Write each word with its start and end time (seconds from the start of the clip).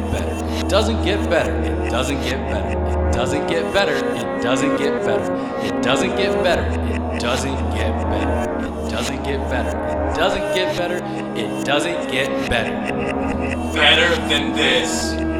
get 0.00 0.12
better. 0.12 0.66
It 0.66 0.68
doesn't 0.68 1.02
get 1.02 1.28
better. 1.28 1.52
It 1.62 1.90
doesn't 1.90 2.20
get 2.22 2.38
better. 2.48 3.08
It 3.08 3.12
doesn't 3.12 3.46
get 3.48 3.72
better. 3.72 3.96
It 3.96 4.42
doesn't 4.42 4.76
get 4.76 5.04
better. 5.04 5.24
It 5.66 5.82
doesn't 5.82 6.16
get 6.16 6.32
better. 6.42 6.64
It 7.12 7.20
doesn't 7.20 7.64
get 7.74 7.92
better. 8.08 8.40
It 8.86 8.90
doesn't 8.90 9.22
get 9.24 9.50
better. 9.50 9.78
It 10.10 10.16
doesn't 10.16 10.54
get 10.54 10.76
better. 10.76 10.96
It 11.36 11.64
doesn't 11.64 12.10
get 12.10 12.50
better. 12.50 12.72
Better 13.72 14.16
than 14.28 14.52
this. 14.54 15.39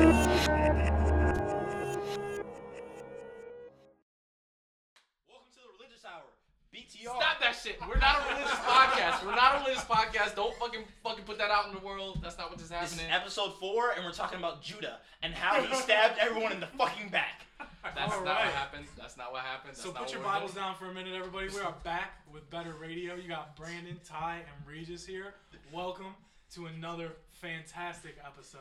We're 14.10 14.14
talking 14.14 14.38
about 14.40 14.60
Judah 14.60 14.98
and 15.22 15.32
how 15.32 15.62
he 15.62 15.72
stabbed 15.76 16.18
everyone 16.20 16.50
in 16.50 16.58
the 16.58 16.66
fucking 16.66 17.10
back. 17.10 17.46
That's 17.94 18.12
All 18.12 18.24
not 18.24 18.34
right. 18.34 18.44
what 18.46 18.54
happened. 18.54 18.86
That's 18.98 19.16
not 19.16 19.30
what 19.30 19.42
happened. 19.42 19.74
That's 19.74 19.82
So 19.84 19.92
put 19.92 20.12
your 20.12 20.20
Bibles 20.20 20.52
doing. 20.52 20.64
down 20.64 20.74
for 20.74 20.86
a 20.86 20.92
minute, 20.94 21.14
everybody. 21.16 21.46
We 21.48 21.60
are 21.60 21.74
back 21.84 22.14
with 22.32 22.50
better 22.50 22.74
radio. 22.80 23.14
You 23.14 23.28
got 23.28 23.54
Brandon, 23.56 24.00
Ty, 24.04 24.38
and 24.38 24.66
Regis 24.66 25.06
here. 25.06 25.34
Welcome 25.72 26.14
to 26.54 26.66
another 26.66 27.12
fantastic 27.30 28.16
episode. 28.26 28.58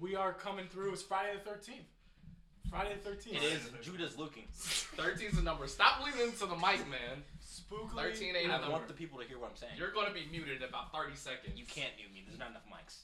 We 0.00 0.16
are 0.16 0.32
coming 0.32 0.66
through. 0.68 0.94
It's 0.94 1.02
Friday 1.02 1.34
the 1.44 1.50
13th. 1.50 2.70
Friday 2.70 2.96
the 3.04 3.10
13th. 3.10 3.36
It 3.36 3.42
is 3.42 3.70
Judah's 3.82 4.16
looking. 4.16 4.44
13's 4.54 5.36
the 5.36 5.42
number. 5.42 5.66
Stop 5.68 6.02
leaning 6.02 6.28
into 6.32 6.46
the 6.46 6.56
mic, 6.56 6.80
man. 6.88 7.20
Spookily. 7.44 7.94
13 8.12 8.36
ain't 8.36 8.50
a 8.50 8.54
I 8.54 8.58
number. 8.58 8.70
want 8.72 8.88
the 8.88 8.94
people 8.94 9.18
to 9.18 9.26
hear 9.26 9.38
what 9.38 9.50
I'm 9.50 9.56
saying. 9.56 9.72
You're 9.76 9.92
gonna 9.92 10.14
be 10.14 10.26
muted 10.30 10.62
in 10.62 10.68
about 10.68 10.94
30 10.94 11.14
seconds. 11.14 11.58
you 11.58 11.66
can't 11.66 11.92
mute 11.98 12.12
me. 12.14 12.24
There's 12.26 12.38
not 12.38 12.50
enough 12.50 12.64
mics. 12.72 13.00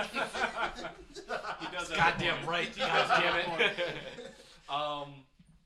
He 0.00 1.66
does 1.72 1.90
have 1.90 1.90
a 1.90 1.96
Goddamn 1.96 2.46
right. 2.46 2.70
God 2.76 3.06
damn 3.20 3.60
it. 3.60 3.72
um, 4.68 5.14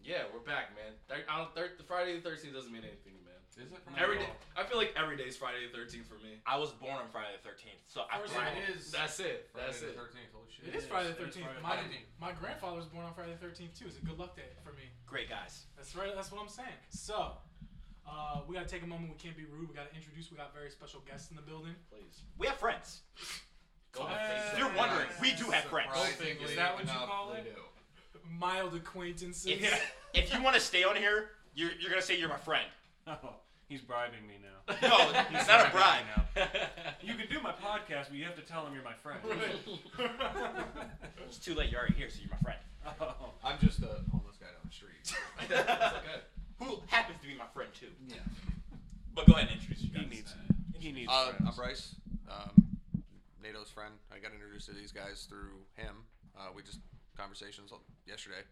yeah, 0.05 0.25
we're 0.33 0.41
back, 0.41 0.75
man. 0.77 0.93
Thir- 1.09 1.25
I 1.29 1.39
don't, 1.39 1.55
thir- 1.55 1.73
Friday 1.87 2.19
the 2.21 2.29
13th 2.29 2.55
doesn't 2.55 2.73
mean 2.73 2.83
anything, 2.85 3.15
man. 3.25 3.35
Is 3.51 3.59
it? 3.59 3.69
Every 3.99 4.19
day, 4.19 4.31
I 4.57 4.63
feel 4.65 4.79
like 4.79 4.95
every 4.97 5.17
day 5.17 5.25
is 5.27 5.37
Friday 5.37 5.59
the 5.67 5.75
13th 5.77 6.07
for 6.07 6.15
me. 6.23 6.39
I 6.47 6.57
was 6.57 6.71
born 6.71 6.95
on 6.97 7.09
Friday 7.11 7.35
the 7.43 7.49
13th, 7.49 7.83
so 7.89 8.03
I 8.13 8.19
First 8.23 8.35
planned 8.35 8.57
it 8.59 8.71
it. 8.71 8.79
is. 8.79 8.91
That's 8.93 9.19
it. 9.21 9.51
That's 9.57 9.79
Friday 9.83 9.93
it. 9.93 9.97
the 9.97 10.03
13th. 10.03 10.31
Holy 10.33 10.51
shit. 10.55 10.65
It 10.71 10.75
is 10.79 10.85
Friday 10.87 11.11
the 11.19 11.25
It 11.27 11.29
is 11.31 11.37
13th. 11.37 11.43
Friday 11.43 11.63
My, 11.63 11.77
the 11.77 11.83
13th. 11.91 12.07
my 12.21 12.33
grandfather 12.33 12.77
was 12.79 12.87
born 12.87 13.05
on 13.05 13.15
Friday 13.15 13.35
the 13.35 13.43
13th, 13.45 13.75
too. 13.79 13.87
It's 13.91 13.99
a 13.99 14.05
good 14.07 14.19
luck 14.19 14.37
day 14.37 14.49
for 14.63 14.71
me. 14.79 14.87
Great 15.07 15.29
guys. 15.29 15.67
That's 15.77 15.95
right. 15.97 16.15
That's 16.15 16.31
what 16.31 16.41
I'm 16.41 16.49
saying. 16.49 16.79
So, 16.91 17.35
uh, 18.07 18.41
we 18.47 18.55
got 18.55 18.63
to 18.69 18.71
take 18.71 18.85
a 18.85 18.87
moment. 18.87 19.11
We 19.11 19.19
can't 19.19 19.37
be 19.37 19.45
rude. 19.45 19.69
We 19.69 19.75
got 19.75 19.91
to 19.91 19.97
introduce. 19.97 20.31
We 20.31 20.37
got 20.39 20.55
very 20.55 20.71
special 20.71 21.03
guests 21.03 21.29
in 21.31 21.37
the 21.37 21.43
building. 21.43 21.75
Please. 21.91 22.23
We 22.39 22.47
have 22.47 22.57
friends. 22.63 23.03
Go 23.93 24.03
Uh. 24.03 24.17
If 24.53 24.59
you're 24.59 24.73
wondering, 24.77 25.07
we 25.21 25.33
do 25.33 25.45
have 25.51 25.65
friends. 25.65 25.89
Surprisingly 25.95 26.45
Is 26.45 26.57
that 26.57 26.75
what 26.75 26.85
you 26.85 26.91
enough, 26.91 27.07
call 27.07 27.31
they 27.33 27.39
it? 27.41 27.55
do. 27.57 27.61
Mild 28.39 28.75
acquaintances. 28.75 29.47
If, 29.47 29.93
if 30.15 30.33
you 30.35 30.43
want 30.43 30.55
to 30.57 30.61
stay 30.61 30.85
on 30.85 30.97
here, 30.97 31.31
you're, 31.55 31.71
you're 31.81 31.91
gonna 31.91 32.03
say 32.03 32.19
you're 32.19 32.29
my 32.29 32.37
friend. 32.37 32.67
Oh, 33.11 33.31
he's 33.69 33.81
bribing 33.81 34.27
me 34.27 34.35
now. 34.43 34.75
No, 34.83 35.11
it's 35.39 35.49
not 35.49 35.67
a 35.67 35.71
bribe. 35.71 36.05
Now. 36.37 36.47
You 37.03 37.15
can 37.15 37.27
do 37.31 37.41
my 37.41 37.53
podcast, 37.53 38.09
but 38.09 38.15
you 38.15 38.25
have 38.25 38.37
to 38.37 38.43
tell 38.43 38.67
him 38.67 38.75
you're 38.75 38.83
my 38.85 38.93
friend. 38.93 39.19
It's 41.27 41.39
too 41.39 41.55
late. 41.55 41.71
You're 41.71 41.81
already 41.81 41.95
here, 41.95 42.11
so 42.11 42.19
you're 42.21 42.31
my 42.31 42.39
friend. 42.39 42.59
Oh. 43.01 43.31
I'm 43.45 43.59
just 43.61 43.81
a 43.81 44.01
homeless 44.13 44.37
guy 44.39 44.47
down 44.47 44.65
the 44.65 44.73
street. 44.73 45.17
okay. 45.51 46.21
Who 46.61 46.81
happens 46.89 47.21
to 47.23 47.27
be 47.27 47.35
my 47.35 47.45
friend 47.55 47.71
too. 47.79 47.87
Yeah. 48.09 48.17
But 49.15 49.27
go 49.27 49.35
ahead 49.35 49.49
and 49.51 49.57
introduce 49.61 49.83
you 49.83 49.91
He 49.93 49.99
guys. 49.99 50.11
needs. 50.11 50.35
He 50.79 50.93
needs. 50.93 51.11
Uh, 51.13 51.29
friends. 51.31 51.45
I'm 51.49 51.55
Bryce. 51.57 51.95
Um, 53.59 53.75
friend. 53.75 53.95
I 54.15 54.19
got 54.19 54.33
introduced 54.33 54.67
to 54.67 54.73
these 54.73 54.93
guys 54.93 55.27
through 55.29 55.67
him. 55.75 56.07
Uh, 56.37 56.55
we 56.55 56.63
just 56.63 56.79
conversations 57.17 57.73
yesterday. 58.07 58.47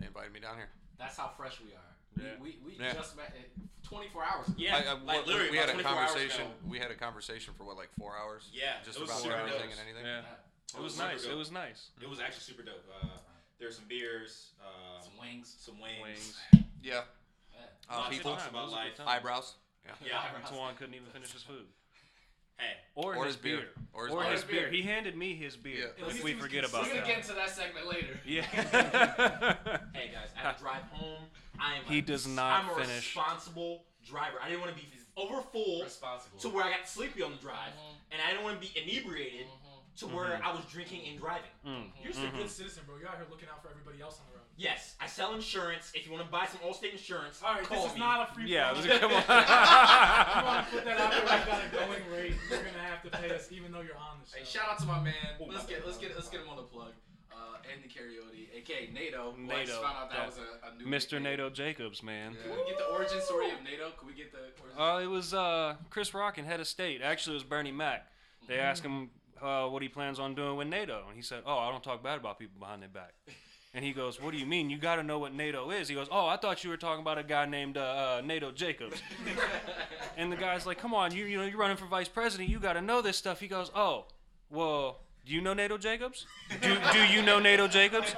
They 0.00 0.06
invited 0.06 0.32
me 0.32 0.40
down 0.40 0.56
here. 0.56 0.68
That's 0.98 1.16
how 1.16 1.30
fresh 1.36 1.60
we 1.60 1.72
are. 1.72 1.92
Yeah. 2.18 2.36
We, 2.40 2.58
we, 2.64 2.76
we 2.76 2.84
Yeah. 2.84 2.92
just 2.94 3.16
met 3.16 3.32
uh, 3.32 3.88
24 3.88 4.24
hours 4.24 4.48
ago. 4.48 4.56
Yeah, 4.58 4.76
I, 4.76 4.90
I, 4.90 4.92
like 5.00 5.26
literally 5.26 5.50
we 5.50 5.56
had 5.56 5.70
a 5.70 5.82
conversation. 5.82 6.46
We 6.66 6.78
had 6.78 6.90
a 6.90 6.94
conversation 6.94 7.54
for 7.56 7.64
what, 7.64 7.76
like 7.76 7.90
four 7.98 8.16
hours? 8.16 8.48
Yeah, 8.52 8.80
just 8.84 8.98
about 8.98 9.24
everything 9.24 9.70
dope. 9.70 9.78
and 9.78 9.80
anything. 9.80 10.04
Yeah. 10.04 10.20
Yeah. 10.24 10.78
It 10.80 10.82
was 10.82 10.94
super 10.94 11.08
nice. 11.08 11.22
dope. 11.22 11.32
It 11.32 11.36
was 11.36 11.52
nice. 11.52 11.90
It 12.02 12.08
was 12.08 12.20
actually 12.20 12.42
super 12.42 12.62
dope. 12.62 12.84
Uh, 12.90 13.06
there 13.58 13.68
were 13.68 13.72
some 13.72 13.84
beers, 13.88 14.52
uh, 14.60 15.00
Some 15.00 15.12
wings. 15.20 15.54
some 15.60 15.80
wings. 15.80 16.02
Wings. 16.02 16.36
Yeah. 16.82 17.02
Yeah. 17.52 17.60
Uh, 17.88 17.96
Lots 17.96 18.06
of 18.06 18.12
people, 18.12 18.32
about 18.32 18.68
a 18.68 18.70
life. 18.70 18.84
good 18.96 19.04
time. 19.04 19.08
eyebrows. 19.08 19.54
Yeah. 19.84 19.92
Yeah. 20.04 20.50
Tuan 20.50 20.74
couldn't 20.74 20.94
even 20.94 21.08
finish 21.08 21.32
his 21.32 21.42
food. 21.42 21.64
Hey, 22.58 22.72
Or, 22.94 23.14
Or 23.16 23.24
his, 23.26 23.34
his 23.34 23.42
beer. 23.42 23.56
beer. 23.58 23.68
Or 23.92 24.06
his 24.06 24.14
Or 24.14 24.22
beer. 24.22 24.32
his 24.32 24.44
beer. 24.44 24.70
He 24.70 24.82
handed 24.82 25.16
me 25.16 25.34
his 25.34 25.56
beer. 25.56 25.92
Yeah. 25.98 26.06
At 26.06 26.10
If 26.12 26.22
we 26.24 26.30
he 26.30 26.36
was 26.36 26.44
forget 26.44 26.62
consistent. 26.64 26.64
about 26.64 26.82
We're 26.82 26.88
going 26.88 27.02
to 27.02 27.06
get 27.06 27.22
that. 27.22 27.30
into 27.30 27.34
that 27.34 27.50
segment 27.50 27.86
later. 27.88 28.20
Yeah. 28.24 28.42
hey 29.92 30.10
guys, 30.12 30.28
I 30.36 30.40
had 30.40 30.56
to 30.56 30.62
drive 30.62 30.82
home. 30.90 31.24
I 31.58 31.76
am. 31.76 31.84
He 31.86 31.98
a- 31.98 32.02
does 32.02 32.26
not 32.26 32.64
I'm 32.64 32.70
a 32.70 32.74
finish. 32.74 33.14
responsible 33.16 33.84
driver. 34.06 34.36
I 34.42 34.48
didn't 34.48 34.60
want 34.62 34.74
to 34.76 34.80
be 34.82 34.88
over 35.16 35.40
full 35.52 35.82
Responsible. 35.82 36.38
to 36.40 36.48
where 36.50 36.64
I 36.64 36.70
got 36.70 36.86
sleepy 36.88 37.22
on 37.22 37.30
the 37.32 37.38
drive, 37.38 37.72
Mhm. 37.72 37.94
and 38.12 38.20
I 38.22 38.30
didn't 38.30 38.44
want 38.44 38.60
to 38.60 38.68
be 38.68 38.78
inebriated 38.78 39.46
Mhm. 39.46 39.65
To 39.96 40.06
where 40.06 40.40
I 40.44 40.52
was 40.52 40.64
drinking 40.70 41.06
and 41.08 41.18
driving. 41.18 41.50
Mm. 41.66 41.90
You're 42.02 42.12
just 42.12 42.24
a 42.24 42.28
Mhm. 42.28 42.36
good 42.36 42.50
citizen, 42.50 42.84
bro. 42.86 42.96
You're 42.96 43.08
out 43.08 43.16
here 43.16 43.26
looking 43.30 43.48
out 43.48 43.62
for 43.62 43.70
everybody 43.70 44.00
else 44.02 44.18
on 44.20 44.26
the 44.30 44.36
road. 44.36 44.44
Yes, 44.58 44.94
I 45.00 45.06
sell 45.06 45.34
insurance. 45.34 45.90
If 45.94 46.06
you 46.06 46.12
want 46.12 46.24
to 46.24 46.30
buy 46.30 46.46
some 46.46 46.60
Allstate 46.60 46.92
insurance, 46.92 47.42
All 47.42 47.54
right, 47.54 47.62
call 47.64 47.82
this 47.82 47.92
is 47.92 47.94
me. 47.94 48.00
not 48.00 48.30
a 48.30 48.34
free. 48.34 48.48
Yeah. 48.48 48.72
promo. 48.72 48.84
it 48.86 49.00
Come 49.00 49.10
If 49.12 49.28
you 49.28 49.34
want 49.34 50.46
on. 50.48 50.64
to 50.64 50.70
put 50.70 50.84
that 50.84 50.98
out 51.00 51.10
there, 51.10 51.22
we 51.22 51.26
got 51.28 51.64
a 51.64 51.68
going 51.68 52.10
rate. 52.10 52.34
You're 52.50 52.62
gonna 52.64 52.78
have 52.78 53.02
to 53.02 53.10
pay 53.10 53.34
us, 53.34 53.52
even 53.52 53.72
though 53.72 53.80
you're 53.82 53.96
on 53.98 54.20
the 54.24 54.30
show. 54.30 54.38
Hey, 54.38 54.44
shout 54.44 54.68
out 54.70 54.78
to 54.78 54.86
my 54.86 55.00
man. 55.02 55.14
Oh, 55.40 55.44
let's 55.44 55.64
my 55.64 55.68
get 55.70 55.78
bad. 55.80 55.86
let's 55.86 55.98
get 55.98 56.14
let's 56.14 56.28
get 56.28 56.40
him 56.40 56.48
on 56.48 56.56
the 56.56 56.62
plug. 56.62 56.92
Uh, 57.30 57.58
Andy 57.70 57.86
Cariotti, 57.88 58.48
aka 58.54 58.86
NATO. 58.92 59.32
who 59.32 59.42
NATO, 59.42 59.66
just 59.66 59.82
found 59.82 59.96
out 59.98 60.08
that 60.10 60.16
that- 60.18 60.26
was 60.26 60.38
a, 60.38 60.68
a 60.68 60.74
new 60.78 60.86
Mr. 60.86 61.12
nickname. 61.12 61.22
NATO 61.24 61.50
Jacobs, 61.50 62.02
man. 62.02 62.34
Can 62.42 62.50
we 62.52 62.64
get 62.66 62.78
the 62.78 62.86
origin 62.86 63.20
story 63.20 63.50
of 63.50 63.62
NATO? 63.62 63.90
Can 63.90 64.08
we 64.08 64.14
get 64.14 64.32
the 64.32 64.38
origin? 64.62 64.78
Uh, 64.78 64.98
it 65.00 65.06
was 65.06 65.34
uh, 65.34 65.76
Chris 65.90 66.14
Rock 66.14 66.38
and 66.38 66.46
head 66.46 66.60
of 66.60 66.66
state. 66.66 67.02
Actually, 67.02 67.34
it 67.34 67.36
was 67.36 67.44
Bernie 67.44 67.72
Mac. 67.72 68.10
They 68.48 68.58
asked 68.58 68.84
him 68.84 69.10
uh, 69.42 69.66
what 69.66 69.82
he 69.82 69.88
plans 69.88 70.18
on 70.18 70.34
doing 70.34 70.56
with 70.56 70.68
NATO, 70.68 71.04
and 71.06 71.16
he 71.16 71.22
said, 71.22 71.42
"Oh, 71.46 71.58
I 71.58 71.70
don't 71.70 71.82
talk 71.82 72.02
bad 72.02 72.18
about 72.18 72.38
people 72.38 72.58
behind 72.58 72.82
their 72.82 72.88
back." 72.88 73.14
And 73.74 73.84
he 73.84 73.92
goes, 73.92 74.20
"What 74.20 74.32
do 74.32 74.38
you 74.38 74.46
mean? 74.46 74.70
You 74.70 74.78
got 74.78 74.96
to 74.96 75.02
know 75.02 75.18
what 75.18 75.34
NATO 75.34 75.70
is." 75.70 75.88
He 75.88 75.94
goes, 75.94 76.08
"Oh, 76.10 76.26
I 76.26 76.36
thought 76.36 76.64
you 76.64 76.70
were 76.70 76.76
talking 76.76 77.02
about 77.02 77.18
a 77.18 77.22
guy 77.22 77.46
named 77.46 77.76
uh, 77.76 77.80
uh, 78.18 78.22
NATO 78.24 78.50
Jacobs." 78.52 79.02
and 80.16 80.32
the 80.32 80.36
guy's 80.36 80.66
like, 80.66 80.78
"Come 80.78 80.94
on, 80.94 81.14
you 81.14 81.24
you 81.24 81.38
know 81.38 81.44
you're 81.44 81.58
running 81.58 81.76
for 81.76 81.86
vice 81.86 82.08
president. 82.08 82.48
You 82.48 82.58
got 82.58 82.74
to 82.74 82.82
know 82.82 83.02
this 83.02 83.16
stuff." 83.16 83.40
He 83.40 83.48
goes, 83.48 83.70
"Oh, 83.74 84.06
well." 84.50 85.00
Do 85.26 85.32
you 85.32 85.40
know 85.40 85.54
NATO 85.54 85.76
Jacobs? 85.76 86.24
Do, 86.62 86.76
do 86.92 87.04
you 87.08 87.20
know 87.20 87.40
NATO 87.40 87.66
Jacobs? 87.66 88.14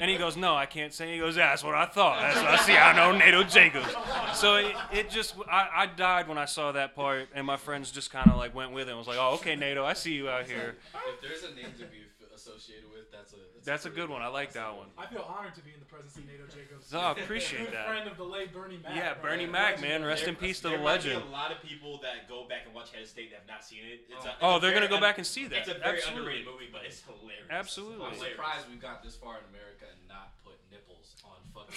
And 0.00 0.10
he 0.10 0.16
goes, 0.16 0.36
No, 0.36 0.54
I 0.54 0.66
can't 0.66 0.92
say. 0.92 1.12
He 1.12 1.18
goes, 1.18 1.34
That's 1.34 1.64
what 1.64 1.74
I 1.74 1.86
thought. 1.86 2.20
That's 2.20 2.36
what 2.36 2.46
I 2.46 2.56
see. 2.58 2.76
I 2.76 2.94
know 2.94 3.16
NATO 3.16 3.42
Jacobs. 3.42 3.88
So 4.34 4.56
it, 4.56 4.74
it 4.92 5.10
just, 5.10 5.34
I, 5.50 5.68
I 5.74 5.86
died 5.86 6.28
when 6.28 6.38
I 6.38 6.44
saw 6.44 6.72
that 6.72 6.94
part, 6.94 7.28
and 7.34 7.46
my 7.46 7.56
friends 7.56 7.90
just 7.90 8.10
kind 8.10 8.30
of 8.30 8.36
like 8.36 8.54
went 8.54 8.72
with 8.72 8.88
it 8.88 8.90
and 8.90 8.98
was 8.98 9.06
like, 9.06 9.18
Oh, 9.18 9.34
okay, 9.34 9.56
NATO, 9.56 9.84
I 9.84 9.94
see 9.94 10.14
you 10.14 10.28
out 10.28 10.46
here. 10.46 10.76
If 10.94 11.20
there's 11.20 11.42
a 11.50 11.54
name 11.54 11.72
to 11.78 11.84
be 11.84 11.98
associated 12.38 12.86
with, 12.94 13.10
that's 13.10 13.32
a 13.34 13.36
That's 13.66 13.84
a 13.84 13.90
pretty 13.90 14.06
good 14.06 14.10
one. 14.14 14.22
I 14.22 14.28
like 14.28 14.52
that 14.54 14.70
one. 14.76 14.86
I 14.96 15.06
feel 15.06 15.26
honored 15.26 15.54
to 15.56 15.62
be 15.66 15.74
in 15.74 15.80
the 15.82 15.90
presence 15.90 16.14
of 16.16 16.24
NATO 16.26 16.46
Jacobs. 16.46 16.94
Oh, 16.94 16.98
I 16.98 17.12
appreciate 17.18 17.64
Good 17.66 17.74
that. 17.74 17.86
friend 17.90 18.06
of 18.08 18.16
the 18.16 18.24
late 18.24 18.54
Bernie 18.54 18.78
Mac. 18.82 18.94
Yeah, 18.94 19.14
bro. 19.14 19.30
Bernie 19.34 19.50
Legend. 19.50 19.52
Mac, 19.52 19.80
man. 19.82 20.04
Rest 20.04 20.24
in 20.30 20.36
peace 20.36 20.60
to 20.62 20.68
there 20.70 20.78
the 20.78 20.84
might 20.84 21.02
be 21.02 21.10
legend. 21.10 21.26
a 21.28 21.32
lot 21.34 21.50
of 21.50 21.58
people 21.62 21.98
that 22.06 22.28
go 22.30 22.46
back 22.48 22.62
and 22.64 22.74
watch 22.74 22.92
Head 22.94 23.02
of 23.02 23.08
State 23.08 23.30
that 23.34 23.40
have 23.42 23.48
not 23.50 23.64
seen 23.64 23.82
it. 23.82 24.06
It's 24.08 24.24
a, 24.24 24.28
it's 24.28 24.38
Oh, 24.40 24.56
a 24.56 24.60
they're 24.60 24.72
gonna 24.72 24.88
go 24.88 24.96
un- 24.96 25.02
back 25.02 25.18
and 25.18 25.26
see 25.26 25.46
that. 25.50 25.58
It's 25.66 25.68
a 25.68 25.74
very 25.82 25.98
Absolutely. 25.98 26.40
underrated 26.40 26.46
movie, 26.46 26.68
but 26.70 26.82
it's 26.86 27.02
hilarious. 27.02 27.50
Absolutely. 27.50 28.06
I'm 28.06 28.14
surprised 28.16 28.64
we've 28.70 28.80
got 28.80 29.02
this 29.02 29.16
far 29.18 29.42
in 29.42 29.44
America 29.50 29.84
and 29.90 30.00
not 30.08 30.38
put 30.46 30.54
nipples 30.70 31.18
on 31.26 31.36
fucking, 31.52 31.74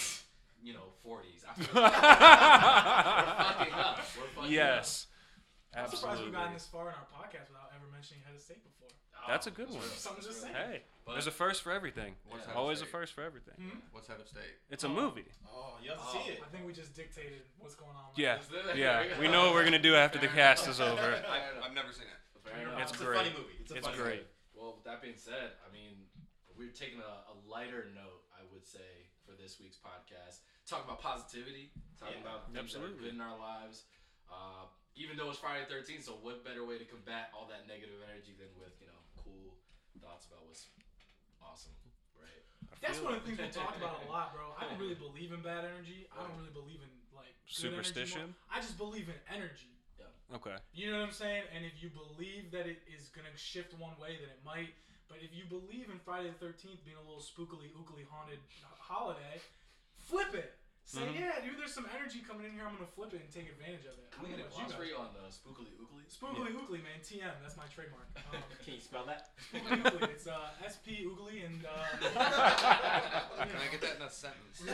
you 0.62 0.74
know, 0.78 0.94
40s. 1.02 1.42
I 1.50 1.54
feel 1.58 1.82
like 1.82 1.94
we're 1.94 3.44
fucking 3.44 3.74
up. 3.74 3.98
We're 4.16 4.32
fucking 4.36 4.52
Yes. 4.52 5.08
I'm 5.74 5.88
surprised 5.90 6.22
we've 6.24 6.34
gotten 6.34 6.54
this 6.54 6.68
far 6.68 6.90
in 6.90 6.96
our 7.00 7.08
podcast 7.16 7.48
without 7.48 7.72
ever 7.76 7.88
mentioning 7.92 8.22
head 8.26 8.36
of 8.36 8.42
state 8.42 8.60
before. 8.64 8.81
Up. 9.24 9.28
That's 9.28 9.48
a 9.48 9.50
Oh, 9.50 9.54
good 9.54 9.70
one. 9.70 9.80
that's 9.80 10.02
Something 10.02 10.24
just 10.24 10.42
saying. 10.42 10.54
Hey, 10.54 10.84
But- 11.06 11.14
there's 11.14 11.28
a 11.28 11.32
first 11.32 11.62
for 11.62 11.72
everything. 11.72 12.16
What's 12.28 12.48
Yeah. 12.48 12.54
Always 12.54 12.80
a 12.80 12.86
state? 12.86 12.92
first 12.92 13.14
for 13.14 13.22
everything. 13.24 13.56
Hmm? 13.56 13.80
What's 13.92 14.08
head 14.08 14.20
of 14.20 14.28
state? 14.28 14.58
It's 14.70 14.84
a 14.84 14.90
movie. 14.90 15.26
Oh, 15.48 15.78
you 15.82 15.90
have 15.90 16.00
to 16.00 16.06
Oh. 16.06 16.24
see 16.26 16.32
it. 16.32 16.44
I 16.44 16.48
think 16.50 16.66
we 16.66 16.74
just 16.74 16.94
dictated 16.94 17.44
what's 17.58 17.76
going 17.76 17.96
on. 17.96 18.12
Yeah. 18.16 18.40
Is 18.40 18.50
Yeah. 18.78 19.18
We 19.20 19.28
know 19.28 19.46
what 19.46 19.54
we're 19.54 19.64
gonna 19.66 19.80
do 19.80 19.96
after 19.96 20.20
the 20.20 20.28
cast 20.28 20.68
is 20.68 20.80
over. 20.82 21.02
I, 21.28 21.60
I've 21.66 21.74
never 21.74 21.92
seen 21.92 22.08
it. 22.08 22.18
Fair 22.44 22.58
enough. 22.62 22.82
It's 22.82 22.92
It's 22.92 23.02
great. 23.02 23.16
a 23.18 23.24
funny 23.24 23.38
movie. 23.38 23.58
It's 23.62 23.72
a 23.72 23.76
It's 23.78 23.88
funny 23.88 23.98
great. 24.00 24.16
Movie. 24.22 24.30
Well, 24.54 24.76
with 24.76 24.84
that 24.86 25.02
being 25.02 25.18
said, 25.18 25.54
I 25.68 25.72
mean, 25.72 26.10
we're 26.56 26.72
taking 26.72 27.00
a, 27.02 27.04
a 27.30 27.34
lighter 27.46 27.86
note, 27.94 28.26
I 28.34 28.44
would 28.52 28.66
say, 28.66 29.10
for 29.26 29.34
this 29.34 29.60
week's 29.60 29.78
podcast. 29.78 30.42
Talking 30.68 30.86
about 30.86 31.02
positivity, 31.02 31.72
talking 32.00 32.16
Yeah, 32.22 32.22
about 32.22 32.46
things 32.54 32.74
that 32.74 32.80
are 32.80 32.86
absolutely. 32.86 33.00
good 33.06 33.14
in 33.16 33.22
our 33.22 33.38
lives. 33.38 33.86
Uh, 34.30 34.66
even 34.96 35.18
though 35.18 35.30
it's 35.30 35.40
Friday 35.40 35.66
the 35.66 35.74
13th, 35.76 36.04
so 36.04 36.16
what 36.18 36.44
better 36.44 36.64
way 36.66 36.78
to 36.78 36.86
combat 36.86 37.32
all 37.34 37.46
that 37.48 37.68
negative 37.68 38.02
energy 38.10 38.34
than 38.34 38.48
with, 38.58 38.74
you 38.82 38.88
know, 38.88 39.01
cool 39.32 39.56
thoughts 40.04 40.28
about 40.28 40.44
what's 40.44 40.68
awesome, 41.40 41.72
right? 42.20 42.44
That's 42.84 43.00
one 43.00 43.16
of 43.16 43.24
the 43.24 43.32
things 43.32 43.40
we 43.40 43.48
talked 43.56 43.80
about 43.80 44.04
a 44.04 44.12
lot, 44.12 44.36
bro. 44.36 44.52
I 44.60 44.68
don't 44.68 44.80
really 44.80 45.00
believe 45.08 45.32
in 45.32 45.40
bad 45.40 45.64
energy. 45.64 46.08
I 46.12 46.20
don't 46.28 46.36
really 46.36 46.52
believe 46.52 46.84
in 46.84 46.92
like 47.16 47.32
good 47.56 47.72
energy 47.72 47.88
Superstition? 47.96 48.36
mo- 48.36 48.52
I 48.52 48.60
just 48.60 48.76
believe 48.76 49.08
in 49.08 49.20
energy. 49.32 49.72
Okay. 50.32 50.56
You 50.72 50.92
know 50.92 51.04
what 51.04 51.12
I'm 51.12 51.16
saying? 51.16 51.44
And 51.52 51.68
if 51.68 51.84
you 51.84 51.92
believe 51.92 52.56
that 52.56 52.64
it 52.64 52.80
is 52.88 53.12
gonna 53.12 53.36
shift 53.36 53.76
one 53.76 53.92
way, 54.00 54.16
then 54.16 54.32
it 54.32 54.40
might. 54.48 54.72
But 55.12 55.20
if 55.20 55.36
you 55.36 55.44
believe 55.44 55.92
in 55.92 56.00
Friday 56.00 56.32
the 56.32 56.40
13th 56.40 56.88
being 56.88 56.96
a 56.96 57.04
little 57.04 57.20
spookily, 57.20 57.68
ookily 57.76 58.08
haunted 58.08 58.40
h- 58.48 58.64
holiday, 58.80 59.44
flip 60.08 60.32
it. 60.32 60.56
Say, 60.92 61.08
Mhm. 61.08 61.16
yeah, 61.24 61.40
dude, 61.40 61.56
there's 61.58 61.72
some 61.74 61.88
energy 61.96 62.20
coming 62.20 62.48
in 62.48 62.52
here. 62.52 62.68
I'm 62.68 62.74
gonna 62.76 62.86
flip 62.86 63.14
it 63.14 63.22
and 63.24 63.32
take 63.32 63.48
advantage 63.48 63.86
of 63.88 63.96
it. 63.98 64.12
Can 64.12 64.24
we 64.28 64.34
I'm 64.36 64.44
get 64.44 64.48
a 64.48 64.50
gonna 64.52 64.68
let 64.68 64.76
for 64.76 64.84
you 64.84 64.92
you 64.92 64.98
on 65.00 65.14
the 65.16 65.22
spookily 65.32 65.72
ookly? 65.80 66.04
Spookily 66.12 66.52
ookly, 66.52 66.84
man. 66.84 67.00
TM, 67.00 67.32
that's 67.42 67.56
my 67.56 67.66
trademark. 67.68 68.10
Um, 68.36 68.44
Can 68.64 68.74
you 68.76 68.80
spell 68.82 69.06
that? 69.06 69.32
spookily 69.54 69.84
ookly, 69.84 70.10
it's 70.12 70.28
uh, 70.28 70.50
SP 70.68 71.08
oogly 71.08 71.46
and 71.46 71.66
uh, 71.66 71.88
Can 73.48 73.56
I 73.56 73.68
get 73.72 73.80
that 73.80 73.96
in 73.96 74.02
a 74.02 74.10
sentence? 74.12 74.62
I 74.68 74.74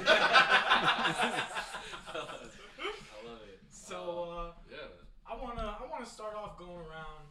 love 3.23 3.41
it. 3.47 3.59
so 3.69 4.23
uh, 4.23 4.53
Yeah. 4.71 4.77
I 5.29 5.35
wanna 5.35 5.77
I 5.79 5.85
wanna 5.85 6.05
start 6.05 6.35
off 6.35 6.57
going 6.57 6.77
around. 6.77 7.27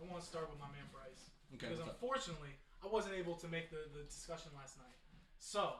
I 0.00 0.04
wanna 0.04 0.20
start 0.22 0.50
with 0.50 0.58
my 0.60 0.66
man 0.68 0.84
Bryce 0.92 1.30
Okay. 1.54 1.66
because 1.68 1.80
unfortunately 1.80 2.58
I 2.84 2.88
wasn't 2.88 3.14
able 3.14 3.36
to 3.36 3.48
make 3.48 3.70
the, 3.70 3.88
the 3.96 4.04
discussion 4.04 4.52
last 4.54 4.76
night. 4.76 4.96
So 5.38 5.76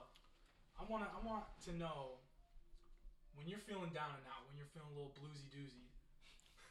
I 0.81 0.85
wanna 0.89 1.09
I 1.13 1.21
want 1.27 1.45
to 1.67 1.73
know 1.77 2.21
when 3.39 3.47
you're 3.47 3.63
feeling 3.63 3.95
down 3.95 4.11
and 4.19 4.27
out, 4.27 4.43
when 4.51 4.59
you're 4.59 4.69
feeling 4.75 4.91
a 4.91 4.97
little 4.99 5.15
bluesy 5.15 5.47
doozy. 5.55 5.87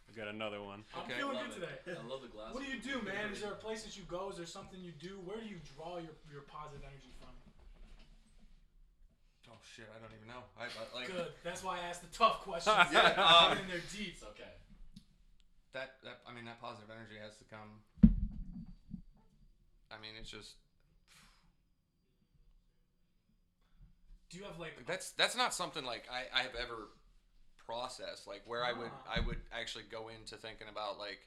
I 0.07 0.15
got 0.15 0.27
another 0.27 0.59
one. 0.63 0.83
I'm 0.95 1.03
Okay. 1.07 1.15
feeling 1.19 1.39
good 1.39 1.55
it. 1.55 1.83
today. 1.83 1.95
I 1.95 2.03
love 2.03 2.21
the 2.23 2.31
glass. 2.31 2.51
What 2.51 2.63
do 2.63 2.69
you 2.69 2.79
do, 2.83 2.99
man? 3.03 3.31
Is 3.31 3.39
there 3.39 3.55
a 3.55 3.61
place 3.65 3.83
that 3.87 3.95
you 3.95 4.03
go? 4.07 4.27
Is 4.31 4.37
there 4.37 4.45
something 4.47 4.79
you 4.79 4.91
do? 4.99 5.19
Where 5.23 5.39
do 5.39 5.47
you 5.47 5.59
draw 5.75 5.97
your, 5.99 6.15
your 6.31 6.43
positive 6.47 6.83
energy 6.83 7.11
from? 7.19 7.31
Oh 9.47 9.59
shit, 9.63 9.87
I 9.87 9.99
don't 10.03 10.11
even 10.11 10.27
know. 10.27 10.43
I, 10.59 10.67
I 10.67 10.83
like 10.91 11.07
Good. 11.07 11.31
That's 11.43 11.63
why 11.63 11.79
I 11.79 11.87
asked 11.87 12.03
the 12.03 12.11
tough 12.11 12.43
questions. 12.43 12.75
Yeah, 12.91 13.15
um, 13.15 13.55
Get 13.55 13.63
in 13.63 13.69
their 13.71 13.83
deep. 13.91 14.19
It's 14.19 14.23
okay. 14.35 14.51
that. 15.71 16.03
That 16.03 16.19
I 16.27 16.35
mean, 16.35 16.43
that 16.45 16.59
positive 16.59 16.91
energy 16.91 17.15
has 17.15 17.39
to 17.39 17.45
come. 17.47 17.79
I 19.87 19.95
mean, 20.03 20.19
it's 20.19 20.29
just 20.29 20.59
Do 24.29 24.37
you 24.37 24.43
have 24.43 24.59
like 24.59 24.85
that's 24.85 25.11
that's 25.11 25.35
not 25.37 25.53
something 25.53 25.85
like 25.85 26.03
I, 26.11 26.39
I 26.39 26.43
have 26.43 26.55
ever 26.55 26.89
processed. 27.65 28.27
Like 28.27 28.41
where 28.45 28.63
I 28.63 28.73
would 28.73 28.91
Ah. 29.07 29.15
I 29.17 29.19
would 29.25 29.39
actually 29.51 29.85
go 29.89 30.09
into 30.09 30.35
thinking 30.35 30.67
about 30.69 30.97
like 30.99 31.19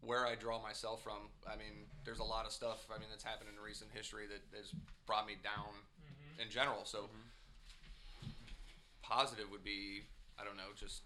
where 0.00 0.26
I 0.26 0.36
draw 0.36 0.62
myself 0.62 1.02
from. 1.02 1.28
I 1.46 1.56
mean, 1.56 1.86
there's 2.04 2.20
a 2.20 2.24
lot 2.24 2.46
of 2.46 2.52
stuff. 2.52 2.86
I 2.94 2.98
mean, 2.98 3.08
that's 3.10 3.24
happened 3.24 3.50
in 3.52 3.60
recent 3.62 3.90
history 3.92 4.26
that 4.28 4.42
has 4.56 4.70
brought 5.06 5.26
me 5.26 5.34
down 5.42 5.74
Mhm. 6.06 6.44
in 6.44 6.50
general. 6.50 6.84
So 6.84 7.10
positive 9.02 9.50
would 9.50 9.64
be 9.64 10.04
I 10.38 10.44
don't 10.44 10.56
know, 10.56 10.70
just 10.76 11.02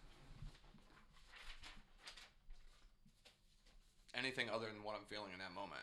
anything 4.14 4.50
other 4.50 4.66
than 4.66 4.82
what 4.84 4.94
I'm 4.94 5.06
feeling 5.08 5.32
in 5.32 5.38
that 5.38 5.52
moment. 5.54 5.80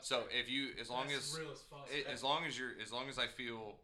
That's 0.00 0.08
So 0.08 0.24
fair. 0.32 0.40
if 0.40 0.48
you, 0.48 0.72
as 0.80 0.88
long 0.88 1.12
That's 1.12 1.28
as 1.28 1.38
real 1.38 1.52
as 1.52 1.60
fuck. 1.68 1.84
it, 1.92 2.08
as 2.08 2.24
long 2.24 2.48
as 2.48 2.56
you're, 2.56 2.72
as 2.80 2.88
long 2.88 3.12
as 3.12 3.20
I 3.20 3.28
feel, 3.28 3.76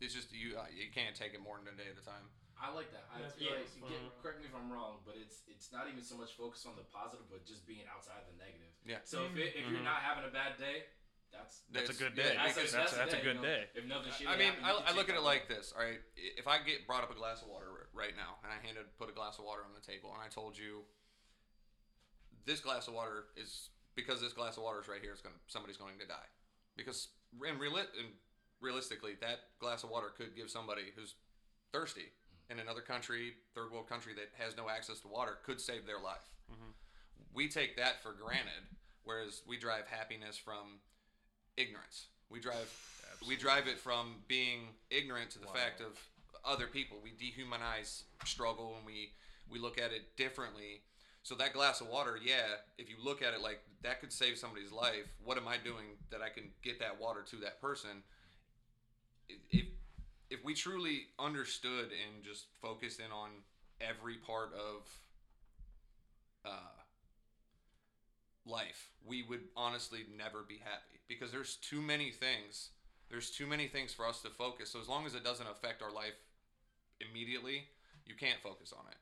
it's 0.00 0.12
just 0.12 0.28
you. 0.36 0.60
Uh, 0.60 0.68
you 0.68 0.92
can't 0.92 1.16
take 1.16 1.32
it 1.32 1.40
more 1.40 1.56
than 1.56 1.72
a 1.72 1.76
day 1.76 1.88
at 1.88 1.96
a 1.96 2.04
time. 2.04 2.28
I 2.60 2.68
like 2.76 2.92
that. 2.92 3.08
I, 3.08 3.24
yeah, 3.40 3.56
really 3.56 3.64
you 3.72 3.88
get, 3.88 4.04
correct 4.20 4.44
me 4.44 4.48
if 4.48 4.52
I'm 4.52 4.68
wrong, 4.68 5.00
but 5.08 5.16
it's 5.16 5.40
it's 5.48 5.72
not 5.72 5.88
even 5.88 6.04
so 6.04 6.20
much 6.20 6.36
focused 6.36 6.68
on 6.68 6.76
the 6.76 6.84
positive, 6.92 7.24
but 7.32 7.48
just 7.48 7.64
being 7.64 7.88
outside 7.88 8.20
the 8.28 8.36
negative. 8.36 8.68
Yeah. 8.84 9.00
So 9.08 9.24
if, 9.24 9.32
it, 9.40 9.56
if 9.56 9.64
you're 9.72 9.80
Mhm. 9.80 9.88
not 9.88 10.04
having 10.04 10.28
a 10.28 10.32
bad 10.32 10.60
day, 10.60 10.84
that's 11.32 11.64
That's 11.72 11.88
a 11.88 11.96
It's- 11.96 12.00
good 12.04 12.12
yeah, 12.20 12.28
day. 12.28 12.36
that's, 12.36 12.56
a, 12.56 12.60
that's- 12.60 12.72
that's, 12.76 12.92
that's 13.00 13.14
a 13.16 13.16
day, 13.16 13.24
good 13.24 13.36
you 13.40 13.44
know? 13.44 13.48
day. 13.48 13.62
If 13.72 13.84
nothing 13.88 14.12
shitty 14.12 14.28
I 14.28 14.36
mean, 14.36 14.52
happened, 14.60 14.84
I, 14.84 14.92
I 14.92 14.96
look 14.96 15.08
at 15.08 15.16
it 15.16 15.24
like 15.24 15.48
this. 15.48 15.72
All 15.72 15.80
right, 15.80 16.00
if 16.16 16.44
I 16.44 16.60
get 16.60 16.84
brought 16.84 17.00
up 17.00 17.08
a 17.12 17.16
glass 17.16 17.40
of 17.40 17.48
water 17.48 17.88
right 17.96 18.12
now, 18.16 18.36
and 18.44 18.52
I 18.52 18.60
handed 18.60 18.84
put 19.00 19.08
a 19.08 19.16
glass 19.16 19.40
of 19.40 19.48
water 19.48 19.64
on 19.64 19.72
the 19.72 19.80
table, 19.80 20.12
and 20.12 20.20
I 20.20 20.28
told 20.28 20.56
you 20.60 20.84
this 22.44 22.60
glass 22.60 22.88
of 22.88 22.94
water 22.94 23.24
is 23.40 23.68
because 24.00 24.20
this 24.20 24.32
glass 24.32 24.56
of 24.56 24.62
water 24.62 24.80
is 24.80 24.88
right 24.88 25.00
here, 25.02 25.12
it's 25.12 25.20
gonna 25.22 25.34
somebody's 25.46 25.76
going 25.76 25.98
to 25.98 26.06
die, 26.06 26.28
because 26.76 27.08
and, 27.46 27.60
reali- 27.60 27.90
and 27.98 28.08
realistically, 28.60 29.14
that 29.20 29.40
glass 29.60 29.84
of 29.84 29.90
water 29.90 30.08
could 30.16 30.34
give 30.34 30.50
somebody 30.50 30.92
who's 30.96 31.14
thirsty 31.72 32.06
in 32.48 32.58
another 32.58 32.80
country, 32.80 33.34
third 33.54 33.70
world 33.72 33.88
country 33.88 34.12
that 34.14 34.28
has 34.42 34.56
no 34.56 34.68
access 34.68 35.00
to 35.00 35.08
water, 35.08 35.38
could 35.44 35.60
save 35.60 35.86
their 35.86 36.00
life. 36.00 36.28
Mhm. 36.50 36.72
We 37.32 37.48
take 37.48 37.76
that 37.76 38.02
for 38.02 38.12
granted, 38.12 38.66
whereas 39.04 39.42
we 39.46 39.56
drive 39.56 39.86
happiness 39.86 40.36
from 40.36 40.80
ignorance. 41.56 42.06
We 42.28 42.40
drive 42.40 42.68
we 43.26 43.36
drive 43.36 43.66
it 43.68 43.78
from 43.78 44.24
being 44.28 44.78
ignorant 44.88 45.30
to 45.32 45.38
the 45.38 45.46
Wow. 45.46 45.52
fact 45.52 45.80
of 45.80 45.98
other 46.44 46.66
people. 46.66 47.00
We 47.00 47.12
dehumanize 47.12 48.04
struggle 48.24 48.76
and 48.76 48.86
we 48.86 49.12
we 49.48 49.58
look 49.58 49.78
at 49.78 49.92
it 49.92 50.16
differently. 50.16 50.82
So 51.22 51.34
that 51.36 51.52
glass 51.52 51.80
of 51.80 51.88
water, 51.88 52.18
yeah, 52.22 52.56
if 52.78 52.88
you 52.88 52.96
look 53.02 53.22
at 53.22 53.34
it 53.34 53.42
like 53.42 53.60
that 53.82 54.00
could 54.00 54.12
save 54.12 54.38
somebody's 54.38 54.72
life, 54.72 55.06
what 55.24 55.36
am 55.36 55.46
I 55.46 55.56
doing 55.62 55.96
that 56.10 56.22
I 56.22 56.28
can 56.30 56.44
get 56.62 56.78
that 56.80 57.00
water 57.00 57.22
to 57.30 57.36
that 57.36 57.60
person? 57.60 58.02
If 59.50 59.66
if 60.30 60.44
we 60.44 60.54
truly 60.54 61.06
understood 61.18 61.90
and 61.90 62.24
just 62.24 62.46
focused 62.62 63.00
in 63.00 63.12
on 63.12 63.30
every 63.80 64.16
part 64.16 64.52
of 64.54 64.88
uh, 66.44 66.80
life, 68.46 68.90
we 69.04 69.24
would 69.24 69.42
honestly 69.56 70.06
never 70.16 70.44
be 70.48 70.58
happy 70.58 71.00
because 71.08 71.32
there's 71.32 71.56
too 71.56 71.82
many 71.82 72.10
things. 72.10 72.70
There's 73.10 73.30
too 73.30 73.46
many 73.46 73.66
things 73.66 73.92
for 73.92 74.06
us 74.06 74.22
to 74.22 74.30
focus. 74.30 74.70
So 74.70 74.80
as 74.80 74.88
long 74.88 75.04
as 75.04 75.14
it 75.16 75.24
doesn't 75.24 75.48
affect 75.48 75.82
our 75.82 75.92
life 75.92 76.14
immediately, 77.00 77.64
you 78.06 78.14
can't 78.14 78.40
focus 78.40 78.72
on 78.72 78.84
it 78.90 78.96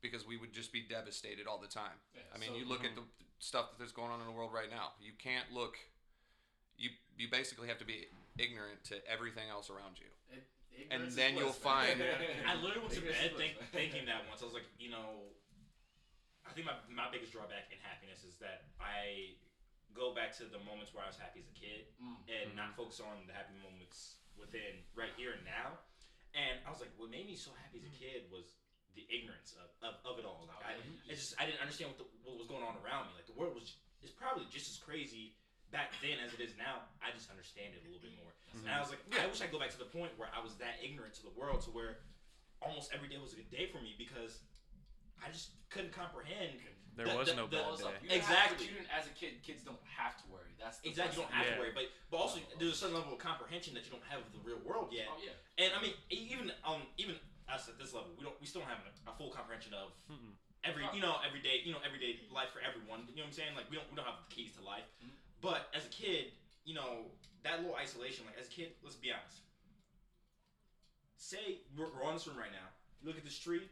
because 0.00 0.26
we 0.26 0.36
would 0.36 0.52
just 0.52 0.72
be 0.72 0.82
devastated 0.82 1.46
all 1.46 1.58
the 1.58 1.68
time. 1.68 1.98
Yeah, 2.14 2.22
I 2.34 2.38
mean, 2.38 2.50
so- 2.50 2.56
you 2.56 2.64
look 2.66 2.84
at 2.84 2.94
the 2.94 3.02
stuff 3.38 3.76
that's 3.78 3.92
going 3.92 4.10
on 4.10 4.20
in 4.20 4.26
the 4.26 4.32
world 4.32 4.52
right 4.52 4.70
now. 4.70 4.92
You 5.00 5.12
can't 5.18 5.50
look. 5.52 5.76
You 6.76 6.90
you 7.16 7.26
basically 7.30 7.66
have 7.68 7.78
to 7.78 7.86
be 7.86 8.06
ignorant 8.38 8.84
to 8.94 9.02
everything 9.10 9.50
else 9.50 9.70
around 9.70 9.98
you. 9.98 10.06
It, 10.30 10.46
And 10.90 11.02
ignorance 11.02 11.10
is 11.10 11.16
then 11.18 11.34
you'll 11.34 11.50
bliss, 11.50 11.66
find- 11.66 11.98
I 12.46 12.54
literally 12.62 12.86
went 12.86 12.94
to 12.94 13.02
bed 13.02 13.34
think, 13.34 13.58
thinking 13.74 14.06
that 14.06 14.22
once. 14.30 14.42
I 14.42 14.46
was 14.46 14.54
like, 14.54 14.66
you 14.78 14.90
know, 14.94 15.34
I 16.46 16.54
think 16.54 16.70
my, 16.70 16.78
my 16.86 17.10
biggest 17.10 17.34
drawback 17.34 17.66
in 17.74 17.78
happiness 17.82 18.22
is 18.22 18.38
that 18.38 18.70
I 18.78 19.34
go 19.90 20.14
back 20.14 20.30
to 20.38 20.46
the 20.46 20.62
moments 20.62 20.94
where 20.94 21.02
I 21.02 21.10
was 21.10 21.18
happy 21.18 21.42
as 21.42 21.50
a 21.50 21.56
kid 21.58 21.90
Mm. 21.98 22.14
and 22.30 22.46
not 22.54 22.78
focus 22.78 23.02
on 23.02 23.26
the 23.26 23.34
happy 23.34 23.58
moments 23.58 24.22
within 24.38 24.86
right 24.94 25.10
here 25.18 25.34
and 25.34 25.42
now. 25.42 25.82
And 26.38 26.62
I 26.62 26.70
was 26.70 26.78
like, 26.78 26.94
what 26.94 27.10
made 27.10 27.26
me 27.26 27.34
so 27.34 27.50
happy 27.58 27.82
as 27.82 27.86
a 27.90 27.94
kid 27.98 28.30
was 28.30 28.54
the 28.96 29.04
ignorance 29.10 29.54
of, 29.58 29.68
of, 29.84 29.94
of 30.04 30.14
it 30.18 30.24
all. 30.24 30.46
Like, 30.48 30.62
I, 30.64 30.72
it's 31.08 31.20
just 31.30 31.34
I 31.40 31.44
didn't 31.46 31.60
understand 31.64 31.92
what, 31.94 31.98
the, 32.00 32.06
what 32.24 32.36
was 32.38 32.46
going 32.48 32.62
on 32.64 32.76
around 32.84 33.08
me. 33.08 33.16
Like 33.16 33.26
the 33.28 33.36
world 33.36 33.54
was 33.54 33.76
is 34.02 34.10
probably 34.14 34.46
just 34.50 34.70
as 34.70 34.78
crazy 34.78 35.34
back 35.74 35.92
then 36.00 36.16
as 36.24 36.32
it 36.32 36.40
is 36.40 36.54
now. 36.56 36.86
I 37.04 37.10
just 37.12 37.28
understand 37.30 37.74
it 37.76 37.82
a 37.82 37.88
little 37.90 38.00
bit 38.02 38.14
more. 38.16 38.32
And 38.64 38.72
I 38.72 38.80
was 38.80 38.88
like, 38.90 39.02
I 39.20 39.26
wish 39.28 39.38
I 39.42 39.46
could 39.50 39.54
go 39.58 39.62
back 39.62 39.70
to 39.76 39.80
the 39.80 39.90
point 39.90 40.10
where 40.16 40.30
I 40.32 40.40
was 40.40 40.56
that 40.62 40.80
ignorant 40.80 41.12
to 41.20 41.22
the 41.26 41.34
world 41.36 41.60
to 41.68 41.70
where 41.70 42.00
almost 42.64 42.90
every 42.94 43.06
day 43.12 43.18
was 43.20 43.32
a 43.34 43.38
good 43.38 43.50
day 43.52 43.68
for 43.70 43.78
me 43.82 43.94
because 43.98 44.40
I 45.22 45.28
just 45.30 45.52
couldn't 45.70 45.92
comprehend. 45.92 46.58
There 46.96 47.06
the- 47.06 47.14
was 47.14 47.28
the- 47.30 47.38
no 47.38 47.46
the- 47.46 47.62
bad 47.62 47.66
Also, 47.70 47.90
day. 47.94 47.98
you 48.02 48.10
Exactly. 48.10 48.66
Have, 48.66 48.74
you 48.74 48.74
didn't, 48.82 48.90
as 48.90 49.06
a 49.06 49.14
kid, 49.14 49.38
kids 49.46 49.62
don't 49.62 49.78
have 49.86 50.16
to 50.18 50.26
worry. 50.32 50.50
That's 50.58 50.78
the 50.82 50.88
Exactly, 50.90 51.14
you 51.14 51.22
don't 51.22 51.30
have 51.34 51.46
Yeah. 51.46 51.54
to 51.54 51.60
worry, 51.60 51.70
but 51.74 51.86
but 52.10 52.16
also 52.18 52.40
there's 52.58 52.72
a 52.72 52.74
certain 52.74 52.96
level 52.98 53.12
of 53.14 53.20
comprehension 53.22 53.74
that 53.78 53.84
you 53.86 53.90
don't 53.94 54.02
have 54.10 54.18
of 54.26 54.32
the 54.34 54.42
real 54.42 54.58
world 54.66 54.90
yet. 54.90 55.06
Oh 55.06 55.18
yeah. 55.22 55.30
And 55.62 55.70
I 55.74 55.82
mean, 55.82 55.94
e- 56.10 56.26
even 56.34 56.50
um, 56.66 56.82
even 56.98 57.14
us 57.52 57.68
at 57.68 57.78
this 57.78 57.94
level, 57.94 58.10
we 58.16 58.24
don't, 58.24 58.36
we 58.40 58.46
still 58.46 58.60
don't 58.60 58.70
have 58.70 58.84
a, 58.84 58.92
a 59.10 59.14
full 59.16 59.30
comprehension 59.30 59.72
of 59.72 59.92
Mm-mm. 60.12 60.36
every, 60.64 60.84
you 60.92 61.00
know, 61.00 61.16
everyday, 61.26 61.60
you 61.64 61.72
know, 61.72 61.80
everyday 61.84 62.20
life 62.32 62.52
for 62.52 62.60
everyone. 62.60 63.08
You 63.08 63.16
know 63.20 63.28
what 63.28 63.32
I'm 63.32 63.38
saying? 63.40 63.56
Like 63.56 63.66
we 63.72 63.76
don't, 63.80 63.88
we 63.90 63.96
don't 63.96 64.04
have 64.06 64.20
the 64.28 64.30
keys 64.34 64.52
to 64.56 64.62
life. 64.64 64.84
Mhm. 65.00 65.10
But 65.40 65.68
as 65.72 65.86
a 65.86 65.92
kid, 65.92 66.32
you 66.64 66.74
know, 66.74 67.08
that 67.44 67.60
little 67.64 67.76
isolation. 67.76 68.26
Like 68.26 68.36
as 68.40 68.48
a 68.48 68.50
kid, 68.50 68.72
let's 68.84 68.96
be 68.96 69.08
honest. 69.12 69.40
Say 71.16 71.62
we're, 71.76 71.86
we're 71.94 72.04
on 72.04 72.14
this 72.14 72.26
room 72.26 72.36
right 72.38 72.52
now. 72.52 72.68
You 73.00 73.08
look 73.08 73.16
at 73.18 73.24
this 73.24 73.38
tree. 73.38 73.62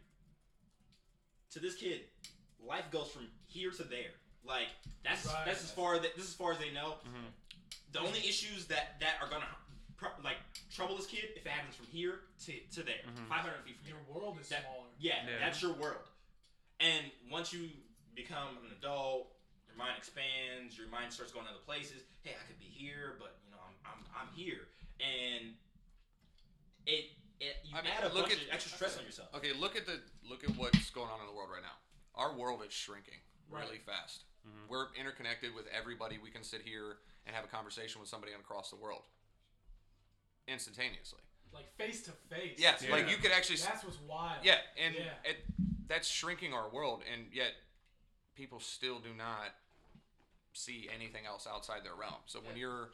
To 1.52 1.60
this 1.60 1.74
kid, 1.76 2.00
life 2.64 2.84
goes 2.90 3.08
from 3.10 3.28
here 3.46 3.70
to 3.70 3.84
there. 3.84 4.12
Like 4.44 4.68
that's 5.04 5.26
Right. 5.26 5.44
that's 5.46 5.62
as 5.64 5.70
far 5.70 5.98
that 5.98 6.14
this 6.16 6.24
is 6.24 6.30
as 6.30 6.36
far 6.36 6.52
as 6.52 6.58
they 6.58 6.70
know. 6.70 6.96
Mhm. 7.06 7.30
The 7.92 8.00
only 8.00 8.18
issues 8.20 8.66
that 8.66 8.98
that 9.00 9.18
are 9.22 9.28
gonna 9.28 9.46
pro- 9.96 10.10
like 10.22 10.36
trouble 10.74 10.96
this 10.96 11.06
kid 11.06 11.24
if 11.36 11.44
it 11.44 11.48
happens 11.48 11.74
from 11.74 11.86
here 11.86 12.20
to, 12.44 12.52
to 12.74 12.82
there, 12.82 13.02
Mhm. 13.06 13.28
500 13.28 13.64
feet 13.64 13.76
from 13.76 13.86
here. 13.86 13.96
Your 13.96 14.14
world 14.14 14.38
is 14.40 14.48
That- 14.48 14.62
smaller. 14.62 14.88
Yeah, 14.98 15.26
Yeah. 15.26 15.38
that's 15.38 15.60
your 15.62 15.72
world. 15.72 16.06
And 16.80 17.10
once 17.30 17.52
you 17.52 17.70
become 18.14 18.58
an 18.64 18.72
adult, 18.72 19.32
your 19.68 19.76
mind 19.76 19.96
expands. 19.98 20.76
Your 20.76 20.88
mind 20.88 21.12
starts 21.12 21.32
going 21.32 21.44
to 21.46 21.50
other 21.52 21.60
places. 21.64 22.02
Hey, 22.22 22.34
I 22.40 22.44
could 22.46 22.58
be 22.58 22.66
here, 22.66 23.16
but 23.18 23.38
you 23.44 23.50
know, 23.50 23.58
I'm 23.60 23.74
I'm, 23.84 24.04
I'm 24.28 24.28
here, 24.34 24.68
and 25.00 25.56
it 26.86 27.10
it 27.40 27.56
you 27.64 27.76
I 27.76 27.82
mean, 27.82 27.92
add 27.92 28.04
a 28.04 28.14
look 28.14 28.28
bunch 28.28 28.40
at- 28.40 28.46
of 28.48 28.52
extra 28.52 28.72
stress 28.72 28.96
on 28.98 29.04
yourself. 29.04 29.28
Okay, 29.34 29.52
look 29.52 29.76
at 29.76 29.86
the 29.86 30.02
look 30.24 30.44
at 30.44 30.50
what's 30.56 30.90
going 30.90 31.10
on 31.10 31.20
in 31.20 31.26
the 31.26 31.32
world 31.32 31.50
right 31.50 31.62
now. 31.62 31.76
Our 32.14 32.34
world 32.34 32.62
is 32.64 32.72
shrinking 32.72 33.20
really 33.50 33.78
fast. 33.78 34.24
Mhm. 34.46 34.68
We're 34.68 34.92
interconnected 34.94 35.54
with 35.54 35.66
everybody. 35.68 36.18
We 36.18 36.30
can 36.30 36.42
sit 36.42 36.62
here 36.62 36.98
and 37.26 37.34
have 37.34 37.44
a 37.44 37.48
conversation 37.48 38.00
with 38.00 38.08
somebody 38.08 38.32
across 38.32 38.70
the 38.70 38.76
world 38.76 39.04
instantaneously. 40.48 41.20
Like 41.52 41.74
face 41.76 42.02
to 42.02 42.12
face. 42.28 42.56
Yes, 42.58 42.82
Yeah. 42.82 42.92
like 42.92 43.08
you 43.10 43.16
could 43.16 43.32
actually. 43.32 43.56
That's 43.56 43.84
what's 43.84 44.00
wild. 44.00 44.44
Yeah, 44.44 44.58
and 44.76 44.94
Yeah. 44.94 45.12
It, 45.24 45.44
that's 45.86 46.08
shrinking 46.08 46.52
our 46.52 46.68
world, 46.68 47.02
and 47.10 47.32
yet 47.32 47.52
people 48.34 48.60
still 48.60 48.98
do 48.98 49.14
not 49.14 49.54
see 50.52 50.88
anything 50.94 51.24
else 51.26 51.46
outside 51.46 51.84
their 51.84 51.94
realm. 51.94 52.20
So 52.26 52.40
when 52.40 52.56
Yeah. 52.56 52.60
you're 52.60 52.90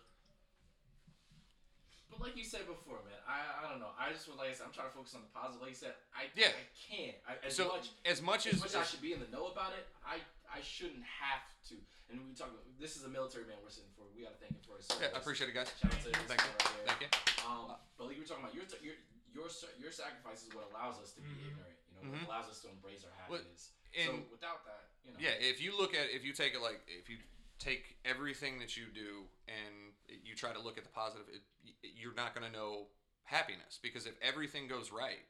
But 2.10 2.20
like 2.20 2.36
you 2.36 2.44
said 2.44 2.66
before, 2.66 3.00
man, 3.02 3.16
I 3.26 3.64
I 3.64 3.70
don't 3.70 3.80
know. 3.80 3.90
I 3.98 4.12
just 4.12 4.28
would 4.28 4.36
like 4.36 4.50
I 4.50 4.52
said, 4.52 4.66
I'm 4.66 4.72
trying 4.72 4.88
to 4.88 4.94
focus 4.94 5.14
on 5.14 5.22
the 5.22 5.28
positive. 5.32 5.62
Like 5.62 5.70
you 5.70 5.76
said, 5.76 5.94
I 6.14 6.28
Yeah. 6.36 6.48
I 6.48 6.66
can't. 6.76 7.16
I, 7.26 7.46
as 7.46 7.56
so 7.56 7.68
much 7.68 7.88
as 8.04 8.20
much 8.22 8.46
as 8.46 8.54
as, 8.54 8.60
much 8.60 8.68
as 8.68 8.76
I 8.76 8.84
should 8.84 9.00
be 9.00 9.12
in 9.14 9.20
the 9.20 9.28
know 9.28 9.46
about 9.48 9.72
it, 9.72 9.88
I 10.04 10.20
I 10.52 10.60
shouldn't 10.60 11.02
have 11.02 11.42
to. 11.72 11.76
And 12.12 12.20
we 12.28 12.36
talk 12.36 12.52
about 12.52 12.64
this 12.78 12.96
is 13.00 13.04
a 13.04 13.08
military 13.08 13.48
man 13.48 13.56
we're 13.64 13.72
sitting 13.72 13.88
for. 13.96 14.04
We 14.12 14.22
got 14.28 14.36
to 14.36 14.40
thank 14.40 14.52
him 14.52 14.60
for 14.68 14.76
his 14.76 14.84
service. 14.86 15.08
yeah, 15.08 15.16
I 15.16 15.18
appreciate 15.18 15.48
it, 15.48 15.56
guys. 15.56 15.72
Shout 15.80 15.88
out 15.88 16.00
to 16.04 16.12
this 16.12 16.28
Thank 16.28 16.44
you. 16.44 16.52
guy 16.52 16.52
right 16.52 16.76
there. 16.76 16.86
Thank 16.92 17.00
you. 17.08 17.10
Um, 17.48 17.72
but 17.96 18.04
like 18.06 18.16
you 18.16 18.22
were 18.22 18.28
talking 18.28 18.44
about, 18.44 18.52
your 18.54 18.68
your 18.84 18.96
your 19.32 19.48
your 19.80 19.92
sacrifice 19.92 20.44
is 20.44 20.52
what 20.52 20.68
allows 20.68 21.00
us 21.00 21.16
to 21.16 21.24
be 21.24 21.32
Mhm. 21.32 21.48
ignorant. 21.56 21.76
You 21.88 21.94
know, 21.96 22.02
Mhm. 22.04 22.28
what 22.28 22.28
allows 22.36 22.48
us 22.52 22.60
to 22.62 22.68
embrace 22.68 23.00
our 23.08 23.12
Well, 23.32 23.40
happiness. 23.40 23.72
and- 23.96 24.28
so 24.28 24.28
without 24.30 24.60
that, 24.68 24.92
you 25.08 25.12
know. 25.12 25.18
Yeah, 25.18 25.40
if 25.40 25.60
you 25.64 25.72
look 25.76 25.94
at 25.96 26.10
if 26.12 26.22
you 26.24 26.32
take 26.36 26.52
it 26.52 26.60
like 26.60 26.84
if 26.86 27.08
you 27.08 27.16
take 27.58 27.96
everything 28.04 28.58
that 28.58 28.76
you 28.76 28.86
do 28.92 29.28
and 29.48 29.94
you 30.08 30.34
try 30.36 30.52
to 30.52 30.58
look 30.60 30.76
at 30.76 30.84
the 30.84 30.90
positive, 30.90 31.28
it, 31.32 31.42
you're 31.82 32.12
not 32.14 32.34
going 32.34 32.44
to 32.44 32.52
know 32.52 32.88
happiness 33.24 33.78
because 33.80 34.04
if 34.04 34.18
everything 34.20 34.66
goes 34.68 34.90
right, 34.90 35.24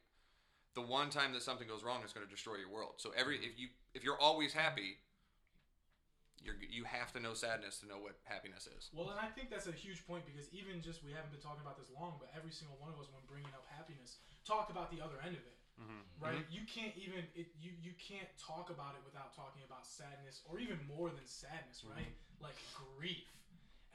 the 0.73 0.81
one 0.81 1.09
time 1.11 1.31
that 1.33 1.43
something 1.43 1.67
goes 1.67 1.83
wrong 1.83 2.03
is 2.03 2.11
going 2.11 2.25
to 2.25 2.31
destroy 2.31 2.55
your 2.55 2.69
world. 2.69 2.99
So 2.99 3.11
every 3.11 3.37
if 3.45 3.57
you 3.57 3.69
if 3.93 4.03
you're 4.03 4.19
always 4.19 4.51
happy, 4.53 4.99
you're 6.43 6.59
you 6.59 6.83
have 6.83 7.15
to 7.15 7.19
know 7.23 7.31
sadness 7.31 7.79
to 7.79 7.87
know 7.87 7.97
what 7.97 8.19
happiness 8.27 8.67
is. 8.67 8.91
Well, 8.91 9.09
and 9.15 9.19
I 9.19 9.31
think 9.31 9.47
that's 9.47 9.71
a 9.71 9.73
huge 9.73 10.03
point 10.03 10.27
because 10.27 10.51
even 10.51 10.83
just 10.83 11.01
we 11.01 11.15
haven't 11.15 11.31
been 11.31 11.41
talking 11.41 11.63
about 11.63 11.79
this 11.79 11.89
long, 11.95 12.19
but 12.19 12.29
every 12.35 12.51
single 12.51 12.75
one 12.77 12.91
of 12.91 12.99
us, 12.99 13.07
when 13.09 13.23
bringing 13.25 13.51
up 13.55 13.63
happiness, 13.71 14.19
talk 14.43 14.67
about 14.67 14.91
the 14.91 14.99
other 14.99 15.17
end 15.23 15.39
of 15.39 15.43
it. 15.47 15.57
Mm-hmm. 15.79 16.03
Mm-hmm. 16.03 16.21
Right? 16.21 16.45
You 16.51 16.67
can't 16.67 16.93
even 16.99 17.25
it, 17.33 17.55
you 17.57 17.71
you 17.79 17.95
can't 17.97 18.29
talk 18.35 18.69
about 18.69 18.99
it 18.99 19.01
without 19.07 19.31
talking 19.33 19.63
about 19.63 19.87
sadness, 19.87 20.43
or 20.45 20.59
even 20.59 20.77
more 20.85 21.09
than 21.09 21.25
sadness, 21.25 21.81
mm-hmm. 21.81 21.95
right? 21.95 22.13
Like 22.43 22.59
grief 22.75 23.25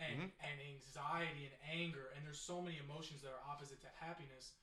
and 0.01 0.33
and 0.41 0.57
anxiety 0.59 1.53
and 1.53 1.57
anger, 1.69 2.11
and 2.17 2.25
there's 2.25 2.41
so 2.41 2.65
many 2.65 2.81
emotions 2.81 3.21
that 3.23 3.31
are 3.31 3.45
opposite 3.45 3.79
to 3.85 3.91
happiness. 4.01 4.57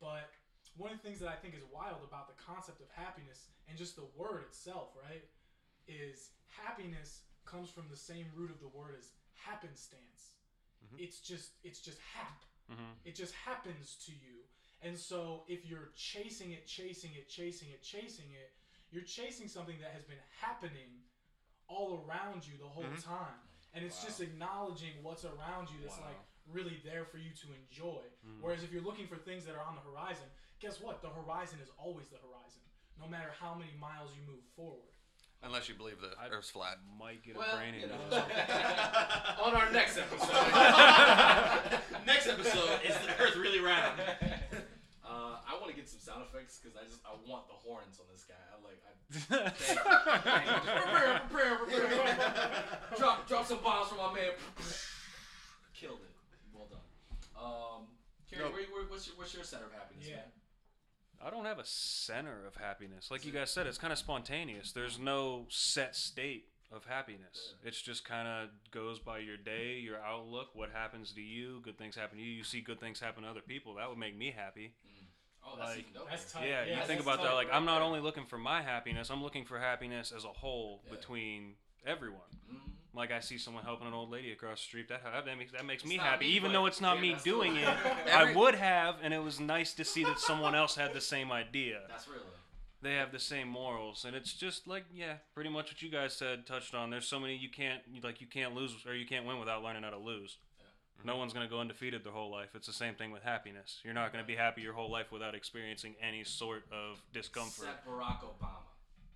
But 0.00 0.32
one 0.74 0.92
of 0.92 0.98
the 0.98 1.04
things 1.04 1.20
that 1.20 1.28
I 1.28 1.36
think 1.38 1.54
is 1.54 1.64
wild 1.72 2.04
about 2.04 2.28
the 2.28 2.36
concept 2.36 2.80
of 2.80 2.88
happiness 2.92 3.48
and 3.68 3.78
just 3.78 3.96
the 3.96 4.06
word 4.14 4.44
itself, 4.44 4.92
right, 4.92 5.24
is 5.88 6.34
happiness 6.50 7.25
comes 7.46 7.70
from 7.70 7.84
the 7.90 7.96
same 7.96 8.26
root 8.34 8.50
of 8.50 8.60
the 8.60 8.68
word 8.68 8.94
as 8.98 9.10
happenstance. 9.34 10.36
Mm-hmm. 10.84 11.02
It's 11.04 11.20
just 11.20 11.50
it's 11.62 11.80
just 11.80 11.98
hap. 12.14 12.42
Mm-hmm. 12.70 12.92
It 13.04 13.14
just 13.14 13.34
happens 13.34 13.96
to 14.06 14.12
you. 14.12 14.44
And 14.82 14.98
so 14.98 15.44
if 15.48 15.64
you're 15.64 15.90
chasing 15.96 16.52
it, 16.52 16.66
chasing 16.66 17.10
it, 17.16 17.28
chasing 17.28 17.68
it, 17.72 17.82
chasing 17.82 18.26
it, 18.34 18.52
you're 18.90 19.04
chasing 19.06 19.48
something 19.48 19.76
that 19.80 19.92
has 19.92 20.04
been 20.04 20.20
happening 20.40 21.06
all 21.68 22.04
around 22.04 22.46
you 22.46 22.54
the 22.58 22.68
whole 22.68 22.84
mm-hmm. 22.84 23.08
time. 23.08 23.40
And 23.74 23.84
it's 23.84 24.02
just 24.04 24.20
acknowledging 24.20 24.92
what's 25.02 25.24
around 25.24 25.68
you 25.68 25.76
that's 25.82 25.98
Wow. 25.98 26.08
like 26.12 26.20
really 26.52 26.80
there 26.84 27.04
for 27.04 27.18
you 27.18 27.30
to 27.42 27.46
enjoy. 27.52 28.02
Mm. 28.24 28.40
Whereas 28.40 28.62
if 28.62 28.72
you're 28.72 28.82
looking 28.82 29.06
for 29.06 29.16
things 29.16 29.44
that 29.44 29.54
are 29.54 29.66
on 29.66 29.74
the 29.74 29.84
horizon, 29.84 30.24
guess 30.60 30.80
what? 30.80 31.02
The 31.02 31.10
horizon 31.10 31.58
is 31.60 31.70
always 31.76 32.08
the 32.08 32.16
horizon, 32.18 32.62
no 32.98 33.08
matter 33.08 33.34
how 33.38 33.54
many 33.54 33.74
miles 33.78 34.10
you 34.16 34.22
move 34.24 34.44
forward. 34.54 34.95
Unless 35.42 35.68
you 35.68 35.74
believe 35.76 36.00
the 36.00 36.10
I- 36.20 36.28
Earth's 36.34 36.50
flat. 36.50 36.78
Might 36.98 37.22
get 37.24 37.36
Well, 37.36 37.46
a 37.52 37.56
brain 37.56 37.74
you 37.80 37.86
know. 37.86 37.94
injury. 38.04 38.20
On 39.44 39.54
our 39.54 39.70
next 39.70 39.96
episode. 39.98 40.28
Next 42.06 42.26
episode 42.26 42.80
is 42.84 42.96
the 42.98 43.16
Earth 43.22 43.36
really 43.36 43.60
round? 43.60 44.00
Uh, 45.06 45.38
I 45.48 45.54
want 45.60 45.68
to 45.70 45.76
get 45.76 45.88
some 45.88 46.00
sound 46.00 46.22
effects 46.26 46.58
because 46.60 46.76
I 46.76 46.82
just 46.84 46.98
I 47.06 47.14
want 47.30 47.46
the 47.46 47.54
horns 47.54 48.00
on 48.02 48.06
this 48.10 48.24
guy. 48.26 48.34
I 48.50 48.56
like 48.58 48.82
I 49.30 49.34
drop 52.98 53.26
drop 53.28 53.46
some 53.46 53.58
bombs 53.62 53.88
for 53.88 53.94
my 53.96 54.12
man. 54.14 54.30
Killed 55.74 55.98
it. 56.02 56.10
Well 56.52 56.66
done. 56.70 56.80
Um, 57.38 57.86
Kerry, 58.30 58.42
No. 58.44 58.50
where, 58.50 58.62
where, 58.72 58.84
what's 58.88 59.06
your 59.06 59.16
what's 59.16 59.34
your 59.34 59.44
center 59.44 59.66
of 59.66 59.72
happiness? 59.72 60.06
Yeah. 60.08 60.16
Man? 60.16 60.24
I 61.24 61.30
don't 61.30 61.44
have 61.44 61.58
a 61.58 61.64
center 61.64 62.46
of 62.46 62.56
happiness. 62.56 63.10
Like 63.10 63.24
you 63.24 63.32
guys 63.32 63.50
said, 63.50 63.66
it's 63.66 63.78
kind 63.78 63.92
of 63.92 63.98
spontaneous. 63.98 64.72
There's 64.72 64.98
no 64.98 65.46
set 65.48 65.96
state 65.96 66.46
of 66.72 66.84
happiness. 66.84 67.54
It's 67.64 67.80
just 67.80 68.04
kind 68.04 68.26
of 68.28 68.48
goes 68.70 68.98
by 68.98 69.18
your 69.18 69.36
day, 69.36 69.78
your 69.78 69.98
outlook, 70.00 70.48
what 70.54 70.70
happens 70.70 71.12
to 71.12 71.20
you. 71.22 71.60
Good 71.62 71.78
things 71.78 71.96
happen 71.96 72.18
to 72.18 72.24
you. 72.24 72.32
You 72.32 72.44
see 72.44 72.60
good 72.60 72.80
things 72.80 73.00
happen 73.00 73.22
to 73.22 73.28
other 73.30 73.40
people. 73.40 73.74
That 73.74 73.88
would 73.88 73.98
make 73.98 74.16
me 74.16 74.32
happy. 74.36 74.72
Oh, 75.44 75.54
that's 75.58 75.76
Like. 75.76 75.86
That's 76.10 76.32
tight. 76.32 76.48
Yeah, 76.48 76.64
you 76.64 76.82
think 76.86 77.00
about 77.00 77.18
tight 77.18 77.24
that. 77.28 77.34
Like 77.34 77.48
right 77.48 77.56
I'm 77.56 77.64
not 77.64 77.76
there. 77.76 77.84
only 77.84 78.00
looking 78.00 78.26
for 78.26 78.36
my 78.38 78.62
happiness. 78.62 79.10
I'm 79.10 79.22
looking 79.22 79.44
for 79.44 79.58
happiness 79.60 80.12
as 80.14 80.24
a 80.24 80.28
whole 80.28 80.82
Yeah. 80.84 80.90
between 80.96 81.54
everyone. 81.86 82.20
Mhm. 82.52 82.72
Like 82.96 83.12
I 83.12 83.20
see 83.20 83.36
someone 83.38 83.62
helping 83.64 83.86
an 83.86 83.92
old 83.92 84.10
lady 84.10 84.32
across 84.32 84.58
the 84.60 84.64
street. 84.64 84.88
That 84.88 85.02
that 85.04 85.36
makes 85.38 85.52
that 85.52 85.64
makes 85.66 85.82
It's 85.82 85.90
me 85.90 85.98
happy, 85.98 86.24
me, 86.26 86.32
even 86.32 86.52
though 86.52 86.66
it's 86.66 86.80
not 86.80 86.96
yeah, 86.96 87.02
me 87.02 87.16
doing 87.22 87.52
cool. 87.54 87.62
it. 87.62 87.76
Every- 88.06 88.32
I 88.32 88.36
would 88.36 88.54
have, 88.54 88.96
and 89.02 89.12
it 89.12 89.22
was 89.22 89.38
nice 89.38 89.74
to 89.74 89.84
see 89.84 90.02
that 90.04 90.18
someone 90.18 90.54
else 90.54 90.74
had 90.76 90.94
the 90.94 91.00
same 91.00 91.30
idea. 91.30 91.80
That's 91.88 92.08
real. 92.08 92.20
They 92.82 92.94
have 92.94 93.10
the 93.12 93.18
same 93.18 93.48
morals, 93.48 94.04
and 94.04 94.14
it's 94.14 94.32
just 94.32 94.66
like 94.66 94.84
yeah, 94.94 95.14
pretty 95.34 95.50
much 95.50 95.70
what 95.70 95.82
you 95.82 95.90
guys 95.90 96.14
said 96.14 96.46
touched 96.46 96.74
on. 96.74 96.90
There's 96.90 97.06
so 97.06 97.18
many 97.20 97.36
you 97.36 97.50
can't 97.50 97.82
like 98.02 98.20
you 98.20 98.26
can't 98.26 98.54
lose 98.54 98.74
or 98.86 98.94
you 98.94 99.06
can't 99.06 99.26
win 99.26 99.38
without 99.38 99.62
learning 99.62 99.82
how 99.82 99.90
to 99.90 99.98
lose. 99.98 100.38
No 101.04 101.16
one's 101.16 101.32
gonna 101.34 101.46
go 101.48 101.60
undefeated 101.60 102.02
their 102.04 102.12
whole 102.12 102.30
life. 102.30 102.48
It's 102.54 102.66
the 102.66 102.72
same 102.72 102.94
thing 102.94 103.10
with 103.12 103.22
happiness. 103.22 103.80
You're 103.84 103.94
not 103.94 104.12
gonna 104.12 104.24
be 104.24 104.34
happy 104.34 104.62
your 104.62 104.72
whole 104.72 104.90
life 104.90 105.12
without 105.12 105.34
experiencing 105.34 105.94
any 106.00 106.24
sort 106.24 106.64
of 106.72 107.02
discomfort. 107.12 107.66
Except 107.68 107.86
Barack 107.86 108.20
Obama. 108.24 108.64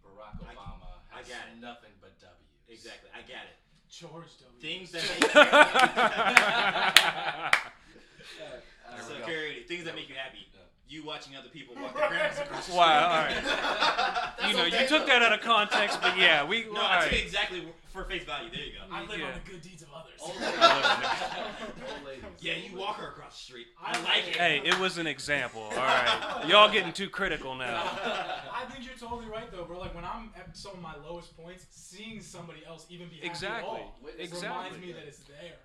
Barack 0.05 0.39
Obama 0.45 1.01
I 1.13 1.19
has 1.19 1.29
got 1.29 1.49
it. 1.51 1.61
nothing 1.61 1.91
but 2.01 2.21
W's. 2.21 2.37
Exactly, 2.69 3.11
I 3.15 3.21
got 3.23 3.49
it. 3.49 3.57
George 3.91 4.39
W. 4.39 4.61
Things 4.61 4.93
that 4.93 5.03
make 5.03 5.33
so 9.03 9.15
we 9.15 9.19
go. 9.19 9.27
Carrie, 9.27 9.65
things 9.67 9.85
that 9.85 9.97
make 9.97 10.09
you 10.09 10.15
happy. 10.15 10.47
Yeah. 10.55 10.61
You 10.91 11.05
watching 11.05 11.37
other 11.37 11.49
people 11.49 11.77
walk 11.81 11.97
their 11.97 12.09
grandmas 12.09 12.41
across 12.41 12.67
the 12.67 12.75
Wow, 12.75 13.09
all 13.09 13.31
street. 13.31 13.45
right. 13.47 14.33
you 14.49 14.57
know, 14.57 14.65
okay, 14.67 14.83
you 14.83 14.89
took 14.89 15.03
though. 15.03 15.07
that 15.07 15.23
out 15.23 15.33
of 15.33 15.41
context, 15.41 16.03
but 16.03 16.19
yeah, 16.19 16.45
we. 16.45 16.65
No, 16.65 16.81
all 16.81 16.87
I 16.87 17.03
took 17.03 17.13
right. 17.13 17.21
it 17.21 17.25
exactly 17.25 17.63
for 17.93 18.05
face 18.05 18.25
value. 18.25 18.51
There 18.51 18.61
you 18.61 18.73
go. 18.73 18.93
I 18.95 19.03
live 19.07 19.21
Yeah. 19.21 19.27
on 19.27 19.33
the 19.45 19.51
good 19.53 19.63
deeds 19.63 19.83
of 19.83 19.89
others. 19.95 20.19
Old 20.21 20.35
ladies. 20.41 22.25
Yeah, 22.41 22.55
you 22.55 22.77
walk 22.77 22.97
her 22.97 23.09
across 23.09 23.37
the 23.39 23.45
street. 23.45 23.67
I 23.85 23.91
I 23.97 24.03
like 24.03 24.29
it. 24.29 24.37
Hey, 24.37 24.63
it 24.65 24.79
was 24.81 24.97
an 24.99 25.07
example. 25.07 25.63
All 25.63 25.77
right, 25.77 26.45
y'all 26.49 26.71
getting 26.73 26.93
too 26.93 27.09
critical 27.11 27.55
now. 27.55 27.83
I 27.85 28.65
think 28.71 28.85
you're 28.85 28.97
totally 28.97 29.27
right 29.31 29.51
though, 29.53 29.65
bro. 29.65 29.79
Like 29.79 29.95
when 29.95 30.05
I'm 30.05 30.31
at 30.37 30.57
some 30.57 30.73
of 30.73 30.81
my 30.81 30.95
lowest 31.07 31.37
points, 31.37 31.67
seeing 31.71 32.21
somebody 32.21 32.61
else 32.67 32.87
even 32.89 33.09
be 33.09 33.17
happy 33.17 33.47
at 33.47 33.63
all 33.63 33.93
Exactly. 34.19 34.49
reminds 34.49 34.79
me 34.79 34.93
that 34.93 35.05
it's 35.07 35.19
there. 35.21 35.59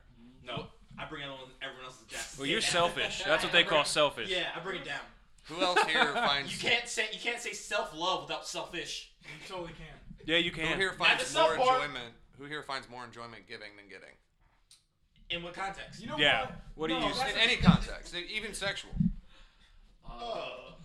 No, 0.45 0.67
I 0.99 1.05
bring 1.05 1.23
everyone, 1.23 1.49
everyone 1.63 1.85
else's 1.85 2.03
down. 2.07 2.21
Well, 2.37 2.47
you're 2.47 2.61
selfish. 2.61 3.23
That's 3.25 3.43
what 3.43 3.53
they 3.53 3.63
call 3.63 3.85
selfish. 3.85 4.29
Yeah, 4.29 4.49
I 4.55 4.59
bring 4.59 4.81
it 4.81 4.85
down. 4.85 4.99
Who 5.45 5.61
else 5.61 5.79
here 5.83 6.05
finds 6.13 6.51
You 6.51 6.69
can't 6.69 6.87
say 6.87 7.05
you 7.11 7.19
can't 7.19 7.39
say 7.39 7.53
self 7.53 7.95
love 7.95 8.23
without 8.23 8.47
selfish. 8.47 9.11
You 9.23 9.29
totally 9.47 9.73
can. 9.73 10.25
Yeah, 10.25 10.37
you 10.37 10.51
can. 10.51 10.63
who 10.65 10.69
can. 10.71 10.79
here 10.79 10.93
finds 10.93 11.23
the 11.23 11.29
self 11.29 11.55
more 11.57 11.65
part. 11.67 11.81
enjoyment? 11.83 12.13
Who 12.39 12.45
here 12.45 12.63
finds 12.63 12.89
more 12.89 13.03
enjoyment 13.05 13.47
giving 13.47 13.75
than 13.77 13.87
getting? 13.87 14.15
In 15.29 15.41
what 15.43 15.53
context? 15.53 16.01
You 16.01 16.07
know 16.07 16.17
Yeah. 16.17 16.41
what? 16.41 16.51
What 16.75 16.87
do 16.89 16.93
you 16.95 17.05
use? 17.07 17.17
that's 17.17 17.31
In 17.33 17.37
a- 17.39 17.41
any 17.41 17.55
context, 17.57 18.13
even 18.15 18.53
sexual. 18.53 18.91
Uh, 20.07 20.11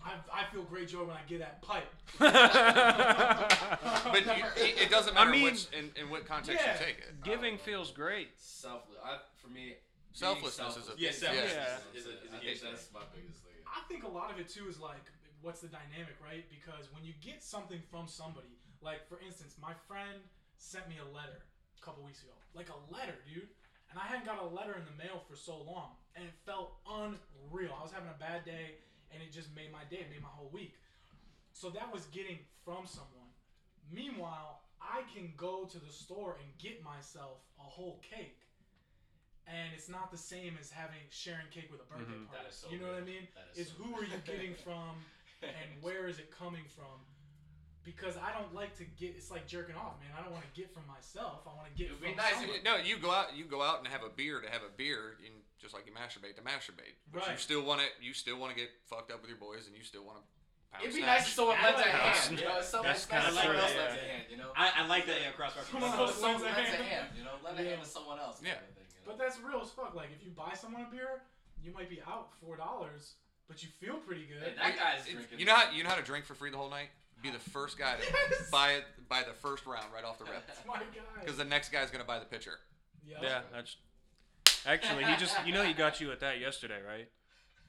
I, 0.03 0.13
I 0.33 0.43
feel 0.51 0.63
great 0.63 0.87
joy 0.87 1.03
when 1.03 1.15
I 1.15 1.21
get 1.27 1.39
that 1.39 1.61
pipe. 1.61 1.87
But 4.11 4.25
you, 4.25 4.43
it, 4.57 4.81
it 4.83 4.89
doesn't 4.89 5.13
matter 5.13 5.29
mean- 5.29 5.43
which 5.45 5.67
in, 5.77 5.91
in 5.95 6.09
what 6.09 6.25
context 6.25 6.61
Yeah. 6.65 6.73
you 6.73 6.79
take 6.85 6.97
it. 6.99 7.23
Giving 7.23 7.57
feels 7.57 7.91
great. 7.91 8.29
selfless. 8.37 8.97
I, 9.03 9.17
for 9.41 9.47
me, 9.49 9.61
being 9.63 9.75
Selflessness 10.13 10.75
is 10.77 10.89
a- 10.89 10.93
Yeah, 10.97 11.11
selfless 11.11 11.53
Yeah. 11.53 11.77
is, 11.99 12.05
a, 12.05 12.09
is 12.09 12.15
a 12.33 12.35
I 12.35 12.39
huge 12.39 12.59
think 12.59 12.59
thing. 12.59 12.69
that's 12.71 12.89
my 12.93 12.99
biggest 13.15 13.39
thing. 13.39 13.50
I 13.71 13.79
think 13.87 14.03
a 14.03 14.11
lot 14.11 14.29
of 14.31 14.37
it 14.39 14.49
too 14.49 14.67
is 14.67 14.79
like, 14.79 15.07
what's 15.41 15.61
the 15.61 15.71
dynamic, 15.71 16.19
right? 16.19 16.43
Because 16.51 16.91
when 16.91 17.03
you 17.03 17.13
get 17.23 17.41
something 17.41 17.79
from 17.89 18.07
somebody, 18.07 18.59
like 18.81 19.07
for 19.07 19.19
instance, 19.25 19.55
my 19.61 19.73
friend 19.87 20.19
sent 20.57 20.87
me 20.89 20.99
a 20.99 21.07
letter 21.15 21.41
a 21.41 21.81
couple 21.81 22.03
weeks 22.03 22.21
ago, 22.21 22.35
like 22.53 22.69
a 22.69 22.79
letter, 22.93 23.15
dude. 23.23 23.47
And 23.89 23.99
I 23.99 24.07
hadn't 24.07 24.25
got 24.25 24.39
a 24.39 24.47
letter 24.47 24.75
in 24.75 24.85
the 24.87 24.95
mail 24.95 25.19
for 25.27 25.35
so 25.35 25.59
long, 25.67 25.99
and 26.15 26.23
it 26.23 26.31
felt 26.45 26.79
unreal. 26.87 27.75
I 27.75 27.83
was 27.83 27.91
having 27.91 28.07
a 28.07 28.19
bad 28.19 28.45
day, 28.45 28.79
and 29.11 29.21
it 29.21 29.31
just 29.31 29.53
made 29.55 29.71
my 29.71 29.83
day, 29.89 30.07
it 30.07 30.09
made 30.09 30.23
my 30.23 30.31
whole 30.31 30.49
week. 30.53 30.75
So 31.51 31.69
that 31.71 31.91
was 31.91 32.05
getting 32.07 32.39
from 32.63 32.87
someone. 32.87 33.35
Meanwhile, 33.91 34.61
I 34.79 35.03
can 35.13 35.33
go 35.35 35.65
to 35.65 35.77
the 35.77 35.91
store 35.91 36.37
and 36.39 36.47
get 36.57 36.83
myself 36.83 37.43
a 37.59 37.63
whole 37.63 37.99
cake. 37.99 38.39
And 39.47 39.73
it's 39.75 39.89
not 39.89 40.11
the 40.11 40.17
same 40.17 40.57
as 40.61 40.71
having 40.71 41.01
sharing 41.09 41.47
cake 41.51 41.69
with 41.71 41.81
a 41.81 41.83
birthday 41.85 42.13
Mhm. 42.13 42.27
party. 42.29 42.47
So 42.51 42.69
you 42.69 42.79
know 42.79 42.87
what 42.87 42.95
I 42.95 43.01
mean? 43.01 43.27
That 43.35 43.49
is 43.51 43.57
It's 43.67 43.71
so 43.71 43.83
who 43.83 43.95
good. 43.95 44.03
are 44.03 44.05
you 44.15 44.17
getting 44.25 44.55
from 44.55 45.03
and 45.41 45.69
where 45.81 46.07
is 46.07 46.19
it 46.19 46.31
coming 46.31 46.63
from? 46.65 47.05
Because 47.83 48.15
I 48.15 48.31
don't 48.31 48.53
like 48.53 48.77
to 48.77 48.85
get 48.85 49.15
it's 49.17 49.31
like 49.31 49.47
jerking 49.47 49.75
off, 49.75 49.99
man. 49.99 50.11
I 50.17 50.21
don't 50.21 50.31
want 50.31 50.45
to 50.45 50.53
get 50.53 50.69
from 50.71 50.85
myself. 50.87 51.41
I 51.49 51.53
want 51.57 51.65
to 51.67 51.73
get 51.75 51.87
It 51.89 51.91
would 51.97 51.99
from 51.99 52.09
be 52.11 52.15
nice 52.15 52.33
if 52.33 52.39
someone. 52.45 52.63
No, 52.63 52.75
you 52.77 52.97
go 52.97 53.09
out. 53.11 53.33
You 53.35 53.43
go 53.45 53.63
out 53.63 53.79
and 53.79 53.87
have 53.87 54.03
a 54.03 54.09
beer 54.09 54.39
to 54.39 54.47
have 54.49 54.61
a 54.61 54.69
beer, 54.69 55.17
and 55.25 55.33
just 55.57 55.73
like 55.73 55.87
you 55.87 55.91
masturbate 55.91 56.35
to 56.37 56.43
masturbate. 56.45 56.93
But 57.11 57.27
you 57.31 57.37
still 57.37 57.63
want 57.63 57.81
to. 57.81 57.87
You 57.99 58.13
still 58.13 58.37
want 58.37 58.53
to 58.53 58.59
get 58.59 58.69
fucked 58.85 59.11
up 59.11 59.21
with 59.21 59.29
your 59.33 59.39
boys, 59.39 59.65
and 59.65 59.75
you 59.75 59.83
still 59.83 60.05
want 60.05 60.19
to 60.21 60.23
pound 60.71 60.83
It'd 60.85 60.93
be 60.95 61.01
snatch. 61.01 61.19
nice 61.21 61.27
if 61.27 61.33
someone 61.33 61.57
I 61.57 61.63
lends 61.65 61.79
a 61.81 61.81
like 61.81 61.91
hand. 61.91 62.39
You 62.39 62.45
know, 62.47 62.59
if 62.59 62.65
someone 62.65 62.87
That's 62.93 63.05
kinda 63.07 63.25
someone 63.25 63.45
true, 63.49 63.57
else 63.57 63.73
lends 63.75 63.95
a 63.97 64.05
hand. 64.05 64.23
You 64.29 64.37
know, 64.37 64.51
I, 64.55 64.71
I 64.77 64.85
like 64.87 65.05
that 65.07 65.19
yeah, 65.19 65.31
cross 65.33 65.55
reference. 65.57 65.69
Come 65.73 65.83
on, 65.83 65.89
someone, 65.89 66.05
lends 66.05 66.21
someone 66.21 66.45
a 66.45 66.53
hand. 66.53 66.85
hand. 66.85 67.07
You 67.17 67.23
know, 67.25 67.35
lend 67.43 67.57
a 67.59 67.63
Yeah. 67.63 67.69
hand 67.69 67.81
to 67.81 67.89
someone 67.89 68.19
else. 68.19 68.37
Yeah. 68.45 68.61
Kind 69.05 69.13
of 69.13 69.17
thing, 69.17 69.17
you 69.17 69.17
know? 69.17 69.17
But 69.17 69.17
that's 69.17 69.39
real 69.41 69.61
as 69.61 69.69
fuck. 69.71 69.95
Like 69.95 70.09
if 70.17 70.23
you 70.25 70.31
buy 70.31 70.53
someone 70.53 70.83
a 70.83 70.91
beer, 70.91 71.21
you 71.63 71.73
might 71.73 71.89
be 71.89 72.01
out 72.07 72.29
four 72.43 72.55
dollars, 72.57 73.15
but 73.47 73.61
you 73.63 73.69
feel 73.79 73.95
pretty 73.97 74.25
good. 74.25 74.41
Hey, 74.43 74.53
that 74.57 74.77
guy's 74.77 75.07
It- 75.07 75.13
drinking. 75.13 75.39
you 75.39 75.45
know 75.45 75.55
how 75.55 75.71
you 75.71 75.83
know 75.83 75.89
how 75.89 75.95
to 75.95 76.01
drink 76.03 76.25
for 76.25 76.33
free 76.35 76.49
the 76.51 76.57
whole 76.57 76.69
night? 76.69 76.89
Be 77.21 77.29
the 77.29 77.37
first 77.39 77.77
guy 77.77 77.97
to 77.97 78.03
Yes. 78.03 78.49
buy 78.49 78.71
it 78.71 78.85
by 79.07 79.21
the 79.23 79.33
first 79.33 79.65
round 79.67 79.85
right 79.93 80.03
off 80.03 80.17
the 80.17 80.25
rip, 80.25 80.45
that's 80.47 80.65
My 80.65 80.77
God. 80.79 80.85
because 81.19 81.37
the 81.37 81.45
next 81.45 81.69
guy's 81.71 81.91
gonna 81.91 82.03
buy 82.03 82.17
the 82.19 82.25
pitcher. 82.25 82.57
Yep. 83.05 83.19
Yeah, 83.21 83.41
that's 83.53 83.75
actually 84.65 85.03
he 85.05 85.15
just 85.17 85.35
you 85.45 85.53
know 85.53 85.63
he 85.63 85.73
got 85.73 86.01
you 86.01 86.11
at 86.11 86.19
that 86.21 86.39
yesterday, 86.39 86.79
right? 86.87 87.09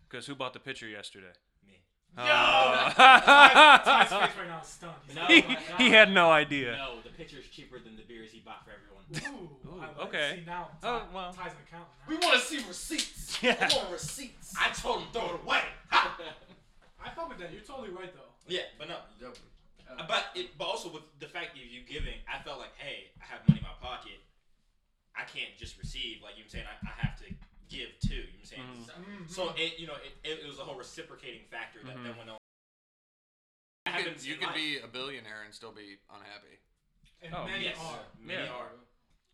Because 0.09 0.27
who 0.27 0.35
bought 0.35 0.53
the 0.55 0.59
pitcher 0.61 0.87
yesterday? 0.89 1.33
Me. 1.67 1.83
Yo! 2.17 2.23
Uh, 2.25 2.91
Ty's 2.93 4.09
face 4.09 4.37
right 4.39 4.49
now 4.49 4.61
is 4.61 4.67
stunned. 4.69 4.93
He's 5.07 5.15
No. 5.17 5.23
like, 5.23 5.31
he, 5.31 5.43
oh 5.43 5.49
my 5.49 5.55
God. 5.55 5.81
he 5.81 5.91
had 5.91 6.13
no 6.13 6.31
idea. 6.31 6.77
No, 6.77 7.01
the 7.03 7.09
pitcher 7.11 7.39
is 7.39 7.47
cheaper 7.49 7.79
than 7.79 7.97
the 7.97 8.03
beers 8.03 8.31
he 8.31 8.41
bought 8.41 8.65
for 8.65 8.73
everyone. 8.73 9.39
Ooh, 9.43 9.45
Ooh, 9.45 9.62
I 9.83 9.87
like 9.99 10.09
okay. 10.09 10.39
See 10.41 10.47
now, 10.47 10.69
Oh, 10.83 11.03
well. 11.13 11.33
Ty's 11.33 11.53
an 11.53 11.59
accountant. 11.67 11.91
We 12.09 12.17
want 12.17 12.35
to 12.35 12.41
see 12.41 12.59
receipts. 12.67 13.21
Yeah. 13.43 13.57
We 13.69 13.75
want 13.75 13.91
receipts. 13.91 14.55
I 14.59 14.71
told 14.71 15.01
him 15.01 15.09
throw 15.13 15.35
it 15.35 15.41
away. 15.45 15.63
I 15.91 17.11
fuck 17.17 17.29
with 17.29 17.39
that. 17.39 17.51
You're 17.53 17.63
totally 17.67 17.91
right 17.91 18.13
though. 18.15 18.31
Yeah, 18.47 18.61
but 18.79 18.89
no. 18.89 18.97
Yep. 19.21 19.37
Uh, 19.99 20.05
But 20.07 20.27
it, 20.37 20.57
but 20.57 20.65
also 20.65 20.89
with 20.93 21.03
the 21.19 21.27
fact 21.27 21.55
that 21.55 21.61
you 21.67 21.83
giving, 21.83 22.15
I 22.31 22.39
felt 22.45 22.61
like, 22.61 22.71
hey, 22.79 23.11
I 23.21 23.25
have 23.27 23.43
money 23.49 23.59
in 23.59 23.67
my 23.67 23.75
pocket. 23.83 24.23
I 25.17 25.25
can't 25.27 25.51
just 25.59 25.77
receive. 25.79 26.23
Like 26.23 26.39
you 26.39 26.45
know 26.47 26.55
what 26.55 26.63
I'm 26.63 26.65
saying, 26.65 26.67
I, 26.71 26.87
I 26.87 26.95
have 27.07 27.19
to 27.19 27.29
give 27.69 27.91
too. 27.99 28.23
You 28.31 28.39
know 28.39 28.47
what 28.47 28.47
I'm 28.47 28.47
saying? 28.47 28.69
Mhm. 28.79 28.87
So, 28.87 28.93
Mhm. 28.95 29.23
so 29.27 29.43
it 29.59 29.79
you 29.81 29.87
know 29.91 29.99
it, 29.99 30.15
it, 30.23 30.39
it 30.45 30.47
was 30.47 30.59
a 30.61 30.63
whole 30.63 30.79
reciprocating 30.79 31.43
factor 31.51 31.81
that, 31.83 31.99
that 31.99 32.15
Mhm. 32.15 32.19
went 32.19 32.31
on. 32.31 32.39
You 33.99 34.05
could, 34.05 34.23
you 34.25 34.37
could 34.37 34.55
be 34.55 34.79
a 34.79 34.87
billionaire 34.87 35.43
and 35.45 35.53
still 35.53 35.73
be 35.73 35.99
unhappy 36.09 36.63
and 37.21 37.35
Oh, 37.35 37.45
many 37.45 37.65
yes, 37.67 37.77
are. 37.83 37.99
many 38.19 38.45
Yeah. 38.47 38.55
are. 38.55 38.71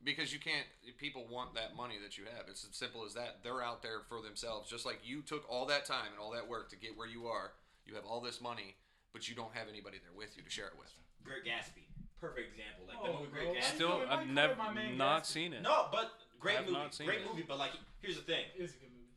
Because 0.05 0.33
you 0.33 0.38
can't. 0.38 0.67
People 0.99 1.26
want 1.31 1.55
that 1.55 1.76
money 1.76 1.95
that 2.02 2.17
you 2.19 2.25
have. 2.25 2.47
It's 2.49 2.67
as 2.69 2.76
simple 2.76 3.05
as 3.05 3.14
that. 3.14 3.38
They're 3.43 3.62
out 3.62 3.83
there 3.83 4.00
for 4.09 4.21
themselves, 4.23 4.71
just 4.71 4.87
like 4.87 5.00
you 5.05 5.23
took 5.23 5.45
all 5.50 5.67
that 5.67 5.85
time 5.87 6.11
and 6.12 6.21
all 6.21 6.33
that 6.33 6.49
work 6.49 6.71
to 6.71 6.76
get 6.76 6.97
where 6.97 7.09
you 7.09 7.26
are. 7.26 7.52
You 7.87 7.95
have 7.95 8.05
all 8.05 8.21
this 8.21 8.40
money, 8.40 8.75
but 9.12 9.28
you 9.28 9.35
don't 9.35 9.55
have 9.55 9.69
anybody 9.69 9.99
there 10.02 10.12
with 10.17 10.37
you 10.37 10.43
to 10.43 10.50
share 10.50 10.67
it 10.67 10.75
with. 10.78 10.93
Great 11.25 11.45
Gatsby, 11.45 11.85
perfect 12.21 12.49
example. 12.52 12.85
Like 12.87 12.97
Oh, 13.00 13.07
the 13.07 13.19
movie 13.21 13.31
Great 13.33 13.49
why 13.49 13.55
Gatsby. 13.57 13.75
Still, 13.75 14.02
I've 14.09 14.26
never 14.26 14.55
not 14.97 15.23
Gatsby? 15.23 15.26
seen 15.26 15.52
it. 15.52 15.62
No, 15.62 15.87
but 15.93 16.11
great 16.38 16.61
movie, 16.61 16.73
not 16.73 16.95
seen 16.95 17.07
great 17.07 17.21
it. 17.21 17.26
movie. 17.31 17.45
But 17.47 17.59
like, 17.59 17.73
here's 18.00 18.17
the 18.17 18.23
thing. 18.23 18.45
It 18.59 18.62
is 18.62 18.71
a 18.71 18.78
good 18.78 18.90
movie. 18.93 19.12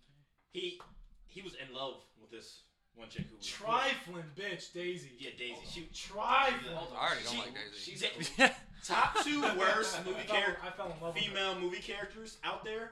He 0.54 0.80
he 1.28 1.42
was 1.42 1.54
in 1.56 1.74
love 1.76 1.96
with 2.22 2.32
this 2.32 2.64
one 2.96 3.08
chick 3.10 3.26
who 3.30 3.38
was 3.38 3.46
Trifling 3.46 4.26
bitch, 4.36 4.74
Daisy. 4.74 5.12
Yeah, 5.20 5.30
Daisy. 5.38 5.62
She 5.72 5.90
Trifling. 5.94 6.76
Hold 6.76 6.92
on. 6.92 6.98
I 6.98 7.06
already 7.08 7.24
don't 7.24 7.34
She- 7.34 7.40
like 7.40 7.56
Daisy. 7.56 7.96
she's- 7.98 8.32
Yeah. 8.38 8.54
Top 8.86 9.24
two 9.24 9.42
worst 9.58 10.04
movie 10.06 10.20
I 10.22 10.24
characters. 10.24 10.64
I 10.66 10.70
fell 10.72 10.86
in 10.88 11.02
love 11.02 11.14
with 11.16 11.24
her. 11.24 11.30
female 11.30 11.60
movie 11.60 11.80
characters 11.80 12.38
out 12.44 12.64
there. 12.64 12.92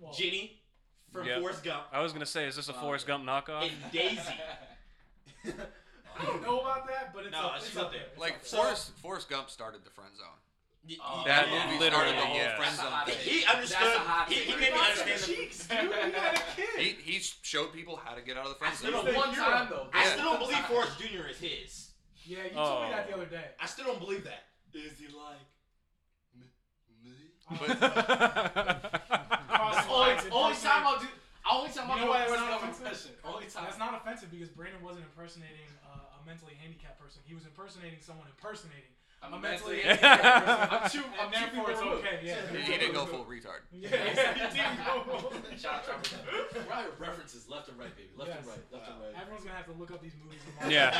Well, 0.00 0.12
Jenny 0.12 0.60
from 1.12 1.26
Yep. 1.26 1.40
Forrest 1.40 1.64
Gump 1.64 1.82
I 1.92 2.00
was 2.02 2.12
gonna 2.12 2.26
say, 2.26 2.46
is 2.46 2.56
this 2.56 2.68
a 2.68 2.72
Wow. 2.72 2.80
Forrest 2.82 3.06
Gump 3.06 3.24
knockoff? 3.24 3.62
and 3.62 3.92
Daisy. 3.92 4.20
I 6.20 6.24
don't 6.24 6.42
know 6.42 6.60
about 6.60 6.86
that, 6.88 7.12
but 7.14 7.24
it's 7.24 7.32
No, 7.32 7.38
up, 7.48 7.58
she's 7.58 7.68
it's 7.68 7.76
up 7.76 7.84
up 7.86 7.90
there. 7.92 8.00
there. 8.00 8.08
It's 8.12 8.20
Like 8.20 8.32
up 8.34 8.40
there. 8.40 8.48
So- 8.48 8.56
Forrest, 8.58 8.90
Forrest 8.98 9.28
Gump 9.30 9.50
started 9.50 9.84
the 9.84 9.90
friend 9.90 10.10
zone. 10.16 10.26
Oh, 11.04 11.22
That 11.26 11.48
yeah. 11.48 11.66
movie 11.66 11.78
literally, 11.80 12.12
started 12.12 12.16
the 12.16 12.26
whole 12.26 12.36
yes. 12.36 12.56
friend 12.56 12.76
zone 12.76 12.92
thing. 13.06 13.16
He 13.20 13.44
understood. 13.44 13.78
That's 13.82 13.96
a 13.96 14.00
hot 14.00 14.28
He, 14.32 14.34
he 14.40 14.52
made 14.56 14.72
me 14.72 14.78
understand. 14.80 15.20
The, 15.20 15.26
cheeks, 15.26 15.66
dude. 15.66 15.82
You 15.82 15.90
had 15.92 16.34
a 16.34 16.40
kid. 16.56 16.78
He, 16.78 17.12
he 17.12 17.18
showed 17.42 17.72
people 17.74 17.96
how 18.02 18.14
to 18.14 18.22
get 18.22 18.36
out 18.38 18.44
of 18.46 18.50
the 18.52 18.58
friend 18.58 18.74
still 18.74 18.92
zone. 18.92 19.04
don't- 19.04 19.14
One 19.16 19.34
time 19.34 19.66
though. 19.70 19.88
I 19.92 20.06
still 20.06 20.24
don't 20.24 20.38
believe 20.40 20.58
Forrest 20.64 20.98
Jr. 20.98 21.26
is 21.28 21.38
his. 21.38 21.90
Yeah, 22.24 22.44
you 22.44 22.50
told 22.50 22.84
me 22.84 22.90
that 22.90 23.06
the 23.08 23.12
Oh. 23.14 23.16
other 23.20 23.26
day. 23.26 23.44
I 23.60 23.66
still 23.66 23.84
don't 23.86 24.00
believe 24.00 24.24
that. 24.24 24.44
Is 24.74 24.98
he 24.98 25.06
like 25.08 25.40
me? 26.36 26.44
me? 27.02 27.10
Cross 27.48 27.68
the 29.86 29.92
Only, 29.92 30.14
only 30.30 30.56
time 30.56 30.86
I'll 30.86 30.98
do. 31.00 31.06
Only 31.50 31.70
time 31.72 31.90
I'll 31.90 31.96
know 31.96 32.04
do 32.04 32.10
why 32.10 32.24
a 32.24 32.28
that's 32.28 32.30
Forrest 32.36 32.44
not 32.44 32.60
offensive? 32.60 32.84
impression. 32.84 33.10
Only 33.24 33.46
time. 33.48 33.64
That's 33.64 33.78
not 33.78 33.94
offensive 33.96 34.30
because 34.30 34.50
Brandon 34.52 34.82
wasn't 34.84 35.06
impersonating 35.08 35.64
uh, 35.88 36.20
a 36.20 36.22
mentally 36.26 36.52
handicapped 36.60 37.00
person. 37.00 37.22
He 37.24 37.32
was 37.34 37.44
impersonating 37.48 38.00
someone 38.04 38.26
impersonating 38.28 38.92
I'm 39.24 39.32
a 39.34 39.38
mentally 39.40 39.80
mentally 39.82 39.98
handicapped. 39.98 40.46
handicapped 40.46 40.72
I'm 40.72 40.80
person. 40.84 41.00
too. 41.00 41.06
and 41.08 41.16
I'm 41.18 41.32
too 41.32 41.40
therefore 41.56 41.70
it's 41.72 41.80
okay. 42.04 42.20
Yeah. 42.22 42.36
He, 42.52 42.60
he 42.68 42.76
didn't 42.78 42.92
go 42.94 43.06
full 43.08 43.24
retard. 43.24 43.64
Yeah, 43.72 43.88
he 43.88 44.12
didn't 44.14 44.84
go. 44.84 45.32
Shout 45.56 45.88
out 45.88 46.04
to 46.04 46.20
We're 46.54 46.68
out 46.70 46.92
references 47.00 47.48
left 47.48 47.68
and 47.72 47.78
right, 47.80 47.96
baby. 47.96 48.12
Left 48.14 48.30
and 48.36 48.44
right. 48.46 48.60
Left 48.70 48.86
and 48.92 49.00
right. 49.00 49.16
Everyone's 49.16 49.42
gonna 49.48 49.56
have 49.56 49.66
to 49.72 49.76
look 49.80 49.88
up 49.90 50.02
these 50.04 50.14
movies. 50.22 50.44
And 50.46 50.54
watch 50.68 50.70
Yeah. 50.70 50.92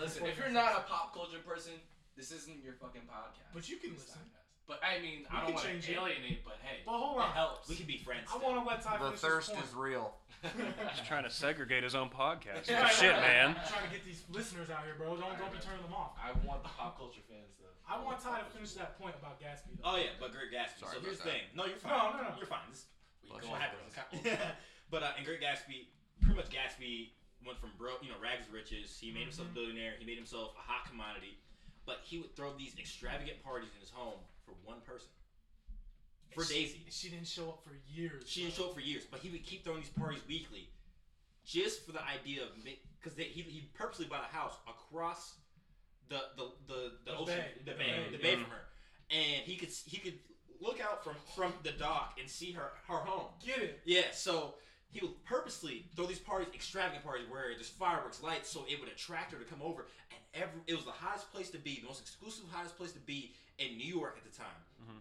Listen, 0.00 0.24
if 0.26 0.34
you're 0.40 0.48
not 0.50 0.72
a 0.80 0.88
pop 0.88 1.12
culture 1.14 1.38
person, 1.46 1.76
this 2.20 2.36
isn't 2.36 2.60
your 2.60 2.76
fucking 2.76 3.08
podcast. 3.08 3.48
But 3.56 3.64
you 3.72 3.80
can 3.80 3.96
This 3.96 4.12
listen. 4.12 4.20
podcast. 4.20 4.36
But 4.68 4.78
I 4.84 5.00
mean, 5.02 5.24
We 5.24 5.32
I 5.32 5.40
don't 5.40 5.50
can 5.50 5.54
want 5.56 5.66
change 5.66 5.82
to 5.88 5.92
it. 5.92 5.98
alienate, 5.98 6.44
but 6.44 6.60
hey, 6.62 6.84
But 6.86 6.94
hold 7.00 7.16
it 7.18 7.26
on. 7.26 7.32
helps. 7.32 7.66
We 7.66 7.74
can 7.80 7.88
be 7.88 7.98
friends. 7.98 8.28
I 8.30 8.36
still. 8.36 8.44
want 8.44 8.60
to 8.62 8.64
let 8.68 8.78
Ty 8.84 9.00
The 9.02 9.16
finish 9.16 9.24
thirst 9.24 9.48
point. 9.56 9.64
is 9.66 9.72
real. 9.74 10.14
He's 10.46 11.02
trying 11.08 11.24
to 11.24 11.32
segregate 11.32 11.82
his 11.82 11.96
own 11.96 12.06
podcast. 12.12 12.68
Right, 12.70 12.86
right, 12.86 12.92
Shit, 12.94 13.10
right. 13.16 13.24
man. 13.24 13.48
I'm 13.58 13.66
trying 13.66 13.88
to 13.88 13.92
get 13.96 14.04
these 14.06 14.22
listeners 14.30 14.70
out 14.70 14.84
here, 14.86 14.94
bro. 15.00 15.16
Don't 15.18 15.34
don't 15.40 15.50
be 15.50 15.58
turning 15.58 15.82
them 15.82 15.96
off. 15.96 16.14
I 16.20 16.30
want 16.46 16.62
the 16.62 16.70
pop 16.70 17.00
culture 17.00 17.24
fans 17.26 17.56
though. 17.58 17.72
I 17.88 17.98
want 17.98 18.20
Ty 18.22 18.46
to 18.46 18.48
finish 18.54 18.76
that 18.78 18.94
point 19.00 19.16
about 19.18 19.40
Gatsby. 19.42 19.74
Though. 19.82 19.90
Oh 19.90 19.96
yeah, 19.98 20.14
but 20.22 20.30
Great 20.30 20.52
Gatsby. 20.54 20.86
Sorry 20.86 20.94
so 20.94 21.00
here's 21.02 21.18
the 21.18 21.24
about 21.26 21.34
thing. 21.34 21.44
No, 21.58 21.62
you're 21.66 21.80
fine. 21.82 21.90
No, 21.90 22.14
no, 22.14 22.30
no. 22.30 22.38
You're 22.38 22.46
fine. 22.46 22.62
This 22.70 22.86
We 23.26 23.34
Bless 23.34 23.42
go 23.42 23.50
you. 23.50 23.58
what 23.58 24.30
on, 24.30 24.54
but 24.92 25.02
uh, 25.02 25.18
in 25.18 25.26
Great 25.26 25.42
Gatsby, 25.42 25.90
pretty 26.22 26.38
much 26.38 26.46
Gatsby 26.54 27.10
went 27.42 27.58
from 27.58 27.74
broke, 27.74 28.04
you 28.06 28.10
know, 28.14 28.20
rags 28.22 28.46
to 28.46 28.52
riches. 28.54 28.94
He 29.00 29.10
made 29.10 29.26
himself 29.26 29.48
a 29.50 29.54
billionaire. 29.54 29.98
He 29.98 30.06
made 30.06 30.16
himself 30.20 30.54
a 30.54 30.62
hot 30.62 30.86
commodity. 30.86 31.42
But 31.90 32.02
he 32.04 32.18
would 32.18 32.36
throw 32.36 32.52
these 32.56 32.78
extravagant 32.78 33.42
parties 33.42 33.70
in 33.74 33.80
his 33.80 33.90
home 33.90 34.20
for 34.46 34.52
one 34.62 34.80
person. 34.86 35.08
For 36.32 36.44
She- 36.44 36.54
Daisy. 36.54 36.86
She 36.88 37.08
didn't 37.08 37.26
show 37.26 37.48
up 37.48 37.64
for 37.64 37.72
years. 37.92 38.28
She 38.30 38.42
didn't 38.42 38.54
show 38.54 38.68
up 38.68 38.74
for 38.74 38.80
years, 38.80 39.02
but 39.10 39.18
he 39.18 39.28
would 39.30 39.44
keep 39.44 39.64
throwing 39.64 39.80
these 39.80 39.90
parties 39.90 40.20
weekly, 40.28 40.68
just 41.44 41.84
for 41.84 41.90
the 41.90 42.02
idea 42.04 42.44
of 42.44 42.50
because 42.62 43.18
he 43.18 43.42
he 43.42 43.68
purposely 43.74 44.06
bought 44.06 44.22
a 44.22 44.32
house 44.32 44.54
across 44.68 45.34
the 46.08 46.20
the 46.36 46.52
the, 46.68 46.92
the, 47.06 47.10
The 47.10 47.16
ocean, 47.18 47.34
bay. 47.34 47.72
the 47.72 47.72
bay, 47.72 48.06
the 48.12 48.18
bay 48.18 48.34
from 48.36 48.44
her, 48.44 48.62
and 49.10 49.42
he 49.44 49.56
could 49.56 49.70
he 49.86 49.96
could 49.98 50.20
look 50.60 50.78
out 50.80 51.02
from 51.02 51.16
from 51.34 51.52
the 51.64 51.72
dock 51.72 52.18
and 52.20 52.30
see 52.30 52.52
her 52.52 52.70
her 52.86 52.98
home. 52.98 53.26
Get 53.44 53.58
it? 53.58 53.80
Yeah, 53.84 54.12
so 54.12 54.54
he 54.92 55.00
would 55.04 55.24
purposely 55.24 55.86
throw 55.96 56.06
these 56.06 56.20
parties, 56.20 56.54
extravagant 56.54 57.02
parties, 57.04 57.26
where 57.28 57.52
there's 57.54 57.68
fireworks, 57.68 58.22
lights, 58.22 58.48
so 58.48 58.64
it 58.68 58.78
would 58.78 58.88
attract 58.88 59.32
her 59.32 59.38
to 59.38 59.44
come 59.44 59.62
over. 59.62 59.88
And 60.12 60.19
every 60.34 60.60
it 60.66 60.74
was 60.74 60.84
the 60.84 60.90
hottest 60.92 61.30
place 61.32 61.50
to 61.50 61.58
be, 61.58 61.80
the 61.80 61.86
most 61.88 62.00
exclusive, 62.00 62.44
hottest 62.50 62.76
place 62.76 62.92
to 62.92 63.00
be 63.00 63.32
in 63.58 63.76
New 63.76 63.86
York 63.86 64.16
at 64.16 64.30
the 64.30 64.36
time. 64.36 64.60
Mhm. 64.82 65.00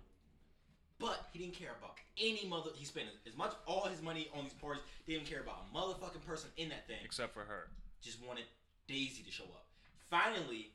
But 0.99 1.29
he 1.31 1.39
didn't 1.39 1.55
care 1.55 1.71
about 1.79 1.97
any 2.17 2.45
mother. 2.45 2.71
He 2.75 2.83
spent 2.83 3.07
as 3.25 3.35
much 3.37 3.53
all 3.65 3.87
his 3.87 4.01
money 4.01 4.27
on 4.35 4.43
these 4.43 4.53
parties. 4.53 4.83
Didn't 5.07 5.25
care 5.27 5.39
about 5.41 5.65
a 5.71 5.75
motherfucking 5.75 6.25
person 6.25 6.49
in 6.57 6.69
that 6.69 6.87
thing. 6.87 6.99
Except 7.03 7.33
for 7.33 7.45
her. 7.45 7.69
Just 8.01 8.21
wanted 8.21 8.45
Daisy 8.87 9.23
to 9.23 9.31
show 9.31 9.45
up. 9.45 9.65
Finally, 10.09 10.73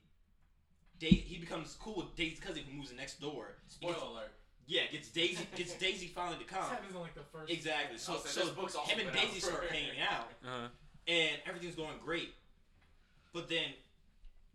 Daisy, 0.99 1.17
he 1.17 1.39
becomes 1.39 1.77
cool 1.79 1.97
with 1.97 2.17
Daisy's 2.17 2.41
cousin 2.41 2.63
who 2.65 2.73
moves 2.73 2.93
next 2.93 3.21
door. 3.21 3.57
Spoiler 3.69 3.97
alert. 3.97 4.33
Yeah, 4.67 4.87
gets 4.87 5.09
Daisy 5.11 5.47
gets 5.57 5.75
Daisy 5.75 6.07
finally 6.07 6.39
to 6.39 6.45
This 6.45 6.51
come. 6.55 6.71
happens 6.71 6.95
in 6.95 7.01
like 7.01 7.15
the 7.15 7.21
first. 7.25 7.53
Exactly. 7.53 7.99
So, 7.99 8.17
so 8.25 8.51
book's 8.55 8.75
also 8.75 8.91
him 8.95 9.07
and 9.07 9.15
Daisy 9.15 9.41
start 9.41 9.67
hanging 9.71 10.01
out, 10.01 10.31
Uh-huh. 10.43 10.69
and 11.07 11.37
everything's 11.45 11.75
going 11.75 11.99
great. 11.99 12.33
But 13.35 13.49
then 13.51 13.75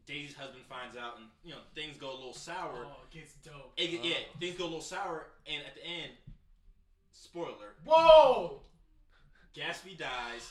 Daisy's 0.10 0.36
husband 0.36 0.64
finds 0.68 0.98
out, 0.98 1.18
and 1.18 1.28
you 1.44 1.52
know 1.52 1.60
things 1.76 1.96
go 1.98 2.10
a 2.12 2.18
little 2.18 2.34
sour. 2.34 2.88
Oh, 2.88 3.04
it 3.10 3.14
gets 3.20 3.34
dope. 3.46 3.74
It 3.78 3.92
get- 3.92 4.04
yeah, 4.04 4.16
Oh. 4.34 4.40
things 4.40 4.58
go 4.58 4.64
a 4.64 4.66
little 4.66 4.82
sour, 4.82 5.28
and 5.46 5.64
at 5.66 5.76
the 5.76 5.86
end, 5.86 6.12
spoiler, 7.12 7.76
Whoa! 7.86 8.62
Gatsby 9.56 9.98
dies, 9.98 10.50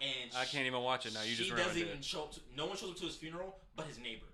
and 0.00 0.30
I 0.36 0.44
can't 0.44 0.66
even 0.66 0.80
watch 0.82 1.06
it 1.06 1.14
now. 1.14 1.22
You 1.22 1.30
she 1.34 1.44
just 1.44 1.50
doesn't 1.56 1.66
ruined 1.74 1.78
even 1.88 1.98
it. 1.98 2.04
show 2.04 2.24
up. 2.24 2.32
To, 2.34 2.40
no 2.56 2.66
one 2.66 2.76
shows 2.76 2.90
up 2.90 2.96
to 2.98 3.04
his 3.06 3.16
funeral, 3.16 3.56
but 3.76 3.86
his 3.86 3.98
neighbor. 3.98 4.26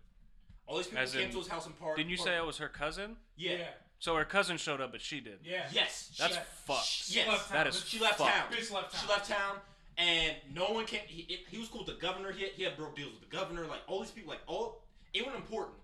All 0.66 0.76
these 0.78 0.86
people 0.86 1.02
As 1.02 1.12
came 1.12 1.22
in- 1.22 1.30
to 1.32 1.38
his 1.38 1.48
house 1.48 1.66
and 1.66 1.78
party. 1.78 2.02
Didn't 2.02 2.10
you 2.10 2.16
say 2.16 2.36
it 2.36 2.44
was 2.44 2.58
her 2.58 2.68
cousin? 2.68 3.16
Yeah. 3.36 3.52
Yeah. 3.52 3.66
So 3.98 4.16
her 4.16 4.24
cousin 4.24 4.56
showed 4.56 4.80
up, 4.80 4.92
but 4.92 5.00
she 5.00 5.20
did. 5.20 5.38
Yeah. 5.44 5.66
Yes. 5.72 6.14
That's 6.18 6.34
she, 6.34 6.40
fucked. 6.66 6.86
She 6.86 7.14
Yes. 7.16 7.28
left 7.28 7.48
That 7.50 7.56
town. 7.58 7.66
is 7.68 7.84
she 7.88 7.98
left 8.00 8.18
fucked. 8.18 8.30
town. 8.30 8.52
Bitch 8.52 8.70
left 8.72 8.92
town. 8.92 9.00
She 9.02 9.08
left 9.08 9.28
town, 9.28 9.60
and 9.98 10.34
no 10.52 10.66
one 10.72 10.84
came. 10.86 11.00
He, 11.06 11.22
it- 11.32 11.46
he 11.48 11.58
was 11.58 11.68
cool 11.68 11.84
with 11.84 11.94
the 11.94 12.00
governor. 12.00 12.32
He 12.32 12.42
had, 12.42 12.52
he 12.52 12.62
had 12.64 12.76
broke 12.76 12.96
deals 12.96 13.12
with 13.12 13.28
the 13.28 13.34
governor. 13.36 13.66
Like 13.66 13.80
all 13.86 14.00
these 14.00 14.10
people, 14.10 14.30
like 14.30 14.42
all 14.46 14.82
anyone 15.14 15.36
important 15.36 15.76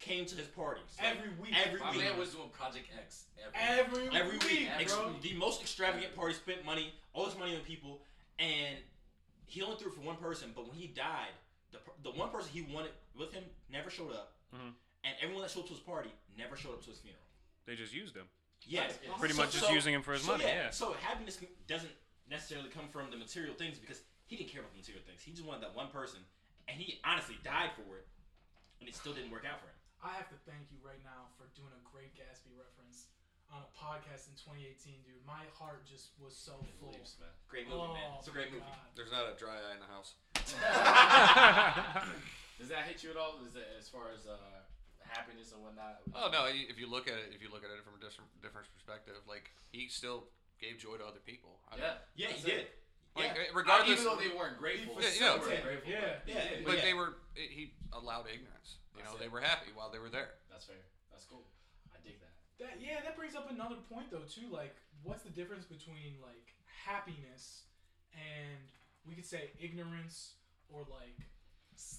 came 0.00 0.26
to 0.26 0.36
his 0.36 0.46
parties. 0.48 0.82
Like, 0.98 1.16
Every 1.16 1.30
week. 1.40 1.54
every 1.66 1.80
My 1.80 1.90
week. 1.92 2.00
man 2.00 2.18
was 2.18 2.30
doing 2.34 2.48
Project 2.50 2.86
X. 2.98 3.24
Every, 3.54 4.06
Every, 4.08 4.18
every 4.18 4.38
week, 4.38 4.68
every 4.72 4.84
ex- 4.84 4.96
week. 4.98 5.22
the 5.22 5.34
most 5.34 5.60
extravagant 5.62 6.14
party, 6.14 6.34
spent 6.34 6.64
money, 6.64 6.92
all 7.12 7.24
this 7.26 7.38
money 7.38 7.54
on 7.54 7.62
people, 7.62 8.00
and 8.38 8.76
he 9.46 9.62
only 9.62 9.76
threw 9.76 9.88
it 9.90 9.94
for 9.94 10.00
one 10.00 10.16
person. 10.16 10.50
But 10.54 10.66
when 10.68 10.76
he 10.76 10.88
died, 10.88 11.32
the 11.72 11.78
the 12.02 12.10
one 12.10 12.30
person 12.30 12.50
he 12.52 12.62
wanted 12.62 12.90
with 13.18 13.32
him 13.32 13.44
never 13.70 13.90
showed 13.90 14.12
up, 14.12 14.32
Mhm. 14.54 14.72
and 15.04 15.14
everyone 15.22 15.42
that 15.42 15.50
showed 15.50 15.60
up 15.60 15.66
to 15.68 15.72
his 15.74 15.82
party 15.82 16.10
never 16.38 16.56
showed 16.56 16.72
up 16.74 16.82
to 16.84 16.90
his 16.90 16.98
funeral. 17.00 17.22
They 17.66 17.74
just 17.76 17.92
used 17.94 18.14
him. 18.16 18.24
Yes, 18.66 18.98
Right. 19.08 19.18
Pretty 19.18 19.34
So- 19.34 19.40
much 19.42 19.52
just 19.52 19.66
so- 19.66 19.72
using 19.72 19.92
him 19.94 20.02
for 20.02 20.12
his 20.14 20.22
so 20.22 20.32
money. 20.32 20.44
Yeah. 20.44 20.70
So 20.70 20.92
happiness 20.94 21.36
can- 21.36 21.48
doesn't 21.66 21.90
necessarily 22.28 22.68
come 22.68 22.88
from 22.88 23.10
the 23.10 23.16
material 23.16 23.54
things 23.54 23.78
because 23.78 24.00
he 24.26 24.36
didn't 24.36 24.50
care 24.50 24.60
about 24.64 24.72
the 24.72 24.80
material 24.80 25.04
things. 25.04 25.20
He 25.20 25.32
just 25.32 25.44
wanted 25.44 25.62
that 25.64 25.76
one 25.76 25.88
person, 25.92 26.20
and 26.68 26.80
he 26.80 27.00
honestly 27.04 27.36
died 27.44 27.76
for 27.76 28.00
it, 28.00 28.08
and 28.80 28.88
it 28.88 28.96
still 28.96 29.12
didn't 29.12 29.30
work 29.30 29.44
out 29.44 29.60
for 29.60 29.68
him. 29.68 29.76
I 30.04 30.12
have 30.20 30.28
to 30.28 30.36
thank 30.44 30.68
you 30.68 30.76
right 30.84 31.00
now 31.00 31.32
for 31.40 31.48
doing 31.56 31.72
a 31.72 31.80
great 31.88 32.12
Gatsby 32.12 32.52
reference 32.52 33.08
on 33.48 33.64
a 33.64 33.70
podcast 33.72 34.28
in 34.28 34.36
2018, 34.36 35.00
dude. 35.04 35.16
My 35.24 35.48
heart 35.56 35.88
just 35.88 36.12
was 36.20 36.36
so 36.36 36.60
full. 36.76 36.92
Leaves, 36.92 37.16
man. 37.20 37.32
Great 37.48 37.68
movie, 37.68 37.88
oh, 37.88 37.96
man. 37.96 38.20
It's 38.20 38.28
a 38.28 38.34
great 38.34 38.52
movie. 38.52 38.68
God. 38.68 38.92
There's 38.96 39.12
not 39.12 39.28
a 39.28 39.36
dry 39.36 39.56
eye 39.56 39.76
in 39.76 39.80
the 39.80 39.88
house. 39.88 40.16
Does 42.60 42.68
that 42.68 42.84
hit 42.84 43.00
you 43.00 43.12
at 43.12 43.16
all? 43.16 43.40
Is 43.48 43.56
it 43.56 43.64
as 43.80 43.88
far 43.88 44.12
as 44.12 44.28
uh, 44.28 44.36
happiness 45.00 45.52
and 45.52 45.62
whatnot? 45.62 46.00
Oh 46.14 46.28
no! 46.28 46.46
If 46.50 46.78
you 46.78 46.90
look 46.90 47.08
at 47.08 47.14
it, 47.14 47.32
if 47.34 47.42
you 47.42 47.48
look 47.48 47.64
at 47.64 47.70
it 47.70 47.84
from 47.84 47.94
a 47.96 48.00
different 48.02 48.28
different 48.42 48.68
perspective, 48.74 49.14
like 49.28 49.50
he 49.72 49.88
still 49.88 50.24
gave 50.60 50.78
joy 50.78 50.96
to 50.96 51.04
other 51.04 51.20
people. 51.24 51.60
I 51.68 51.76
mean, 51.76 51.84
Yeah. 51.84 52.28
Yeah, 52.28 52.28
he 52.34 52.42
did. 52.50 52.66
Like, 53.16 53.32
Yeah. 53.36 53.42
Uh, 53.50 53.54
regardless, 53.54 54.00
Even 54.00 54.04
though 54.04 54.16
they 54.16 54.28
weren't 54.34 54.58
grateful. 54.58 55.00
Yeah, 55.00 55.10
still 55.10 55.36
yeah. 55.36 55.42
were 55.42 55.52
Yeah. 55.54 55.60
grateful, 55.60 55.90
Yeah. 55.90 56.18
but 56.24 56.28
Yeah. 56.28 56.44
they 56.44 56.56
did. 56.56 56.64
but 56.64 56.76
yeah. 56.76 56.82
they 56.82 56.94
were. 56.94 57.14
It, 57.36 57.50
he 57.50 57.74
allowed 57.92 58.26
ignorance. 58.28 58.78
You 58.96 59.02
know, 59.02 59.10
That's 59.10 59.20
they 59.22 59.28
were 59.28 59.40
happy 59.40 59.72
while 59.74 59.90
they 59.90 59.98
were 59.98 60.10
there. 60.10 60.34
That's 60.50 60.66
fair. 60.66 60.76
That's 61.10 61.24
cool. 61.24 61.46
I 61.94 61.98
dig 62.02 62.20
that. 62.20 62.34
That 62.58 62.80
yeah, 62.80 63.00
that 63.02 63.16
brings 63.16 63.34
up 63.34 63.50
another 63.50 63.76
point 63.90 64.10
though 64.10 64.22
too. 64.26 64.48
Like, 64.50 64.74
what's 65.02 65.22
the 65.22 65.30
difference 65.30 65.64
between 65.64 66.20
like 66.22 66.54
happiness 66.66 67.64
and 68.14 68.58
we 69.06 69.14
could 69.14 69.26
say 69.26 69.50
ignorance 69.58 70.34
or 70.68 70.86
like 70.90 71.18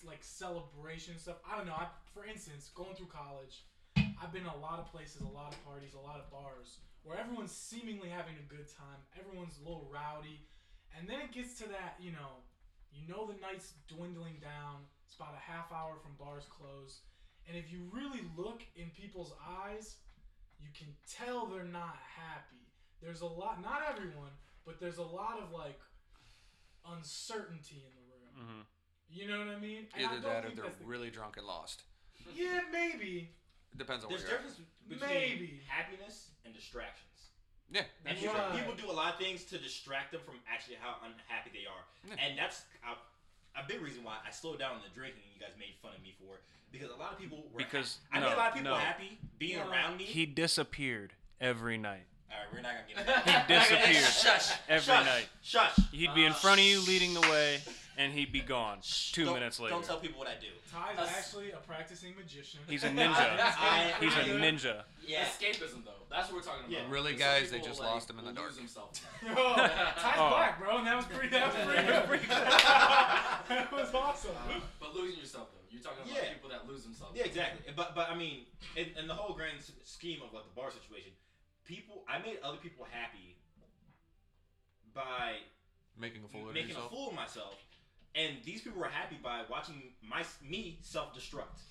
like 0.03 0.23
celebration 0.23 1.19
stuff? 1.19 1.37
I 1.49 1.57
don't 1.57 1.67
know. 1.67 1.75
I, 1.75 1.87
for 2.13 2.25
instance, 2.25 2.69
going 2.73 2.95
through 2.95 3.07
college, 3.07 3.63
I've 3.97 4.31
been 4.31 4.45
a 4.45 4.57
lot 4.57 4.79
of 4.79 4.87
places, 4.91 5.21
a 5.21 5.27
lot 5.27 5.53
of 5.53 5.63
parties, 5.65 5.93
a 5.93 5.99
lot 5.99 6.19
of 6.19 6.31
bars 6.31 6.79
where 7.05 7.17
everyone's 7.17 7.53
seemingly 7.53 8.09
having 8.09 8.33
a 8.41 8.49
good 8.49 8.65
time. 8.67 8.97
Everyone's 9.17 9.57
a 9.61 9.63
little 9.63 9.87
rowdy, 9.93 10.41
and 10.97 11.07
then 11.07 11.21
it 11.21 11.31
gets 11.31 11.53
to 11.61 11.69
that, 11.69 11.95
you 12.01 12.11
know, 12.11 12.41
you 12.91 13.07
know 13.07 13.27
the 13.29 13.39
night's 13.39 13.73
dwindling 13.87 14.41
down. 14.41 14.81
It's 15.05 15.15
about 15.15 15.37
a 15.37 15.39
half 15.51 15.71
hour 15.71 15.93
from 16.01 16.17
bars 16.17 16.45
close. 16.49 17.01
And 17.47 17.55
if 17.55 17.71
you 17.71 17.85
really 17.93 18.25
look 18.35 18.63
in 18.75 18.89
people's 18.89 19.33
eyes, 19.63 19.97
you 20.59 20.67
can 20.77 20.87
tell 21.07 21.45
they're 21.45 21.63
not 21.63 21.95
happy. 22.17 22.65
There's 23.01 23.21
a 23.21 23.25
lot, 23.27 23.61
not 23.61 23.81
everyone, 23.87 24.33
but 24.65 24.79
there's 24.79 24.97
a 24.97 25.03
lot 25.03 25.37
of 25.39 25.51
like 25.53 25.79
uncertainty 26.91 27.83
in 27.85 27.93
the 27.95 28.05
room. 28.09 28.47
hmm 28.47 28.61
You 29.09 29.27
know 29.27 29.39
what 29.39 29.49
I 29.55 29.59
mean? 29.59 29.85
And 29.95 30.05
I 30.07 30.09
Either 30.11 30.21
that 30.21 30.45
or 30.45 30.49
they're 30.55 30.65
that's 30.65 30.79
the- 30.79 30.85
really 30.85 31.09
drunk 31.11 31.37
and 31.37 31.45
lost. 31.45 31.83
Yeah, 32.33 32.61
maybe. 32.71 33.29
It 33.75 33.79
depends 33.83 34.03
on 34.05 34.09
where 34.09 34.17
There's 34.17 34.29
you're 34.31 34.39
at. 34.39 34.47
difference 34.47 34.63
between 34.87 35.09
Maybe. 35.11 35.59
happiness 35.67 36.31
and 36.45 36.53
distractions. 36.55 37.03
Yeah, 37.69 37.81
And 38.05 38.15
That's 38.15 38.21
people, 38.21 38.35
right. 38.39 38.55
people 38.55 38.73
do 38.75 38.89
a 38.89 38.95
lot 38.95 39.13
of 39.13 39.19
things 39.19 39.43
to 39.51 39.57
distract 39.57 40.11
them 40.13 40.21
from 40.23 40.35
actually 40.47 40.77
how 40.79 40.95
unhappy 41.03 41.49
they 41.51 41.65
are. 41.67 41.83
Yeah. 42.07 42.23
And 42.23 42.37
that's 42.39 42.63
a, 42.87 42.95
a 43.59 43.63
big 43.67 43.81
reason 43.81 44.03
why 44.03 44.15
I 44.25 44.31
slowed 44.31 44.59
down 44.59 44.75
on 44.75 44.81
the 44.85 44.93
drinking 44.95 45.23
and 45.27 45.33
you 45.35 45.41
guys 45.41 45.51
made 45.59 45.75
fun 45.81 45.91
of 45.97 46.01
me 46.01 46.15
for 46.21 46.35
it. 46.35 46.43
Because 46.71 46.89
a 46.91 46.95
lot 46.95 47.11
of 47.11 47.19
people 47.19 47.43
were 47.51 47.57
Because- 47.57 47.99
ha- 48.11 48.17
I 48.17 48.21
made 48.21 48.31
a 48.33 48.37
lot 48.37 48.47
of 48.49 48.53
people 48.55 48.71
no. 48.71 48.77
happy 48.77 49.17
being 49.39 49.57
No. 49.59 49.67
around 49.69 49.97
me. 49.97 50.05
He 50.05 50.25
disappeared 50.25 51.13
every 51.41 51.77
night. 51.77 52.05
Alright, 52.31 52.47
we're 52.53 52.61
not 52.61 52.71
gonna 52.75 52.87
get 52.87 52.97
into 52.97 53.11
that. 53.11 53.49
He 53.49 53.53
disappeared 53.93 54.13
Shush. 54.13 54.57
every 54.69 54.85
shush, 54.93 55.05
night. 55.05 55.27
Shush. 55.41 55.75
He'd 55.91 56.13
be 56.13 56.23
in 56.25 56.33
front 56.33 56.59
of 56.61 56.65
you, 56.65 56.79
leading 56.85 57.13
the 57.13 57.21
way, 57.21 57.61
and 57.97 58.11
he'd 58.13 58.31
be 58.31 58.41
gone 58.41 58.79
two 59.13 59.25
Don't- 59.25 59.33
minutes 59.35 59.59
later. 59.59 59.73
Don't 59.75 59.83
tell 59.85 59.99
people 59.99 60.19
what 60.19 60.27
I 60.27 60.35
do. 60.39 60.47
Ty's 60.71 60.97
Us- 60.99 61.09
actually 61.17 61.51
a 61.51 61.57
practicing 61.57 62.15
magician. 62.15 62.59
He's 62.67 62.83
a 62.83 62.89
ninja. 62.99 63.15
I- 63.15 63.93
He's 63.99 64.13
a 64.15 64.21
I- 64.21 64.39
ninja. 64.39 64.83
Yeah. 65.05 65.23
Escapism, 65.25 65.83
though. 65.85 65.91
That's 66.09 66.27
what 66.31 66.35
we're 66.37 66.41
talking 66.41 66.65
about. 66.65 66.71
Yeah. 66.71 66.79
Really, 66.89 67.13
Because 67.13 67.25
some 67.33 67.41
guys, 67.41 67.51
they 67.51 67.57
people, 67.57 67.67
just 67.69 67.79
like, 67.81 67.89
lost 67.89 68.09
him 68.09 68.19
in 68.19 68.25
the 68.25 68.31
dark. 68.33 68.47
lose 68.47 68.57
themselves. 68.57 69.01
Yo, 69.25 69.33
Ty's 69.35 70.15
Oh. 70.17 70.29
black, 70.29 70.59
bro, 70.59 70.77
and 70.79 70.87
that 70.87 70.95
was 70.97 71.05
pretty. 71.05 71.29
That 71.29 71.47
was 71.47 71.55
pretty. 71.65 71.87
That 71.87 72.09
was, 72.09 72.19
pretty 72.19 72.27
that 72.27 73.71
was 73.71 73.93
awesome. 73.93 74.31
but 74.79 74.95
losing 74.95 75.19
yourself, 75.19 75.49
though. 75.51 75.59
You're 75.69 75.81
talking 75.83 76.03
about 76.09 76.15
Yeah. 76.23 76.33
people 76.33 76.49
that 76.49 76.67
lose 76.67 76.83
themselves. 76.83 77.17
Yeah, 77.17 77.25
exactly. 77.25 77.73
But 77.75 77.95
but 77.95 78.09
I 78.09 78.15
mean, 78.15 78.45
in, 78.75 78.87
in 78.97 79.07
the 79.07 79.13
whole 79.13 79.35
grand 79.35 79.57
scheme 79.83 80.21
of 80.23 80.31
like 80.33 80.45
the 80.47 80.55
bar 80.55 80.71
situation, 80.71 81.11
people 81.65 82.03
I 82.07 82.19
made 82.19 82.37
other 82.43 82.57
people 82.57 82.87
happy 82.89 83.35
by 84.93 85.43
Making 85.99 86.23
a 86.23 86.27
fool 86.27 86.47
of 86.49 86.53
making 86.53 86.69
yourself. 86.69 86.91
a 86.91 86.95
fool 86.95 87.07
of 87.09 87.15
myself, 87.15 87.55
and 88.15 88.37
these 88.43 88.61
people 88.61 88.79
were 88.79 88.87
happy 88.87 89.17
by 89.21 89.41
watching 89.49 89.93
my 90.01 90.23
me 90.41 90.79
self 90.81 91.13
destruct. 91.13 91.61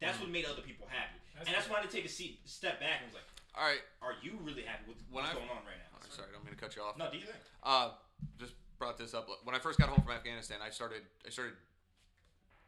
That's 0.00 0.20
what 0.20 0.28
made 0.28 0.44
other 0.44 0.60
people 0.60 0.86
happy, 0.90 1.16
That's 1.34 1.48
and 1.48 1.56
that's 1.56 1.68
why 1.70 1.78
I 1.78 1.80
had 1.80 1.90
to 1.90 1.96
take 1.96 2.04
a 2.04 2.12
seat, 2.12 2.40
step 2.44 2.78
back, 2.80 3.00
and 3.02 3.08
was 3.08 3.14
like, 3.14 3.24
All 3.56 3.64
right. 3.64 3.80
"Are 4.02 4.12
you 4.22 4.36
really 4.42 4.62
happy 4.62 4.84
with 4.88 4.98
what's 5.10 5.30
I- 5.30 5.34
going 5.34 5.48
on 5.48 5.64
right 5.64 5.78
now?" 5.78 5.98
Sorry, 6.10 6.28
I 6.28 6.32
don't 6.32 6.44
mean 6.44 6.54
to 6.54 6.60
cut 6.60 6.76
you 6.76 6.82
off. 6.82 6.98
No, 6.98 7.10
do 7.10 7.16
you 7.16 7.24
think? 7.24 7.38
Uh, 7.62 7.92
just 8.38 8.52
brought 8.78 8.98
this 8.98 9.14
up. 9.14 9.26
When 9.44 9.56
I 9.56 9.58
first 9.58 9.78
got 9.78 9.88
home 9.88 10.02
from 10.02 10.12
Afghanistan, 10.12 10.58
I 10.62 10.70
started 10.70 11.02
I 11.26 11.30
started 11.30 11.54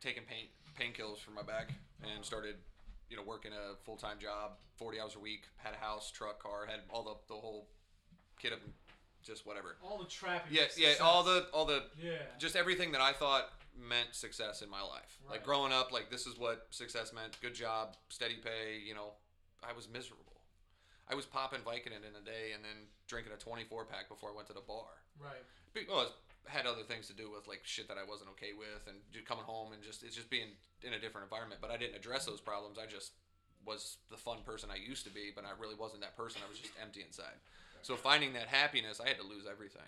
taking 0.00 0.22
pain 0.24 0.48
painkillers 0.80 1.18
for 1.18 1.30
my 1.32 1.42
back 1.42 1.70
and 2.02 2.24
started, 2.24 2.56
you 3.10 3.16
know, 3.16 3.22
working 3.22 3.52
a 3.52 3.76
full 3.84 3.96
time 3.96 4.18
job, 4.18 4.52
forty 4.76 4.98
hours 4.98 5.14
a 5.14 5.20
week. 5.20 5.44
Had 5.58 5.74
a 5.74 5.78
house, 5.78 6.10
truck, 6.10 6.42
car, 6.42 6.66
had 6.66 6.80
all 6.90 7.04
the 7.04 7.34
the 7.34 7.38
whole 7.38 7.68
kit 8.40 8.52
of 8.52 8.60
just 9.26 9.46
whatever. 9.46 9.76
All 9.82 9.98
the 9.98 10.04
trappings. 10.06 10.54
Yeah, 10.54 10.66
yeah, 10.76 10.94
all 11.02 11.22
the 11.24 11.46
all 11.52 11.64
the 11.66 11.84
Yeah. 12.00 12.12
just 12.38 12.56
everything 12.56 12.92
that 12.92 13.00
I 13.00 13.12
thought 13.12 13.50
meant 13.76 14.14
success 14.14 14.62
in 14.62 14.70
my 14.70 14.80
life. 14.80 15.18
Right. 15.24 15.32
Like 15.32 15.44
growing 15.44 15.72
up, 15.72 15.92
like 15.92 16.10
this 16.10 16.26
is 16.26 16.38
what 16.38 16.66
success 16.70 17.12
meant: 17.12 17.36
good 17.40 17.54
job, 17.54 17.96
steady 18.08 18.36
pay. 18.36 18.78
You 18.84 18.94
know, 18.94 19.12
I 19.62 19.72
was 19.72 19.88
miserable. 19.88 20.22
I 21.08 21.14
was 21.14 21.26
popping 21.26 21.60
Vicodin 21.60 22.02
in 22.02 22.14
a 22.20 22.24
day 22.24 22.50
and 22.54 22.64
then 22.64 22.90
drinking 23.06 23.32
a 23.32 23.36
24 23.36 23.84
pack 23.84 24.08
before 24.08 24.30
I 24.30 24.34
went 24.34 24.48
to 24.48 24.54
the 24.54 24.60
bar. 24.66 24.90
Right. 25.20 25.38
Because 25.72 26.08
I 26.48 26.50
had 26.50 26.66
other 26.66 26.82
things 26.82 27.06
to 27.06 27.12
do 27.12 27.30
with 27.30 27.46
like 27.46 27.60
shit 27.62 27.86
that 27.88 27.96
I 27.98 28.02
wasn't 28.08 28.30
okay 28.30 28.52
with, 28.56 28.86
and 28.88 28.96
just 29.12 29.26
coming 29.26 29.44
home 29.44 29.72
and 29.72 29.82
just 29.82 30.02
it's 30.02 30.16
just 30.16 30.30
being 30.30 30.48
in 30.82 30.94
a 30.94 30.98
different 31.00 31.24
environment. 31.24 31.60
But 31.60 31.70
I 31.70 31.76
didn't 31.76 31.96
address 31.96 32.24
those 32.26 32.40
problems. 32.40 32.78
I 32.78 32.86
just 32.86 33.12
was 33.64 33.98
the 34.10 34.16
fun 34.16 34.38
person 34.46 34.70
I 34.70 34.76
used 34.76 35.04
to 35.04 35.10
be, 35.12 35.32
but 35.34 35.44
I 35.44 35.50
really 35.60 35.74
wasn't 35.74 36.00
that 36.02 36.16
person. 36.16 36.40
I 36.44 36.48
was 36.48 36.58
just 36.58 36.72
empty 36.80 37.02
inside. 37.02 37.34
So 37.86 37.94
finding 37.94 38.32
that 38.32 38.48
happiness, 38.48 39.00
I 39.00 39.06
had 39.06 39.18
to 39.18 39.22
lose 39.22 39.46
everything. 39.48 39.86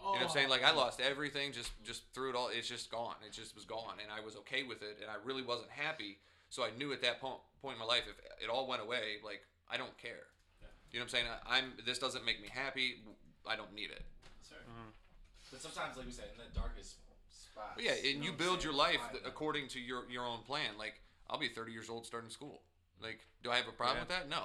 You 0.00 0.04
know 0.06 0.12
what 0.12 0.22
I'm 0.22 0.28
saying? 0.30 0.46
Oh, 0.48 0.56
like 0.56 0.64
I 0.64 0.72
lost 0.72 1.00
everything, 1.00 1.52
just 1.52 1.70
just 1.84 2.02
threw 2.14 2.30
it 2.30 2.36
all. 2.36 2.48
It's 2.48 2.66
just 2.66 2.90
gone. 2.90 3.16
It 3.26 3.32
just 3.32 3.54
was 3.54 3.66
gone, 3.66 4.00
and 4.00 4.08
I 4.08 4.24
was 4.24 4.36
okay 4.36 4.62
with 4.62 4.80
it, 4.80 4.96
and 5.02 5.10
I 5.10 5.16
really 5.22 5.42
wasn't 5.42 5.68
happy. 5.68 6.16
So 6.48 6.62
I 6.62 6.70
knew 6.78 6.92
at 6.94 7.02
that 7.02 7.20
point 7.20 7.36
point 7.60 7.74
in 7.74 7.80
my 7.80 7.84
life, 7.84 8.04
if 8.08 8.16
it 8.42 8.48
all 8.48 8.66
went 8.66 8.80
away, 8.80 9.20
like 9.22 9.44
I 9.70 9.76
don't 9.76 9.92
care. 9.98 10.32
You 10.92 10.98
know 10.98 11.02
what 11.02 11.02
I'm 11.02 11.08
saying? 11.08 11.26
I, 11.28 11.58
I'm. 11.58 11.64
This 11.84 11.98
doesn't 11.98 12.24
make 12.24 12.40
me 12.40 12.48
happy. 12.50 13.02
I 13.46 13.56
don't 13.56 13.74
need 13.74 13.90
it. 13.90 14.00
Sure. 14.48 14.56
Mm-hmm. 14.58 14.90
But 15.50 15.60
sometimes, 15.60 15.96
like 15.98 16.06
we 16.06 16.12
said, 16.12 16.32
in 16.32 16.40
the 16.40 16.58
darkest 16.58 16.96
spots. 17.28 17.74
But 17.76 17.84
yeah, 17.84 18.00
and 18.00 18.20
know 18.20 18.26
you 18.26 18.32
build 18.32 18.64
your 18.64 18.72
life 18.72 19.00
find 19.00 19.12
th- 19.12 19.24
according 19.26 19.68
to 19.76 19.80
your 19.80 20.08
your 20.08 20.24
own 20.24 20.40
plan. 20.46 20.78
Like 20.78 21.02
I'll 21.28 21.38
be 21.38 21.48
30 21.48 21.72
years 21.72 21.90
old 21.90 22.06
starting 22.06 22.30
school. 22.30 22.62
Like, 23.02 23.20
do 23.42 23.50
I 23.50 23.56
have 23.56 23.68
a 23.68 23.72
problem 23.72 23.98
Yeah. 23.98 24.02
with 24.04 24.14
that? 24.16 24.30
No. 24.30 24.44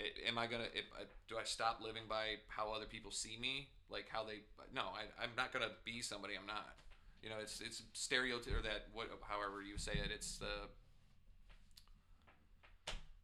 I- 0.00 0.28
am 0.28 0.38
I 0.38 0.46
gonna? 0.46 0.68
If, 0.74 0.84
uh, 0.98 1.04
do 1.28 1.36
I 1.38 1.44
stop 1.44 1.80
living 1.82 2.04
by 2.08 2.36
how 2.48 2.72
other 2.72 2.86
people 2.86 3.10
see 3.10 3.36
me? 3.40 3.68
Like 3.90 4.06
how 4.08 4.24
they? 4.24 4.40
No, 4.74 4.82
I, 4.82 5.04
I'm 5.22 5.30
not 5.36 5.52
gonna 5.52 5.70
be 5.84 6.02
somebody 6.02 6.34
I'm 6.38 6.46
not. 6.46 6.76
You 7.22 7.30
know, 7.30 7.36
it's 7.40 7.60
it's 7.60 7.82
stereotype 7.94 8.54
or 8.54 8.62
that 8.62 8.86
what 8.92 9.08
however 9.28 9.62
you 9.62 9.76
say 9.78 9.92
it. 9.92 10.10
It's 10.14 10.38
the 10.38 10.68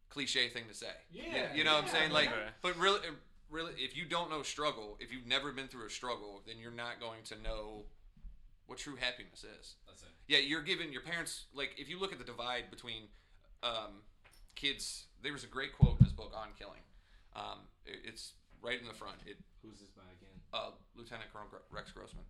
cliche 0.09 0.49
thing 0.49 0.63
to 0.67 0.73
say. 0.73 0.91
You- 1.11 1.23
Yeah, 1.23 1.53
you, 1.53 1.63
know 1.63 1.73
what 1.73 1.83
I'm 1.83 1.87
yeah, 1.87 1.91
saying? 1.93 2.11
Like, 2.11 2.29
Okay. 2.29 2.47
but 2.61 2.77
really, 2.77 2.99
really, 3.49 3.73
if 3.77 3.95
you 3.95 4.05
don't 4.05 4.29
know 4.29 4.43
struggle, 4.43 4.97
if 4.99 5.11
you've 5.11 5.25
never 5.27 5.51
been 5.51 5.67
through 5.67 5.85
a 5.85 5.89
struggle, 5.89 6.41
then 6.45 6.57
you're 6.57 6.71
not 6.71 6.99
going 6.99 7.23
to 7.25 7.35
know 7.41 7.83
what 8.67 8.77
true 8.79 8.95
happiness 8.95 9.43
is. 9.43 9.75
That's 9.87 10.03
it. 10.03 10.09
Yeah, 10.27 10.39
you're 10.39 10.61
giving 10.63 10.91
your 10.91 11.01
parents 11.01 11.45
like 11.53 11.71
if 11.77 11.89
you 11.89 11.99
look 11.99 12.11
at 12.11 12.17
the 12.17 12.23
divide 12.25 12.71
between 12.71 13.03
um, 13.61 14.01
kids. 14.55 15.05
There 15.21 15.33
was 15.33 15.43
a 15.43 15.47
great 15.47 15.73
quote 15.77 15.99
in 15.99 16.05
his 16.05 16.13
book 16.13 16.33
on 16.35 16.49
killing. 16.57 16.81
Um, 17.35 17.67
it- 17.85 18.01
it's 18.05 18.33
right 18.61 18.79
in 18.79 18.87
the 18.87 18.93
front. 18.93 19.17
It 19.25 19.37
Who's 19.61 19.79
this 19.79 19.89
by 19.89 20.03
again? 20.03 20.39
uh, 20.53 20.71
Lieutenant 20.95 21.31
Colonel 21.33 21.47
Gr- 21.49 21.57
Rex 21.69 21.91
Grossman 21.91 22.23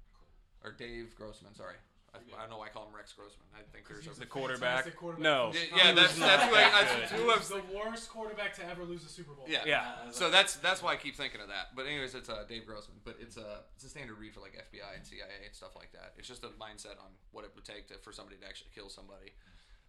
or 0.63 0.71
Dave 0.71 1.13
Grossman. 1.15 1.53
Sorry, 1.53 1.75
I, 2.13 2.17
I 2.35 2.41
don't 2.41 2.49
know 2.49 2.57
why 2.57 2.67
I 2.67 2.69
call 2.69 2.87
him 2.87 2.95
Rex 2.95 3.11
Grossman. 3.13 3.45
I 3.53 3.61
think 3.71 3.87
there's 3.87 4.07
a 4.07 4.17
The 4.19 4.25
quarterback. 4.25 4.87
Quarterback 4.95 5.21
No. 5.23 5.51
yeah, 5.53 5.59
yeah, 5.75 5.91
that's 5.91 6.17
that's 6.17 6.43
who 6.47 6.55
I, 6.55 6.63
good. 6.63 6.71
that's 6.87 7.11
who 7.11 7.17
He 7.17 7.29
I 7.31 7.35
was 7.37 7.49
the 7.49 7.61
worst 7.75 8.09
quarterback 8.09 8.55
to 8.55 8.65
ever 8.67 8.83
lose 8.85 9.03
a 9.05 9.09
Super 9.09 9.33
Bowl. 9.33 9.45
yeah. 9.49 9.63
Yeah. 9.65 10.09
So 10.11 10.31
that's 10.31 10.55
that's 10.55 10.81
why 10.81 10.93
I 10.93 10.95
keep 10.95 11.15
thinking 11.17 11.41
of 11.41 11.49
that. 11.49 11.75
But 11.75 11.85
anyways, 11.87 12.15
it's 12.15 12.29
uh, 12.29 12.45
Dave 12.47 12.65
Grossman. 12.65 12.97
But 13.03 13.17
it's 13.19 13.35
a 13.37 13.65
it's 13.75 13.83
a 13.83 13.89
standard 13.89 14.17
read 14.17 14.33
for 14.33 14.39
like 14.39 14.53
FBI 14.53 14.95
and 14.95 15.05
CIA 15.05 15.43
and 15.45 15.53
stuff 15.53 15.75
like 15.75 15.91
that. 15.91 16.13
It's 16.17 16.27
just 16.27 16.43
a 16.45 16.47
mindset 16.55 16.97
on 17.03 17.11
what 17.31 17.43
it 17.43 17.51
would 17.53 17.65
take 17.65 17.87
to, 17.89 17.95
for 17.99 18.11
somebody 18.13 18.37
to 18.37 18.47
actually 18.47 18.71
kill 18.73 18.87
somebody. 18.89 19.33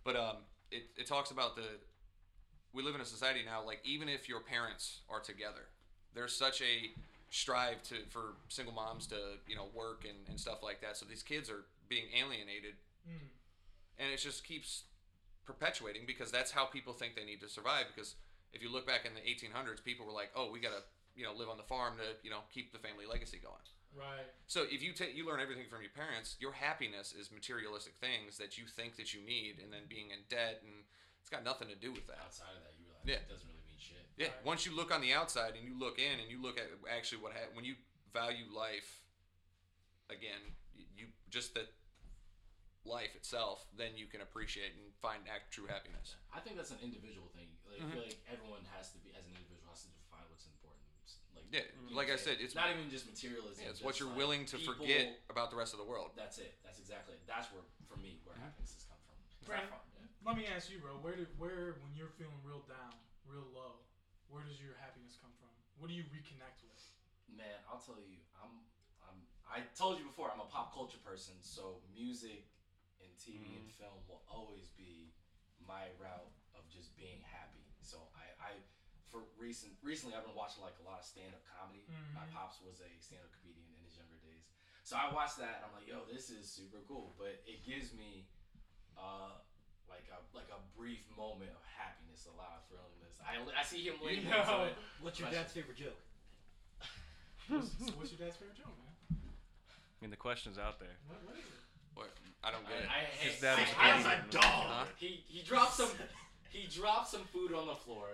But 0.04 0.16
um, 0.16 0.36
it 0.72 0.90
it 0.98 1.06
talks 1.06 1.30
about 1.30 1.54
the 1.56 1.78
we 2.76 2.82
live 2.82 2.94
in 2.94 3.00
a 3.00 3.06
society 3.06 3.40
now 3.44 3.64
like 3.64 3.80
even 3.84 4.08
if 4.08 4.28
your 4.28 4.40
parents 4.40 5.00
are 5.08 5.20
together, 5.20 5.66
there's 6.14 6.34
such 6.36 6.60
a 6.60 6.92
strive 7.30 7.82
to 7.84 7.96
for 8.10 8.34
single 8.48 8.74
moms 8.74 9.06
to 9.08 9.16
you 9.48 9.56
know 9.56 9.66
work 9.74 10.04
and, 10.08 10.18
and 10.28 10.38
stuff 10.38 10.62
like 10.62 10.80
that. 10.82 10.96
So 10.96 11.06
these 11.06 11.22
kids 11.22 11.48
are 11.50 11.64
being 11.88 12.04
alienated, 12.16 12.74
Mm. 13.08 13.28
and 14.00 14.10
it 14.12 14.18
just 14.18 14.42
keeps 14.44 14.82
perpetuating 15.44 16.02
because 16.06 16.32
that's 16.32 16.50
how 16.50 16.64
people 16.66 16.92
think 16.92 17.14
they 17.14 17.24
need 17.24 17.40
to 17.40 17.48
survive. 17.48 17.86
Because 17.94 18.16
if 18.52 18.60
you 18.62 18.68
look 18.68 18.84
back 18.84 19.06
in 19.06 19.14
the 19.14 19.20
1800s, 19.22 19.80
people 19.84 20.04
were 20.04 20.12
like, 20.12 20.30
"Oh, 20.34 20.50
we 20.50 20.58
gotta 20.58 20.82
you 21.14 21.24
know 21.24 21.32
live 21.32 21.48
on 21.48 21.56
the 21.56 21.62
farm 21.62 21.96
to 21.98 22.16
you 22.22 22.30
know 22.30 22.40
keep 22.52 22.72
the 22.72 22.78
family 22.78 23.06
legacy 23.06 23.38
going." 23.38 23.62
Right. 23.94 24.26
So 24.48 24.64
if 24.68 24.82
you 24.82 24.92
take 24.92 25.14
you 25.16 25.24
learn 25.24 25.40
everything 25.40 25.68
from 25.70 25.80
your 25.82 25.92
parents, 25.94 26.36
your 26.40 26.52
happiness 26.52 27.14
is 27.14 27.30
materialistic 27.30 27.94
things 27.96 28.36
that 28.38 28.58
you 28.58 28.66
think 28.66 28.96
that 28.96 29.14
you 29.14 29.20
need, 29.22 29.60
and 29.62 29.72
then 29.72 29.82
being 29.88 30.10
in 30.10 30.18
debt, 30.28 30.62
and 30.66 30.84
it's 31.26 31.34
got 31.34 31.42
nothing 31.42 31.66
to 31.66 31.74
do 31.74 31.90
with 31.90 32.06
that. 32.06 32.22
Outside 32.22 32.54
of 32.54 32.62
that, 32.62 32.78
you 32.78 32.86
realize 32.86 33.02
Yeah. 33.02 33.18
it 33.18 33.26
doesn't 33.26 33.50
really 33.50 33.66
mean 33.66 33.82
shit. 33.82 33.98
Yeah. 34.14 34.30
Right. 34.30 34.44
Once 34.46 34.62
you 34.62 34.70
look 34.78 34.94
on 34.94 35.02
the 35.02 35.10
outside 35.10 35.58
and 35.58 35.66
you 35.66 35.74
look 35.74 35.98
in 35.98 36.22
and 36.22 36.30
you 36.30 36.38
look 36.40 36.54
at 36.54 36.70
actually 36.86 37.18
what 37.18 37.34
ha- 37.34 37.50
when 37.58 37.64
you 37.66 37.74
value 38.14 38.46
life, 38.54 39.02
again, 40.08 40.54
you 40.94 41.10
just 41.34 41.54
that 41.58 41.66
life 42.86 43.16
itself, 43.18 43.66
then 43.74 43.98
you 43.98 44.06
can 44.06 44.22
appreciate 44.22 44.70
and 44.78 44.94
find 45.02 45.26
act 45.26 45.50
true 45.50 45.66
happiness. 45.66 46.14
I 46.30 46.38
think 46.38 46.54
that's 46.54 46.70
an 46.70 46.78
individual 46.78 47.26
thing. 47.34 47.50
Like, 47.66 47.82
I 47.82 47.84
Mhm. 47.84 47.90
feel 47.90 48.02
like 48.06 48.22
everyone 48.30 48.62
has 48.78 48.92
to 48.94 48.98
be, 49.02 49.10
as 49.18 49.26
an 49.26 49.34
individual, 49.34 49.66
has 49.66 49.82
to 49.82 49.90
define 49.98 50.22
what's 50.30 50.46
important. 50.46 50.86
Like, 51.34 51.44
Yeah, 51.50 51.66
you 51.90 51.90
like 51.96 52.08
I 52.10 52.14
said, 52.14 52.38
it's 52.40 52.54
not 52.54 52.70
even 52.70 52.88
just 52.88 53.06
materialism. 53.10 53.64
Yeah, 53.64 53.70
it's 53.74 53.78
just 53.80 53.84
what 53.84 53.98
you're 53.98 54.08
like 54.08 54.16
willing 54.18 54.46
to 54.46 54.58
people- 54.58 54.74
forget 54.78 55.18
about 55.28 55.50
the 55.50 55.56
rest 55.56 55.74
of 55.74 55.78
the 55.82 55.84
world. 55.84 56.12
That's 56.14 56.38
it. 56.38 56.62
That's 56.62 56.78
exactly. 56.78 57.16
That's 57.26 57.50
where, 57.50 57.64
for 57.90 57.96
me, 57.96 58.20
where 58.22 58.36
happiness 58.36 58.74
has 58.74 58.84
come 58.84 58.98
from. 59.02 59.16
It's 59.26 59.48
Brandon, 60.26 60.34
not 60.34 60.34
fun. 60.34 60.34
Yeah. 60.34 60.34
Let 60.34 60.34
me 60.36 60.46
ask 60.50 60.70
you, 60.70 60.78
bro. 60.82 60.98
Where 60.98 61.14
do 61.14 61.26
where 61.38 61.78
when 61.82 61.94
you're 61.94 62.10
feeling 62.18 62.38
real 62.42 62.62
down, 62.66 62.94
real 63.22 63.46
low, 63.54 63.86
where 64.26 64.42
does 64.42 64.58
your 64.58 64.74
happiness 64.82 65.14
come 65.22 65.30
from? 65.38 65.50
What 65.78 65.86
do 65.86 65.94
you 65.94 66.02
reconnect 66.10 66.66
with? 66.66 66.82
Man, 67.30 67.58
I'll 67.70 67.82
tell 67.82 67.98
you, 67.98 68.22
I'm, 68.38 68.62
I'm, 69.02 69.18
I 69.46 69.62
told 69.74 69.98
you 69.98 70.06
before, 70.06 70.30
I'm 70.30 70.38
a 70.38 70.46
pop 70.50 70.70
culture 70.74 70.98
person, 71.02 71.34
so 71.42 71.82
music 71.90 72.46
and 73.02 73.10
TV 73.18 73.54
Mm-hmm. 73.54 73.66
and 73.66 73.70
film 73.78 73.98
will 74.06 74.22
always 74.30 74.70
be 74.78 75.10
my 75.62 75.90
route 75.98 76.30
of 76.54 76.62
just 76.70 76.94
being 76.94 77.18
happy. 77.26 77.66
So 77.82 78.06
I, 78.14 78.30
I, 78.38 78.50
for 79.10 79.26
recent, 79.38 79.74
recently 79.82 80.14
I've 80.14 80.22
been 80.26 80.38
watching 80.38 80.62
like 80.62 80.78
a 80.78 80.86
lot 80.86 81.02
of 81.02 81.06
stand 81.06 81.34
up 81.34 81.42
comedy. 81.46 81.86
My 82.14 82.22
Mhm. 82.26 82.34
pops 82.34 82.62
was 82.62 82.78
a 82.82 82.90
stand 83.02 83.22
up 83.26 83.30
comedian 83.42 83.74
in 83.74 83.82
his 83.82 83.94
younger 83.98 84.18
days, 84.22 84.46
so 84.86 84.94
I 84.98 85.10
watched 85.10 85.38
that 85.42 85.58
and 85.60 85.66
I'm 85.66 85.74
like, 85.74 85.86
yo, 85.90 86.06
this 86.06 86.30
is 86.30 86.46
super 86.50 86.80
cool. 86.86 87.14
But 87.18 87.42
it 87.46 87.66
gives 87.66 87.90
me, 87.92 88.30
uh, 88.96 89.42
like 89.88 90.06
a 90.12 90.18
like 90.36 90.50
a 90.52 90.60
brief 90.78 91.02
moment 91.16 91.50
of 91.50 91.62
happiness, 91.66 92.26
a 92.28 92.34
lot 92.36 92.60
of 92.60 92.62
thrillingness. 92.68 93.14
I, 93.22 93.38
I 93.58 93.62
see 93.64 93.82
him 93.82 93.96
leaning 94.04 94.30
know. 94.30 94.40
into 94.40 94.56
it. 94.70 94.74
What's 95.00 95.18
your 95.20 95.30
dad's 95.30 95.52
favorite 95.52 95.76
joke? 95.76 95.98
What's, 97.48 97.70
so 97.78 97.92
what's 97.98 98.10
your 98.10 98.20
dad's 98.26 98.36
favorite 98.36 98.58
joke, 98.58 98.74
man? 98.74 99.18
I 99.22 99.98
mean, 100.02 100.10
the 100.10 100.18
question's 100.18 100.58
out 100.58 100.78
there. 100.78 100.98
What, 101.06 101.22
what 101.24 101.36
is 101.38 101.46
it? 101.46 101.62
What? 101.94 102.10
I 102.44 102.50
don't 102.50 102.66
get 102.68 102.84
it. 102.84 102.88
I, 102.90 103.06
I, 103.06 103.26
His 103.26 103.40
dad 103.40 103.58
was 103.58 103.68
I, 103.78 103.88
a 103.88 103.90
I, 103.90 104.16
comedian. 104.20 104.30
dog. 104.30 104.64
Huh? 104.68 104.84
He 104.96 105.24
he 105.26 105.42
dropped 105.42 105.74
some 105.74 105.88
he 106.50 106.66
dropped 106.68 107.08
some 107.08 107.24
food 107.32 107.52
on 107.54 107.66
the 107.66 107.74
floor, 107.74 108.08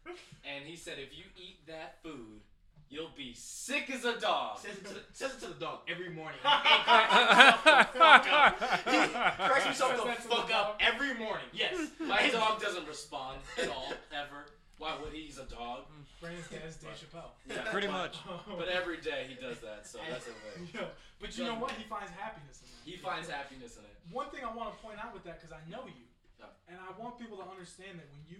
and 0.06 0.64
he 0.64 0.76
said, 0.76 0.98
"If 0.98 1.16
you 1.16 1.24
eat 1.36 1.66
that 1.66 2.02
food, 2.02 2.40
you'll 2.90 3.10
be 3.16 3.32
sick 3.34 3.90
as 3.90 4.04
a 4.04 4.18
dog." 4.18 4.58
Says 4.58 4.76
it, 4.78 4.86
to 4.86 4.94
the, 4.94 5.00
says 5.12 5.34
it 5.34 5.40
to 5.40 5.48
the 5.48 5.60
dog 5.60 5.80
every 5.88 6.10
morning. 6.10 6.38
And 6.46 6.54
cracks 6.56 7.64
himself 7.64 7.92
the 7.92 7.98
fuck 7.98 8.32
up. 8.32 8.60
He 8.84 8.98
cracks 9.48 9.64
himself 9.64 9.96
the 9.96 10.04
that 10.04 10.22
to 10.22 10.28
the 10.28 10.34
fuck 10.34 10.50
up 10.54 10.80
every 10.80 11.14
morning. 11.14 11.46
Yes. 11.52 11.76
My 12.00 12.28
dog 12.30 12.60
doesn't 12.60 12.86
respond 12.86 13.38
at 13.60 13.68
all 13.68 13.92
ever. 14.12 14.46
Why 14.78 14.92
would 15.00 15.12
he? 15.12 15.22
He's 15.24 15.38
a 15.38 15.48
dog. 15.48 15.88
Mm, 15.88 16.04
Brandon's 16.20 16.48
dad's 16.52 16.76
Dave 16.76 16.92
Chappelle. 17.00 17.32
Yeah, 17.48 17.64
Pretty 17.72 17.86
but- 17.88 18.12
much. 18.12 18.16
But 18.58 18.68
every 18.68 18.98
day 19.00 19.24
he 19.28 19.34
does 19.34 19.58
that, 19.64 19.86
so 19.88 19.98
that's 20.08 20.28
okay. 20.28 20.68
Yeah, 20.74 20.92
but 21.20 21.32
you 21.38 21.44
know 21.48 21.56
what? 21.56 21.72
He 21.72 21.84
finds 21.88 22.12
happiness 22.12 22.60
in 22.60 22.68
that. 22.68 22.84
He 22.84 22.96
finds 23.00 23.28
happiness 23.28 23.76
in 23.80 23.84
it. 23.88 23.96
One 24.12 24.28
thing 24.28 24.44
I 24.44 24.52
want 24.52 24.68
to 24.70 24.76
point 24.84 25.00
out 25.00 25.14
with 25.16 25.24
that, 25.24 25.40
because 25.40 25.56
I 25.56 25.64
know 25.72 25.88
you, 25.88 26.04
Yeah. 26.38 26.52
and 26.68 26.76
I 26.76 26.92
want 27.00 27.16
people 27.18 27.40
to 27.40 27.46
understand 27.48 27.96
that 27.98 28.06
when 28.12 28.20
you 28.28 28.36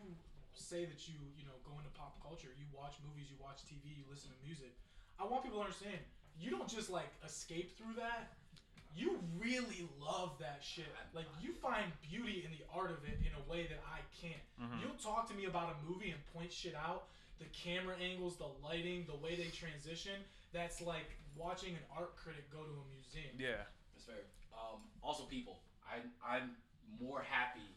say 0.59 0.85
that 0.85 1.09
you, 1.09 1.17
you 1.37 1.45
know, 1.45 1.57
go 1.65 1.77
into 1.77 1.91
pop 1.93 2.21
culture, 2.23 2.49
you 2.57 2.67
watch 2.73 2.97
movies, 3.05 3.29
you 3.29 3.37
watch 3.41 3.65
TV, 3.65 3.93
you 3.97 4.05
listen 4.09 4.31
to 4.33 4.39
music. 4.45 4.73
I 5.21 5.25
want 5.25 5.45
people 5.45 5.59
to 5.61 5.65
understand 5.65 5.97
you 6.39 6.51
don't 6.51 6.69
just 6.69 6.91
like 6.91 7.09
escape 7.25 7.77
through 7.77 7.97
that. 7.97 8.33
You 8.97 9.21
really 9.37 9.85
love 10.01 10.37
that 10.41 10.61
shit. 10.65 10.89
Like 11.13 11.27
you 11.41 11.53
find 11.53 11.85
beauty 12.01 12.45
in 12.45 12.51
the 12.53 12.65
art 12.73 12.91
of 12.91 13.05
it 13.05 13.21
in 13.21 13.33
a 13.37 13.45
way 13.51 13.69
that 13.69 13.81
I 13.85 14.01
can't. 14.13 14.41
You'll 14.81 14.97
talk 14.97 15.29
to 15.29 15.35
me 15.37 15.45
about 15.45 15.77
a 15.77 15.77
movie 15.85 16.11
and 16.13 16.21
point 16.33 16.53
shit 16.53 16.75
out, 16.75 17.09
the 17.39 17.45
camera 17.53 17.97
angles, 18.01 18.37
the 18.37 18.49
lighting, 18.65 19.05
the 19.05 19.17
way 19.17 19.37
they 19.37 19.53
transition. 19.53 20.17
That's 20.53 20.81
like 20.81 21.13
watching 21.37 21.77
an 21.77 21.85
art 21.93 22.17
critic 22.17 22.49
go 22.49 22.65
to 22.65 22.73
a 22.73 22.87
museum. 22.89 23.37
Yeah. 23.37 23.69
That's 23.93 24.05
fair. 24.07 24.25
Um, 24.53 24.81
also, 25.03 25.25
people. 25.25 25.61
I 25.85 26.01
I'm 26.25 26.57
more 27.01 27.21
happy 27.21 27.69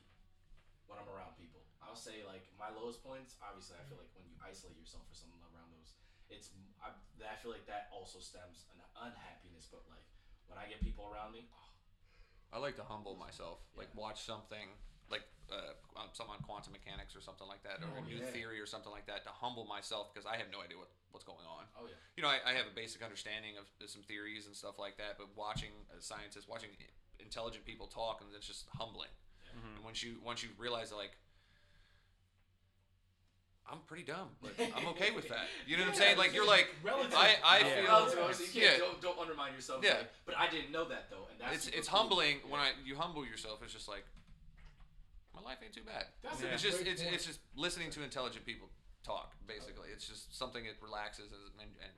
when 0.87 0.99
I'm 0.99 1.09
around 1.11 1.35
people. 1.35 1.48
I'll 1.89 1.97
say 1.97 2.21
like 2.21 2.45
my 2.53 2.69
lowest 2.69 3.01
points. 3.01 3.33
Obviously, 3.41 3.81
I 3.81 3.83
feel 3.89 3.97
like 3.97 4.13
when 4.13 4.29
you 4.29 4.37
isolate 4.37 4.77
yourself 4.77 5.09
or 5.09 5.17
something 5.17 5.41
around 5.49 5.73
those, 5.73 5.97
it's 6.29 6.53
I, 6.77 6.93
I 7.25 7.35
feel 7.41 7.49
like 7.49 7.65
that 7.65 7.89
also 7.89 8.21
stems 8.21 8.69
an 8.77 8.79
unhappiness. 9.09 9.65
But 9.73 9.89
like 9.89 10.05
when 10.45 10.61
I 10.61 10.69
get 10.69 10.85
people 10.85 11.09
around 11.09 11.33
me, 11.33 11.49
oh, 11.49 11.69
I 12.53 12.61
like 12.61 12.77
to 12.77 12.85
humble 12.85 13.17
myself, 13.17 13.65
like 13.73 13.89
watch 13.97 14.21
something 14.21 14.69
like 15.09 15.25
uh, 15.49 15.73
some 16.13 16.29
on 16.29 16.37
quantum 16.45 16.77
mechanics 16.77 17.17
or 17.17 17.21
something 17.25 17.49
like 17.49 17.65
that, 17.65 17.81
or 17.81 17.97
a 17.97 18.05
Oh, 18.05 18.05
new 18.05 18.21
yeah. 18.21 18.29
theory 18.29 18.61
or 18.61 18.69
something 18.69 18.93
like 18.93 19.09
that, 19.09 19.25
to 19.25 19.33
humble 19.33 19.65
myself 19.65 20.13
because 20.13 20.29
I 20.29 20.37
have 20.37 20.53
no 20.53 20.61
idea 20.61 20.77
what, 20.77 20.93
what's 21.09 21.25
going 21.25 21.49
on. 21.49 21.65
oh 21.73 21.89
yeah, 21.89 21.97
You 22.13 22.21
know, 22.21 22.29
I, 22.29 22.37
I 22.45 22.53
have 22.53 22.69
a 22.69 22.75
basic 22.77 23.01
understanding 23.01 23.57
of 23.57 23.65
some 23.89 24.05
theories 24.05 24.45
and 24.45 24.53
stuff 24.53 24.77
like 24.77 25.01
that, 25.01 25.17
but 25.17 25.33
watching 25.33 25.73
uh, 25.89 25.97
scientists, 25.97 26.45
watching 26.45 26.69
intelligent 27.17 27.65
people 27.65 27.89
talk, 27.89 28.21
and 28.21 28.29
it's 28.37 28.45
just 28.45 28.69
humbling. 28.77 29.09
And 29.57 29.81
once 29.83 30.05
you 30.05 30.21
once 30.21 30.45
you 30.45 30.49
realize 30.61 30.93
like. 30.93 31.17
I'm 33.71 33.79
pretty 33.85 34.03
dumb, 34.03 34.29
but 34.41 34.51
I'm 34.75 34.87
okay 34.97 35.11
with 35.11 35.29
that. 35.29 35.45
You 35.67 35.77
know 35.77 35.83
what 35.83 35.93
I'm 35.93 35.95
saying? 35.95 36.17
Like 36.17 36.33
you're 36.33 36.47
like, 36.47 36.67
Relative. 36.83 37.13
I 37.13 37.35
I 37.45 37.59
Yeah. 37.59 37.75
feel 37.75 37.85
Relative, 37.85 38.35
so 38.35 38.43
you 38.53 38.61
yeah. 38.61 38.67
can't 38.69 38.79
don't, 38.81 39.01
don't 39.01 39.19
undermine 39.19 39.53
yourself. 39.53 39.83
Yeah. 39.85 40.01
like, 40.01 40.09
but 40.25 40.35
I 40.37 40.49
didn't 40.49 40.71
know 40.71 40.89
that 40.89 41.09
though, 41.09 41.29
and 41.29 41.37
that's 41.39 41.67
it's 41.67 41.77
it's 41.77 41.87
cool. 41.87 41.99
humbling 41.99 42.41
when 42.49 42.59
I 42.59 42.71
you 42.83 42.95
humble 42.95 43.25
yourself. 43.25 43.61
It's 43.63 43.73
just 43.73 43.87
like 43.87 44.05
my 45.35 45.41
life 45.41 45.59
ain't 45.63 45.73
too 45.73 45.85
bad. 45.85 46.05
That's 46.23 46.41
Yeah. 46.41 46.53
It's 46.57 46.63
just 46.63 46.81
it's, 46.81 47.01
point. 47.01 47.13
it's 47.13 47.25
just 47.25 47.39
listening 47.55 47.91
to 47.91 48.01
intelligent 48.03 48.45
people 48.45 48.69
talk. 49.05 49.33
Basically, 49.45 49.89
it's 49.93 50.07
just 50.07 50.33
something 50.35 50.65
that 50.65 50.75
relaxes 50.81 51.31
and, 51.31 51.41
and, 51.61 51.69
and 51.79 51.93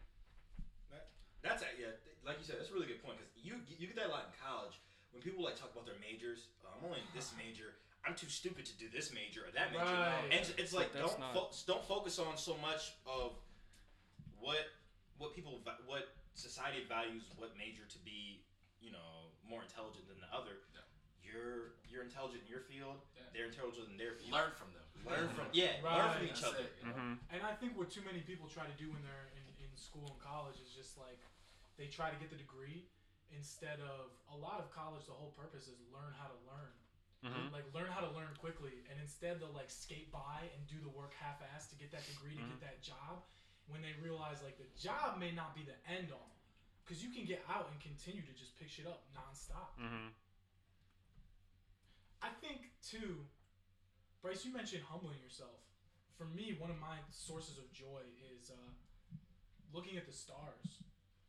That's 1.41 1.63
a, 1.63 1.71
yeah, 1.79 1.95
like 2.21 2.37
you 2.37 2.45
said, 2.45 2.59
that's 2.61 2.69
a 2.69 2.73
really 2.75 2.85
good 2.85 3.01
point 3.01 3.17
because 3.17 3.31
you 3.41 3.57
you 3.79 3.87
get 3.87 3.95
that 3.97 4.11
a 4.11 4.13
lot 4.13 4.29
in 4.29 4.33
college 4.37 4.77
when 5.15 5.23
people 5.23 5.41
like 5.43 5.55
talk 5.55 5.71
about 5.73 5.87
their 5.87 5.97
majors. 6.03 6.51
Uh, 6.61 6.69
I'm 6.75 6.85
only 6.85 6.99
in 6.99 7.09
this 7.15 7.31
major. 7.39 7.73
I'm 8.05 8.15
too 8.15 8.29
stupid 8.29 8.65
to 8.65 8.75
do 8.77 8.89
this 8.89 9.13
major 9.13 9.41
or 9.45 9.51
that 9.53 9.71
major. 9.71 9.85
Right. 9.85 10.25
And 10.31 10.33
it's, 10.33 10.49
it's 10.57 10.73
like 10.73 10.93
don't 10.93 11.19
not- 11.19 11.33
fo- 11.33 11.53
don't 11.67 11.85
focus 11.85 12.17
on 12.17 12.37
so 12.37 12.57
much 12.61 12.93
of 13.05 13.37
what 14.39 14.65
what 15.17 15.35
people 15.35 15.61
what 15.85 16.17
society 16.33 16.81
values 16.89 17.29
what 17.37 17.53
major 17.57 17.85
to 17.85 17.99
be 18.01 18.41
you 18.81 18.89
know 18.91 19.29
more 19.45 19.61
intelligent 19.61 20.07
than 20.09 20.17
the 20.17 20.29
other. 20.33 20.65
Yeah. 20.73 20.81
You're 21.21 21.77
you're 21.85 22.01
intelligent 22.01 22.41
in 22.41 22.49
your 22.49 22.65
field. 22.65 23.05
Yeah. 23.13 23.29
They're 23.37 23.49
intelligent 23.53 23.93
in 23.93 23.97
their 24.01 24.17
field. 24.17 24.33
learn 24.33 24.53
from 24.57 24.73
them. 24.73 24.87
learn 25.05 25.29
from 25.37 25.45
yeah 25.53 25.77
learn 25.85 26.09
from 26.17 26.25
each 26.25 26.41
That's 26.41 26.57
other. 26.57 26.65
it, 26.65 26.73
you 26.81 26.89
know? 26.89 26.97
Mm-hmm. 26.97 27.37
And 27.37 27.41
I 27.45 27.53
think 27.53 27.77
what 27.77 27.93
too 27.93 28.01
many 28.01 28.25
people 28.25 28.49
try 28.49 28.65
to 28.65 28.77
do 28.81 28.89
when 28.89 29.05
they're 29.05 29.29
in, 29.37 29.45
in 29.61 29.69
school 29.77 30.09
and 30.09 30.17
college 30.17 30.57
is 30.57 30.73
just 30.73 30.97
like 30.97 31.21
they 31.77 31.85
try 31.85 32.09
to 32.09 32.17
get 32.17 32.33
the 32.33 32.39
degree 32.41 32.89
instead 33.29 33.77
of 33.85 34.09
a 34.33 34.37
lot 34.37 34.57
of 34.57 34.73
college. 34.73 35.05
The 35.05 35.13
whole 35.15 35.31
purpose 35.37 35.69
is 35.69 35.77
learn 35.93 36.11
how 36.17 36.27
to 36.27 36.37
learn, 36.49 36.73
Mm-hmm. 37.23 37.53
like 37.53 37.65
learn 37.73 37.85
how 37.93 38.01
to 38.01 38.09
learn 38.17 38.33
quickly. 38.41 38.81
And 38.89 38.97
instead 38.99 39.39
they'll 39.39 39.53
like 39.53 39.69
skate 39.69 40.11
by 40.11 40.49
and 40.57 40.65
do 40.65 40.81
the 40.81 40.89
work 40.89 41.13
half-assed 41.21 41.69
to 41.69 41.75
get 41.77 41.91
that 41.93 42.01
degree 42.09 42.33
to 42.35 42.41
Mhm. 42.41 42.57
get 42.57 42.61
that 42.61 42.81
job. 42.81 43.21
When 43.67 43.81
they 43.81 43.93
realize 44.01 44.41
like 44.41 44.57
the 44.57 44.65
job 44.79 45.19
may 45.19 45.31
not 45.31 45.53
be 45.53 45.61
the 45.61 45.77
end 45.87 46.11
all, 46.11 46.33
because 46.83 47.03
you 47.03 47.13
can 47.13 47.25
get 47.25 47.45
out 47.47 47.69
and 47.71 47.79
continue 47.79 48.23
to 48.25 48.33
just 48.33 48.57
pick 48.57 48.69
shit 48.69 48.87
up 48.87 49.05
nonstop. 49.13 49.77
Mm-hmm. 49.79 50.09
I 52.21 52.29
think 52.41 52.71
too, 52.81 53.25
Bryce. 54.21 54.45
You 54.45 54.53
mentioned 54.53 54.83
humbling 54.83 55.19
yourself. 55.21 55.61
For 56.17 56.25
me, 56.25 56.55
one 56.59 56.69
of 56.69 56.77
my 56.79 56.97
sources 57.09 57.57
of 57.57 57.71
joy 57.71 58.01
is 58.37 58.51
uh, 58.51 59.15
looking 59.73 59.97
at 59.97 60.05
the 60.05 60.13
stars. 60.13 60.81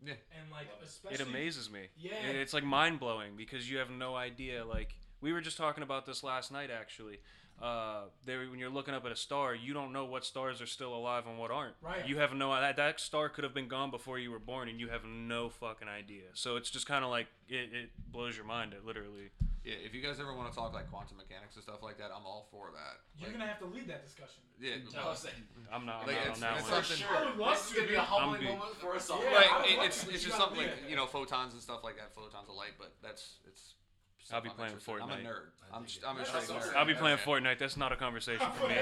Yeah. 0.05 0.15
And 0.39 0.51
like, 0.51 0.67
it. 0.67 0.85
especially 0.85 1.15
It 1.23 1.29
amazes 1.29 1.71
me. 1.71 1.89
Yeah. 1.97 2.15
It's 2.15 2.53
like 2.53 2.65
mind 2.65 2.99
blowing 3.01 3.37
because 3.37 3.71
you 3.71 3.79
have 3.79 3.91
no 3.91 4.17
idea. 4.17 4.65
Like 4.65 4.95
we 5.23 5.33
were 5.33 5.41
just 5.41 5.57
talking 5.57 5.83
about 5.83 6.05
this 6.05 6.23
last 6.23 6.53
night, 6.53 6.69
actually. 6.71 7.21
Uh, 7.61 8.07
there, 8.27 8.41
when 8.51 8.59
you're 8.59 8.71
looking 8.71 8.93
up 8.93 9.07
at 9.07 9.13
a 9.13 9.17
star, 9.17 9.55
you 9.55 9.73
don't 9.73 9.93
know 9.93 10.05
what 10.05 10.25
stars 10.25 10.61
are 10.61 10.67
still 10.67 10.95
alive 10.97 11.25
and 11.29 11.39
what 11.39 11.53
aren't. 11.53 11.75
Right. 11.81 12.07
You 12.09 12.19
have 12.19 12.35
no 12.35 12.51
that 12.51 12.77
that 12.77 12.99
star 12.99 13.29
could 13.29 13.45
have 13.45 13.55
been 13.55 13.69
gone 13.69 13.91
before 13.93 14.19
you 14.19 14.33
were 14.33 14.41
born, 14.41 14.69
and 14.69 14.81
you 14.81 14.89
have 14.89 15.05
no 15.05 15.49
fucking 15.49 15.87
idea. 15.87 16.25
So 16.35 16.57
it's 16.57 16.71
just 16.71 16.87
kind 16.87 17.05
of 17.05 17.11
like 17.11 17.29
it, 17.49 17.71
it 17.73 17.91
blows 18.11 18.37
your 18.37 18.47
mind. 18.47 18.73
It 18.73 18.85
literally. 18.85 19.31
yeah. 19.65 19.75
If 19.85 19.95
you 19.95 20.03
guys 20.03 20.19
ever 20.19 20.35
want 20.35 20.51
to 20.51 20.59
talk 20.59 20.73
like 20.75 20.91
quantum 20.91 21.19
mechanics 21.19 21.55
and 21.55 21.63
stuff 21.63 21.85
like 21.85 21.99
that, 21.99 22.07
I'm 22.07 22.27
all 22.27 22.49
for 22.51 22.71
that. 22.75 22.99
You're 23.17 23.29
Like, 23.29 23.39
gonna 23.39 23.47
have 23.49 23.61
to 23.61 23.67
lead 23.67 23.87
that 23.87 24.03
discussion. 24.05 24.43
yeah. 24.59 24.77
No, 24.93 25.11
I'm 25.11 25.15
saying, 25.17 25.35
I'm 25.71 25.87
not, 25.87 26.01
I'm 26.03 26.07
Like, 26.09 26.17
not 26.17 26.23
it's- 26.23 26.35
on 26.35 26.41
that 26.41 26.59
it's 26.59 26.71
one. 26.71 26.81
for 26.83 26.87
something- 26.89 27.07
sure. 27.07 27.17
I 27.17 27.25
would 27.31 27.39
love 27.39 27.51
this 27.55 27.63
is 27.67 27.69
to, 27.71 27.75
gonna 27.77 27.89
be 27.89 27.95
a 27.95 27.99
dude. 27.99 28.07
humbling 28.09 28.47
I'm 28.49 28.59
moment 28.59 28.77
for 28.81 28.97
us 28.97 29.09
all. 29.11 29.23
Yeah, 29.23 29.35
right. 29.39 29.71
It- 29.71 29.79
it's 29.87 30.03
it's 30.09 30.25
just 30.25 30.37
something 30.37 30.59
like 30.59 30.91
you 30.91 30.97
know 30.97 31.07
photons 31.07 31.53
and 31.53 31.63
stuff 31.63 31.85
like 31.85 31.95
that. 31.99 32.13
Photons 32.13 32.49
of 32.49 32.57
light, 32.57 32.75
but 32.77 32.91
that's 33.03 33.37
it's 33.47 33.63
stuff 33.63 33.82
I'll 34.31 34.41
be 34.41 34.51
I'm 34.51 34.55
playing 34.57 34.73
interested 34.79 34.93
in. 34.97 35.03
I'm 35.03 35.11
a 35.11 35.13
Fortnite. 35.15 35.25
nerd. 35.27 35.47
I 35.73 35.77
I'm 35.77 35.83
dig 35.83 35.89
just, 35.89 36.03
it. 36.03 36.07
I'm 36.09 36.15
a 36.15 36.19
That's 36.19 36.29
straight 36.31 36.51
awesome. 36.57 36.71
nerd. 36.71 36.77
I'll 36.77 36.87
be 36.87 36.95
playing 36.95 37.19
Fortnite. 37.19 37.59
That's 37.59 37.77
not 37.77 37.91
a 37.93 37.97
conversation 37.97 38.47
for 38.61 38.69
me. 38.69 38.77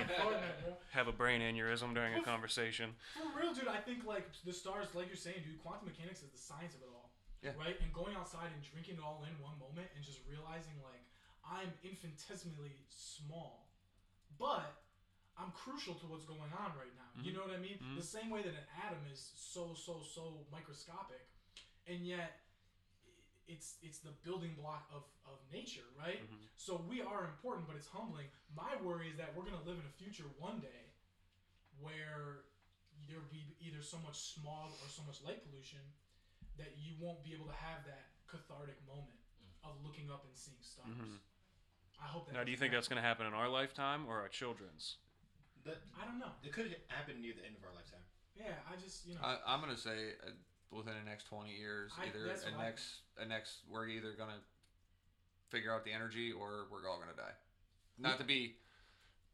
Have 0.90 1.08
a 1.08 1.12
brain 1.12 1.40
aneurysm 1.40 1.94
during 1.94 2.14
a 2.14 2.22
conversation. 2.22 2.90
For 3.14 3.30
real, 3.38 3.54
dude, 3.54 3.68
I 3.68 3.78
think 3.78 4.04
like 4.04 4.26
the 4.44 4.52
stars, 4.52 4.88
like 4.94 5.06
you're 5.06 5.16
saying, 5.16 5.42
dude, 5.46 5.62
quantum 5.62 5.86
mechanics 5.86 6.22
is 6.22 6.30
the 6.30 6.38
science 6.38 6.74
of 6.74 6.82
it 6.82 6.90
all. 6.92 7.10
Yeah. 7.42 7.56
Right? 7.56 7.78
And 7.80 7.88
going 7.94 8.16
outside 8.16 8.52
and 8.52 8.60
drinking 8.60 9.00
it 9.00 9.04
all 9.04 9.24
in 9.24 9.32
one 9.40 9.56
moment 9.56 9.88
and 9.96 10.04
just 10.04 10.20
realizing 10.28 10.76
like 10.84 11.00
I'm 11.40 11.72
infinitesimally 11.82 12.76
small, 12.90 13.70
but 14.38 14.76
I'm 15.38 15.50
crucial 15.56 15.94
to 15.94 16.06
what's 16.06 16.26
going 16.28 16.52
on 16.52 16.76
right 16.76 16.92
now. 16.92 17.08
You 17.24 17.32
know 17.32 17.40
what 17.40 17.56
I 17.56 17.56
mean? 17.56 17.78
Mhm. 17.80 17.96
The 17.96 18.04
same 18.04 18.28
way 18.28 18.42
that 18.42 18.52
an 18.52 18.68
atom 18.84 19.00
is 19.10 19.32
so 19.36 19.72
so 19.74 20.02
so 20.04 20.44
microscopic, 20.52 21.24
and 21.86 22.04
yet 22.06 22.39
it's 23.50 23.76
it's 23.82 23.98
the 23.98 24.14
building 24.22 24.54
block 24.54 24.86
of, 24.94 25.02
of 25.26 25.36
nature, 25.52 25.84
right? 25.98 26.22
Mhm. 26.22 26.46
So 26.54 26.86
we 26.88 27.02
are 27.02 27.26
important, 27.26 27.66
but 27.66 27.74
it's 27.76 27.90
humbling. 27.90 28.30
My 28.54 28.76
worry 28.80 29.10
is 29.10 29.16
that 29.18 29.34
we're 29.34 29.44
gonna 29.44 29.66
live 29.66 29.78
in 29.82 29.86
a 29.86 29.96
future 29.98 30.24
one 30.38 30.60
day 30.60 30.94
where 31.80 32.46
there'll 33.08 33.32
be 33.32 33.56
either 33.60 33.82
so 33.82 33.98
much 33.98 34.16
smog 34.34 34.70
or 34.82 34.88
so 34.88 35.02
much 35.02 35.18
light 35.26 35.42
pollution 35.42 35.82
that 36.56 36.78
you 36.78 36.94
won't 37.00 37.24
be 37.24 37.34
able 37.34 37.46
to 37.46 37.58
have 37.58 37.84
that 37.86 38.14
cathartic 38.30 38.78
moment 38.86 39.18
of 39.64 39.74
looking 39.82 40.10
up 40.10 40.24
and 40.24 40.36
seeing 40.36 40.62
stars. 40.62 40.88
Mhm. 40.88 41.18
I 42.00 42.06
hope 42.06 42.26
that. 42.26 42.32
Now, 42.32 42.44
do 42.44 42.50
you 42.50 42.56
doesn't 42.56 42.70
think 42.70 42.72
that's 42.72 42.88
going 42.88 43.02
to 43.02 43.06
happen 43.06 43.26
in 43.26 43.34
our 43.34 43.48
lifetime 43.48 44.06
or 44.06 44.20
our 44.20 44.28
children's? 44.28 44.96
That, 45.64 45.82
I 46.00 46.06
don't 46.06 46.18
know. 46.18 46.32
it 46.42 46.52
could 46.52 46.74
happen 46.88 47.20
near 47.20 47.34
the 47.34 47.44
end 47.44 47.56
of 47.56 47.64
our 47.64 47.74
lifetime. 47.74 48.00
Yeah, 48.34 48.56
I 48.70 48.76
just 48.76 49.04
you 49.06 49.14
know. 49.14 49.20
I, 49.22 49.36
I'm 49.46 49.60
gonna 49.60 49.76
say 49.76 50.14
uh, 50.24 50.30
within 50.70 50.94
the 51.02 51.08
next 51.10 51.24
20 51.28 51.50
years, 51.54 51.92
I- 52.00 52.06
either 52.06 52.26
a 52.26 52.62
next 52.62 53.00
a 53.18 53.24
next 53.26 53.58
we're 53.68 53.86
either 53.88 54.12
gonna 54.12 54.38
figure 55.48 55.72
out 55.74 55.84
the 55.84 55.92
energy 55.92 56.32
or 56.32 56.66
we're 56.70 56.88
all 56.88 56.98
gonna 56.98 57.16
die. 57.16 57.34
Not 57.98 58.18
to 58.18 58.24
be 58.24 58.56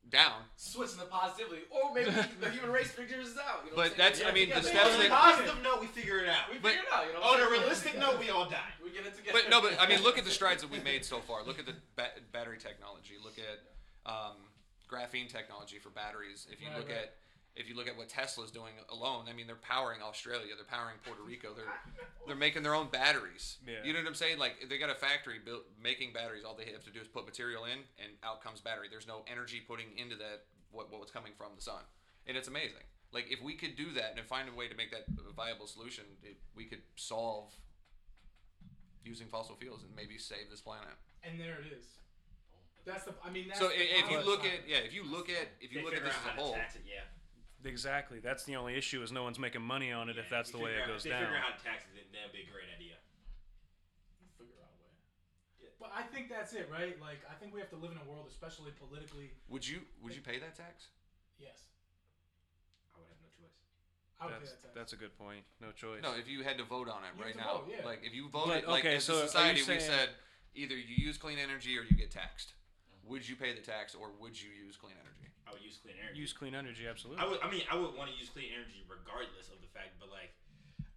down, 0.09 0.43
Switching 0.57 0.99
the 0.99 1.05
positivity, 1.07 1.63
or 1.69 1.93
maybe 1.93 2.11
the 2.41 2.51
human 2.51 2.71
race 2.71 2.91
figures 2.93 3.35
this 3.35 3.39
out. 3.39 3.63
You 3.65 3.71
know 3.71 3.77
But 3.77 3.97
that's- 3.97 4.19
saying? 4.19 4.31
I 4.31 4.35
mean, 4.35 4.51
the 4.51 4.63
steps 4.63 4.95
On 4.95 5.05
a 5.05 5.09
positive 5.09 5.61
note, 5.63 5.81
we 5.81 5.89
figure 5.89 6.19
it 6.21 6.29
out. 6.29 6.51
we 6.51 6.59
but- 6.59 6.73
figure 6.73 6.85
it 6.87 6.93
out. 6.93 7.07
You 7.09 7.13
know. 7.15 7.23
On 7.23 7.41
a 7.41 7.51
realistic 7.51 7.99
note, 7.99 8.19
we 8.21 8.31
all 8.31 8.49
die. 8.49 8.71
we 8.83 8.91
get 8.91 9.05
it 9.05 9.17
together. 9.17 9.39
but 9.43 9.51
no, 9.51 9.61
but 9.61 9.81
I 9.81 9.89
mean, 9.89 10.03
look 10.03 10.17
at 10.17 10.25
the 10.25 10.31
strides 10.31 10.63
that 10.63 10.71
we've 10.71 10.85
made 10.85 11.05
so 11.05 11.19
far. 11.21 11.43
Look 11.45 11.59
at 11.59 11.67
the 11.67 11.75
ba- 11.97 12.13
battery 12.33 12.59
technology. 12.59 13.15
Look 13.23 13.35
at 13.39 14.11
um, 14.11 14.37
graphene 14.89 15.29
technology 15.29 15.79
for 15.81 15.91
batteries. 15.91 16.47
If 16.53 16.61
you 16.61 16.69
Right, 16.69 16.77
look 16.79 16.89
right. 16.89 16.99
at 16.99 17.15
if 17.57 17.69
you 17.69 17.75
look 17.75 17.89
at 17.89 17.97
what 17.97 18.09
Tesla's 18.09 18.51
doing 18.51 18.73
alone, 18.91 19.25
I 19.29 19.33
mean, 19.33 19.47
they're 19.47 19.57
powering 19.57 20.03
Australia, 20.03 20.53
they're 20.57 20.65
powering 20.79 20.97
Puerto 21.05 21.23
Rico, 21.23 21.55
they're 21.55 21.73
they're 22.27 22.37
making 22.37 22.63
their 22.63 22.75
own 22.75 22.89
batteries. 22.91 23.57
Yeah. 23.67 23.83
You 23.85 23.93
know 23.93 24.01
what 24.01 24.09
I'm 24.09 24.15
saying? 24.15 24.39
Like 24.39 24.69
they 24.69 24.79
got 24.79 24.91
a 24.91 24.95
factory 24.95 25.39
built 25.45 25.63
making 25.83 26.13
batteries. 26.13 26.45
All 26.45 26.55
they 26.55 26.71
have 26.73 26.85
to 26.85 26.91
do 26.91 27.01
is 27.01 27.09
put 27.09 27.25
material 27.25 27.65
in, 27.65 27.79
and 27.99 28.13
out 28.23 28.43
comes 28.45 28.61
battery. 28.61 28.89
There's 28.91 29.07
no 29.09 29.25
energy 29.31 29.61
putting 29.67 29.87
into 29.97 30.17
that 30.17 30.45
what 30.71 30.93
what's 30.93 31.11
coming 31.11 31.33
from 31.37 31.53
the 31.57 31.63
sun, 31.63 31.83
and 32.27 32.37
it's 32.37 32.49
amazing. 32.49 32.85
Like 33.13 33.27
if 33.31 33.41
we 33.43 33.55
could 33.55 33.77
do 33.77 33.93
that 33.93 34.15
and 34.17 34.27
find 34.27 34.49
a 34.49 34.55
way 34.55 34.69
to 34.69 34.77
make 34.77 34.91
that 34.91 35.07
a 35.29 35.33
viable 35.33 35.67
solution, 35.67 36.05
it, 36.23 36.37
we 36.55 36.65
could 36.67 36.83
solve 36.97 37.53
using 39.05 39.29
fossil 39.29 39.55
fuels 39.57 39.83
and 39.83 39.95
maybe 39.95 40.19
save 40.19 40.51
this 40.51 40.61
planet. 40.61 40.89
and 41.23 41.39
there 41.41 41.59
it 41.61 41.73
is. 41.73 41.87
That's 42.85 43.05
the. 43.05 43.15
I 43.25 43.31
mean, 43.31 43.49
that's 43.49 43.59
So 43.61 43.69
the 43.69 43.75
if 43.75 44.11
you 44.11 44.21
look 44.21 44.45
at 44.45 44.69
yeah, 44.69 44.79
if 44.79 44.95
you 44.95 45.05
look 45.05 45.29
at 45.31 45.49
if 45.61 45.73
you 45.73 45.79
They 45.81 45.85
look 45.85 45.95
at 45.95 46.05
this 46.05 46.15
as 46.15 46.27
a 46.37 46.41
whole, 46.41 46.55
it, 46.55 46.61
yeah. 46.87 47.01
Exactly. 47.67 48.19
That's 48.21 48.45
the 48.45 48.57
only 48.57 48.75
issue 48.77 49.03
is 49.03 49.13
no 49.13 49.23
one's 49.23 49.39
making 49.39 49.63
money 49.63 49.93
on 49.93 50.09
it 50.09 50.17
if 50.19 50.31
that's 50.31 50.51
the 50.51 50.59
way 50.59 50.73
it 50.75 50.83
out- 50.83 50.89
goes 50.89 51.05
if 51.05 51.05
they 51.05 51.11
down. 51.11 51.23
figure 51.25 51.37
out 51.37 51.43
how 51.51 51.57
to 51.59 51.63
tax 51.65 51.85
it, 51.85 51.95
then 51.95 52.05
that'd 52.15 52.33
be 52.33 52.43
a 52.47 52.51
great 52.53 52.71
idea. 52.75 52.97
figure 54.39 54.55
out 54.63 54.71
a 54.71 54.79
way. 54.81 54.93
Yeah. 55.61 55.69
But 55.81 55.91
I 55.95 56.03
think 56.03 56.29
that's 56.31 56.53
it, 56.55 56.69
right? 56.71 56.99
Like 57.01 57.21
I 57.31 57.35
think 57.35 57.53
we 57.55 57.61
have 57.61 57.71
to 57.71 57.77
live 57.77 57.93
in 57.93 57.99
a 57.99 58.07
world, 58.11 58.27
especially 58.31 58.71
politically. 58.79 59.31
would 59.49 59.67
you 59.67 59.83
would 60.03 60.15
you 60.15 60.23
pay 60.23 60.39
that 60.39 60.55
tax? 60.57 60.89
Yes, 61.39 61.69
I 62.95 62.99
would 62.99 63.09
have 63.13 63.21
no 63.21 63.29
choice. 63.29 63.53
I 64.21 64.25
would 64.27 64.35
pay 64.35 64.39
That's, 64.41 64.51
that 64.53 64.63
tax. 64.63 64.75
that's 64.75 64.93
a 64.95 64.97
good 64.97 65.13
point. 65.19 65.45
No 65.61 65.73
choice. 65.73 66.01
No, 66.03 66.17
if 66.17 66.29
you 66.29 66.43
had 66.43 66.57
to 66.59 66.65
vote 66.65 66.89
on 66.89 67.05
it 67.05 67.13
You 67.19 67.25
right 67.25 67.37
now, 67.37 67.61
vote, 67.67 67.69
yeah. 67.69 67.85
like 67.85 68.01
if 68.05 68.15
you 68.15 68.29
But, 68.33 68.47
voted, 68.47 68.65
like 68.69 68.85
okay, 68.85 68.97
as 68.97 69.05
so 69.05 69.15
a 69.19 69.21
you 69.23 69.27
society, 69.29 69.61
we 69.67 69.81
said 69.81 70.11
either 70.55 70.75
you 70.77 70.97
use 70.97 71.19
clean 71.19 71.39
energy 71.39 71.77
or 71.77 71.83
you 71.83 71.97
get 71.97 72.11
taxed. 72.11 72.55
Would 73.05 73.29
you 73.29 73.37
pay 73.37 73.53
the 73.55 73.61
tax 73.61 73.95
or 73.95 74.11
would 74.19 74.35
you 74.41 74.49
use 74.51 74.77
clean 74.77 74.95
energy? 74.99 75.26
I 75.47 75.53
would 75.55 75.63
use 75.63 75.79
clean 75.79 75.95
energy. 76.03 76.19
Use 76.19 76.33
clean 76.33 76.55
energy, 76.55 76.87
absolutely. 76.91 77.23
I 77.23 77.27
would. 77.31 77.39
I 77.43 77.49
mean, 77.51 77.63
I 77.71 77.77
would 77.79 77.95
want 77.95 78.11
to 78.11 78.17
use 78.19 78.29
clean 78.29 78.51
energy 78.53 78.83
regardless 78.91 79.49
of 79.55 79.63
the 79.63 79.71
fact, 79.71 79.95
but 80.03 80.11
like, 80.11 80.35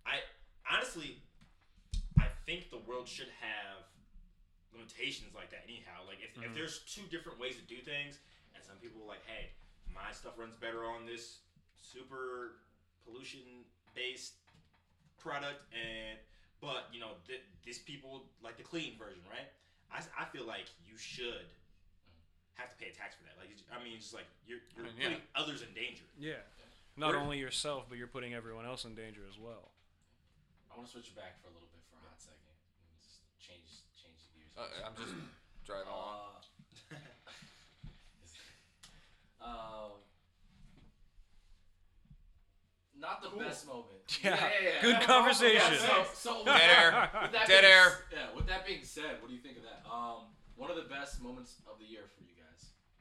I 0.09 0.25
honestly, 0.65 1.21
I 2.17 2.25
think 2.45 2.69
the 2.73 2.81
world 2.89 3.07
should 3.07 3.29
have 3.41 3.85
limitations 4.73 5.33
like 5.37 5.49
that. 5.53 5.61
Anyhow, 5.69 6.01
like 6.09 6.17
if, 6.21 6.33
if 6.41 6.49
Mhm. 6.49 6.55
there's 6.55 6.79
two 6.89 7.05
different 7.13 7.37
ways 7.39 7.55
to 7.57 7.65
do 7.69 7.77
things, 7.81 8.17
and 8.55 8.63
some 8.63 8.77
people 8.77 9.01
are 9.03 9.07
like, 9.07 9.25
hey, 9.25 9.53
my 9.93 10.11
stuff 10.11 10.37
runs 10.37 10.55
better 10.57 10.85
on 10.85 11.05
this 11.05 11.39
super 11.77 12.57
pollution 13.05 13.65
based 13.93 14.33
product, 15.17 15.61
and 15.73 16.17
but 16.61 16.89
you 16.91 16.99
know, 16.99 17.13
th- 17.27 17.41
this 17.65 17.77
people 17.77 18.25
like 18.41 18.57
the 18.57 18.63
clean 18.63 18.97
version, 18.97 19.21
right? 19.29 19.49
I, 19.91 20.01
I 20.21 20.25
feel 20.25 20.45
like 20.45 20.69
you 20.85 20.97
should 20.97 21.45
have 22.59 22.69
to 22.75 22.77
pay 22.77 22.91
a 22.91 22.95
tax 22.95 23.15
for 23.15 23.23
that. 23.23 23.39
Like, 23.39 23.47
I 23.71 23.79
mean, 23.83 23.95
it's 23.95 24.11
just 24.11 24.17
like 24.19 24.27
you're, 24.45 24.59
you're 24.75 24.85
I 24.85 24.89
mean, 24.91 24.97
yeah. 24.99 25.07
putting 25.15 25.23
others 25.35 25.59
in 25.63 25.71
danger. 25.73 26.03
yeah. 26.19 26.43
Not 26.99 27.15
Where- 27.15 27.23
only 27.23 27.39
yourself, 27.39 27.87
but 27.87 27.97
you're 27.97 28.11
putting 28.11 28.33
everyone 28.35 28.65
else 28.67 28.83
in 28.83 28.93
danger 28.93 29.21
as 29.29 29.39
well. 29.39 29.71
I 30.67 30.75
want 30.75 30.85
to 30.87 30.91
switch 30.91 31.15
back 31.15 31.39
for 31.39 31.47
a 31.47 31.53
little 31.55 31.71
bit 31.71 31.79
for 31.87 31.95
a 31.95 32.03
hot 32.11 32.19
second. 32.19 32.43
and 32.51 32.91
Just 32.99 33.23
change 33.39 33.87
change 33.95 34.19
the 34.27 34.35
gears. 34.35 34.51
Uh, 34.59 34.83
I'm 34.83 34.95
just 34.99 35.15
driving 35.65 35.87
along. 35.87 36.43
Uh, 39.39 39.47
um, 39.47 39.91
not 42.99 43.21
the 43.23 43.29
Cool. 43.29 43.39
best 43.39 43.65
moment. 43.67 43.87
Yeah, 44.23 44.35
good 44.81 44.99
conversation. 45.01 45.61
Yeah, 45.79 46.03
so, 46.13 46.41
so 46.41 46.45
Dead 46.45 46.59
air. 46.69 47.09
With 47.23 47.31
that 47.31 47.47
Dead 47.47 47.61
being, 47.61 47.71
air. 47.73 47.87
Yeah. 48.11 48.35
With 48.35 48.47
that 48.47 48.65
being 48.67 48.83
said, 48.83 49.21
what 49.21 49.29
do 49.29 49.35
you 49.35 49.41
think 49.41 49.57
of 49.57 49.63
that? 49.63 49.85
Um, 49.89 50.23
one 50.57 50.69
of 50.69 50.75
the 50.75 50.89
best 50.91 51.21
moments 51.23 51.55
of 51.71 51.79
the 51.79 51.85
year 51.85 52.01
for 52.17 52.23
you 52.23 52.29
guys. 52.35 52.38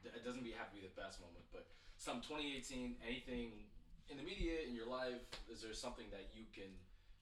D- 0.03 0.09
It 0.15 0.23
doesn't 0.23 0.43
be 0.43 0.51
have 0.55 0.69
to 0.71 0.75
be 0.75 0.83
the 0.83 0.93
best 0.95 1.19
moment, 1.19 1.43
but 1.51 1.67
some 1.97 2.21
2018, 2.23 2.95
anything 3.03 3.67
in 4.09 4.17
the 4.17 4.23
media 4.23 4.63
in 4.65 4.73
your 4.75 4.87
life. 4.87 5.21
Is 5.51 5.61
there 5.61 5.73
something 5.73 6.07
that 6.11 6.31
you 6.33 6.45
can 6.55 6.71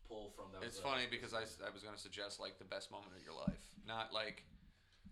pull 0.08 0.32
from 0.38 0.54
that? 0.54 0.64
It's 0.64 0.80
funny 0.80 1.10
because 1.10 1.34
I 1.34 1.44
was 1.44 1.84
gonna 1.84 1.98
suggest 1.98 2.40
like 2.40 2.60
the 2.60 2.70
best 2.70 2.92
moment 2.92 3.12
of 3.18 3.24
your 3.26 3.36
life, 3.36 3.64
not 3.86 4.14
like 4.14 4.44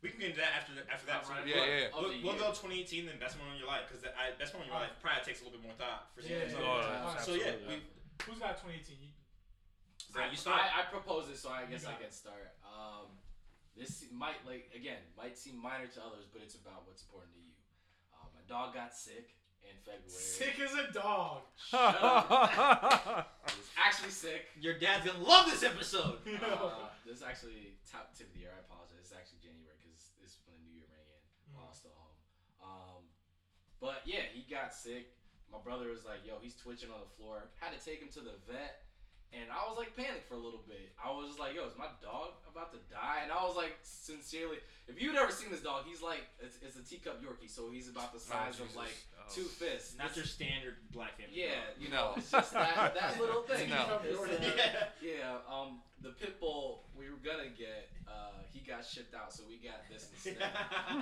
We 0.04 0.12
can 0.14 0.20
get 0.20 0.30
into 0.38 0.42
that 0.46 0.54
after 0.62 0.74
the, 0.78 0.84
after 0.86 1.08
that. 1.10 1.26
Right, 1.26 1.48
Yeah, 1.48 1.56
we'll- 1.56 1.66
yeah, 1.66 1.80
yeah. 1.80 1.88
Of 1.90 1.98
We'll, 1.98 2.12
the 2.14 2.22
we'll 2.22 2.38
go 2.38 2.50
2018, 2.54 3.10
then 3.10 3.18
best 3.18 3.40
moment 3.42 3.58
of 3.58 3.62
your 3.66 3.72
life, 3.72 3.90
because 3.90 4.06
the 4.06 4.14
I, 4.14 4.38
best 4.38 4.54
moment 4.54 4.70
of 4.70 4.78
your 4.78 4.84
life 4.86 4.94
probably 5.02 5.24
takes 5.26 5.42
a 5.42 5.50
little 5.50 5.58
bit 5.58 5.66
more 5.66 5.78
thought 5.80 6.14
for 6.14 6.22
some 6.22 6.30
Yeah, 6.30 6.46
yeah, 6.46 6.62
Oh, 6.62 6.62
yeah. 6.62 7.18
So 7.18 7.34
yeah, 7.34 7.58
absolutely. 7.58 7.82
we, 7.82 8.24
Who's 8.30 8.40
got 8.40 8.62
2018? 8.62 9.02
You, 9.02 9.10
Zach, 10.14 10.30
I, 10.30 10.32
you 10.32 10.38
start. 10.38 10.62
I, 10.62 10.68
I 10.80 10.82
propose 10.94 11.28
it, 11.34 11.38
so 11.42 11.50
I 11.50 11.66
guess 11.66 11.84
I 11.90 11.98
got 11.98 12.06
can 12.08 12.14
start. 12.14 12.54
Um, 12.64 13.18
this 13.76 14.06
might 14.14 14.40
like 14.48 14.72
again 14.72 15.02
might 15.20 15.36
seem 15.36 15.58
minor 15.60 15.88
to 15.88 16.00
others, 16.06 16.30
but 16.32 16.40
it's 16.46 16.56
about 16.56 16.88
what's 16.88 17.04
important 17.04 17.34
to 17.36 17.42
you. 17.44 17.52
My 18.46 18.54
dog 18.54 18.74
got 18.74 18.94
sick 18.94 19.34
in 19.66 19.74
February. 19.82 20.06
sick 20.10 20.60
as 20.62 20.74
a 20.78 20.94
dog. 20.94 21.42
He 23.46 23.62
was 23.62 23.72
actually 23.78 24.12
sick. 24.14 24.46
Your 24.60 24.78
dad's 24.78 25.06
gonna 25.06 25.24
love 25.24 25.50
this 25.50 25.64
episode. 25.64 26.22
Uh, 26.26 26.90
this 27.06 27.18
is 27.18 27.24
actually 27.24 27.78
top 27.90 28.14
tip 28.14 28.28
of 28.30 28.34
the 28.34 28.42
year. 28.46 28.54
I 28.54 28.62
apologize. 28.66 29.02
It's 29.02 29.14
actually 29.14 29.42
January 29.42 29.78
because 29.82 30.14
this 30.22 30.38
is 30.38 30.42
when 30.46 30.58
the 30.62 30.66
new 30.66 30.78
year 30.78 30.90
rang 30.94 31.06
in 31.10 31.22
while 31.54 31.66
I 31.66 31.74
was 31.74 31.78
still 31.82 31.94
home. 31.98 32.18
Um, 32.62 33.02
but 33.82 34.02
yeah, 34.06 34.26
he 34.34 34.46
got 34.46 34.74
sick. 34.74 35.14
My 35.50 35.62
brother 35.62 35.90
was 35.90 36.06
like, 36.06 36.26
"Yo, 36.26 36.38
he's 36.42 36.58
twitching 36.58 36.90
on 36.90 37.02
the 37.02 37.12
floor." 37.18 37.50
Had 37.62 37.74
to 37.74 37.82
take 37.82 38.02
him 38.02 38.10
to 38.18 38.22
the 38.22 38.38
vet, 38.46 38.85
and 39.34 39.50
I 39.52 39.68
was 39.70 39.78
like 39.78 39.96
panicked 39.96 40.28
for 40.28 40.36
a 40.36 40.44
little 40.44 40.64
bit. 40.68 40.94
I 41.04 41.12
was 41.12 41.28
just 41.28 41.40
like, 41.40 41.56
"Yo, 41.56 41.66
is 41.66 41.78
my 41.78 41.88
dog 42.02 42.36
about 42.50 42.72
to 42.74 42.80
die?" 42.92 43.20
And 43.24 43.32
I 43.32 43.44
was 43.46 43.56
like, 43.56 43.76
sincerely, 43.84 44.58
if 44.88 45.02
you'd 45.02 45.16
ever 45.16 45.32
seen 45.32 45.50
this 45.52 45.62
dog, 45.62 45.84
he's 45.86 46.02
like, 46.02 46.22
it's, 46.40 46.58
it's 46.62 46.78
a 46.78 46.84
teacup 46.84 47.22
Yorkie, 47.24 47.50
so 47.50 47.70
he's 47.72 47.90
about 47.90 48.14
the 48.14 48.20
size 48.20 48.60
of 48.60 48.74
like 48.76 48.96
Oh. 49.18 49.28
two 49.34 49.44
fists. 49.50 49.98
Not 49.98 50.12
It's- 50.14 50.18
your 50.18 50.26
standard 50.26 50.76
black 50.92 51.18
family. 51.18 51.34
yeah, 51.34 51.56
dog. 51.74 51.82
you 51.82 51.90
know, 51.90 52.14
it's 52.16 52.30
just 52.30 52.54
that, 52.54 52.94
that 52.94 53.20
little 53.20 53.42
thing. 53.42 53.70
No. 53.70 54.00
It's, 54.04 54.20
uh, 54.22 54.54
Yeah. 54.56 54.88
yeah, 55.02 55.38
um, 55.52 55.82
the 56.02 56.10
pit 56.12 56.40
bull 56.40 56.84
we 56.96 57.10
were 57.10 57.18
gonna 57.26 57.50
get, 57.58 57.90
uh, 58.08 58.46
he 58.54 58.60
got 58.60 58.86
shipped 58.86 59.16
out, 59.16 59.34
so 59.34 59.42
we 59.50 59.58
got 59.58 59.82
this 59.90 60.10
instead. 60.14 60.38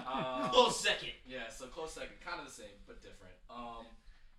Um, 0.08 0.50
Close 0.52 0.80
second. 0.80 1.12
yeah, 1.28 1.50
so 1.50 1.68
close 1.68 1.92
second, 1.94 2.16
kind 2.26 2.40
of 2.40 2.48
the 2.48 2.54
same 2.54 2.72
but 2.88 3.02
different. 3.04 3.36
Um, 3.50 3.86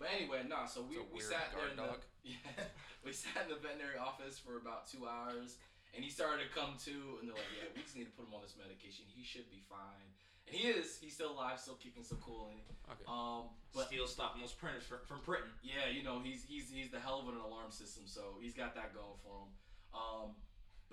but 0.05 0.13
anyway, 0.13 0.45
no, 0.45 0.69
so 0.69 0.85
we, 0.85 1.01
we 1.09 1.25
sat 1.25 1.49
there 1.57 1.73
guard 1.73 1.73
in 1.73 1.81
the 1.81 1.97
yeah, 2.37 2.69
we 3.01 3.17
sat 3.17 3.49
in 3.49 3.57
the 3.57 3.57
veterinary 3.57 3.97
office 3.97 4.37
for 4.37 4.61
about 4.61 4.85
two 4.85 5.09
hours, 5.09 5.57
and 5.97 6.05
he 6.05 6.13
started 6.13 6.45
to 6.45 6.51
come 6.53 6.77
to, 6.85 7.25
and 7.25 7.25
they're 7.25 7.41
like, 7.41 7.49
yeah, 7.57 7.73
we 7.73 7.81
just 7.81 7.97
need 7.97 8.05
to 8.05 8.13
put 8.13 8.29
him 8.29 8.37
on 8.37 8.45
this 8.45 8.53
medication. 8.61 9.09
He 9.09 9.25
should 9.25 9.49
be 9.49 9.65
fine, 9.65 10.05
and 10.45 10.53
he 10.53 10.69
is. 10.69 11.01
He's 11.01 11.17
still 11.17 11.33
alive, 11.33 11.57
still 11.57 11.81
kicking, 11.81 12.05
still 12.05 12.21
cooling. 12.21 12.61
okay. 12.85 13.09
Um, 13.09 13.49
but 13.73 13.89
Steel 13.89 14.05
stopping 14.05 14.45
those 14.45 14.53
printers 14.53 14.85
from, 14.85 15.01
from 15.09 15.25
printing. 15.25 15.57
yeah, 15.65 15.89
you 15.89 16.05
know, 16.05 16.21
he's 16.21 16.45
he's 16.45 16.69
he's 16.69 16.93
the 16.93 17.01
hell 17.01 17.25
of 17.25 17.33
an 17.33 17.41
alarm 17.41 17.73
system, 17.73 18.05
so 18.05 18.37
he's 18.45 18.53
got 18.53 18.77
that 18.77 18.93
going 18.93 19.17
for 19.25 19.49
him. 19.49 19.51
Um, 19.97 20.37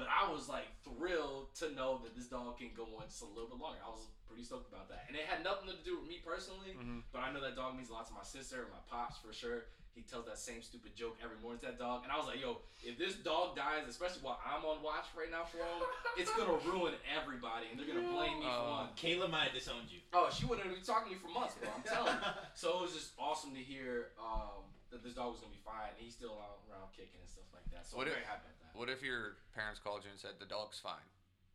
But 0.02 0.10
I 0.10 0.26
was 0.34 0.50
like 0.50 0.66
thrilled 0.82 1.54
to 1.62 1.70
know 1.78 2.02
that 2.02 2.18
this 2.18 2.26
dog 2.26 2.58
can 2.58 2.74
go 2.76 2.90
on 2.98 3.06
just 3.06 3.22
a 3.22 3.30
little 3.30 3.46
bit 3.54 3.62
longer. 3.62 3.78
I 3.86 3.90
was 3.94 4.10
pretty 4.26 4.42
stoked 4.42 4.66
about 4.74 4.90
that, 4.90 5.06
and 5.06 5.14
it 5.14 5.30
had 5.30 5.44
nothing 5.46 5.70
to 5.70 5.78
do 5.86 6.02
with 6.02 6.10
me 6.10 6.18
personally. 6.26 6.74
Mhm. 6.74 7.04
But 7.14 7.22
I 7.22 7.30
know 7.32 7.38
that 7.40 7.54
dog 7.56 7.78
means 7.78 7.90
a 7.90 7.94
lot 7.94 8.08
to 8.10 8.14
my 8.18 8.24
sister 8.26 8.64
and 8.66 8.72
my 8.74 8.82
pops 8.90 9.20
for 9.22 9.30
sure. 9.32 9.66
He 9.94 10.02
tells 10.02 10.26
that 10.26 10.40
same 10.40 10.64
stupid 10.64 10.96
joke 10.96 11.20
every 11.22 11.38
morning 11.38 11.60
to 11.60 11.66
that 11.68 11.78
dog, 11.78 12.02
and 12.02 12.12
I 12.12 12.18
was 12.18 12.26
like, 12.26 12.42
"Yo, 12.42 12.62
if 12.82 12.98
this 12.98 13.14
dog 13.22 13.56
dies, 13.56 13.86
especially 13.88 14.24
while 14.24 14.40
I'm 14.44 14.66
on 14.66 14.82
watch 14.82 15.06
right 15.16 15.30
now 15.30 15.44
for 15.44 15.58
him, 15.58 15.84
it's 16.18 16.34
gonna 16.34 16.58
ruin 16.66 16.96
everybody, 17.06 17.68
and 17.70 17.78
they're 17.78 17.86
gonna 17.86 18.10
blame 18.10 18.40
me 18.40 18.46
for 18.46 18.52
Oh. 18.66 18.72
one." 18.72 18.96
Kayla 18.96 19.30
might 19.30 19.52
have 19.52 19.54
disowned 19.54 19.92
you. 19.92 20.00
Oh, 20.14 20.32
she 20.34 20.46
wouldn't 20.48 20.66
have 20.66 20.74
been 20.74 20.84
talking 20.84 21.14
to 21.14 21.14
me 21.14 21.22
for 21.22 21.28
months, 21.30 21.54
bro. 21.62 21.70
I'm 21.70 21.84
telling 21.84 22.16
you. 22.16 22.28
So 22.56 22.80
it 22.80 22.82
was 22.90 22.94
just 22.94 23.12
awesome 23.20 23.54
to 23.54 23.62
hear 23.62 24.14
um, 24.18 24.64
that 24.92 25.04
this 25.04 25.16
dog 25.16 25.32
was 25.34 25.40
gonna 25.42 25.56
be 25.56 25.64
fine. 25.64 25.90
And 25.96 25.98
he's 26.00 26.14
still 26.14 26.36
around 26.70 26.92
kicking 26.96 27.20
and 27.20 27.30
stuff 27.30 27.48
like 27.56 27.66
that. 27.72 27.88
So 27.88 27.98
What 27.98 28.08
I'm 28.08 28.14
if- 28.14 28.20
very 28.22 28.28
happy 28.28 28.46
about 28.48 28.60
that. 28.62 28.78
What 28.80 28.88
if 28.90 29.02
your 29.04 29.38
parents 29.56 29.80
called 29.80 30.04
you 30.04 30.12
and 30.12 30.20
said 30.20 30.40
the 30.40 30.46
dog's 30.46 30.80
fine? 30.80 31.08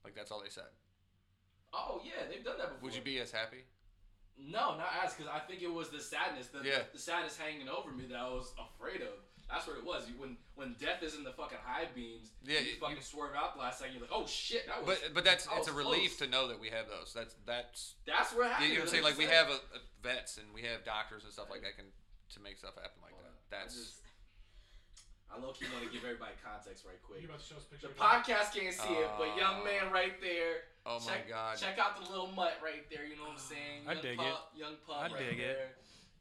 Like 0.04 0.14
that's 0.14 0.30
all 0.30 0.42
they 0.42 0.50
said. 0.52 0.68
Oh 1.72 2.00
yeah, 2.04 2.24
they've 2.30 2.44
done 2.44 2.58
that 2.58 2.68
before. 2.72 2.88
Would 2.88 2.94
you 2.94 3.02
be 3.02 3.18
as 3.20 3.30
happy? 3.30 3.64
No, 4.38 4.76
not 4.76 4.88
as 5.04 5.14
because 5.14 5.32
I 5.32 5.40
think 5.40 5.62
it 5.62 5.72
was 5.72 5.88
the 5.88 6.00
sadness, 6.00 6.48
the, 6.48 6.60
Yeah. 6.62 6.82
the 6.92 6.98
sadness 6.98 7.36
hanging 7.36 7.68
over 7.68 7.90
me 7.90 8.04
that 8.06 8.16
I 8.18 8.28
was 8.28 8.52
afraid 8.60 9.00
of. 9.00 9.16
That's 9.48 9.66
what 9.66 9.78
it 9.78 9.84
was. 9.84 10.08
You, 10.08 10.14
when 10.18 10.36
when 10.56 10.74
death 10.80 11.02
is 11.02 11.14
in 11.14 11.22
the 11.24 11.32
fucking 11.32 11.58
high 11.64 11.86
beams, 11.94 12.32
Yeah, 12.42 12.60
you 12.60 12.72
you- 12.72 12.76
fucking 12.80 13.00
swerve 13.00 13.34
out 13.34 13.54
the 13.54 13.60
last 13.60 13.78
second. 13.78 13.94
You're 13.94 14.02
like, 14.02 14.12
oh 14.12 14.26
shit, 14.26 14.66
that 14.66 14.84
was. 14.84 14.98
But 15.00 15.14
but 15.14 15.24
that's 15.24 15.46
it's 15.46 15.68
a 15.68 15.72
was 15.72 15.84
relief 15.84 16.18
close. 16.18 16.26
to 16.28 16.32
know 16.34 16.48
that 16.48 16.58
we 16.60 16.68
have 16.70 16.88
those. 16.88 17.12
That's 17.14 17.34
that's 17.46 17.94
That's 18.06 18.32
where 18.34 18.44
it 18.44 18.48
you, 18.48 18.52
happened. 18.52 18.68
you 18.68 18.74
know 18.74 18.80
what 18.80 18.88
I'm 18.88 18.92
saying. 18.92 19.04
Like 19.04 19.18
we 19.18 19.24
have 19.26 19.48
a, 19.48 19.58
a 19.78 19.80
vets 20.02 20.36
and 20.38 20.46
we 20.52 20.62
have 20.62 20.84
doctors 20.84 21.24
and 21.24 21.32
stuff 21.32 21.48
like 21.50 21.62
that 21.62 21.76
can 21.76 21.86
to 22.34 22.40
make 22.40 22.58
stuff 22.58 22.74
happen 22.74 22.98
like 23.02 23.12
Hold 23.14 23.24
that. 23.50 23.56
I 23.56 23.62
That's 23.64 23.74
just- 23.76 24.02
I 25.26 25.38
low 25.42 25.50
key 25.52 25.66
want 25.74 25.82
to 25.84 25.90
give 25.90 26.06
everybody 26.06 26.32
context 26.38 26.86
right 26.86 27.02
quick. 27.02 27.20
You 27.20 27.28
about 27.28 27.42
to 27.42 27.46
show 27.46 27.58
us 27.58 27.66
a 27.66 27.70
picture? 27.74 27.88
The 27.90 27.98
podcast 27.98 28.54
can't 28.54 28.72
see 28.72 28.94
it, 28.94 29.10
but 29.18 29.34
oh. 29.34 29.36
young 29.36 29.60
Oh. 29.60 29.64
man 29.66 29.90
right 29.92 30.14
there. 30.22 30.70
oh 30.86 31.02
my 31.02 31.18
check, 31.18 31.28
god. 31.28 31.58
Check 31.58 31.76
out 31.82 31.98
the 31.98 32.06
little 32.08 32.30
mutt 32.30 32.56
right 32.62 32.86
there. 32.88 33.04
You 33.04 33.18
know 33.18 33.34
what 33.34 33.42
I'm 33.42 33.50
saying? 33.52 33.84
I 33.90 33.92
Young 33.98 34.02
dig 34.02 34.16
pup, 34.18 34.52
Young 34.54 34.76
pup. 34.86 34.96
I 34.96 35.06
right 35.10 35.18
dig 35.18 35.38
it. 35.40 35.42
there. 35.42 35.68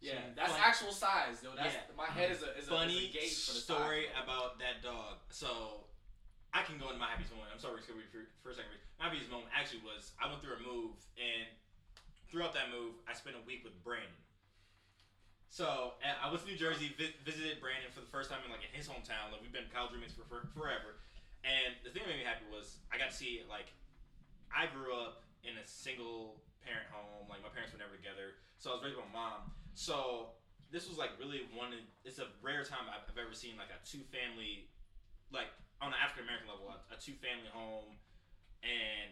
Yeah, 0.01 0.19
Some 0.21 0.35
that's 0.35 0.51
fun- 0.51 0.61
actual 0.61 0.91
size, 0.91 1.39
though. 1.41 1.53
That's 1.55 1.73
Yeah. 1.77 1.95
my 1.95 2.09
head 2.11 2.29
is 2.33 2.41
a 2.43 2.57
is 2.57 2.67
a, 2.67 2.71
Funny 2.75 2.97
is 2.97 3.09
a 3.09 3.13
gauge 3.13 3.37
for 3.45 3.53
the 3.55 3.61
story 3.63 4.09
size, 4.09 4.23
about 4.25 4.57
that 4.59 4.81
dog. 4.83 5.21
So 5.29 5.85
I 6.51 6.63
can 6.65 6.77
go 6.81 6.89
into 6.89 6.99
my 6.99 7.07
happiest 7.07 7.31
moment. 7.31 7.53
I'm 7.53 7.61
sorry, 7.61 7.79
Rick, 7.85 8.09
for, 8.11 8.25
for 8.41 8.49
a 8.51 8.55
second. 8.57 8.73
My 8.99 9.05
happiest 9.07 9.29
moment 9.31 9.53
actually 9.55 9.85
was 9.85 10.11
I 10.19 10.27
went 10.27 10.41
through 10.41 10.57
a 10.57 10.63
move, 10.65 10.97
and 11.15 11.45
throughout 12.27 12.53
that 12.57 12.73
move, 12.73 12.97
I 13.07 13.13
spent 13.13 13.37
a 13.37 13.43
week 13.47 13.63
with 13.63 13.77
Brandon. 13.85 14.11
So 15.49 15.95
I 16.03 16.27
went 16.27 16.43
to 16.43 16.49
New 16.51 16.59
Jersey, 16.59 16.91
vi- 16.99 17.15
visited 17.23 17.63
Brandon 17.63 17.87
for 17.93 18.03
the 18.03 18.11
first 18.11 18.27
time 18.27 18.43
in 18.43 18.51
like 18.51 18.67
in 18.67 18.73
his 18.75 18.91
hometown. 18.91 19.31
Like 19.31 19.39
we've 19.39 19.55
been 19.55 19.71
college 19.71 19.95
roommates 19.95 20.11
for, 20.11 20.27
for 20.27 20.43
forever, 20.51 20.99
and 21.47 21.71
the 21.87 21.95
thing 21.95 22.03
that 22.03 22.11
made 22.11 22.21
me 22.23 22.27
happy 22.27 22.43
was 22.51 22.83
I 22.91 22.99
got 22.99 23.11
to 23.11 23.15
see 23.15 23.39
like 23.47 23.71
I 24.51 24.67
grew 24.67 24.91
up 24.91 25.23
in 25.47 25.55
a 25.55 25.65
single 25.65 26.43
parent 26.59 26.91
home. 26.91 27.31
Like 27.31 27.39
my 27.39 27.51
parents 27.53 27.71
were 27.71 27.79
never 27.79 27.95
together, 27.95 28.35
so 28.59 28.75
I 28.75 28.79
was 28.79 28.83
raised 28.83 28.99
by 28.99 29.07
my 29.07 29.15
mom. 29.15 29.55
So 29.79 30.35
this 30.75 30.91
was 30.91 30.99
like 30.99 31.15
really 31.15 31.47
one. 31.55 31.71
It's 32.03 32.19
a 32.19 32.27
rare 32.43 32.67
time 32.67 32.91
I've, 32.91 33.07
I've 33.07 33.19
ever 33.21 33.31
seen 33.31 33.55
like 33.55 33.71
a 33.71 33.79
two 33.87 34.03
family, 34.11 34.67
like 35.31 35.47
on 35.79 35.95
an 35.95 35.99
African 36.03 36.27
American 36.27 36.51
level, 36.51 36.67
a, 36.67 36.83
a 36.91 36.97
two 36.99 37.15
family 37.23 37.47
home, 37.55 37.95
and 38.59 39.07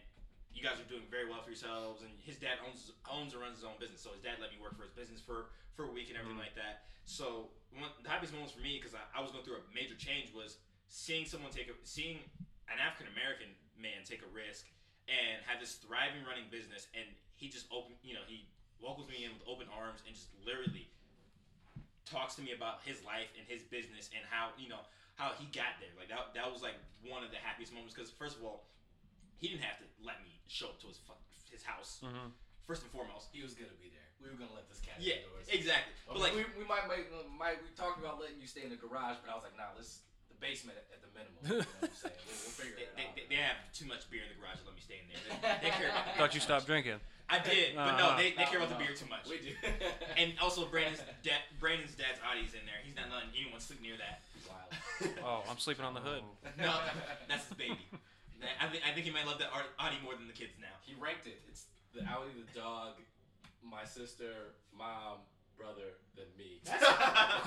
you 0.52 0.60
guys 0.60 0.76
are 0.76 0.90
doing 0.92 1.08
very 1.08 1.26
well 1.32 1.40
for 1.40 1.56
yourselves. 1.56 2.04
And 2.04 2.12
his 2.20 2.36
dad 2.36 2.60
owns 2.68 2.92
owns 3.08 3.32
and 3.32 3.40
runs 3.40 3.64
his 3.64 3.66
own 3.66 3.80
business, 3.80 4.04
so 4.04 4.12
his 4.12 4.20
dad 4.20 4.44
let 4.44 4.52
me 4.52 4.60
work 4.60 4.76
for 4.76 4.84
his 4.84 4.92
business 4.92 5.24
for 5.24 5.56
for 5.76 5.86
a 5.86 5.92
week 5.92 6.10
and 6.10 6.18
everything 6.18 6.38
like 6.40 6.56
that. 6.56 6.86
So 7.06 7.50
one, 7.74 7.90
the 8.06 8.10
happiest 8.10 8.34
moments 8.34 8.54
for 8.54 8.62
me 8.62 8.78
because 8.80 8.94
I, 8.94 9.04
I 9.12 9.20
was 9.22 9.34
going 9.34 9.44
through 9.44 9.60
a 9.60 9.66
major 9.74 9.98
change 9.98 10.30
was 10.32 10.58
seeing 10.88 11.26
someone 11.26 11.50
take 11.50 11.68
a 11.68 11.76
seeing 11.84 12.22
an 12.70 12.78
African 12.78 13.10
American 13.14 13.50
man 13.76 14.06
take 14.06 14.22
a 14.22 14.30
risk 14.32 14.70
and 15.10 15.42
have 15.50 15.60
this 15.60 15.82
thriving 15.82 16.24
running 16.24 16.48
business 16.54 16.88
and 16.96 17.04
he 17.36 17.50
just 17.50 17.66
open 17.74 17.98
you 18.06 18.14
know 18.14 18.24
he 18.30 18.48
welcomes 18.80 19.10
me 19.10 19.26
in 19.26 19.34
with 19.36 19.44
open 19.50 19.66
arms 19.74 20.00
and 20.06 20.14
just 20.16 20.30
literally 20.46 20.88
talks 22.06 22.36
to 22.38 22.42
me 22.46 22.54
about 22.54 22.80
his 22.86 23.02
life 23.04 23.28
and 23.36 23.44
his 23.50 23.66
business 23.68 24.08
and 24.14 24.22
how 24.30 24.54
you 24.56 24.70
know 24.70 24.86
how 25.18 25.34
he 25.42 25.50
got 25.52 25.76
there 25.82 25.92
like 25.98 26.08
that, 26.08 26.32
that 26.38 26.48
was 26.48 26.62
like 26.62 26.78
one 27.04 27.26
of 27.26 27.34
the 27.34 27.42
happiest 27.42 27.74
moments 27.74 27.92
because 27.92 28.14
first 28.14 28.38
of 28.38 28.46
all 28.46 28.70
he 29.42 29.50
didn't 29.50 29.66
have 29.66 29.82
to 29.82 29.88
let 30.06 30.22
me 30.24 30.32
show 30.48 30.72
up 30.72 30.78
to 30.80 30.88
his 30.88 31.02
his 31.50 31.64
house 31.66 32.00
Mhm. 32.06 32.32
First 32.68 32.84
and 32.84 32.92
foremost 32.92 33.28
He 33.36 33.44
was 33.44 33.54
gonna 33.54 33.76
be 33.82 33.92
there. 33.92 34.08
We 34.24 34.32
were 34.32 34.40
gonna 34.40 34.56
let 34.56 34.68
this 34.72 34.80
cat 34.80 34.96
yeah 35.04 35.20
indoors. 35.24 35.48
exactly 35.52 35.92
But 36.08 36.16
but 36.16 36.22
like 36.24 36.34
we, 36.38 36.44
we 36.56 36.64
might 36.64 36.88
make 36.88 37.12
might 37.36 37.60
we 37.60 37.70
talked 37.76 38.00
about 38.00 38.20
letting 38.24 38.40
you 38.40 38.48
stay 38.48 38.64
in 38.64 38.72
the 38.72 38.80
garage, 38.80 39.20
but 39.20 39.28
I 39.32 39.36
was 39.36 39.44
like, 39.44 39.56
nah, 39.60 39.76
let's 39.76 40.04
the 40.32 40.38
basement 40.40 40.80
at, 40.80 40.88
at 40.96 41.00
the 41.04 41.12
minimum. 41.12 41.40
You 41.44 41.50
know 41.60 41.68
what 41.84 41.92
I'm 41.92 42.00
saying? 42.00 42.20
We'll, 42.24 42.40
we'll 42.48 42.56
figure 42.56 42.76
they, 42.80 42.88
it 42.88 42.96
they, 42.96 43.06
out. 43.06 43.14
they, 43.20 43.26
they 43.36 43.40
have 43.44 43.60
too 43.76 43.86
much 43.86 44.08
beer 44.08 44.24
in 44.24 44.32
the 44.32 44.38
garage 44.40 44.64
to 44.64 44.66
let 44.72 44.76
me 44.80 44.84
stay 44.84 45.04
in 45.04 45.08
there 45.12 45.20
they, 45.28 45.68
they 45.68 45.72
care 45.76 45.92
about 45.92 46.08
the 46.08 46.16
Thought 46.16 46.32
you 46.32 46.40
beer 46.40 46.48
too 46.48 46.50
stopped 46.52 46.64
much. 46.66 46.72
drinking. 46.72 47.00
I 47.28 47.38
did 47.44 47.76
but 47.76 47.96
no 48.00 48.16
Uh-huh. 48.16 48.20
they, 48.20 48.32
they 48.36 48.48
care 48.48 48.60
No, 48.64 48.68
about 48.68 48.80
the 48.80 48.80
beer 48.84 48.96
too 48.96 49.08
much 49.12 49.28
we 49.28 49.40
do. 49.44 49.52
and 50.20 50.36
also 50.40 50.64
Brandon's 50.72 51.04
dad 51.24 51.44
Brandon's 51.60 51.96
dad's 52.00 52.20
Audi's 52.24 52.56
in 52.56 52.64
there 52.64 52.80
he's 52.84 52.96
not 52.96 53.12
letting 53.12 53.32
anyone 53.36 53.60
sleep 53.60 53.84
near 53.84 53.96
that 54.00 54.24
Wild. 54.48 54.72
Oh, 55.24 55.40
I'm 55.52 55.60
sleeping 55.60 55.84
on 55.88 55.96
the 55.96 56.04
hood. 56.04 56.24
No, 56.60 56.72
that's 57.32 57.48
his 57.48 57.56
baby. 57.60 57.80
I 58.60 58.68
think 58.68 58.84
I 58.88 58.92
think 58.92 59.08
he 59.08 59.12
might 59.12 59.24
love 59.28 59.40
that 59.40 59.52
Ar- 59.56 59.72
Audie 59.80 60.00
more 60.04 60.16
than 60.20 60.28
the 60.28 60.36
kids 60.36 60.52
now. 60.60 60.76
He 60.84 60.92
ranked 61.00 61.28
it. 61.28 61.40
It's 61.48 61.64
the 61.94 62.02
Audi, 62.10 62.32
the 62.34 62.60
dog, 62.60 62.94
my 63.62 63.86
sister, 63.86 64.58
mom, 64.76 65.18
brother, 65.58 65.98
than 66.16 66.26
me. 66.38 66.60
That's 66.66 66.84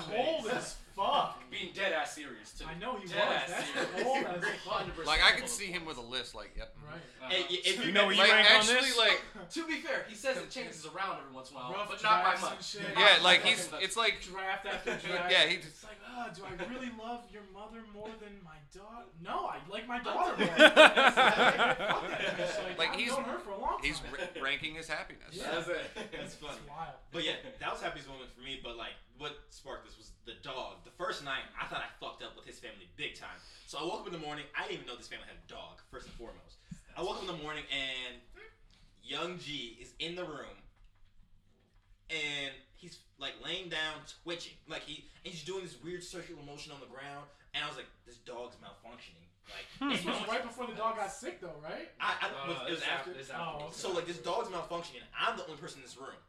cold 0.09 0.47
as 0.51 0.75
fuck. 0.95 1.39
Being 1.51 1.69
dead 1.73 1.93
ass 1.93 2.13
serious 2.13 2.51
too. 2.51 2.65
I 2.69 2.77
know 2.77 2.95
he 2.97 3.03
was. 3.03 3.11
Dead 3.11 3.21
ass 3.27 3.49
That's 3.49 3.67
serious. 3.71 4.03
cold 4.03 4.25
as 4.25 4.43
fuck. 4.65 4.85
100% 4.97 5.05
like 5.05 5.19
I 5.23 5.31
could 5.39 5.47
see 5.49 5.67
him 5.67 5.85
with 5.85 5.97
a 5.97 6.01
list. 6.01 6.35
Like 6.35 6.51
yep. 6.57 6.75
Right. 6.85 6.95
Uh-huh. 7.21 7.29
Hey, 7.29 7.41
y- 7.49 7.61
if 7.63 7.85
You 7.85 7.91
know 7.93 8.05
where 8.05 8.13
you 8.13 8.19
Like 8.21 8.31
rank 8.31 8.49
on 8.51 8.57
actually, 8.57 8.75
this? 8.75 8.97
like 8.97 9.21
To 9.53 9.65
be 9.67 9.75
fair, 9.75 10.05
he 10.09 10.15
says 10.15 10.37
it 10.37 10.49
changes 10.51 10.85
around 10.85 11.17
every 11.23 11.33
once 11.33 11.49
in 11.51 11.55
a 11.55 11.59
while, 11.59 11.71
Rough 11.73 11.89
but 11.89 12.03
not 12.03 12.23
by 12.23 12.35
drafts 12.35 12.43
and 12.43 12.55
much. 12.55 12.65
shit. 12.67 12.97
yeah, 12.99 13.23
like 13.23 13.43
he's 13.43 13.69
it's 13.81 13.95
like 13.97 14.21
Draft 14.21 14.65
after 14.65 14.91
draft. 15.07 15.31
yeah 15.31 15.45
he 15.47 15.55
It's 15.55 15.83
like, 15.83 15.97
ah, 16.07 16.29
do 16.35 16.41
I 16.43 16.51
really 16.73 16.91
love 16.99 17.21
your 17.31 17.43
mother 17.53 17.79
more 17.93 18.09
than 18.19 18.33
my 18.43 18.57
daughter? 18.75 19.07
No, 19.23 19.47
I 19.47 19.57
like 19.71 19.87
my 19.87 19.99
daughter 19.99 20.35
more. 20.37 20.47
Fuck 20.47 20.75
that 20.75 22.37
bitch. 22.37 22.77
Like, 22.77 22.89
I've 22.91 22.95
he's- 22.99 23.11
known 23.11 23.23
her 23.25 23.39
for 23.39 23.51
a 23.51 23.59
long 23.59 23.77
time. 23.79 23.83
he's 23.83 24.01
ra- 24.11 24.43
ranking 24.43 24.75
his 24.75 24.87
happiness. 24.87 25.31
Yeah. 25.31 25.51
That's 25.51 25.67
it. 25.69 25.89
That's 26.11 26.35
funny. 26.35 26.53
It's 26.59 26.69
wild. 26.69 26.95
But 27.11 27.23
yeah, 27.25 27.33
that 27.59 27.71
was 27.71 27.81
happiest 27.97 28.09
moment 28.09 28.29
for 28.33 28.41
me. 28.41 28.59
But 28.63 28.77
like, 28.77 28.93
what 29.17 29.33
sparked 29.49 29.85
this 29.85 29.97
was 29.97 30.11
the 30.25 30.33
dog. 30.43 30.85
The 30.85 30.91
first 30.91 31.23
night, 31.25 31.41
I 31.59 31.65
thought 31.65 31.81
I 31.81 31.89
fucked 31.99 32.21
up 32.23 32.35
with 32.35 32.45
his 32.45 32.59
family 32.59 32.87
big 32.95 33.15
time. 33.17 33.41
So 33.65 33.77
I 33.79 33.83
woke 33.83 34.01
up 34.01 34.07
in 34.07 34.13
the 34.13 34.19
morning. 34.21 34.45
I 34.55 34.63
didn't 34.63 34.75
even 34.83 34.87
know 34.87 34.95
this 34.95 35.07
family 35.07 35.25
had 35.25 35.37
a 35.37 35.47
dog. 35.49 35.81
First 35.89 36.05
and 36.07 36.15
foremost, 36.15 36.61
I 36.95 37.01
woke 37.01 37.17
up 37.17 37.21
in 37.21 37.27
the 37.27 37.41
morning 37.41 37.63
and 37.73 38.21
young 39.01 39.39
G 39.39 39.77
is 39.81 39.93
in 39.99 40.15
the 40.15 40.23
room, 40.23 40.57
and 42.09 42.53
he's 42.75 42.99
like 43.17 43.33
laying 43.43 43.69
down, 43.69 44.05
twitching, 44.23 44.53
like 44.69 44.83
he 44.83 45.05
and 45.25 45.33
he's 45.33 45.43
doing 45.43 45.63
this 45.63 45.75
weird 45.83 46.03
circular 46.03 46.41
motion 46.45 46.71
on 46.71 46.79
the 46.79 46.87
ground. 46.91 47.25
And 47.53 47.63
I 47.63 47.67
was 47.67 47.77
like, 47.77 47.89
this 48.05 48.17
dog's 48.21 48.55
malfunctioning. 48.61 49.25
Like, 49.49 49.95
This 49.95 50.05
was 50.05 50.19
right 50.27 50.43
before 50.43 50.67
the 50.67 50.73
dog 50.73 50.97
got 50.97 51.09
sick, 51.11 51.39
though, 51.39 51.55
right? 51.63 51.89
I, 51.99 52.13
I, 52.21 52.27
Uh, 52.27 52.67
it 52.67 52.71
was 52.71 52.79
it's 52.79 52.87
after. 52.87 53.11
it's 53.17 53.31
Oh, 53.33 53.69
So 53.71 53.91
like 53.93 54.05
this 54.05 54.17
dog's 54.19 54.49
malfunctioning. 54.49 55.01
I'm 55.17 55.37
the 55.37 55.45
only 55.45 55.55
person 55.57 55.79
in 55.79 55.83
this 55.85 55.97
room. 55.97 56.19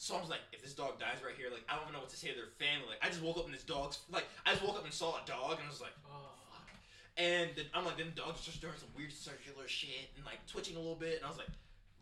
So 0.00 0.14
I 0.16 0.20
was 0.20 0.30
like, 0.30 0.40
if 0.52 0.62
this 0.62 0.74
dog 0.74 0.98
dies 1.00 1.18
right 1.26 1.34
here, 1.36 1.50
like 1.50 1.66
I 1.68 1.74
don't 1.74 1.82
even 1.90 1.94
know 1.94 2.00
what 2.00 2.08
to 2.10 2.16
say 2.16 2.28
to 2.30 2.34
their 2.38 2.54
family. 2.62 2.86
Like 2.88 3.02
I 3.02 3.08
just 3.10 3.20
woke 3.20 3.36
up 3.36 3.46
and 3.46 3.52
this 3.54 3.64
dog's 3.66 3.98
like 4.10 4.24
I 4.46 4.54
just 4.54 4.62
woke 4.64 4.76
up 4.78 4.84
and 4.84 4.94
saw 4.94 5.18
a 5.18 5.26
dog 5.26 5.58
and 5.58 5.66
I 5.66 5.70
was 5.70 5.80
like, 5.82 5.94
Oh. 6.06 6.30
fuck. 6.54 6.70
And 7.18 7.50
then 7.58 7.66
I'm 7.74 7.84
like, 7.84 7.98
then 7.98 8.14
the 8.14 8.22
dog's 8.22 8.46
just 8.46 8.60
doing 8.62 8.78
some 8.78 8.88
weird 8.96 9.10
circular 9.12 9.66
shit 9.66 10.14
and 10.16 10.24
like 10.24 10.38
twitching 10.46 10.76
a 10.76 10.78
little 10.78 10.94
bit, 10.94 11.16
and 11.18 11.26
I 11.26 11.28
was 11.28 11.36
like, 11.38 11.50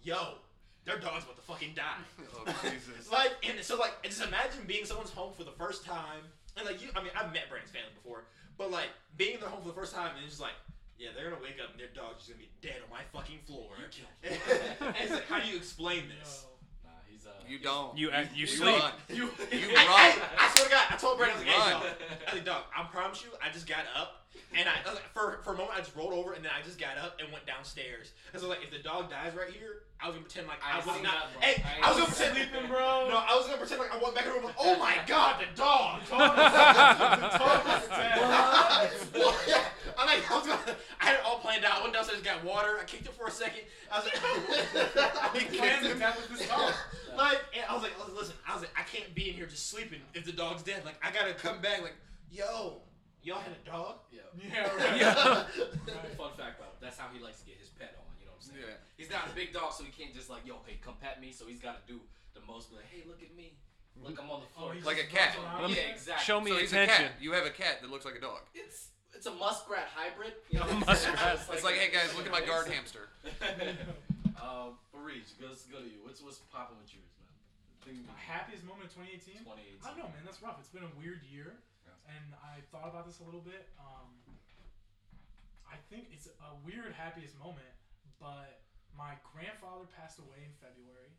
yo, 0.04 0.36
their 0.84 1.00
dog's 1.00 1.24
about 1.24 1.36
to 1.40 1.46
fucking 1.48 1.72
die. 1.74 2.04
Oh 2.36 2.44
Jesus. 2.62 3.08
like 3.12 3.32
and 3.42 3.58
so 3.64 3.76
like 3.80 3.96
and 4.04 4.12
just 4.12 4.22
imagine 4.22 4.60
being 4.68 4.84
someone's 4.84 5.10
home 5.10 5.32
for 5.32 5.42
the 5.44 5.56
first 5.56 5.84
time 5.84 6.20
and 6.56 6.66
like 6.66 6.82
you 6.84 6.88
I 6.94 7.00
mean 7.02 7.12
I've 7.16 7.32
met 7.32 7.48
Brandon's 7.48 7.72
family 7.72 7.90
before 7.96 8.24
but 8.60 8.70
like 8.70 8.92
being 9.16 9.34
in 9.34 9.40
their 9.40 9.48
home 9.48 9.62
for 9.62 9.68
the 9.68 9.74
first 9.74 9.94
time 9.94 10.12
and 10.14 10.20
it's 10.22 10.36
just 10.36 10.42
like 10.44 10.54
yeah 10.98 11.10
they're 11.16 11.30
gonna 11.30 11.42
wake 11.42 11.56
up 11.64 11.72
and 11.72 11.80
their 11.80 11.90
dog's 11.96 12.28
just 12.28 12.30
gonna 12.30 12.44
be 12.44 12.52
dead 12.60 12.76
on 12.84 12.90
my 12.92 13.02
fucking 13.10 13.40
floor 13.48 13.72
and 13.82 14.94
it's 15.00 15.10
like 15.12 15.26
how 15.26 15.40
do 15.40 15.48
you 15.48 15.56
explain 15.56 16.04
this 16.12 16.44
Yo. 16.44 16.55
Nah, 17.48 17.52
he's 17.52 17.58
uh. 17.58 17.96
You 17.96 18.10
he's- 18.10 18.28
you, 18.34 18.40
You 18.40 18.46
sleep. 18.46 18.76
run. 18.82 18.92
You. 19.08 19.16
You 19.16 19.22
run. 19.68 19.76
I, 19.78 20.14
I 20.38 20.48
swear 20.54 20.64
to 20.66 20.70
God 20.70 20.84
I 20.90 20.96
told 20.96 21.18
Brandon 21.18 21.38
I 21.48 21.56
was 21.56 21.66
like, 21.66 21.66
hey 21.66 21.70
dog 21.72 21.82
I 22.28 22.34
was 22.34 22.34
like 22.34 22.44
dog 22.44 22.62
I 22.76 22.82
promise 22.84 23.22
you 23.24 23.30
I 23.42 23.50
just 23.52 23.66
got 23.66 23.84
up 23.96 24.25
and 24.56 24.68
I, 24.68 24.74
I 24.86 24.90
was 24.90 25.00
for 25.14 25.40
for 25.44 25.54
a 25.54 25.56
moment 25.56 25.76
I 25.76 25.80
just 25.80 25.94
rolled 25.96 26.12
over 26.12 26.32
and 26.34 26.44
then 26.44 26.52
I 26.56 26.62
just 26.64 26.78
got 26.78 26.96
up 26.98 27.18
and 27.20 27.30
went 27.32 27.46
downstairs 27.46 28.12
and 28.32 28.40
so 28.42 28.48
like 28.48 28.62
if 28.62 28.70
the 28.70 28.78
dog 28.78 29.10
dies 29.10 29.32
right 29.34 29.50
here 29.52 29.82
I 30.00 30.06
was 30.06 30.14
gonna 30.16 30.24
pretend 30.26 30.46
like 30.48 30.58
I, 30.64 30.74
I 30.74 30.76
was 30.78 30.86
not 31.02 31.02
that, 31.02 31.42
hey 31.42 31.62
I 31.82 31.86
I 31.86 31.88
was 31.90 31.98
gonna 31.98 32.10
pretend 32.12 32.36
Sleeping, 32.36 32.68
bro. 32.68 33.08
no, 33.08 33.16
I 33.16 33.34
was 33.36 33.46
gonna 33.46 33.58
pretend 33.58 33.80
like 33.80 33.92
I 33.94 33.98
went 34.02 34.14
back 34.14 34.24
in 34.26 34.30
the 34.30 34.36
room 34.36 34.44
like, 34.44 34.54
oh 34.58 34.78
my 34.78 34.96
god, 35.06 35.40
the 35.40 35.46
dog! 35.56 36.00
Well, 39.14 39.34
yeah, 39.48 39.64
I'm 39.98 40.06
like, 40.06 40.30
I 40.30 40.34
was 40.36 40.46
gonna, 40.46 40.76
I 41.00 41.04
had 41.06 41.14
it 41.14 41.20
all 41.24 41.38
planned 41.38 41.64
out. 41.64 41.78
I 41.78 41.82
went 41.82 41.94
downstairs, 41.94 42.20
got 42.22 42.44
water, 42.44 42.78
I 42.80 42.84
kicked 42.84 43.06
it 43.06 43.12
for 43.14 43.26
a 43.26 43.30
second. 43.30 43.62
I 43.90 43.98
was 44.00 44.04
like, 44.06 44.16
He 45.50 45.58
planned 45.58 45.84
to 45.86 45.94
death 45.94 46.16
with 46.28 46.38
this 46.38 46.48
dog. 46.48 46.72
like, 47.16 47.40
and 47.54 47.64
I 47.68 47.74
was 47.74 47.82
like, 47.82 47.92
listen, 48.14 48.34
I 48.46 48.52
was 48.54 48.62
like, 48.62 48.72
I 48.76 48.82
can't 48.82 49.14
be 49.14 49.28
in 49.30 49.34
here 49.34 49.46
just 49.46 49.70
sleeping 49.70 50.00
if 50.14 50.24
the 50.24 50.32
dog's 50.32 50.62
dead. 50.62 50.84
Like, 50.84 50.96
I 51.02 51.10
gotta 51.12 51.34
come 51.34 51.60
back. 51.60 51.82
Like, 51.82 51.94
yo, 52.30 52.78
y'all 53.26 53.42
had 53.42 53.52
a 53.52 53.62
dog? 53.66 53.98
Yeah. 54.14 54.22
Yeah, 54.38 54.70
right. 54.78 54.96
Yeah. 54.96 55.44
Right. 55.90 56.14
Fun 56.20 56.30
fact 56.38 56.60
about 56.62 56.80
that's 56.80 56.96
how 56.98 57.08
he 57.12 57.18
likes 57.18 57.40
to 57.42 57.46
get 57.46 57.58
his 57.58 57.68
pet 57.74 57.98
on. 57.98 58.06
You 58.20 58.26
know 58.30 58.32
what 58.38 58.46
I'm 58.46 58.54
saying? 58.54 58.62
Yeah. 58.62 58.78
He's 58.96 59.10
not 59.10 59.26
a 59.26 59.34
big 59.34 59.52
dog, 59.52 59.72
so 59.74 59.82
he 59.84 59.90
can't 59.90 60.14
just 60.14 60.30
like, 60.30 60.46
yo, 60.46 60.62
hey, 60.64 60.78
come 60.80 60.94
pet 61.02 61.20
me. 61.20 61.32
So 61.34 61.44
he's 61.50 61.60
got 61.60 61.82
to 61.82 61.84
do 61.90 61.98
the 62.38 62.40
most. 62.46 62.70
Like, 62.72 62.86
hey, 62.88 63.02
look 63.06 63.18
at 63.20 63.34
me. 63.34 63.58
Look, 63.98 64.20
I'm 64.20 64.28
on 64.30 64.44
the 64.44 64.50
Oh, 64.56 64.70
floor. 64.70 64.74
he 64.76 64.80
Like 64.84 65.00
a 65.02 65.08
cat. 65.08 65.34
runs 65.34 65.40
around 65.42 65.60
Let 65.62 65.68
me- 65.72 65.74
there? 65.80 65.88
yeah, 65.88 65.96
exactly. 65.96 66.24
Show 66.24 66.38
me 66.40 66.50
So 66.52 66.58
he's 66.60 66.72
a 66.72 66.84
attention. 66.84 67.06
cat. 67.10 67.20
You 67.20 67.32
have 67.32 67.46
a 67.48 67.54
cat 67.56 67.80
that 67.82 67.88
looks 67.90 68.04
like 68.04 68.14
a 68.16 68.20
dog. 68.22 68.44
It's 68.54 68.92
it's 69.16 69.24
a 69.26 69.32
muskrat 69.32 69.88
hybrid. 69.96 70.36
You 70.52 70.60
know 70.60 70.68
A 70.68 70.76
what 70.84 70.88
I'm 70.88 70.96
saying? 70.96 71.16
muskrat. 71.16 71.56
It's 71.56 71.64
like, 71.64 71.76
hey 71.80 71.88
guys, 71.90 72.12
look 72.14 72.28
at 72.28 72.32
my 72.32 72.44
guard 72.44 72.68
hamster. 72.68 73.08
um, 74.36 74.76
Fareed, 74.92 75.24
let's 75.40 75.64
go 75.66 75.80
to 75.80 75.88
you. 75.88 76.04
What's 76.04 76.20
what's 76.22 76.38
popping 76.52 76.76
with 76.76 76.92
yours, 76.92 77.08
man? 77.16 77.32
Thing- 77.84 78.04
My 78.04 78.18
happiest 78.20 78.64
moment 78.68 78.92
of 78.92 78.94
2018? 78.94 79.42
2018. 79.48 79.80
I 79.80 79.88
don't 79.88 79.98
know, 80.04 80.10
man. 80.12 80.22
That's 80.28 80.42
rough. 80.44 80.60
It's 80.60 80.68
been 80.68 80.84
a 80.84 80.92
weird 81.00 81.24
year, 81.32 81.56
Yeah. 81.56 81.75
And 82.08 82.34
I 82.42 82.62
thought 82.70 82.88
about 82.88 83.06
this 83.06 83.20
a 83.20 83.24
little 83.26 83.42
bit. 83.42 83.68
Um, 83.78 84.14
I 85.66 85.76
think 85.90 86.08
it's 86.14 86.28
a 86.28 86.50
weird 86.64 86.94
happiest 86.94 87.34
moment, 87.38 87.74
but 88.22 88.62
my 88.96 89.18
grandfather 89.34 89.84
passed 89.92 90.18
away 90.18 90.46
in 90.46 90.52
February. 90.62 91.12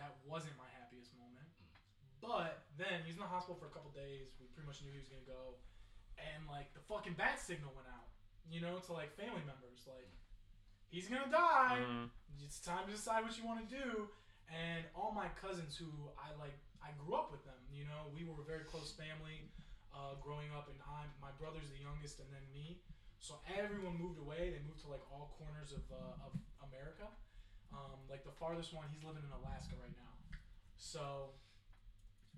That 0.00 0.16
wasn't 0.24 0.56
my 0.56 0.68
happiest 0.80 1.12
moment. 1.14 1.48
But 2.20 2.64
then 2.78 3.02
he's 3.04 3.14
in 3.18 3.22
the 3.22 3.28
hospital 3.28 3.58
for 3.58 3.66
a 3.66 3.74
couple 3.74 3.90
days. 3.92 4.32
We 4.40 4.46
pretty 4.54 4.66
much 4.70 4.80
knew 4.80 4.90
he 4.94 4.98
was 5.02 5.10
gonna 5.10 5.26
go, 5.26 5.58
and 6.16 6.46
like 6.48 6.72
the 6.72 6.80
fucking 6.86 7.14
bat 7.18 7.38
signal 7.42 7.74
went 7.74 7.88
out. 7.90 8.08
You 8.48 8.60
know, 8.62 8.78
to 8.78 8.92
like 8.92 9.12
family 9.18 9.42
members, 9.44 9.84
like 9.86 10.08
he's 10.88 11.08
gonna 11.08 11.30
die 11.30 11.82
Mhm. 11.82 12.10
it's 12.42 12.60
time 12.60 12.86
to 12.86 12.92
decide 12.92 13.22
what 13.24 13.36
you 13.36 13.44
want 13.44 13.68
to 13.68 13.68
do. 13.70 14.08
And 14.48 14.84
all 14.94 15.12
my 15.12 15.28
cousins 15.40 15.76
who 15.76 15.88
I 16.18 16.32
like, 16.36 16.58
I 16.82 16.92
grew 16.92 17.14
up 17.14 17.30
with 17.32 17.44
them. 17.44 17.58
You 17.70 17.84
know, 17.86 18.08
we 18.12 18.24
were 18.24 18.40
a 18.40 18.44
very 18.44 18.64
close 18.64 18.92
family 18.92 19.48
uh, 19.94 20.16
growing 20.20 20.50
up, 20.56 20.68
and 20.68 20.78
I'm 20.88 21.08
my 21.20 21.30
brother's 21.38 21.68
the 21.70 21.80
youngest, 21.80 22.18
and 22.20 22.28
then 22.32 22.44
me. 22.52 22.80
So 23.20 23.38
everyone 23.46 23.96
moved 24.00 24.18
away. 24.18 24.50
They 24.50 24.60
moved 24.66 24.82
to 24.82 24.90
like 24.90 25.04
all 25.12 25.30
corners 25.38 25.70
of 25.72 25.84
uh, 25.92 26.26
of 26.26 26.32
America. 26.66 27.06
Um, 27.72 27.96
like 28.10 28.24
the 28.24 28.34
farthest 28.36 28.74
one, 28.74 28.84
he's 28.92 29.04
living 29.04 29.22
in 29.24 29.32
Alaska 29.32 29.72
right 29.80 29.94
now. 29.96 30.12
So 30.76 31.32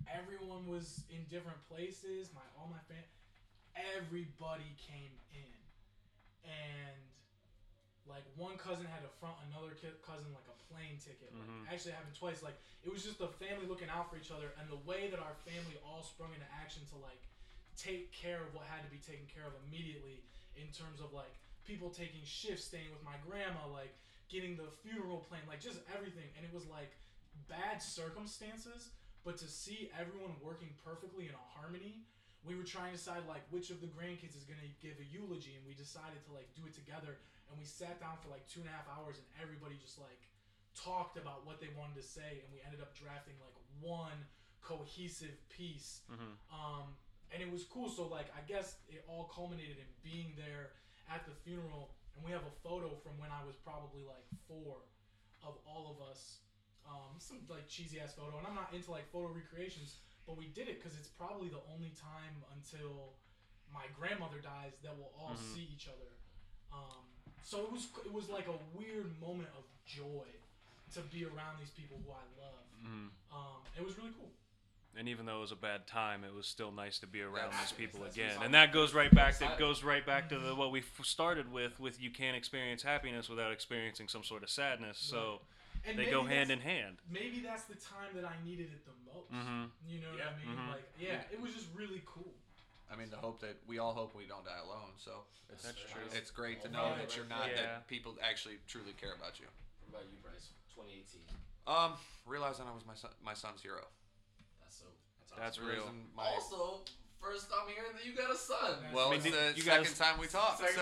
everyone 0.07 0.67
was 0.67 1.03
in 1.09 1.25
different 1.29 1.59
places. 1.67 2.29
My 2.33 2.45
all 2.59 2.67
my 2.69 2.79
fam, 2.87 3.03
everybody 3.75 4.75
came 4.77 5.11
in, 5.33 5.55
and 6.45 6.95
like 8.05 8.23
one 8.37 8.53
cousin 8.61 8.85
had 8.85 9.01
to 9.01 9.09
front 9.17 9.33
another 9.49 9.73
ki- 9.73 9.97
cousin 10.05 10.29
like 10.31 10.45
a 10.45 10.57
plane 10.69 11.01
ticket. 11.01 11.33
Like, 11.33 11.49
Mhm. 11.49 11.65
actually 11.73 11.97
happened 11.97 12.13
twice. 12.15 12.43
Like 12.45 12.55
it 12.85 12.89
was 12.93 13.01
just 13.03 13.17
the 13.17 13.27
family 13.41 13.65
looking 13.65 13.89
out 13.89 14.09
for 14.09 14.17
each 14.17 14.29
other, 14.31 14.53
and 14.61 14.69
the 14.69 14.77
way 14.85 15.09
that 15.09 15.19
our 15.19 15.33
family 15.43 15.77
all 15.83 16.03
sprung 16.03 16.31
into 16.33 16.45
action 16.53 16.85
to 16.93 16.95
like 17.01 17.19
take 17.77 18.11
care 18.11 18.41
of 18.43 18.53
what 18.55 18.65
had 18.65 18.83
to 18.83 18.91
be 18.91 18.97
taken 18.99 19.25
care 19.27 19.45
of 19.47 19.53
immediately 19.67 20.23
in 20.55 20.67
terms 20.71 20.99
of 20.99 21.11
like 21.13 21.35
people 21.67 21.89
taking 21.89 22.23
shifts, 22.23 22.65
staying 22.65 22.89
with 22.91 23.03
my 23.03 23.15
grandma, 23.27 23.67
like 23.71 23.93
getting 24.29 24.55
the 24.55 24.69
funeral 24.83 25.19
plan, 25.27 25.41
like 25.47 25.59
just 25.59 25.79
everything. 25.93 26.27
And 26.37 26.45
it 26.45 26.53
was 26.53 26.65
like 26.67 26.95
bad 27.49 27.81
circumstances, 27.83 28.89
but 29.23 29.37
to 29.37 29.47
see 29.47 29.91
everyone 29.99 30.33
working 30.41 30.69
perfectly 30.83 31.25
in 31.27 31.35
a 31.35 31.45
harmony. 31.57 32.05
We 32.45 32.53
were 32.53 32.63
trying 32.63 32.93
to 32.93 32.97
decide 33.01 33.25
like 33.25 33.41
which 33.49 33.73
of 33.73 33.81
the 33.81 33.89
grandkids 33.89 34.37
is 34.37 34.45
gonna 34.45 34.69
give 34.77 35.01
a 35.01 35.07
eulogy, 35.09 35.57
and 35.57 35.65
we 35.65 35.73
decided 35.73 36.21
to 36.29 36.31
like 36.31 36.45
do 36.53 36.61
it 36.69 36.77
together. 36.77 37.17
And 37.49 37.57
we 37.57 37.65
sat 37.65 37.97
down 37.99 38.21
for 38.21 38.29
like 38.29 38.45
two 38.45 38.61
and 38.61 38.69
a 38.69 38.73
half 38.73 38.85
hours, 38.85 39.17
and 39.17 39.25
everybody 39.41 39.81
just 39.81 39.97
like 39.97 40.21
talked 40.77 41.17
about 41.17 41.41
what 41.45 41.57
they 41.59 41.73
wanted 41.73 41.97
to 41.97 42.05
say, 42.05 42.37
and 42.45 42.47
we 42.53 42.61
ended 42.61 42.85
up 42.85 42.93
drafting 42.93 43.33
like 43.41 43.57
one 43.81 44.13
cohesive 44.61 45.33
piece 45.49 46.01
Mhm. 46.09 46.37
um, 46.53 46.95
and 47.31 47.41
it 47.41 47.51
was 47.51 47.63
cool. 47.65 47.89
So 47.89 48.07
like, 48.07 48.27
I 48.35 48.41
guess 48.47 48.77
it 48.89 49.05
all 49.07 49.25
culminated 49.33 49.77
in 49.77 49.89
being 50.03 50.33
there 50.37 50.73
at 51.09 51.25
the 51.25 51.33
funeral, 51.45 51.93
and 52.15 52.23
we 52.25 52.31
have 52.31 52.43
a 52.43 52.55
photo 52.63 52.95
from 53.03 53.17
when 53.19 53.29
I 53.29 53.43
was 53.45 53.55
probably 53.55 54.03
like 54.03 54.25
four, 54.47 54.81
of 55.43 55.57
all 55.67 55.93
of 55.93 56.01
us. 56.09 56.39
Um, 56.85 57.17
some 57.17 57.41
like 57.49 57.67
cheesy 57.67 57.99
ass 57.99 58.13
photo, 58.13 58.37
and 58.37 58.45
I'm 58.45 58.53
not 58.53 58.69
into 58.73 58.91
like 58.91 59.09
photo 59.11 59.33
recreations, 59.33 59.97
but 60.27 60.37
we 60.37 60.53
did 60.53 60.69
it 60.69 60.77
because 60.81 60.97
it's 60.97 61.09
probably 61.09 61.49
the 61.49 61.61
only 61.73 61.93
time 61.97 62.45
until 62.53 63.17
my 63.73 63.85
grandmother 63.97 64.37
dies 64.37 64.77
that 64.85 64.93
we'll 64.95 65.09
all 65.17 65.33
Mhm. 65.33 65.53
see 65.53 65.65
each 65.73 65.87
other. 65.89 66.13
Um, 66.71 67.09
so 67.41 67.65
it 67.65 67.71
was 67.71 67.89
it 68.05 68.13
was 68.13 68.29
like 68.29 68.47
a 68.47 68.57
weird 68.77 69.19
moment 69.19 69.49
of 69.57 69.65
joy 69.85 70.29
to 70.93 71.01
be 71.09 71.25
around 71.25 71.57
these 71.59 71.71
people 71.71 71.97
who 72.05 72.11
I 72.11 72.25
love. 72.37 72.65
Mhm. 72.81 73.09
Um, 73.33 73.61
it 73.75 73.83
was 73.83 73.97
really 73.97 74.13
cool. 74.13 74.31
And 74.97 75.09
even 75.09 75.25
though 75.25 75.37
it 75.37 75.41
was 75.41 75.51
a 75.51 75.55
bad 75.57 75.87
time, 75.87 76.23
it 76.23 76.33
was 76.33 76.47
still 76.47 76.71
nice 76.71 76.99
to 76.99 77.07
be 77.07 77.21
around 77.21 77.51
That's 77.51 77.71
these 77.71 77.71
people 77.77 77.99
That's 78.01 78.15
again. 78.15 78.29
what's 78.35 78.45
And 78.45 78.53
that 78.53 78.71
goes 78.71 78.93
right 78.93 79.13
back. 79.13 79.37
That 79.39 79.59
goes 79.59 79.83
right 79.83 80.05
back 80.05 80.29
to 80.29 80.39
the, 80.39 80.55
what 80.55 80.71
we 80.71 80.79
f- 80.79 81.05
started 81.05 81.51
with. 81.51 81.79
With 81.79 82.01
you 82.01 82.11
can't 82.11 82.37
experience 82.37 82.81
happiness 82.81 83.27
without 83.27 83.51
experiencing 83.51 84.07
some 84.07 84.23
sort 84.23 84.43
of 84.43 84.49
sadness. 84.49 84.97
So 84.97 85.41
And 85.85 85.99
they 85.99 86.03
maybe 86.03 86.11
go 86.11 86.23
hand 86.23 86.49
in 86.49 86.59
that's- 86.59 86.63
hand. 86.79 86.95
maybe 87.11 87.41
that's 87.41 87.63
the 87.65 87.75
time 87.75 88.15
that 88.15 88.23
I 88.23 88.35
needed 88.45 88.71
it 88.71 88.85
the 88.85 88.93
most. 89.13 89.31
Mhm. 89.33 89.69
You 89.85 89.99
know 89.99 90.15
Yeah. 90.17 90.25
what 90.31 90.33
I 90.33 90.45
mean? 90.45 90.55
Mhm. 90.57 90.69
Like, 90.71 90.89
yeah, 90.97 91.23
it 91.29 91.41
was 91.41 91.53
just 91.53 91.67
really 91.75 92.01
cool. 92.05 92.33
I 92.89 92.95
mean, 92.95 93.09
the 93.09 93.17
hope 93.17 93.41
that 93.41 93.57
we 93.67 93.79
all 93.79 93.93
hope 93.93 94.15
we 94.15 94.25
don't 94.27 94.45
die 94.45 94.59
alone. 94.63 94.93
So 94.97 95.25
it's 95.49 95.63
That's 95.63 95.75
That's 95.77 95.91
true. 95.91 96.01
it's 96.13 96.31
great 96.31 96.61
to 96.61 96.69
know 96.69 96.89
yeah. 96.89 96.95
that 96.99 97.15
you're 97.17 97.25
not 97.25 97.49
Yeah. 97.49 97.55
that 97.61 97.87
people 97.89 98.17
actually 98.21 98.59
truly 98.67 98.93
care 98.93 99.13
about 99.13 99.39
you. 99.41 99.47
What 99.89 99.99
about 99.99 100.11
you, 100.11 100.17
Bryce? 100.19 100.49
2018. 100.73 101.21
Um, 101.67 101.97
realizing 102.25 102.65
I 102.67 102.71
was 102.71 102.85
my 102.85 102.95
son, 102.95 103.11
my 103.21 103.33
son's 103.33 103.61
hero. 103.61 103.87
That's 105.39 105.57
so. 105.57 105.63
That's 105.63 105.67
awesome. 105.67 105.67
That's 105.67 105.77
real. 105.77 105.89
My- 106.15 106.27
Also, 106.35 106.79
first 107.21 107.49
time 107.49 107.65
hearing 107.73 107.91
that 107.97 108.05
you 108.05 108.13
got 108.15 108.29
a 108.31 108.37
son. 108.37 108.75
well, 108.93 109.07
I 109.09 109.17
mean, 109.17 109.25
it's 109.25 109.35
the 109.35 109.53
you 109.57 109.63
second 109.63 109.85
guys- 109.85 109.97
time 109.97 110.19
we 110.19 110.27
talked, 110.27 110.59
so 110.59 110.65
it's 110.69 110.77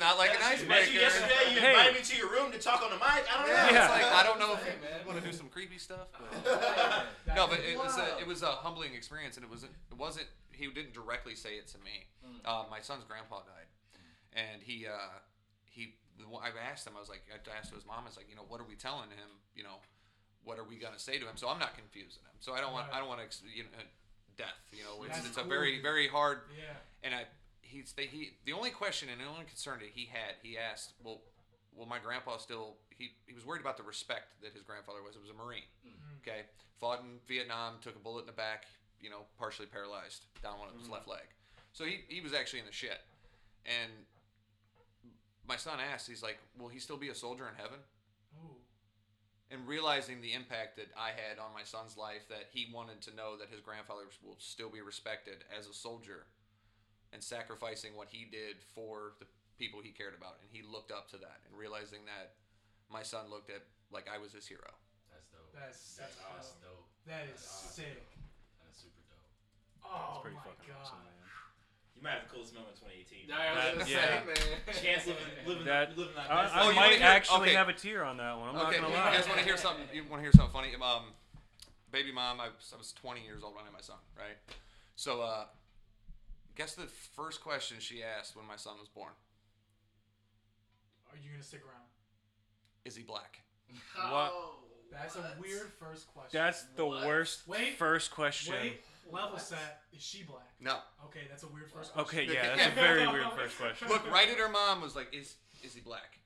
not 0.00 0.18
like 0.18 0.30
an 0.30 0.36
Imagine 0.42 0.70
icebreaker. 0.70 1.00
yesterday 1.00 1.54
you 1.54 1.60
Hey. 1.60 1.70
invited 1.70 1.94
me 1.94 2.00
to 2.02 2.16
your 2.16 2.30
room 2.30 2.50
to 2.52 2.58
talk 2.58 2.82
on 2.82 2.90
the 2.90 2.96
mic. 2.98 3.24
I 3.30 3.38
don't 3.38 3.46
know. 3.46 3.52
Yeah, 3.54 3.70
Yeah. 3.70 3.84
it's 3.86 3.94
like 3.94 4.04
I 4.12 4.22
don't 4.24 4.38
know 4.38 4.54
if 4.54 4.62
Hey, 4.64 4.74
you 5.00 5.06
want 5.06 5.18
to 5.22 5.26
do 5.26 5.32
some 5.32 5.48
creepy 5.48 5.78
stuff. 5.78 6.08
But... 6.12 6.44
That 7.26 7.36
no, 7.36 7.46
but 7.46 7.60
it 7.60 7.76
was 7.78 7.96
a, 7.98 8.18
it 8.18 8.26
was 8.26 8.42
a 8.42 8.50
humbling 8.50 8.94
experience, 8.94 9.36
and 9.36 9.44
it 9.44 9.50
wasn't 9.50 9.72
it 9.90 9.96
wasn't 9.96 10.26
he 10.52 10.66
didn't 10.68 10.92
directly 10.94 11.34
say 11.34 11.54
it 11.54 11.68
to 11.68 11.78
me. 11.78 12.06
Mm. 12.26 12.40
Uh, 12.44 12.64
my 12.70 12.80
son's 12.80 13.04
grandpa 13.04 13.40
died, 13.46 13.68
and 14.34 14.62
he 14.62 14.86
uh, 14.86 14.90
he 15.64 15.94
the 16.18 16.26
one- 16.28 16.42
I 16.42 16.50
asked 16.70 16.86
him 16.86 16.94
I 16.96 17.00
was 17.00 17.08
like 17.08 17.22
I 17.32 17.38
asked 17.56 17.72
his 17.72 17.86
mom 17.86 18.02
I 18.02 18.06
was 18.10 18.16
like 18.16 18.28
you 18.28 18.34
know 18.36 18.44
what 18.48 18.60
are 18.60 18.66
we 18.68 18.74
telling 18.74 19.10
him 19.10 19.30
you 19.54 19.62
know 19.62 19.78
what 20.44 20.58
are 20.58 20.64
we 20.64 20.76
gonna 20.76 20.98
say 20.98 21.18
to 21.18 21.24
him? 21.26 21.36
So 21.36 21.48
I'm 21.48 21.58
not 21.58 21.76
confusing 21.76 22.22
him. 22.22 22.36
So 22.40 22.52
I 22.54 22.60
don't 22.60 22.72
want 22.72 22.86
I 22.92 22.98
don't 22.98 23.08
want 23.08 23.20
to 23.20 23.36
you 23.54 23.64
know 23.64 23.68
death 24.36 24.56
you 24.72 24.82
know 24.84 25.02
it's, 25.04 25.16
That's 25.16 25.28
it's 25.28 25.36
a 25.36 25.44
very 25.44 25.82
very 25.82 26.08
hard 26.08 26.40
Yeah. 26.56 26.72
and 27.04 27.14
I 27.14 27.24
he's 27.60 27.92
the, 27.92 28.02
he 28.02 28.30
the 28.46 28.52
only 28.54 28.70
question 28.70 29.08
and 29.12 29.20
the 29.20 29.26
only 29.26 29.44
concern 29.44 29.78
that 29.80 29.90
he 29.94 30.06
had 30.06 30.34
he 30.42 30.56
asked 30.56 30.92
well 31.04 31.20
well 31.76 31.86
my 31.86 31.98
grandpa 31.98 32.38
still 32.38 32.76
he, 32.88 33.10
he 33.26 33.34
was 33.34 33.44
worried 33.44 33.60
about 33.60 33.76
the 33.76 33.82
respect 33.82 34.40
that 34.42 34.52
his 34.52 34.62
grandfather 34.62 35.02
was. 35.04 35.14
It 35.16 35.20
was 35.20 35.30
a 35.30 35.34
marine 35.34 35.68
Mhm. 35.86 36.20
okay? 36.22 36.42
Fought 36.80 37.00
in 37.00 37.18
vietnam 37.28 37.74
took 37.82 37.96
a 37.96 37.98
bullet 37.98 38.20
in 38.22 38.26
the 38.26 38.32
back 38.32 38.64
you 39.00 39.10
know 39.10 39.24
partially 39.38 39.66
paralyzed 39.66 40.24
down 40.42 40.58
one 40.58 40.68
of 40.68 40.76
his 40.78 40.88
left 40.88 41.06
leg. 41.08 41.26
So 41.72 41.84
he, 41.84 42.00
he 42.08 42.20
was 42.20 42.32
actually 42.32 42.60
in 42.60 42.66
the 42.66 42.72
shit. 42.72 43.00
And 43.66 43.90
my 45.46 45.56
son 45.56 45.78
asked 45.80 46.08
he's 46.08 46.22
like 46.22 46.38
will 46.58 46.68
he 46.68 46.78
still 46.78 46.96
be 46.96 47.08
a 47.08 47.14
soldier 47.14 47.46
in 47.48 47.54
heaven. 47.56 47.78
And 49.50 49.66
realizing 49.66 50.20
the 50.22 50.32
impact 50.32 50.76
that 50.78 50.88
I 50.96 51.10
had 51.10 51.38
on 51.42 51.50
my 51.52 51.64
son's 51.66 51.96
life, 51.96 52.22
that 52.30 52.46
he 52.54 52.70
wanted 52.72 53.02
to 53.02 53.16
know 53.16 53.36
that 53.36 53.50
his 53.50 53.60
grandfather 53.60 54.06
will 54.22 54.38
still 54.38 54.70
be 54.70 54.80
respected 54.80 55.42
as 55.50 55.66
a 55.66 55.74
soldier 55.74 56.26
and 57.12 57.18
sacrificing 57.22 57.96
what 57.98 58.08
he 58.08 58.24
did 58.30 58.62
for 58.74 59.18
the 59.18 59.26
people 59.58 59.80
he 59.82 59.90
cared 59.90 60.14
about. 60.14 60.38
And 60.40 60.48
he 60.50 60.62
looked 60.62 60.92
up 60.94 61.10
to 61.10 61.18
that 61.18 61.42
and 61.48 61.58
realizing 61.58 62.06
that 62.06 62.38
my 62.86 63.02
son 63.02 63.26
looked 63.28 63.50
at 63.50 63.66
like 63.90 64.06
I 64.06 64.18
was 64.22 64.32
his 64.32 64.46
hero. 64.46 64.70
That's 65.10 65.26
dope. 65.34 65.50
That's 65.50 65.78
sick. 65.78 66.06
That's 66.06 66.16
bro. 66.22 66.30
awesome. 66.38 66.58
dope. 66.62 66.86
That 67.10 67.26
is 67.26 67.42
That's 67.42 67.50
awesome. 67.50 67.84
sick. 67.84 68.06
That's 68.62 68.78
super 68.78 69.02
dope. 69.10 69.26
Oh 69.82 70.22
It's 70.22 70.22
pretty 70.22 70.38
my 70.38 70.46
fucking 70.46 70.70
god. 70.70 70.78
awesome, 70.86 71.02
man. 71.02 71.19
You 72.00 72.04
might 72.08 72.16
have 72.16 72.22
the 72.24 72.32
coolest 72.32 72.54
moment 72.56 72.72
in 72.80 73.28
2018. 73.28 73.28
I 73.28 73.52
was 73.52 73.76
gonna 73.76 73.90
yeah. 73.92 74.24
say, 74.24 74.24
man. 74.24 74.72
Chance 74.72 75.06
living, 75.06 75.22
living, 75.44 75.64
That- 75.68 75.92
living 75.98 76.14
that 76.16 76.30
I, 76.30 76.42
best 76.42 76.54
I 76.54 76.60
Oh, 76.60 76.64
life. 76.64 76.74
you 76.74 76.80
might 76.80 76.92
hear- 76.96 77.06
actually 77.06 77.40
okay. 77.52 77.54
have 77.60 77.68
a 77.68 77.74
tear 77.74 78.04
on 78.04 78.16
that 78.16 78.38
one. 78.40 78.48
I'm 78.48 78.56
okay, 78.56 78.80
not 78.80 78.88
gonna 78.88 78.88
lie. 78.88 79.12
You 79.12 79.18
guys 79.18 79.28
want 79.28 79.38
to 79.40 79.44
hear 79.44 79.56
something? 79.60 79.84
You 79.92 80.04
want 80.08 80.20
to 80.20 80.24
hear 80.24 80.32
something 80.32 80.52
funny? 80.52 80.72
Um, 80.80 81.12
baby 81.92 82.10
mom, 82.10 82.40
I 82.40 82.48
was, 82.48 82.72
I 82.72 82.78
was 82.80 82.92
20 82.96 83.20
years 83.20 83.44
old 83.44 83.52
when 83.54 83.62
I 83.62 83.66
had 83.66 83.74
my 83.74 83.82
son, 83.84 84.00
right? 84.16 84.38
So, 84.96 85.20
uh, 85.20 85.44
guess 86.56 86.74
the 86.74 86.88
first 86.88 87.42
question 87.42 87.76
she 87.80 88.02
asked 88.02 88.34
when 88.34 88.46
my 88.46 88.56
son 88.56 88.78
was 88.80 88.88
born: 88.88 89.12
Are 91.12 91.18
you 91.20 91.32
gonna 91.32 91.42
stick 91.44 91.60
around? 91.68 91.84
Is 92.86 92.96
he 92.96 93.02
black? 93.02 93.40
What? 94.08 94.32
Oh, 94.92 94.96
That's 95.00 95.16
a 95.16 95.34
weird 95.40 95.70
first 95.78 96.08
question. 96.12 96.30
That's 96.40 96.64
the 96.76 96.84
What? 96.86 97.06
worst 97.06 97.46
Wait, 97.46 97.76
first 97.76 98.10
question. 98.10 98.54
Wait, 98.54 98.80
level 99.10 99.32
What? 99.32 99.40
set. 99.42 99.82
Is 99.92 100.02
she 100.02 100.22
black? 100.24 100.46
No. 100.60 100.78
Okay, 101.06 101.20
that's 101.28 101.42
a 101.44 101.48
weird 101.48 101.70
first 101.70 101.92
question. 101.92 102.22
Okay, 102.24 102.32
yeah, 102.32 102.56
that's 102.56 102.72
a 102.72 102.74
very 102.74 103.06
weird 103.06 103.30
first 103.36 103.56
question. 103.58 103.88
Look, 103.88 104.10
right 104.10 104.28
at 104.28 104.36
her 104.38 104.48
mom 104.48 104.80
was 104.80 104.94
like, 104.96 105.14
"Is 105.14 105.36
is 105.62 105.74
he 105.74 105.80
black?" 105.80 106.18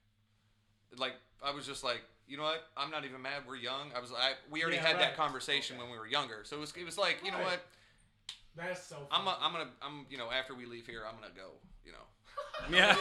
Like 0.97 1.15
I 1.43 1.51
was 1.53 1.67
just 1.67 1.83
like, 1.85 2.03
you 2.27 2.37
know 2.37 2.45
what? 2.45 2.63
I'm 2.77 2.91
not 2.91 3.05
even 3.05 3.21
mad. 3.21 3.43
We're 3.47 3.57
young. 3.57 3.91
I 3.95 4.01
was 4.01 4.13
I 4.13 4.33
we 4.51 4.63
already 4.63 4.77
Yeah, 4.77 4.87
had 4.87 4.97
that 4.97 5.09
right. 5.09 5.17
conversation 5.17 5.77
when 5.79 5.91
we 5.91 5.99
were 5.99 6.07
younger, 6.07 6.41
so 6.45 6.57
it 6.57 6.61
was 6.61 6.73
it 6.77 6.85
was 6.85 6.97
like, 6.99 7.19
you 7.25 7.31
know 7.33 7.39
what? 7.41 7.61
That's 8.57 8.87
so. 8.87 8.97
I'm 9.11 9.25
funny. 9.25 9.37
a, 9.41 9.45
I'm 9.45 9.53
gonna 9.53 9.71
I'm 9.83 10.07
you 10.09 10.17
know 10.19 10.31
after 10.31 10.55
we 10.55 10.65
leave 10.67 10.87
here, 10.87 11.03
I'm 11.09 11.17
gonna 11.21 11.35
go. 11.35 11.51
You 11.85 11.93
know, 11.93 12.07
Yeah. 12.79 12.97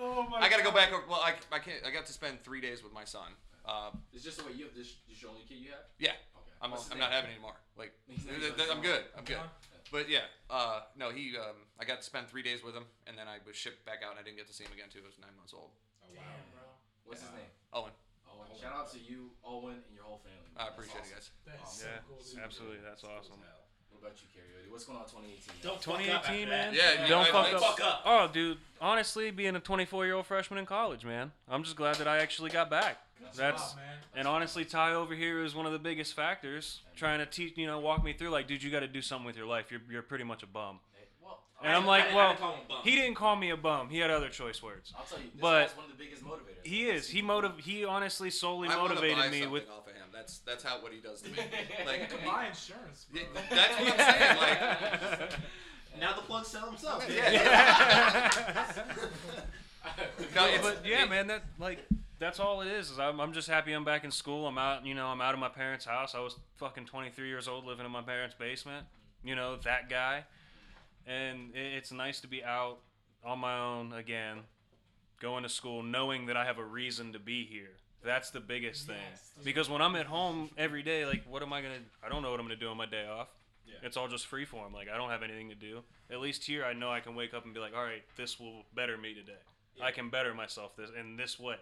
Oh 0.00 0.26
my 0.30 0.38
I 0.38 0.48
got 0.48 0.58
to 0.58 0.62
go 0.64 0.70
back. 0.70 0.90
Well, 1.08 1.20
I, 1.20 1.34
I 1.52 1.58
can't. 1.58 1.78
I 1.86 1.90
got 1.90 2.06
to 2.06 2.12
spend 2.12 2.42
three 2.44 2.60
days 2.60 2.82
with 2.84 2.92
my 2.92 3.04
son. 3.04 3.28
Uh, 3.64 3.90
It's 4.12 4.24
just 4.24 4.38
the 4.38 4.44
way 4.44 4.52
you 4.52 4.64
have 4.68 4.74
this. 4.76 5.00
This 5.08 5.20
your 5.22 5.30
only 5.32 5.42
kid 5.48 5.58
you 5.58 5.70
have? 5.72 5.88
yeah, 5.98 6.12
Okay. 6.36 6.52
I'm, 6.60 6.70
What's 6.70 6.84
his 6.84 6.92
I'm 6.92 6.98
name? 7.00 7.08
not 7.08 7.12
having 7.16 7.30
any 7.32 7.40
more. 7.40 7.56
Like, 7.76 7.92
He's 8.08 8.24
th- 8.24 8.56
th- 8.56 8.68
I'm 8.70 8.82
good. 8.84 9.02
I'm 9.16 9.24
good. 9.24 9.40
But 9.92 10.08
yeah, 10.08 10.26
uh, 10.50 10.80
no, 10.96 11.10
he. 11.10 11.36
Um, 11.36 11.54
I 11.78 11.84
got 11.84 12.00
to 12.00 12.06
spend 12.06 12.26
three 12.28 12.42
days 12.42 12.64
with 12.64 12.74
him, 12.74 12.84
and 13.06 13.16
then 13.16 13.28
I 13.28 13.38
was 13.46 13.54
shipped 13.54 13.84
back 13.86 14.00
out, 14.04 14.10
and 14.12 14.18
I 14.18 14.22
didn't 14.24 14.36
get 14.40 14.48
to 14.48 14.54
see 14.56 14.64
him 14.64 14.72
again 14.72 14.88
until 14.88 15.02
he 15.02 15.06
was 15.06 15.16
nine 15.20 15.36
months 15.36 15.52
old. 15.54 15.70
Oh, 16.02 16.08
Damn, 16.12 16.24
bro. 16.52 16.64
What's 17.04 17.20
his 17.22 17.30
name? 17.32 17.46
Owen, 17.72 17.92
Owen. 18.26 18.48
Shout 18.58 18.72
out 18.74 18.90
to 18.92 18.98
you, 18.98 19.30
Owen, 19.44 19.78
and 19.86 19.92
your 19.94 20.04
whole 20.08 20.18
family. 20.24 20.40
I 20.56 20.66
That's 20.66 20.74
appreciate 20.74 21.04
awesome. 21.04 21.14
it, 21.14 21.14
guys. 21.14 21.30
That's 21.46 21.74
Yeah, 21.84 21.88
so 21.88 22.04
cool, 22.08 22.18
dude. 22.20 22.42
absolutely. 22.44 22.80
That's 22.82 23.04
awesome. 23.04 23.38
What 23.92 24.00
about 24.10 24.16
you, 24.18 24.28
Karaoke? 24.34 24.70
What's 24.72 24.84
going 24.88 24.98
on 24.98 25.06
2018? 25.06 25.62
Don't 25.62 25.78
fuck 25.78 25.94
up 25.94 26.00
2018, 26.00 26.48
after 26.48 26.50
man. 26.50 26.74
that. 26.74 26.98
Yeah, 26.98 27.06
Don't 27.08 27.28
I- 27.28 27.32
fuck 27.32 27.46
I- 27.46 27.52
up. 27.54 27.62
Fuck 27.62 27.80
up. 27.84 28.02
Oh, 28.04 28.24
dude. 28.32 28.58
Honestly, 28.80 29.30
being 29.30 29.54
a 29.54 29.60
24 29.60 30.04
year 30.06 30.14
old 30.16 30.26
freshman 30.26 30.58
in 30.58 30.66
college, 30.66 31.04
man, 31.04 31.30
I'm 31.46 31.62
just 31.62 31.76
glad 31.76 31.96
that 31.96 32.08
I 32.08 32.18
actually 32.18 32.50
got 32.50 32.68
back. 32.70 32.98
Good 33.32 33.40
That's 33.40 33.70
job, 33.72 33.76
man. 33.78 33.96
and 34.16 34.28
honestly, 34.28 34.64
Ty 34.64 34.94
over 34.94 35.14
here 35.14 35.42
is 35.42 35.54
one 35.54 35.66
of 35.66 35.72
the 35.72 35.78
biggest 35.78 36.14
factors. 36.14 36.80
Trying 36.96 37.18
to 37.20 37.26
teach, 37.26 37.56
you 37.58 37.66
know, 37.66 37.78
walk 37.80 38.04
me 38.04 38.12
through 38.12 38.30
like, 38.30 38.46
dude, 38.46 38.62
you 38.62 38.70
got 38.70 38.80
to 38.80 38.88
do 38.88 39.02
something 39.02 39.26
with 39.26 39.36
your 39.36 39.46
life. 39.46 39.70
You're 39.70 39.80
you're 39.90 40.02
pretty 40.02 40.24
much 40.24 40.42
a 40.42 40.46
bum. 40.46 40.78
Well, 41.22 41.40
And 41.62 41.72
I- 41.72 41.76
I'm 41.76 41.86
like, 41.86 42.04
I 42.04 42.06
didn't- 42.06 42.16
I 42.16 42.18
well, 42.18 42.28
didn't 42.32 42.40
call 42.40 42.52
him 42.54 42.60
a 42.64 42.68
bum. 42.68 42.78
he 42.84 42.90
didn't 42.96 43.14
call 43.14 43.36
me 43.36 43.50
a 43.50 43.56
bum. 43.56 43.88
He 43.88 43.98
had 43.98 44.10
other 44.10 44.28
choice 44.28 44.62
words. 44.62 44.92
I'll 44.96 45.04
tell 45.04 45.18
you, 45.18 45.24
this 45.32 45.40
but 45.40 45.66
guy's 45.68 45.76
one 45.76 45.86
of 45.86 45.92
the 45.96 46.04
biggest 46.04 46.24
motivators. 46.24 46.66
He 46.66 46.84
is. 46.88 47.08
He 47.08 47.22
motiv- 47.22 47.58
He 47.58 47.84
honestly 47.84 48.30
solely 48.30 48.68
I 48.68 48.76
wanna 48.76 48.90
motivated 48.90 49.16
buy 49.18 49.28
me 49.30 49.38
something 49.40 49.50
with. 49.52 49.68
off 49.70 49.86
of 49.88 49.94
him. 49.94 50.02
That's 50.12 50.38
that's 50.38 50.62
how 50.62 50.80
what 50.82 50.92
he 50.92 51.00
does 51.00 51.22
to 51.22 51.30
me. 51.30 51.38
Like, 51.86 52.10
can 52.10 52.18
buy 52.26 52.46
insurance, 52.46 53.06
bro. 53.12 53.22
That's 53.50 53.80
what 53.80 54.00
I'm 54.00 54.14
saying. 54.14 54.38
Like, 55.20 55.30
Now 56.00 56.12
the 56.16 56.22
plug 56.22 56.44
sell 56.44 56.66
himself. 56.66 57.08
no, 60.34 60.48
but 60.62 60.78
yeah, 60.84 61.04
it- 61.04 61.10
man, 61.10 61.26
that 61.28 61.42
like 61.58 61.78
that's 62.18 62.40
all 62.40 62.60
it 62.60 62.68
is. 62.68 62.90
is 62.90 62.98
I'm, 62.98 63.20
I'm 63.20 63.32
just 63.32 63.48
happy 63.48 63.72
I'm 63.72 63.84
back 63.84 64.04
in 64.04 64.10
school. 64.10 64.46
I'm 64.46 64.58
out, 64.58 64.86
you 64.86 64.94
know, 64.94 65.06
I'm 65.06 65.20
out 65.20 65.34
of 65.34 65.40
my 65.40 65.48
parents' 65.48 65.84
house. 65.84 66.14
I 66.14 66.20
was 66.20 66.36
fucking 66.56 66.86
23 66.86 67.28
years 67.28 67.48
old 67.48 67.64
living 67.64 67.84
in 67.84 67.92
my 67.92 68.02
parents' 68.02 68.34
basement. 68.38 68.86
You 69.24 69.34
know, 69.34 69.56
that 69.64 69.88
guy. 69.88 70.24
And 71.06 71.54
it, 71.54 71.74
it's 71.76 71.92
nice 71.92 72.20
to 72.20 72.26
be 72.26 72.44
out 72.44 72.78
on 73.24 73.38
my 73.38 73.58
own 73.58 73.92
again, 73.92 74.40
going 75.20 75.42
to 75.42 75.48
school, 75.48 75.82
knowing 75.82 76.26
that 76.26 76.36
I 76.36 76.44
have 76.44 76.58
a 76.58 76.64
reason 76.64 77.12
to 77.12 77.18
be 77.18 77.44
here. 77.44 77.76
That's 78.04 78.30
the 78.30 78.40
biggest 78.40 78.86
thing. 78.86 78.96
Yes. 79.10 79.30
Because 79.42 79.70
when 79.70 79.80
I'm 79.80 79.96
at 79.96 80.06
home 80.06 80.50
every 80.58 80.82
day, 80.82 81.06
like, 81.06 81.24
what 81.26 81.42
am 81.42 81.54
I 81.54 81.62
gonna? 81.62 81.78
I 82.04 82.10
don't 82.10 82.22
know 82.22 82.30
what 82.30 82.38
I'm 82.38 82.44
gonna 82.44 82.56
do 82.56 82.68
on 82.68 82.76
my 82.76 82.84
day 82.84 83.06
off. 83.06 83.28
Yeah. 83.66 83.76
It's 83.82 83.96
all 83.96 84.08
just 84.08 84.26
free 84.26 84.44
form. 84.44 84.74
Like 84.74 84.88
I 84.92 84.98
don't 84.98 85.08
have 85.08 85.22
anything 85.22 85.48
to 85.48 85.54
do. 85.54 85.80
At 86.10 86.20
least 86.20 86.44
here, 86.44 86.66
I 86.66 86.74
know 86.74 86.92
I 86.92 87.00
can 87.00 87.14
wake 87.14 87.32
up 87.32 87.46
and 87.46 87.54
be 87.54 87.60
like, 87.60 87.74
all 87.74 87.82
right, 87.82 88.02
this 88.16 88.38
will 88.38 88.64
better 88.74 88.98
me 88.98 89.14
today. 89.14 89.38
I 89.82 89.90
can 89.90 90.10
better 90.10 90.34
myself 90.34 90.76
this 90.76 90.90
in 90.98 91.16
this 91.16 91.40
way. 91.40 91.56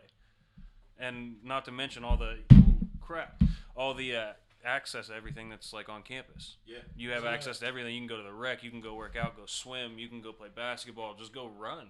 And 0.98 1.36
not 1.44 1.64
to 1.66 1.72
mention 1.72 2.04
all 2.04 2.16
the 2.16 2.36
ooh, 2.52 2.74
crap, 3.00 3.42
all 3.74 3.94
the 3.94 4.14
uh, 4.16 4.32
access 4.64 5.08
to 5.08 5.14
everything 5.14 5.48
that's 5.48 5.72
like 5.72 5.88
on 5.88 6.02
campus. 6.02 6.56
Yeah. 6.66 6.78
You 6.96 7.10
have 7.10 7.24
Yeah. 7.24 7.30
access 7.30 7.58
to 7.60 7.66
everything. 7.66 7.94
You 7.94 8.00
can 8.00 8.08
go 8.08 8.18
to 8.18 8.22
the 8.22 8.32
rec. 8.32 8.62
You 8.62 8.70
can 8.70 8.80
go 8.80 8.94
work 8.94 9.16
out. 9.16 9.36
Go 9.36 9.42
swim. 9.46 9.98
You 9.98 10.08
can 10.08 10.20
go 10.20 10.32
play 10.32 10.48
basketball. 10.54 11.14
Just 11.14 11.32
go 11.32 11.46
run. 11.48 11.88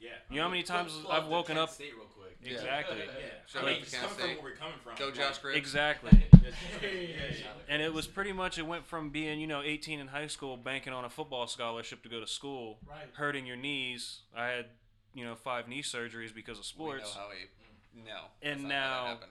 Yeah. 0.00 0.08
You 0.28 0.36
know 0.38 0.42
how 0.42 0.48
many 0.48 0.64
times 0.64 0.92
Plug- 1.04 1.22
I've 1.22 1.28
woken 1.28 1.56
up? 1.56 1.70
State 1.70 1.92
real 1.96 2.06
quick. 2.06 2.36
Yeah. 2.42 2.54
Exactly. 2.54 2.96
Yeah. 2.98 3.12
Shout 3.46 3.62
I 3.62 3.66
mean, 3.74 3.84
to 3.84 3.96
coming 3.96 4.10
from 4.16 4.28
where 4.30 4.36
we're 4.42 4.56
coming 4.56 4.74
from. 4.82 4.94
Go 4.96 5.12
Josh 5.12 5.38
Griggs. 5.38 5.56
Exactly. 5.58 6.10
Hey, 6.80 7.06
hey. 7.06 7.36
And 7.68 7.80
it 7.80 7.94
was 7.94 8.08
pretty 8.08 8.32
much 8.32 8.58
it 8.58 8.66
went 8.66 8.84
from 8.84 9.10
being 9.10 9.38
you 9.38 9.46
know 9.46 9.62
18 9.62 10.00
in 10.00 10.08
high 10.08 10.26
school, 10.26 10.56
banking 10.56 10.92
on 10.92 11.04
a 11.04 11.08
football 11.08 11.46
scholarship 11.46 12.02
to 12.02 12.08
go 12.08 12.18
to 12.18 12.26
school, 12.26 12.78
Right. 12.84 13.06
hurting 13.12 13.46
your 13.46 13.54
knees. 13.56 14.22
I 14.36 14.46
had 14.48 14.66
you 15.14 15.24
know 15.24 15.36
five 15.36 15.68
knee 15.68 15.82
surgeries 15.82 16.34
because 16.34 16.58
of 16.58 16.64
We 16.76 16.84
know 16.84 16.96
sports. 16.98 17.14
how 17.14 17.28
he. 17.30 17.46
No. 17.94 18.12
And 18.42 18.60
that's 18.60 18.62
not 18.62 18.70
how 18.72 19.04
that 19.14 19.20
now- 19.20 19.26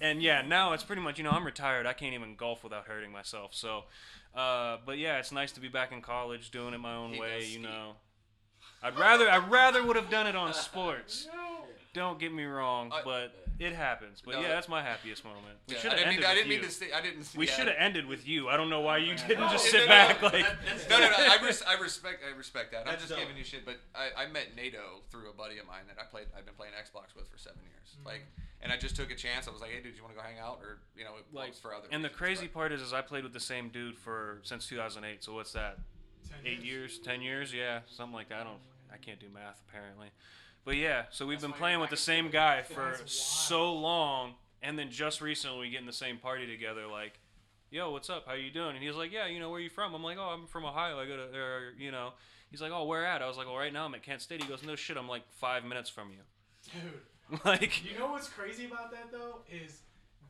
and 0.00 0.22
yeah, 0.22 0.42
now 0.42 0.72
it's 0.72 0.82
pretty 0.84 1.02
much 1.02 1.18
you 1.18 1.24
know 1.24 1.30
I'm 1.30 1.44
retired. 1.44 1.86
I 1.86 1.92
can't 1.92 2.14
even 2.14 2.34
golf 2.36 2.62
without 2.64 2.86
hurting 2.86 3.12
myself. 3.12 3.54
So, 3.54 3.84
uh, 4.34 4.78
but 4.84 4.98
yeah, 4.98 5.18
it's 5.18 5.32
nice 5.32 5.52
to 5.52 5.60
be 5.60 5.68
back 5.68 5.92
in 5.92 6.00
college, 6.02 6.50
doing 6.50 6.74
it 6.74 6.78
my 6.78 6.94
own 6.94 7.12
He 7.14 7.20
way. 7.20 7.44
You 7.46 7.60
know, 7.60 7.92
I'd 8.82 8.98
rather 8.98 9.28
I 9.30 9.38
rather 9.38 9.84
would 9.84 9.96
have 9.96 10.10
done 10.10 10.26
it 10.26 10.36
on 10.36 10.52
sports. 10.54 11.28
Don't 11.92 12.18
get 12.18 12.32
me 12.32 12.44
wrong, 12.44 12.90
I- 12.92 13.02
but 13.04 13.43
it 13.58 13.72
happens. 13.72 14.20
But 14.24 14.32
No, 14.34 14.40
yeah, 14.40 14.48
that- 14.48 14.54
that's 14.54 14.68
my 14.68 14.82
happiest 14.82 15.24
moment. 15.24 15.58
We 15.68 15.74
Yeah, 15.74 15.80
should 15.80 15.92
I 15.92 15.96
have 15.96 15.98
didn't 15.98 16.08
ended 16.14 16.20
mean, 16.20 16.26
I 16.26 16.30
with 16.30 16.36
didn't 16.38 16.48
mean 16.50 16.58
you. 16.60 16.64
to 16.66 16.70
say. 16.70 16.92
I 16.92 17.00
didn't. 17.00 17.34
We 17.36 17.46
yeah. 17.46 17.52
should 17.54 17.66
have 17.68 17.76
ended 17.78 18.06
with 18.06 18.26
you. 18.26 18.48
I 18.48 18.56
don't 18.56 18.70
know 18.70 18.80
why 18.80 18.98
you 18.98 19.14
didn't 19.28 19.48
just 19.50 19.66
sit 19.66 19.78
no, 19.80 19.82
no, 19.84 19.88
back 19.88 20.22
no, 20.22 20.28
like. 20.28 20.46
That's 20.66 20.88
No, 20.88 20.98
no, 20.98 21.08
no. 21.08 21.14
I, 21.16 21.38
res- 21.44 21.62
I 21.62 21.74
respect. 21.74 22.22
I 22.28 22.36
respect 22.36 22.72
that. 22.72 22.80
I'm 22.80 22.86
That's 22.86 23.02
just 23.02 23.10
dope. 23.10 23.20
giving 23.20 23.36
you 23.36 23.44
shit. 23.44 23.64
But 23.64 23.78
I, 23.94 24.24
I 24.24 24.26
met 24.26 24.56
NATO 24.56 25.02
through 25.10 25.30
a 25.30 25.32
buddy 25.32 25.58
of 25.58 25.66
mine 25.66 25.84
that 25.88 25.96
I 26.00 26.04
played. 26.04 26.26
I've 26.36 26.44
been 26.44 26.54
playing 26.56 26.72
Xbox 26.74 27.14
with 27.16 27.28
for 27.28 27.38
seven 27.38 27.60
years. 27.62 27.96
Mm-hmm. 27.96 28.06
Like, 28.08 28.22
and 28.60 28.72
I 28.72 28.76
just 28.76 28.96
took 28.96 29.10
a 29.10 29.14
chance. 29.14 29.46
I 29.46 29.50
was 29.52 29.60
like, 29.60 29.70
hey, 29.70 29.82
dude, 29.82 29.92
do 29.92 29.96
you 29.98 30.02
want 30.02 30.14
to 30.16 30.20
go 30.20 30.26
hang 30.26 30.38
out? 30.38 30.58
Or 30.62 30.78
you 30.96 31.04
know, 31.04 31.16
it 31.18 31.24
Like, 31.32 31.50
was 31.50 31.58
for 31.60 31.74
other. 31.74 31.86
And 31.92 32.02
the 32.02 32.08
reasons, 32.08 32.18
crazy 32.18 32.46
but- 32.46 32.54
part 32.54 32.72
is, 32.72 32.80
is 32.82 32.92
I 32.92 33.02
played 33.02 33.22
with 33.24 33.32
the 33.32 33.40
same 33.40 33.68
dude 33.68 33.98
for 33.98 34.40
since 34.42 34.66
2008. 34.66 35.22
So 35.22 35.34
what's 35.34 35.52
that? 35.52 35.78
Ten 36.28 36.38
Eight 36.46 36.64
years, 36.64 36.98
ten 36.98 37.20
years? 37.22 37.52
Yeah, 37.52 37.80
something 37.86 38.14
like 38.14 38.30
that. 38.30 38.40
I 38.40 38.44
don't. 38.44 38.58
I 38.92 38.96
can't 38.96 39.20
do 39.20 39.26
math 39.32 39.60
apparently. 39.68 40.08
But 40.64 40.76
yeah, 40.76 41.04
so 41.10 41.26
we've 41.26 41.40
That's 41.40 41.52
been 41.52 41.58
playing 41.58 41.80
with 41.80 41.90
the 41.90 41.96
same 41.96 42.30
guy 42.30 42.62
for 42.62 42.96
so 43.06 43.72
long, 43.74 44.34
and 44.62 44.78
then 44.78 44.90
just 44.90 45.20
recently 45.20 45.58
we 45.60 45.70
get 45.70 45.80
in 45.80 45.86
the 45.86 45.92
same 45.92 46.16
party 46.16 46.46
together. 46.46 46.86
Like, 46.86 47.18
yo, 47.70 47.90
what's 47.90 48.08
up? 48.08 48.26
How 48.26 48.32
you 48.34 48.50
doing? 48.50 48.74
And 48.74 48.82
he's 48.82 48.94
like, 48.94 49.12
yeah, 49.12 49.26
you 49.26 49.38
know, 49.40 49.50
where 49.50 49.60
you 49.60 49.68
from? 49.68 49.94
I'm 49.94 50.02
like, 50.02 50.16
oh, 50.18 50.22
I'm 50.30 50.46
from 50.46 50.64
Ohio. 50.64 50.98
I 50.98 51.06
go 51.06 51.16
to, 51.16 51.38
or, 51.38 51.72
you 51.78 51.90
know. 51.90 52.12
He's 52.50 52.62
like, 52.62 52.72
oh, 52.72 52.84
where 52.84 53.04
at? 53.04 53.20
I 53.20 53.26
was 53.28 53.36
like, 53.36 53.46
well, 53.46 53.56
right 53.56 53.72
now 53.72 53.84
I'm 53.84 53.94
at 53.94 54.02
Kent 54.02 54.22
State. 54.22 54.40
He 54.42 54.48
goes, 54.48 54.62
no 54.62 54.76
shit, 54.76 54.96
I'm 54.96 55.08
like 55.08 55.22
five 55.32 55.64
minutes 55.64 55.90
from 55.90 56.10
you. 56.12 56.22
Dude. 56.72 57.40
like, 57.44 57.84
You 57.84 57.98
know 57.98 58.12
what's 58.12 58.28
crazy 58.28 58.66
about 58.66 58.90
that 58.92 59.10
though 59.10 59.40
is 59.50 59.80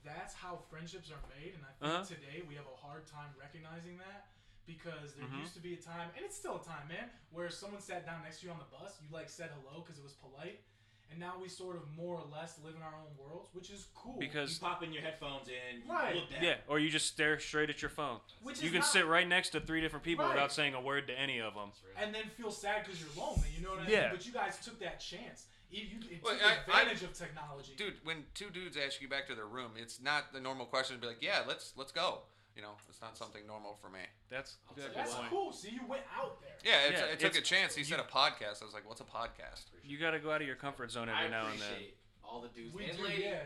that's 0.05 0.35
how 0.35 0.59
friendships 0.71 1.11
are 1.11 1.21
made, 1.39 1.55
and 1.55 1.63
I 1.63 1.73
think 1.79 1.95
Uh-huh. 1.95 2.05
today 2.05 2.43
we 2.49 2.55
have 2.55 2.67
a 2.67 2.87
hard 2.87 3.07
time 3.07 3.29
recognizing 3.39 3.99
that 3.99 4.27
because 4.67 5.15
there 5.15 5.27
Mhm. 5.27 5.39
used 5.41 5.55
to 5.55 5.61
be 5.61 5.75
a 5.75 5.77
time, 5.77 6.11
and 6.17 6.25
it's 6.25 6.37
still 6.37 6.61
a 6.61 6.65
time, 6.65 6.89
man, 6.89 7.11
where 7.31 7.51
someone 7.51 7.81
sat 7.81 8.05
down 8.07 8.23
next 8.23 8.41
to 8.41 8.47
you 8.47 8.53
on 8.53 8.59
the 8.59 8.65
bus, 8.65 8.99
you 9.03 9.09
like 9.11 9.29
said 9.29 9.51
hello 9.51 9.81
because 9.83 9.99
it 9.99 10.03
was 10.05 10.15
polite, 10.15 10.63
and 11.11 11.19
now 11.21 11.39
we 11.39 11.49
sort 11.49 11.77
of 11.77 11.89
more 11.91 12.17
or 12.19 12.25
less 12.25 12.59
live 12.65 12.75
in 12.75 12.83
our 12.83 12.95
own 12.95 13.17
worlds, 13.19 13.53
which 13.55 13.71
is 13.71 13.87
cool. 13.95 14.19
because 14.19 14.55
You 14.55 14.61
pop 14.61 14.83
in 14.83 14.93
your 14.93 15.03
headphones 15.03 15.49
and 15.49 15.85
You 15.85 15.93
Right. 15.93 16.15
Look 16.17 16.31
down. 16.31 16.43
Yeah, 16.43 16.61
or 16.67 16.79
you 16.79 16.89
just 16.91 17.07
stare 17.09 17.39
straight 17.39 17.71
at 17.71 17.83
your 17.83 17.91
phone. 17.91 18.21
which 18.41 18.61
You 18.61 18.67
is 18.67 18.73
can 18.73 18.81
not- 18.81 18.89
sit 18.91 19.07
right 19.07 19.27
next 19.27 19.51
to 19.51 19.61
three 19.61 19.81
different 19.81 20.05
people 20.05 20.25
Right. 20.25 20.35
without 20.35 20.53
saying 20.53 20.75
a 20.75 20.81
word 20.81 21.07
to 21.09 21.19
any 21.19 21.39
of 21.41 21.55
them. 21.55 21.73
And 21.97 22.15
then 22.15 22.29
feel 22.31 22.51
sad 22.51 22.85
because 22.85 23.01
you're 23.01 23.13
lonely. 23.15 23.51
You 23.51 23.63
know 23.63 23.71
what 23.71 23.81
I 23.81 23.89
Yeah. 23.89 24.01
mean? 24.09 24.17
But 24.17 24.27
you 24.27 24.33
guys 24.33 24.59
took 24.65 24.79
that 24.81 24.99
chance. 25.01 25.47
You, 25.71 25.83
you 25.85 26.11
it 26.11 26.23
Well, 26.23 26.35
took 26.35 26.43
I- 26.47 26.51
I- 26.51 26.55
advantage 26.59 27.03
of 27.03 27.15
technology. 27.15 27.75
dude, 27.75 28.05
when 28.05 28.27
two 28.35 28.49
dudes 28.51 28.77
ask 28.77 29.01
you 29.01 29.09
back 29.09 29.27
to 29.27 29.35
their 29.35 29.47
room, 29.47 29.77
it's 29.77 29.99
not 30.01 30.33
the 30.33 30.41
normal 30.41 30.67
question 30.67 30.95
to 30.97 31.01
be 31.01 31.07
like, 31.09 31.21
yeah, 31.23 31.41
let's 31.47 31.77
let's 31.77 31.91
go. 31.93 32.23
You 32.57 32.63
know, 32.63 32.71
it's 32.89 33.01
not 33.01 33.17
something 33.17 33.45
normal 33.47 33.77
for 33.83 33.91
me. 33.91 34.01
That's 34.31 34.59
oh, 34.63 34.71
I'll 34.71 34.77
good 34.77 34.95
take 34.95 34.95
that's 34.95 35.29
cool. 35.29 35.53
See, 35.53 35.71
you 35.71 35.81
went 35.89 36.03
out 36.17 36.41
there. 36.41 36.55
Yeah, 36.63 36.87
it, 36.89 36.93
Yeah, 36.93 37.13
it 37.13 37.19
took 37.19 37.37
a 37.37 37.41
chance. 37.41 37.75
He 37.75 37.83
said 37.83 37.99
a 37.99 38.05
podcast. 38.05 38.63
I 38.63 38.65
was 38.65 38.75
like, 38.75 38.89
what's 38.89 39.01
a 39.01 39.05
podcast? 39.05 39.65
You 39.83 39.99
got 39.99 40.13
to 40.13 40.21
go 40.21 40.31
out 40.31 40.41
of 40.41 40.47
your 40.47 40.57
comfort 40.57 40.93
zone 40.93 41.09
every 41.09 41.27
I 41.27 41.29
now 41.29 41.47
and 41.47 41.59
then. 41.59 41.69
appreciate 41.69 41.97
all 42.23 42.41
the 42.41 42.49
dudes 42.49 42.75
We 42.75 42.85
and 42.85 42.97
do, 42.97 43.05
ladies 43.05 43.25
yeah. 43.25 43.39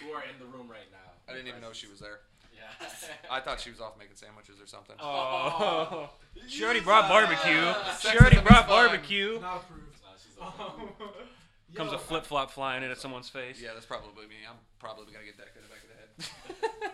who 0.00 0.12
are 0.12 0.22
in 0.22 0.38
the 0.38 0.46
room 0.46 0.68
right 0.68 0.88
now. 0.90 1.12
I 1.28 1.32
didn't 1.32 1.48
even 1.48 1.60
know 1.60 1.72
she 1.72 1.86
was 1.88 2.00
there. 2.00 2.20
Yeah. 2.54 2.88
I 3.30 3.40
thought 3.40 3.60
she 3.60 3.70
was 3.70 3.80
off 3.80 3.98
making 3.98 4.16
sandwiches 4.16 4.60
or 4.60 4.66
something. 4.66 4.96
Oh, 5.00 6.10
she 6.48 6.64
already 6.64 6.80
brought 6.80 7.08
barbecue. 7.08 7.72
She 8.00 8.16
already 8.16 8.40
brought 8.40 8.68
barbecue. 8.68 9.40
Not 9.40 9.64
approved. 9.64 9.96
Nah, 10.02 10.16
she's. 10.16 11.74
Comes 11.74 11.92
a 11.92 11.98
flip 11.98 12.24
flop 12.24 12.52
flying 12.52 12.84
in 12.84 12.90
at 12.90 12.98
someone's 12.98 13.28
face. 13.28 13.60
Yeah, 13.60 13.70
that's 13.74 13.86
probably 13.86 14.26
me. 14.26 14.36
I'm 14.48 14.56
probably 14.78 15.12
gonna 15.12 15.24
get 15.24 15.36
that 15.38 15.48
in 15.56 15.62
the 15.62 15.68
back 15.68 15.82
of 15.82 15.88
the 15.90 16.84
head. 16.84 16.92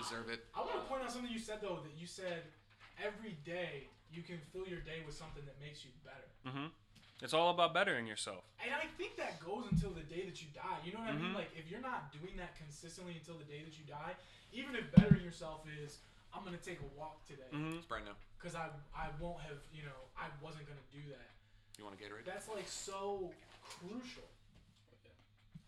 I 0.00 0.02
deserve 0.02 0.32
it. 0.32 0.40
I 0.56 0.60
want 0.64 0.80
to 0.80 0.84
point 0.88 1.02
out 1.04 1.12
something 1.12 1.28
you 1.30 1.38
said 1.38 1.60
though. 1.60 1.84
That 1.84 1.92
you 2.00 2.06
said 2.08 2.48
every 2.96 3.36
day 3.44 3.84
you 4.08 4.22
can 4.24 4.40
fill 4.52 4.64
your 4.64 4.80
day 4.80 5.04
with 5.04 5.12
something 5.14 5.44
that 5.44 5.60
makes 5.60 5.84
you 5.84 5.90
better. 6.00 6.24
hmm 6.48 6.72
It's 7.20 7.34
all 7.36 7.50
about 7.52 7.74
bettering 7.76 8.06
yourself. 8.08 8.48
And 8.64 8.72
I 8.72 8.88
think 8.96 9.16
that 9.20 9.44
goes 9.44 9.68
until 9.70 9.90
the 9.92 10.00
day 10.08 10.24
that 10.24 10.40
you 10.40 10.48
die. 10.56 10.80
You 10.84 10.96
know 10.96 11.00
what 11.04 11.12
I 11.12 11.20
mean? 11.20 11.32
Mhm. 11.32 11.34
Like 11.36 11.52
if 11.52 11.68
you're 11.70 11.84
not 11.84 12.12
doing 12.16 12.32
that 12.40 12.56
consistently 12.56 13.12
until 13.20 13.36
the 13.36 13.44
day 13.44 13.60
that 13.62 13.76
you 13.76 13.84
die, 13.84 14.16
even 14.56 14.72
if 14.74 14.88
bettering 14.96 15.20
yourself 15.22 15.68
is 15.68 15.98
I'm 16.32 16.44
gonna 16.44 16.56
take 16.64 16.80
a 16.80 16.88
walk 16.98 17.26
today 17.28 17.50
hmm 17.52 17.76
It's 17.76 17.84
brand 17.84 18.06
new. 18.08 18.16
because 18.40 18.54
I 18.56 18.72
I 18.96 19.12
won't 19.20 19.40
have 19.44 19.60
you 19.68 19.82
know 19.84 20.00
I 20.16 20.32
wasn't 20.40 20.64
gonna 20.64 20.88
do 20.88 21.04
that. 21.12 21.28
You 21.76 21.84
want 21.84 21.96
a 21.96 22.00
Gatorade? 22.00 22.24
That's 22.24 22.48
like 22.48 22.68
so 22.68 23.32
crucial. 23.60 24.24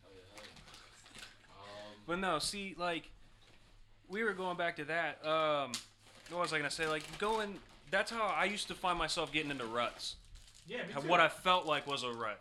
Hell 0.00 0.12
yeah, 0.16 0.24
hell 0.32 0.44
yeah. 0.48 1.52
Um, 1.52 1.96
But 2.06 2.18
no, 2.18 2.38
see, 2.38 2.74
like, 2.76 3.10
we 4.12 4.22
were 4.22 4.34
going 4.34 4.56
back 4.56 4.76
to 4.76 4.84
that. 4.84 5.24
Um, 5.26 5.72
what 6.30 6.42
was 6.42 6.52
I 6.52 6.58
gonna 6.58 6.70
say? 6.70 6.86
Like, 6.86 7.02
going. 7.18 7.58
That's 7.90 8.10
how 8.10 8.26
I 8.26 8.44
used 8.44 8.68
to 8.68 8.74
find 8.74 8.96
myself 8.98 9.32
getting 9.32 9.50
into 9.50 9.64
ruts. 9.66 10.16
Yeah, 10.68 10.78
me 10.86 10.94
too. 11.02 11.08
What 11.08 11.20
I 11.20 11.28
felt 11.28 11.66
like 11.66 11.86
was 11.86 12.04
a 12.04 12.10
rut. 12.10 12.40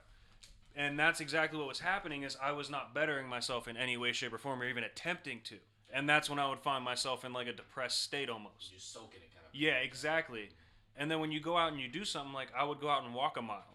And 0.75 0.97
that's 0.97 1.19
exactly 1.19 1.59
what 1.59 1.67
was 1.67 1.79
happening 1.79 2.23
is 2.23 2.37
I 2.41 2.51
was 2.53 2.69
not 2.69 2.93
bettering 2.93 3.27
myself 3.27 3.67
in 3.67 3.75
any 3.75 3.97
way, 3.97 4.13
shape, 4.13 4.31
or 4.31 4.37
form, 4.37 4.61
or 4.61 4.65
even 4.69 4.85
attempting 4.85 5.41
to. 5.45 5.55
And 5.93 6.07
that's 6.07 6.29
when 6.29 6.39
I 6.39 6.47
would 6.47 6.59
find 6.59 6.85
myself 6.85 7.25
in 7.25 7.33
like 7.33 7.47
a 7.47 7.51
depressed 7.53 8.01
state 8.03 8.29
almost. 8.29 8.71
you're 8.71 8.79
soaking 8.79 9.19
it 9.21 9.33
kind 9.33 9.45
of. 9.45 9.53
Yeah, 9.53 9.79
exactly. 9.79 10.49
And 10.95 11.11
then 11.11 11.19
when 11.19 11.31
you 11.33 11.41
go 11.41 11.57
out 11.57 11.73
and 11.73 11.81
you 11.81 11.89
do 11.89 12.05
something 12.05 12.31
like 12.33 12.47
I 12.55 12.63
would 12.63 12.79
go 12.79 12.89
out 12.89 13.03
and 13.03 13.13
walk 13.13 13.35
a 13.37 13.41
mile. 13.41 13.65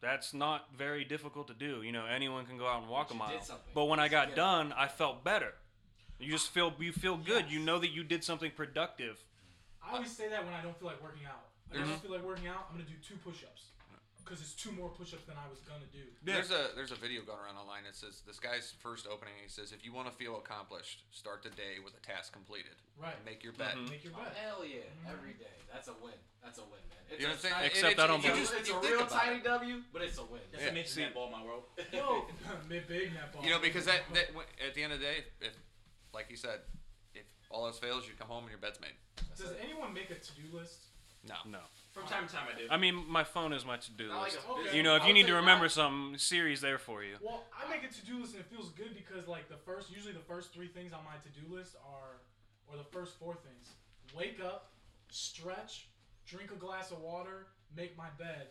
That's 0.00 0.32
not 0.32 0.68
very 0.76 1.04
difficult 1.04 1.48
to 1.48 1.54
do. 1.54 1.82
You 1.82 1.92
know, 1.92 2.06
anyone 2.06 2.46
can 2.46 2.56
go 2.56 2.66
out 2.66 2.80
and 2.82 2.90
walk 2.90 3.08
But 3.08 3.14
a 3.14 3.18
you 3.32 3.38
did 3.40 3.48
mile. 3.48 3.60
But 3.74 3.84
when 3.86 3.98
I 4.00 4.08
got 4.08 4.30
Yeah. 4.30 4.34
done, 4.36 4.72
I 4.74 4.88
felt 4.88 5.24
better. 5.24 5.52
You 6.18 6.32
just 6.32 6.50
feel 6.50 6.72
you 6.80 6.92
feel 6.92 7.16
good. 7.16 7.46
You 7.50 7.60
know 7.60 7.78
that 7.78 7.90
you 7.90 8.02
did 8.04 8.24
something 8.24 8.50
productive. 8.50 9.22
I 9.82 9.94
always 9.94 10.10
say 10.10 10.28
that 10.28 10.44
when 10.44 10.54
I 10.54 10.62
don't 10.62 10.76
feel 10.78 10.88
like 10.88 11.02
working 11.02 11.26
out. 11.26 11.44
Like, 11.70 11.82
I 11.84 11.86
don't 11.86 12.00
feel 12.02 12.12
like 12.12 12.24
working 12.24 12.46
out. 12.48 12.66
I'm 12.70 12.78
gonna 12.78 12.88
do 12.88 12.96
two 13.06 13.16
push-ups 13.22 13.70
because 14.24 14.40
it's 14.40 14.54
two 14.54 14.72
more 14.72 14.88
push-ups 14.88 15.22
than 15.26 15.36
I 15.38 15.46
was 15.50 15.60
gonna 15.62 15.86
do. 15.92 16.02
There's 16.24 16.50
a 16.50 16.74
there's 16.74 16.90
a 16.90 16.96
video 16.98 17.22
going 17.22 17.38
around 17.38 17.58
online 17.58 17.84
that 17.84 17.94
says 17.94 18.22
this 18.26 18.38
guy's 18.40 18.72
first 18.80 19.06
opening. 19.06 19.34
He 19.42 19.48
says 19.50 19.70
if 19.72 19.84
you 19.84 19.92
want 19.92 20.08
to 20.10 20.14
feel 20.16 20.38
accomplished, 20.38 21.04
start 21.12 21.42
the 21.42 21.50
day 21.50 21.78
with 21.84 21.94
a 21.94 22.02
task 22.06 22.32
completed. 22.32 22.74
Right. 22.98 23.14
Make 23.24 23.44
your 23.44 23.52
bed. 23.52 23.76
Mhm. 23.76 23.90
Make 23.90 24.02
your 24.04 24.14
Oh, 24.16 24.24
hell 24.34 24.64
yeah, 24.64 24.88
every 25.10 25.34
day. 25.34 25.52
That's 25.72 25.88
a 25.88 25.94
win. 26.02 26.14
That's 26.42 26.58
a 26.58 26.62
win, 26.62 26.80
man. 26.88 26.98
It's 27.10 27.20
You 27.20 27.26
know 27.28 27.34
a 27.34 27.36
what 27.36 27.44
I'm 27.44 27.50
saying? 27.52 27.66
Except 27.66 27.92
It- 27.92 27.98
I 28.00 28.06
don't 28.06 28.22
you 28.24 28.30
believe- 28.30 28.42
just- 28.48 28.54
It's 28.58 28.68
you 28.70 28.74
a 28.74 28.80
real 28.80 29.06
tiny 29.06 29.36
it. 29.38 29.44
W, 29.44 29.82
but 29.92 30.02
it's 30.02 30.18
a 30.18 30.24
win. 30.24 30.40
That's 30.50 30.62
Yeah. 30.64 30.68
the 30.70 30.74
major 30.74 30.88
See- 30.88 31.02
netball, 31.02 31.30
my 31.30 31.42
world. 31.44 31.64
Yo, 31.92 32.26
big 32.68 32.86
big 32.88 33.12
netball. 33.14 33.44
You 33.44 33.50
know, 33.50 33.58
because 33.60 33.84
that, 33.84 34.02
that 34.14 34.30
at 34.66 34.74
the 34.74 34.82
end 34.82 34.92
of 34.94 34.98
the 35.00 35.04
day, 35.06 35.24
if 35.40 35.52
like 36.16 36.30
you 36.30 36.36
said, 36.36 36.60
if 37.14 37.24
all 37.50 37.66
else 37.66 37.78
fails, 37.78 38.06
you 38.08 38.14
come 38.18 38.28
home 38.28 38.42
and 38.44 38.50
your 38.50 38.58
bed's 38.58 38.80
made. 38.80 38.96
Does 39.36 39.52
anyone 39.62 39.92
make 39.92 40.08
a 40.10 40.14
to-do 40.14 40.56
list? 40.56 40.86
No. 41.28 41.34
No. 41.46 41.58
From 41.92 42.06
time 42.06 42.26
to 42.26 42.32
time, 42.34 42.44
I 42.54 42.58
do. 42.58 42.64
I 42.70 42.76
mean, 42.78 43.04
my 43.08 43.22
phone 43.24 43.52
is 43.52 43.64
my 43.66 43.76
to-do 43.76 44.08
Not 44.08 44.22
like 44.22 44.32
list. 44.32 44.46
a 44.48 44.52
Okay. 44.52 44.76
You 44.76 44.82
know, 44.82 44.96
if 44.96 45.02
I 45.02 45.06
you 45.06 45.10
would 45.10 45.14
need 45.14 45.22
say 45.22 45.26
to 45.28 45.32
not- 45.34 45.40
remember 45.40 45.68
something, 45.68 46.18
Siri's 46.18 46.60
there 46.62 46.78
for 46.78 47.04
you. 47.04 47.16
Well, 47.20 47.44
I 47.52 47.68
make 47.68 47.84
a 47.84 47.92
to-do 47.92 48.18
list 48.20 48.32
and 48.34 48.40
it 48.40 48.46
feels 48.50 48.70
good 48.70 48.94
because 48.96 49.28
like 49.28 49.48
the 49.48 49.56
first, 49.68 49.90
usually 49.90 50.12
the 50.14 50.24
first 50.26 50.52
three 50.54 50.68
things 50.68 50.92
on 50.94 51.00
my 51.04 51.16
to-do 51.22 51.54
list 51.54 51.76
are, 51.84 52.20
or 52.68 52.76
the 52.78 52.88
first 52.96 53.18
four 53.18 53.34
things: 53.34 53.72
wake 54.16 54.40
up, 54.42 54.70
stretch, 55.10 55.88
drink 56.26 56.50
a 56.50 56.56
glass 56.56 56.90
of 56.92 57.00
water, 57.00 57.46
make 57.76 57.96
my 57.96 58.08
bed. 58.18 58.48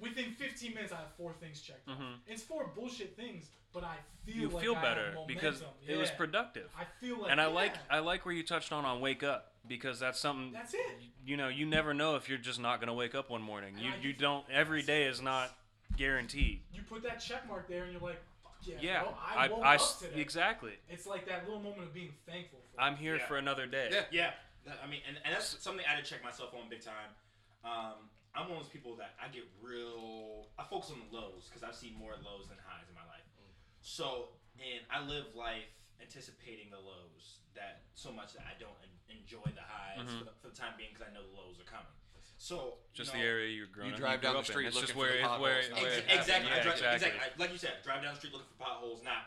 Within 0.00 0.32
15 0.32 0.74
minutes, 0.74 0.92
I 0.92 0.96
have 0.96 1.12
four 1.16 1.32
things 1.34 1.60
checked. 1.62 1.88
off. 1.88 1.96
Mhm. 1.98 2.18
It's 2.26 2.42
four 2.42 2.66
bullshit 2.68 3.14
things, 3.16 3.50
but 3.72 3.84
I 3.84 3.96
feel 4.26 4.36
You 4.36 4.48
like 4.48 4.62
feel 4.64 4.74
I 4.76 4.82
better 4.82 5.12
have 5.16 5.26
because 5.28 5.60
momentum. 5.60 5.88
it 5.88 5.96
was 5.96 6.10
productive. 6.10 6.70
I 6.76 6.84
feel 7.00 7.18
like, 7.18 7.30
and 7.30 7.40
I 7.40 7.44
yeah, 7.46 7.50
like 7.54 7.74
I 7.90 7.98
like 8.00 8.24
where 8.26 8.34
you 8.34 8.42
touched 8.42 8.72
on 8.72 8.84
on 8.84 9.00
wake 9.00 9.22
up 9.22 9.52
because 9.68 10.00
that's 10.00 10.18
something 10.18 10.50
That's 10.52 10.74
it. 10.74 10.98
you 11.24 11.36
know 11.36 11.46
you 11.48 11.66
never 11.66 11.94
know 11.94 12.16
if 12.16 12.28
you're 12.28 12.38
just 12.38 12.58
not 12.58 12.80
gonna 12.80 12.94
wake 12.94 13.14
up 13.14 13.30
one 13.30 13.42
morning. 13.42 13.74
And 13.76 13.84
You 13.84 13.92
you 14.00 14.12
don't 14.12 14.44
every 14.50 14.82
day 14.82 15.04
is 15.04 15.20
not 15.20 15.50
guaranteed. 15.96 16.62
You 16.72 16.82
put 16.82 17.02
that 17.04 17.18
check 17.20 17.46
mark 17.46 17.68
there, 17.68 17.84
and 17.84 17.92
you're 17.92 18.00
like, 18.02 18.20
yeah, 18.62 18.76
Yeah, 18.80 19.02
bro, 19.02 19.16
I, 19.20 19.44
I, 19.44 19.48
woke 19.48 19.64
I 19.64 19.74
up 19.76 19.98
today. 20.00 20.20
exactly. 20.20 20.72
It's 20.88 21.06
like 21.06 21.26
that 21.26 21.44
little 21.46 21.60
moment 21.62 21.82
of 21.82 21.94
being 21.94 22.12
thankful. 22.26 22.60
For 22.74 22.80
I'm 22.80 22.96
here 22.96 23.16
Yeah. 23.18 23.26
for 23.26 23.36
another 23.36 23.66
day. 23.66 23.88
Yeah. 24.10 24.32
Yeah, 24.66 24.72
I 24.82 24.86
mean, 24.86 25.00
and, 25.06 25.18
and 25.24 25.34
that's 25.34 25.60
something 25.62 25.84
I 25.86 25.90
had 25.94 26.04
to 26.04 26.08
check 26.10 26.22
myself 26.24 26.54
on 26.54 26.68
big 26.68 26.80
time. 26.82 27.14
Um, 27.64 28.08
I'm 28.34 28.48
one 28.48 28.56
of 28.58 28.64
those 28.64 28.72
people 28.72 28.96
that 28.96 29.12
I 29.20 29.28
get 29.28 29.44
real. 29.60 30.48
I 30.58 30.64
focus 30.64 30.90
on 30.90 31.00
the 31.04 31.10
lows 31.12 31.48
because 31.48 31.60
I've 31.62 31.76
seen 31.76 31.92
more 31.94 32.16
lows 32.24 32.48
than 32.48 32.56
highs 32.64 32.88
in 32.88 32.94
my 32.96 33.04
life. 33.12 33.24
So, 33.84 34.32
and 34.56 34.80
I 34.88 35.04
live 35.04 35.34
life 35.36 35.68
anticipating 36.00 36.70
the 36.72 36.80
lows 36.80 37.44
that 37.54 37.84
so 37.94 38.08
much 38.12 38.32
that 38.32 38.48
I 38.48 38.56
don't 38.56 38.78
en- 38.80 39.20
enjoy 39.20 39.44
the 39.52 39.60
highs 39.66 40.00
Mhm. 40.00 40.18
for, 40.18 40.24
the, 40.24 40.34
for 40.40 40.48
the 40.48 40.56
time 40.56 40.72
being 40.80 40.90
because 40.94 41.04
I 41.08 41.12
know 41.12 41.20
the 41.26 41.34
lows 41.36 41.60
are 41.60 41.68
coming. 41.68 41.92
So, 42.38 42.78
Just 42.94 43.12
you 43.14 43.20
the 43.20 43.26
area 43.26 43.48
you're 43.52 43.68
growing 43.70 43.90
You 43.90 43.94
up- 43.94 44.00
drive 44.00 44.20
grew 44.20 44.32
down 44.32 44.36
the 44.42 44.48
street 44.48 44.66
It's 44.66 44.74
looking 44.74 44.86
just 44.88 44.92
for 44.94 44.98
where 45.04 45.12
the 45.12 45.18
it- 45.22 45.40
where 45.40 45.58
it- 45.60 45.70
potholes. 45.70 45.82
where 45.82 45.98
Ex- 46.08 46.26
exactly. 46.26 46.48
Yeah, 46.50 46.56
I 46.56 46.62
drive, 46.62 46.74
exactly. 46.74 46.94
exactly. 46.96 47.20
I- 47.20 47.38
Like 47.38 47.52
you 47.52 47.58
said, 47.58 47.74
drive 47.84 48.02
down 48.02 48.14
the 48.14 48.18
street 48.18 48.32
looking 48.32 48.48
for 48.48 48.58
potholes, 48.64 49.02
not 49.04 49.22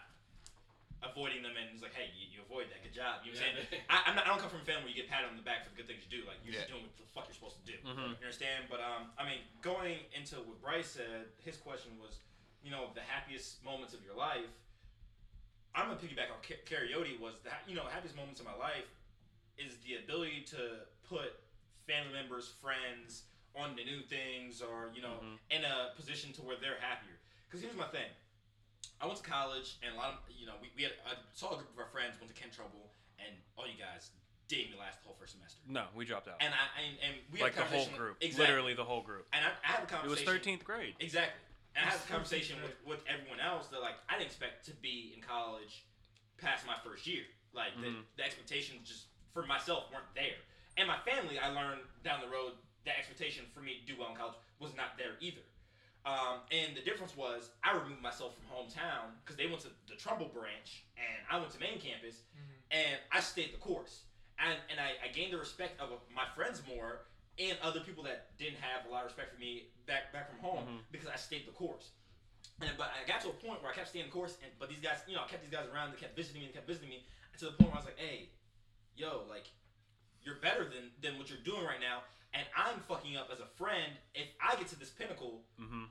avoiding 1.12 1.42
them, 1.46 1.54
and 1.58 1.70
it's 1.74 1.82
like, 1.86 1.94
hey, 1.94 2.10
you, 2.18 2.26
you 2.32 2.40
avoid 2.46 2.70
that. 2.74 2.82
Good 2.82 2.94
job. 2.96 3.22
You 3.26 3.34
know 3.34 3.40
what 3.42 3.62
I'm 3.62 3.68
saying? 3.70 3.86
I, 3.92 3.98
I'm 4.10 4.16
not, 4.18 4.24
I 4.26 4.30
don't 4.34 4.42
come 4.42 4.50
from 4.54 4.62
a 4.62 4.68
family 4.68 4.90
where 4.90 4.94
you 4.94 5.00
get 5.02 5.10
patted 5.12 5.28
on 5.30 5.38
the 5.38 5.46
back 5.46 5.64
for 5.66 5.72
the 5.74 5.78
good 5.78 5.88
things 5.90 6.02
you 6.06 6.12
do. 6.12 6.22
Like 6.28 6.40
you're 6.46 6.54
just 6.56 6.70
doing 6.72 6.84
what 6.86 6.94
the 6.98 7.06
fuck 7.14 7.26
you're 7.30 7.38
supposed 7.38 7.60
to 7.62 7.66
do. 7.68 7.78
Mhm. 7.86 8.18
You 8.18 8.26
understand? 8.26 8.68
But 8.72 8.80
um, 8.82 9.12
I 9.20 9.24
mean, 9.28 9.42
going 9.66 10.02
into 10.16 10.40
what 10.46 10.58
Bryce 10.64 10.90
said, 10.90 11.30
his 11.44 11.58
question 11.60 11.96
was, 12.02 12.20
you 12.66 12.70
know, 12.74 12.90
the 12.98 13.04
happiest 13.06 13.62
moments 13.64 13.94
of 13.94 14.02
your 14.02 14.16
life. 14.18 14.50
I'm 15.76 15.92
gonna 15.92 16.00
piggyback 16.00 16.32
on 16.32 16.40
Ka- 16.40 16.64
karaoke. 16.64 17.20
Was 17.20 17.36
that 17.44 17.64
you 17.68 17.76
know 17.76 17.84
happiest 17.92 18.16
moments 18.16 18.40
of 18.40 18.46
my 18.48 18.56
life 18.56 18.88
is 19.60 19.76
the 19.84 19.96
ability 20.00 20.44
to 20.56 20.88
put 21.08 21.36
family 21.88 22.14
members, 22.14 22.52
friends 22.62 23.24
on 23.56 23.76
to 23.76 23.84
new 23.84 24.02
things, 24.08 24.62
or 24.62 24.92
you 24.96 25.02
know, 25.02 25.20
Mhm. 25.22 25.38
in 25.52 25.62
a 25.66 25.92
position 25.96 26.32
to 26.34 26.42
where 26.42 26.56
they're 26.58 26.80
happier. 26.80 27.16
Because 27.48 27.62
here's 27.62 27.76
my 27.76 27.88
thing. 27.88 28.08
I 29.02 29.06
went 29.08 29.20
to 29.20 29.28
college, 29.28 29.78
and 29.84 29.94
a 29.94 29.98
lot 29.98 30.10
of 30.14 30.18
you 30.32 30.46
know, 30.46 30.54
we, 30.62 30.70
we 30.76 30.84
had 30.84 30.94
I 31.06 31.16
saw 31.34 31.54
a 31.54 31.58
group 31.60 31.72
of 31.74 31.80
our 31.80 31.92
friends 31.92 32.16
went 32.20 32.34
to 32.34 32.38
Kent 32.40 32.54
Trumbull, 32.56 32.92
and 33.20 33.32
all 33.58 33.68
you 33.68 33.76
guys 33.80 34.12
didn't 34.48 34.70
even 34.72 34.80
last 34.80 35.02
the 35.02 35.10
whole 35.10 35.18
first 35.20 35.34
semester. 35.34 35.58
No, 35.68 35.90
we 35.98 36.06
dropped 36.06 36.28
out. 36.30 36.38
And 36.40 36.54
I 36.54 36.66
and, 36.80 36.96
and 37.04 37.14
we 37.34 37.42
like 37.42 37.56
had 37.56 37.66
the 37.68 37.76
whole 37.76 37.86
conversation- 37.90 37.98
group. 37.98 38.16
exactly. 38.22 38.46
Literally 38.46 38.74
the 38.78 38.86
whole 38.88 39.02
group. 39.02 39.26
And 39.34 39.42
I, 39.44 39.50
I 39.66 39.68
had 39.68 39.80
a 39.84 39.90
It 40.06 40.08
was 40.10 40.22
conversation. 40.22 40.60
13th 40.60 40.64
grade. 40.64 40.94
Exactly. 41.02 41.42
And 41.76 41.82
I 41.84 41.90
had 41.92 42.00
a 42.00 42.08
conversation 42.14 42.56
with, 42.64 42.78
with 42.86 43.02
everyone 43.10 43.42
else 43.42 43.68
that 43.74 43.82
like 43.82 43.98
I 44.08 44.16
didn't 44.22 44.30
expect 44.32 44.64
to 44.70 44.74
be 44.86 45.12
in 45.18 45.22
college 45.26 45.84
past 46.38 46.64
my 46.70 46.78
first 46.86 47.06
year. 47.10 47.26
Like 47.58 47.74
the, 47.82 47.88
Mhm. 47.90 48.04
the 48.18 48.24
expectations 48.24 48.88
just 48.88 49.08
for 49.34 49.44
myself 49.48 49.90
weren't 49.92 50.08
there. 50.14 50.38
And 50.78 50.88
my 50.88 51.00
family, 51.08 51.40
I 51.40 51.50
learned 51.50 51.82
down 52.04 52.20
the 52.22 52.28
road 52.30 52.54
that 52.86 53.00
expectation 53.00 53.46
for 53.56 53.62
me 53.62 53.80
to 53.82 53.84
do 53.88 53.98
well 54.00 54.12
in 54.12 54.16
college 54.16 54.36
was 54.60 54.76
not 54.78 54.94
there 55.00 55.16
either. 55.20 55.42
Um, 56.06 56.46
and 56.52 56.78
the 56.78 56.82
difference 56.82 57.18
was 57.18 57.50
I 57.64 57.74
removed 57.74 58.02
myself 58.02 58.34
from 58.38 58.46
hometown 58.46 59.18
because 59.24 59.38
they 59.38 59.48
went 59.48 59.62
to 59.62 59.70
the 59.90 59.96
Trumbull 59.98 60.30
branch 60.30 60.86
and 60.98 61.18
I 61.32 61.40
went 61.40 61.50
to 61.54 61.60
main 61.60 61.80
campus 61.82 62.22
and 62.70 63.00
I 63.12 63.20
stayed 63.22 63.54
the 63.54 63.58
course. 63.58 64.04
And, 64.38 64.58
and 64.70 64.80
I, 64.80 65.00
I 65.04 65.12
gained 65.12 65.34
the 65.34 65.38
respect 65.40 65.80
of 65.82 65.90
my 66.14 66.26
friends 66.36 66.62
more 66.68 67.08
and 67.40 67.58
other 67.64 67.80
people 67.80 68.04
that 68.04 68.38
didn't 68.38 68.58
have 68.62 68.86
a 68.86 68.92
lot 68.92 69.02
of 69.02 69.08
respect 69.12 69.34
for 69.34 69.40
me 69.40 69.72
back 69.88 70.14
back 70.14 70.30
from 70.30 70.40
home 70.40 70.64
Mhm. 70.68 70.80
because 70.92 71.08
I 71.08 71.16
stayed 71.16 71.48
the 71.48 71.52
course. 71.58 71.90
And 72.62 72.70
but 72.78 72.92
I 72.94 73.08
got 73.08 73.20
to 73.22 73.30
a 73.30 73.38
point 73.42 73.62
where 73.64 73.72
I 73.72 73.76
kept 73.76 73.90
staying 73.90 74.06
the 74.06 74.12
course, 74.12 74.38
and 74.44 74.52
but 74.60 74.70
these 74.70 74.80
guys, 74.80 75.00
you 75.08 75.16
know, 75.16 75.24
I 75.24 75.28
kept 75.28 75.42
these 75.44 75.52
guys 75.52 75.68
around. 75.74 75.92
They 75.92 75.98
kept 76.00 76.16
visiting 76.16 76.40
me, 76.40 76.46
and 76.48 76.54
kept 76.56 76.68
visiting 76.68 76.88
me, 76.90 77.04
to 77.40 77.46
the 77.46 77.52
point 77.52 77.72
where 77.74 77.82
I 77.82 77.84
was 77.84 77.86
like, 77.92 78.00
"Hey, 78.00 78.30
yo, 78.96 79.26
like, 79.28 79.48
you're 80.26 80.36
better 80.42 80.64
than 80.66 80.92
than 81.02 81.18
what 81.18 81.30
you're 81.30 81.40
doing 81.44 81.64
right 81.64 81.80
now, 81.80 82.02
and 82.34 82.44
I'm 82.58 82.80
fucking 82.88 83.16
up 83.18 83.30
as 83.32 83.40
a 83.40 83.46
friend. 83.56 83.94
If 84.14 84.28
I 84.42 84.56
get 84.56 84.68
to 84.70 84.80
this 84.80 84.90
pinnacle 84.90 85.44
Mm-hmm. 85.62 85.84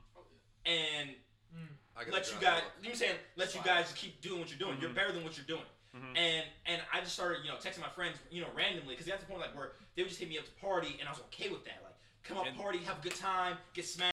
and 0.65 1.09
mm. 1.55 2.11
let 2.11 2.31
you 2.31 2.37
guys. 2.41 2.61
You 2.81 2.89
know 2.89 2.91
I'm 2.91 2.95
saying, 2.95 3.15
let 3.35 3.55
you 3.55 3.61
guys 3.63 3.91
keep 3.95 4.21
doing 4.21 4.39
what 4.41 4.49
you're 4.49 4.59
doing. 4.59 4.77
You're 4.81 4.89
Mhm. 4.91 4.95
better 4.95 5.11
than 5.13 5.23
what 5.23 5.37
you're 5.37 5.45
doing. 5.45 5.65
Mhm. 5.95 6.17
And 6.17 6.45
and 6.65 6.81
I 6.93 6.99
just 6.99 7.13
started, 7.13 7.43
you 7.45 7.49
know, 7.51 7.57
texting 7.57 7.79
my 7.81 7.89
friends, 7.89 8.17
you 8.29 8.41
know, 8.41 8.49
randomly 8.53 8.93
because 8.95 9.05
that's 9.07 9.21
the 9.23 9.27
point 9.27 9.39
like 9.41 9.55
where 9.55 9.71
they 9.95 10.01
would 10.03 10.09
just 10.09 10.19
hit 10.19 10.27
me 10.29 10.37
up 10.37 10.45
to 10.45 10.51
party, 10.59 10.97
and 10.99 11.07
I 11.07 11.11
was 11.11 11.21
okay 11.31 11.49
with 11.49 11.63
that. 11.65 11.79
Like, 11.83 11.93
come 12.23 12.37
up, 12.37 12.45
And- 12.47 12.57
party, 12.57 12.79
have 12.79 12.99
a 12.99 13.01
good 13.01 13.15
time, 13.15 13.57
get 13.73 13.85
smashed. 13.85 14.11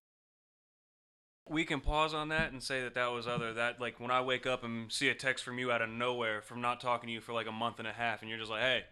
We 1.49 1.65
can 1.65 1.81
pause 1.81 2.15
on 2.15 2.29
that 2.29 2.53
and 2.53 2.63
say 2.63 2.83
that 2.83 2.95
that 2.95 3.09
was 3.09 3.27
other 3.27 3.53
that 3.55 3.81
like 3.81 3.99
when 3.99 4.11
I 4.13 4.21
wake 4.21 4.47
up 4.47 4.63
and 4.63 4.93
see 4.93 5.09
a 5.09 5.15
text 5.15 5.45
from 5.45 5.59
you 5.59 5.73
out 5.73 5.83
of 5.83 5.91
nowhere 5.91 6.41
from 6.41 6.61
not 6.61 6.81
talking 6.81 7.09
to 7.09 7.13
you 7.13 7.21
for 7.21 7.33
like 7.33 7.49
a 7.49 7.53
month 7.53 7.79
and 7.81 7.89
a 7.89 7.93
half 7.93 8.21
and 8.23 8.31
you're 8.31 8.39
just 8.39 8.51
like, 8.51 8.63
"Hey, 8.63 8.85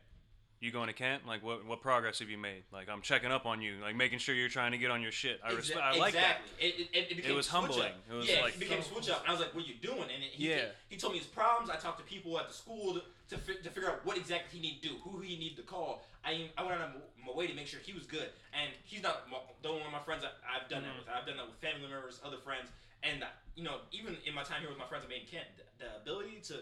you 0.60 0.70
going 0.70 0.88
to 0.88 0.92
Kent? 0.92 1.26
Like 1.26 1.42
what 1.42 1.64
what 1.66 1.80
progress 1.80 2.18
have 2.18 2.28
you 2.28 2.36
made? 2.38 2.62
Like 2.72 2.88
I'm 2.90 3.00
checking 3.00 3.32
up 3.32 3.46
on 3.46 3.62
you, 3.62 3.76
like 3.82 3.96
making 3.96 4.18
sure 4.18 4.34
you're 4.34 4.50
trying 4.50 4.72
to 4.72 4.78
get 4.78 4.90
on 4.90 5.00
your 5.02 5.10
shit." 5.12 5.40
I 5.42 5.52
respect 5.52 5.80
I 5.80 5.96
like 5.96 6.12
that. 6.12 6.40
exactly. 6.58 6.84
It, 6.84 6.88
it, 6.92 7.10
it, 7.12 7.16
became 7.16 7.34
was 7.36 7.48
humbling. 7.48 7.80
Up. 7.92 7.94
It 8.10 8.14
was 8.14 8.28
yeah, 8.30 8.42
like- 8.42 8.54
it 8.54 8.60
became 8.60 8.82
switch 8.82 9.08
up, 9.08 9.20
and 9.22 9.28
I 9.28 9.32
was 9.32 9.40
like, 9.40 9.54
"What 9.54 9.64
are 9.64 9.68
you 9.68 9.74
doing?" 9.80 10.02
And 10.02 10.22
he, 10.22 10.50
Yeah. 10.50 10.66
he 10.90 10.96
told 10.96 11.14
me 11.14 11.18
his 11.18 11.26
problems. 11.28 11.70
I 11.70 11.76
talked 11.76 11.98
to 11.98 12.04
people 12.04 12.38
at 12.38 12.48
the 12.48 12.54
school 12.54 12.94
to, 12.94 13.02
to, 13.34 13.38
fi- 13.38 13.62
to 13.62 13.70
figure 13.70 13.88
out 13.90 14.04
what 14.04 14.18
exactly 14.18 14.60
he 14.60 14.68
needed 14.68 14.82
to 14.82 14.88
do, 14.90 14.94
who 15.02 15.20
he 15.20 15.36
needed 15.38 15.56
to 15.56 15.62
call. 15.62 16.04
I 16.24 16.50
I 16.58 16.62
went 16.62 16.74
out 16.80 16.90
of 16.90 16.94
my 17.26 17.32
way 17.32 17.46
to 17.46 17.54
make 17.54 17.66
sure 17.66 17.80
he 17.82 17.94
was 17.94 18.04
good, 18.04 18.28
and 18.52 18.70
he's 18.84 19.02
not 19.02 19.26
the 19.62 19.68
only 19.68 19.80
one 19.80 19.88
of 19.88 19.92
my 19.92 20.04
friends 20.04 20.24
I, 20.24 20.30
I've 20.44 20.68
done 20.68 20.82
that 20.82 20.92
Mhm. 20.92 20.98
with. 20.98 21.08
I've 21.08 21.26
done 21.26 21.38
that 21.38 21.46
with 21.46 21.56
family 21.56 21.88
members, 21.88 22.20
other 22.22 22.36
friends, 22.36 22.68
and 23.02 23.22
uh, 23.22 23.26
you 23.56 23.64
know, 23.64 23.78
even 23.92 24.16
in 24.26 24.34
my 24.34 24.42
time 24.42 24.60
here 24.60 24.68
with 24.68 24.78
my 24.78 24.86
friends 24.86 25.04
at 25.04 25.10
main 25.10 25.24
Kent, 25.26 25.46
the, 25.56 25.64
the 25.84 25.96
ability 25.96 26.40
to 26.52 26.60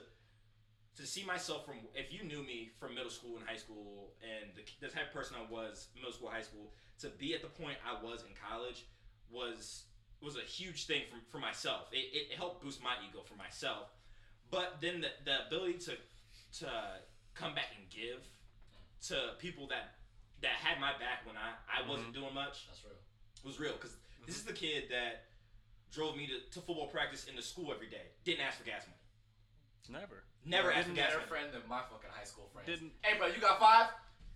to 0.99 1.07
see 1.07 1.25
myself 1.25 1.65
from 1.65 1.77
if 1.95 2.13
you 2.13 2.27
knew 2.27 2.43
me 2.43 2.71
from 2.79 2.95
middle 2.95 3.11
school 3.11 3.37
and 3.39 3.47
high 3.47 3.57
school 3.57 4.11
and 4.19 4.51
the, 4.57 4.63
the 4.85 4.93
type 4.93 5.09
of 5.09 5.15
person 5.15 5.37
I 5.39 5.51
was 5.51 5.87
middle 5.95 6.13
school 6.13 6.29
high 6.29 6.43
school 6.43 6.75
to 6.99 7.09
be 7.09 7.35
at 7.35 7.43
the 7.43 7.49
point 7.49 7.79
I 7.87 8.03
was 8.05 8.25
in 8.27 8.35
college 8.35 8.85
was 9.31 9.85
was 10.21 10.35
a 10.35 10.43
huge 10.43 10.87
thing 10.87 11.03
for, 11.09 11.23
for 11.31 11.39
myself. 11.39 11.87
It, 11.93 12.11
it 12.11 12.37
helped 12.37 12.65
boost 12.65 12.83
my 12.83 12.99
ego 13.09 13.23
for 13.23 13.37
myself. 13.37 13.95
But 14.51 14.79
then 14.81 15.01
the, 15.01 15.15
the 15.25 15.47
ability 15.47 15.79
to 15.87 15.95
to 16.59 16.71
come 17.35 17.55
back 17.55 17.71
and 17.79 17.87
give 17.89 18.27
to 19.07 19.39
people 19.39 19.69
that 19.69 19.95
that 20.43 20.59
had 20.59 20.81
my 20.81 20.93
back 20.99 21.23
when 21.25 21.37
I, 21.39 21.55
I 21.71 21.89
wasn't 21.89 22.11
mm-hmm. 22.11 22.27
doing 22.27 22.35
much 22.35 22.67
That's 22.67 22.83
real. 22.83 22.99
was 23.47 23.61
real. 23.61 23.75
Because 23.79 23.93
mm-hmm. 23.93 24.27
this 24.27 24.37
is 24.37 24.43
the 24.43 24.53
kid 24.53 24.91
that 24.91 25.31
drove 25.95 26.17
me 26.17 26.27
to, 26.27 26.59
to 26.59 26.67
football 26.67 26.89
practice 26.89 27.27
in 27.31 27.37
the 27.37 27.43
school 27.43 27.71
every 27.73 27.89
day. 27.89 28.11
Didn't 28.25 28.43
ask 28.43 28.59
for 28.59 28.65
gas 28.65 28.83
money. 28.83 30.03
Never. 30.03 30.28
Never 30.49 30.73
asked 30.73 30.89
for 30.89 30.95
Didn't 30.95 30.97
better 30.97 31.17
money 31.19 31.29
friend 31.29 31.47
than 31.53 31.63
my 31.69 31.81
fucking 31.91 32.11
high 32.11 32.25
school 32.25 32.49
friends. 32.53 32.67
Didn't- 32.69 32.93
Hey, 33.03 33.17
bro, 33.19 33.27
you 33.29 33.41
got 33.41 33.61
five? 33.61 33.89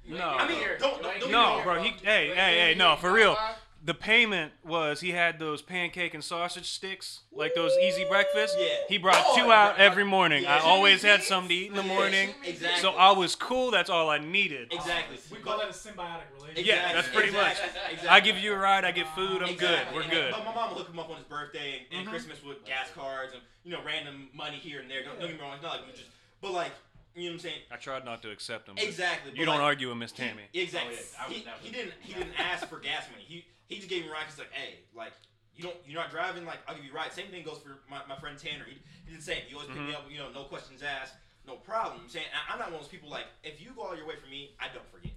You 0.04 0.16
No. 0.16 0.30
ain't 0.32 0.34
I 0.34 0.38
getting 0.42 0.56
mean, 0.56 0.64
here. 0.64 0.78
don't- 0.78 0.96
You 0.96 1.02
don't- 1.02 1.02
don't 1.02 1.14
getting 1.20 1.30
No, 1.32 1.54
here, 1.56 1.64
bro, 1.64 1.82
he- 1.82 1.90
hey, 2.04 2.28
You 2.28 2.34
hey, 2.34 2.58
hey, 2.60 2.74
no, 2.74 2.96
for 2.96 3.08
You 3.08 3.12
got 3.12 3.16
real. 3.16 3.34
Five? 3.82 3.86
the 3.86 3.94
payment 3.94 4.52
was 4.64 5.00
he 5.00 5.10
had 5.10 5.38
those 5.38 5.60
pancake 5.62 6.14
and 6.14 6.22
sausage 6.22 6.68
sticks, 6.70 7.20
like 7.32 7.54
those 7.54 7.72
easy 7.82 8.04
breakfast. 8.08 8.56
Yeah. 8.58 8.66
He 8.88 8.96
brought 8.98 9.22
Oh, 9.26 9.34
two 9.36 9.50
out 9.52 9.72
right, 9.72 9.80
every 9.80 10.04
morning. 10.04 10.44
yeah. 10.44 10.56
I 10.56 10.60
always 10.60 11.02
had 11.02 11.22
something 11.22 11.48
to 11.48 11.54
eat 11.54 11.70
in 11.70 11.76
the 11.76 11.82
Yeah, 11.82 11.88
morning. 11.94 12.34
exactly. 12.44 12.80
So 12.80 12.92
I 12.92 13.10
was 13.12 13.34
cool. 13.34 13.70
That's 13.70 13.90
all 13.90 14.08
I 14.08 14.18
needed. 14.18 14.72
Exactly. 14.72 15.18
We 15.30 15.38
call 15.38 15.58
that 15.58 15.68
a 15.68 15.72
symbiotic 15.72 16.30
relationship. 16.36 16.66
Yeah, 16.66 16.92
that's 16.92 17.08
pretty 17.08 17.32
much. 17.32 17.56
Exactly. 17.90 18.08
I 18.08 18.20
give 18.20 18.38
you 18.38 18.52
a 18.54 18.58
ride, 18.58 18.84
I 18.84 18.92
get 18.92 19.08
food. 19.14 19.42
I'm 19.42 19.48
Exactly. 19.50 19.58
good. 19.86 19.94
We're 19.94 20.02
And- 20.02 20.10
good. 20.10 20.32
But 20.32 20.44
my 20.44 20.54
mom 20.54 20.70
would 20.70 20.78
hook 20.78 20.88
him 20.88 20.98
up 20.98 21.10
on 21.10 21.16
his 21.16 21.24
birthday 21.26 21.86
and, 21.90 21.98
and 22.00 22.06
Mhm. 22.06 22.10
Christmas 22.10 22.42
with 22.44 22.64
gas 22.64 22.88
cards 22.94 23.32
and 23.32 23.42
you 23.64 23.72
know 23.72 23.82
random 23.84 24.28
money 24.32 24.58
here 24.58 24.80
and 24.80 24.90
there. 24.90 25.02
Don't, 25.02 25.18
don't 25.18 25.28
get 25.30 25.36
me 25.38 25.42
wrong, 25.42 25.54
it's 25.54 25.62
not 25.62 25.78
like 25.78 25.86
we 25.86 25.92
just, 25.92 26.04
but 26.40 26.52
like 26.52 26.70
you 27.14 27.24
know 27.24 27.28
what 27.30 27.34
I'm 27.34 27.38
saying. 27.40 27.58
I 27.70 27.76
tried 27.76 28.04
not 28.06 28.22
to 28.22 28.30
accept 28.30 28.66
them. 28.66 28.76
but 28.76 28.84
Exactly. 28.84 29.32
You 29.32 29.38
but 29.44 29.44
don't 29.52 29.56
like, 29.56 29.64
argue 29.64 29.88
with 29.90 29.98
Miss 29.98 30.12
Tammy. 30.12 30.44
Exactly. 30.54 30.96
Oh, 30.96 30.98
yeah, 30.98 31.22
I 31.22 31.28
would 31.28 31.36
he, 31.36 31.44
never- 31.44 31.58
he 31.62 31.70
didn't 31.70 31.92
he 32.00 32.12
didn't 32.14 32.38
ask 32.40 32.68
for 32.68 32.78
gas 32.78 33.04
money. 33.10 33.24
He 33.26 33.44
he 33.72 33.78
just 33.78 33.90
gave 33.90 34.02
me 34.04 34.08
a 34.08 34.12
ride. 34.12 34.24
He's 34.28 34.38
like, 34.38 34.52
hey, 34.52 34.80
like 34.94 35.12
you 35.56 35.62
don't 35.64 35.76
you're 35.86 36.00
not 36.00 36.10
driving. 36.10 36.44
Like 36.44 36.58
I'll 36.68 36.74
give 36.76 36.84
you 36.84 36.92
a 36.92 36.94
ride. 36.94 37.12
Same 37.12 37.28
thing 37.28 37.44
goes 37.44 37.58
for 37.58 37.78
my, 37.90 38.00
my 38.08 38.16
friend 38.16 38.38
Tanner. 38.38 38.64
He, 38.68 38.76
he 39.04 39.10
did 39.12 39.20
the 39.20 39.24
same. 39.24 39.42
He 39.48 39.54
always 39.54 39.68
picked 39.68 39.80
me 39.80 39.92
Mm-hmm. 39.92 39.96
up. 39.96 40.10
You 40.10 40.18
know, 40.18 40.30
no 40.32 40.44
questions 40.44 40.82
asked, 40.82 41.14
no 41.46 41.56
problem. 41.56 42.00
I'm 42.04 42.08
saying 42.08 42.26
I, 42.32 42.52
I'm 42.52 42.58
not 42.58 42.68
one 42.72 42.76
of 42.80 42.80
those 42.86 42.90
people 42.90 43.10
like 43.10 43.26
if 43.44 43.60
you 43.60 43.70
go 43.76 43.82
all 43.82 43.96
your 43.96 44.06
way 44.06 44.14
for 44.16 44.28
me, 44.30 44.50
I 44.60 44.66
don't 44.72 44.86
forget. 44.92 45.12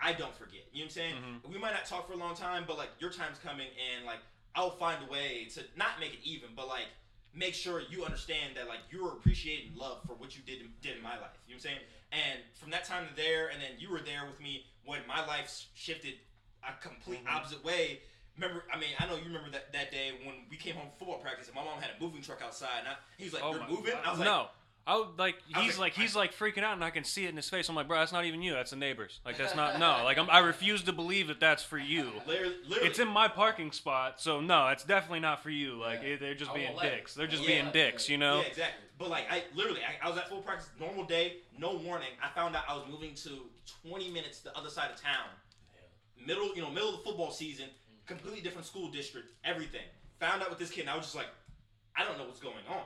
I 0.00 0.12
don't 0.12 0.34
forget. 0.36 0.60
You 0.72 0.80
know 0.84 0.84
what 0.84 0.84
I'm 0.84 0.90
saying? 0.90 1.14
Mm-hmm. 1.14 1.52
We 1.52 1.58
might 1.58 1.72
not 1.72 1.86
talk 1.86 2.06
for 2.06 2.12
a 2.12 2.16
long 2.20 2.34
time, 2.34 2.64
but 2.66 2.76
like 2.76 2.90
your 2.98 3.10
time's 3.10 3.38
coming, 3.38 3.68
and 3.96 4.04
like 4.04 4.20
I'll 4.54 4.76
find 4.76 4.98
a 5.06 5.10
way 5.10 5.48
to 5.54 5.62
not 5.76 6.00
make 6.00 6.12
it 6.12 6.20
even, 6.24 6.50
but 6.54 6.68
like 6.68 6.88
make 7.34 7.54
sure 7.54 7.82
you 7.90 8.04
understand 8.04 8.56
that 8.56 8.68
like 8.68 8.80
you're 8.90 9.12
appreciating 9.12 9.72
love 9.76 9.98
for 10.06 10.12
what 10.14 10.36
you 10.36 10.42
did 10.44 10.58
did 10.82 10.96
in 10.96 11.02
my 11.02 11.16
life. 11.16 11.32
You 11.48 11.54
know 11.54 11.60
what 11.60 11.70
I'm 11.72 11.80
saying? 11.80 11.82
And 12.12 12.38
from 12.54 12.70
that 12.70 12.84
time 12.84 13.08
to 13.08 13.16
there, 13.16 13.48
and 13.48 13.60
then 13.60 13.72
you 13.78 13.90
were 13.90 14.00
there 14.00 14.24
with 14.28 14.40
me 14.40 14.64
when 14.84 15.00
my 15.08 15.24
life 15.26 15.66
shifted 15.74 16.14
a 16.68 16.82
complete 16.82 17.24
Mm-hmm. 17.24 17.36
opposite 17.36 17.64
way. 17.64 18.00
Remember, 18.38 18.64
I 18.72 18.76
mean, 18.78 18.90
I 18.98 19.06
know 19.06 19.16
you 19.16 19.24
remember 19.24 19.50
that, 19.52 19.72
that 19.72 19.90
day 19.90 20.10
when 20.24 20.34
we 20.50 20.56
came 20.58 20.74
home 20.74 20.88
from 20.88 20.98
football 20.98 21.18
practice 21.18 21.46
and 21.46 21.54
my 21.56 21.64
mom 21.64 21.80
had 21.80 21.90
a 21.98 22.02
moving 22.02 22.20
truck 22.20 22.42
outside. 22.42 22.80
And 22.80 22.88
I, 22.88 22.92
he 23.16 23.24
was 23.24 23.32
like, 23.32 23.42
Oh 23.44 23.52
"You're 23.54 23.66
moving?" 23.68 23.92
God. 23.94 24.02
I 24.04 24.10
was 24.10 24.18
like, 24.18 24.26
no. 24.26 24.46
I 24.88 24.96
would 24.98 25.18
like 25.18 25.34
he's 25.48 25.78
like, 25.78 25.78
like 25.78 25.92
he's 25.94 26.14
like 26.14 26.32
freaking 26.32 26.62
out 26.62 26.74
and 26.74 26.84
I 26.84 26.90
can 26.90 27.02
see 27.02 27.24
it 27.24 27.30
in 27.30 27.34
his 27.36 27.48
face. 27.50 27.68
I'm 27.68 27.74
like, 27.74 27.88
bro, 27.88 27.98
that's 27.98 28.12
not 28.12 28.24
even 28.24 28.40
you. 28.40 28.52
That's 28.52 28.70
the 28.70 28.76
neighbors. 28.76 29.18
Like 29.24 29.36
that's 29.36 29.56
not 29.56 29.80
no. 29.80 30.04
Like 30.04 30.16
I'm, 30.16 30.30
I 30.30 30.38
refuse 30.40 30.82
to 30.84 30.92
believe 30.92 31.26
that 31.26 31.40
that's 31.40 31.64
for 31.64 31.76
you. 31.78 32.12
Literally, 32.26 32.54
literally. 32.68 32.88
It's 32.90 33.00
in 33.00 33.08
my 33.08 33.26
parking 33.26 33.72
spot, 33.72 34.20
so 34.20 34.40
no, 34.40 34.68
it's 34.68 34.84
definitely 34.84 35.18
not 35.20 35.42
for 35.42 35.50
you. 35.50 35.80
Like 35.80 36.02
Yeah. 36.02 36.10
it- 36.10 36.20
they're 36.20 36.34
just 36.36 36.52
I 36.52 36.54
being 36.54 36.66
won't 36.66 36.76
let 36.76 36.86
it. 36.92 36.96
dicks. 36.98 37.14
They're 37.14 37.26
just 37.26 37.42
Yeah. 37.42 37.62
being 37.62 37.72
dicks, 37.72 38.08
you 38.08 38.16
know. 38.18 38.42
Yeah, 38.42 38.46
exactly. 38.46 38.84
But 38.96 39.10
like, 39.10 39.24
I 39.28 39.42
literally, 39.56 39.80
I, 39.80 40.06
I 40.06 40.08
was 40.08 40.18
at 40.18 40.28
full 40.28 40.40
practice, 40.42 40.68
normal 40.78 41.04
day, 41.04 41.38
no 41.58 41.74
warning. 41.78 42.10
I 42.22 42.28
found 42.28 42.54
out 42.54 42.62
I 42.68 42.74
was 42.74 42.84
moving 42.88 43.14
to 43.14 43.30
20 43.88 44.10
minutes 44.10 44.38
the 44.40 44.56
other 44.56 44.70
side 44.70 44.90
of 44.92 45.00
town, 45.02 45.26
middle, 46.24 46.54
you 46.54 46.62
know, 46.62 46.70
middle 46.70 46.90
of 46.90 46.96
the 46.98 47.02
football 47.02 47.30
season, 47.30 47.66
completely 48.06 48.40
different 48.40 48.66
school 48.66 48.90
district, 48.90 49.30
everything. 49.44 49.82
Found 50.20 50.42
out 50.42 50.50
with 50.50 50.58
this 50.58 50.70
kid, 50.70 50.82
and 50.82 50.90
I 50.90 50.96
was 50.96 51.06
just 51.06 51.16
like, 51.16 51.28
I 51.96 52.04
don't 52.04 52.18
know 52.18 52.24
what's 52.24 52.40
going 52.40 52.64
on. 52.68 52.82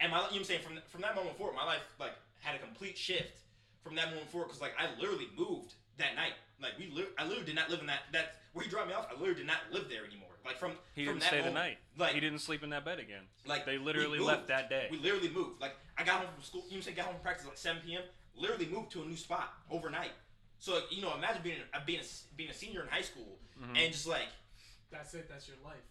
And 0.00 0.10
my, 0.10 0.18
you 0.18 0.22
know 0.22 0.28
what 0.30 0.36
I'm 0.38 0.44
saying, 0.44 0.60
from 0.62 0.78
from 0.88 1.00
that 1.02 1.14
moment 1.14 1.36
forward, 1.36 1.54
my 1.54 1.64
life 1.64 1.82
like 2.00 2.12
had 2.40 2.54
a 2.54 2.58
complete 2.58 2.96
shift 2.98 3.38
from 3.84 3.94
that 3.96 4.08
moment 4.10 4.28
forward, 4.30 4.48
because 4.48 4.60
like 4.60 4.74
I 4.78 4.88
literally 5.00 5.28
moved 5.36 5.74
that 5.98 6.16
night. 6.16 6.32
Like 6.60 6.72
we, 6.78 6.86
li- 6.94 7.08
I 7.18 7.24
literally 7.24 7.44
did 7.46 7.56
not 7.56 7.70
live 7.70 7.80
in 7.80 7.86
that 7.86 8.00
that 8.12 8.36
where 8.52 8.64
he 8.64 8.70
dropped 8.70 8.88
me 8.88 8.94
off. 8.94 9.06
I 9.10 9.14
literally 9.14 9.34
did 9.40 9.46
not 9.46 9.58
live 9.70 9.88
there 9.88 10.04
anymore. 10.04 10.28
Like 10.44 10.58
from 10.58 10.72
He 10.94 11.04
from 11.04 11.14
didn't 11.14 11.20
that 11.22 11.28
stay 11.28 11.42
the 11.42 11.50
night. 11.50 11.78
Like 11.96 12.14
he 12.14 12.20
didn't 12.20 12.40
sleep 12.40 12.64
in 12.64 12.70
that 12.70 12.84
bed 12.84 12.98
again. 12.98 13.22
like 13.46 13.64
They 13.64 13.78
literally 13.78 14.18
moved. 14.18 14.28
left 14.28 14.48
that 14.48 14.68
day. 14.68 14.88
We 14.90 14.98
literally 14.98 15.28
moved. 15.30 15.60
Like 15.60 15.76
I 15.96 16.02
got 16.04 16.20
home 16.20 16.28
from 16.34 16.42
school. 16.42 16.64
You 16.68 16.76
know, 16.76 16.80
say 16.82 16.92
got 16.92 17.06
home 17.06 17.14
from 17.14 17.22
practice 17.22 17.44
at 17.44 17.50
like 17.50 17.58
7 17.58 17.80
p.m. 17.86 18.02
Literally 18.34 18.66
moved 18.66 18.90
to 18.92 19.02
a 19.02 19.04
new 19.04 19.16
spot 19.16 19.52
overnight. 19.70 20.10
So 20.62 20.74
like, 20.74 20.84
you 20.94 21.02
know, 21.02 21.12
imagine 21.16 21.42
being 21.42 21.56
a, 21.74 21.84
being 21.84 21.98
a, 21.98 22.04
being 22.36 22.50
a 22.50 22.54
senior 22.54 22.82
in 22.82 22.88
high 22.88 23.02
school 23.02 23.38
Mm-hmm. 23.60 23.76
and 23.76 23.92
just 23.92 24.06
like, 24.08 24.26
That's 24.90 25.12
it. 25.14 25.28
That's 25.28 25.46
your 25.46 25.56
life. 25.64 25.86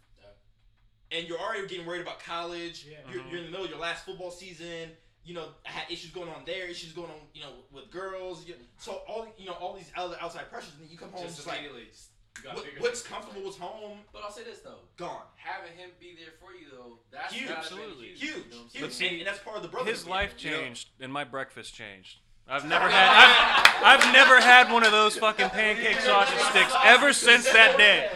and 1.12 1.28
you're 1.28 1.38
already 1.40 1.68
getting 1.68 1.86
worried 1.86 2.02
about 2.02 2.20
college. 2.24 2.86
Yeah. 2.90 2.98
You're, 3.12 3.24
you're 3.30 3.38
in 3.40 3.46
the 3.46 3.52
middle 3.52 3.66
of 3.66 3.70
your 3.72 3.80
last 3.80 4.04
football 4.06 4.32
season. 4.32 4.92
You 5.24 5.36
know, 5.36 5.50
I 5.66 5.70
had 5.72 5.92
issues 5.92 6.12
going 6.12 6.28
on 6.30 6.44
there, 6.46 6.68
issues 6.68 6.92
going 6.94 7.10
on, 7.12 7.18
you 7.34 7.42
know, 7.44 7.52
with 7.72 7.92
girls. 7.92 8.44
So 8.78 9.04
all 9.08 9.28
you 9.38 9.46
know, 9.46 9.54
all 9.54 9.74
these 9.76 9.92
other 9.96 10.18
outside 10.20 10.50
pressures, 10.50 10.74
and 10.74 10.84
then 10.84 10.90
you 10.92 10.98
come 10.98 11.12
home 11.12 11.24
Just 11.24 11.36
just, 11.38 11.48
like, 11.48 11.60
you 11.62 12.44
got 12.44 12.56
what, 12.56 12.66
what's 12.80 13.04
comfortable 13.04 13.48
is 13.50 13.58
home, 13.58 14.00
But 14.12 14.24
I'll 14.24 14.32
say 14.32 14.44
this 14.44 14.60
though, 14.60 14.80
gone. 14.98 15.22
having 15.36 15.78
him 15.78 15.92
be 16.00 16.16
there 16.16 16.34
for 16.42 16.54
you 16.54 16.66
though, 16.72 16.98
that's 17.12 17.34
Huge. 17.34 17.48
gotta 17.50 17.62
be 17.62 17.66
Absolutely. 17.76 18.08
Huge, 18.08 18.20
You 18.20 18.32
know 18.34 18.58
what 18.74 18.84
I'm 18.84 18.92
saying? 18.92 19.12
and, 19.12 19.20
and 19.20 19.28
that's 19.28 19.40
part 19.40 19.58
of 19.58 19.64
the 19.64 19.70
brother. 19.70 19.90
His 19.92 20.08
life 20.08 20.34
you 20.40 20.52
know? 20.52 20.58
changed 20.58 20.90
and 21.00 21.12
my 21.14 21.24
breakfast 21.24 21.74
changed. 21.76 22.18
I've 22.48 22.66
never 22.68 22.90
had 22.90 23.82
I've, 23.84 24.00
I've 24.04 24.14
never 24.14 24.40
had 24.42 24.72
one 24.72 24.84
of 24.84 24.92
those 24.92 25.18
fucking 25.18 25.50
pancake 25.50 26.00
sausage 26.02 26.40
sticks 26.40 26.74
ever 26.84 27.14
since 27.14 27.46
that 27.52 27.78
day. 27.78 28.10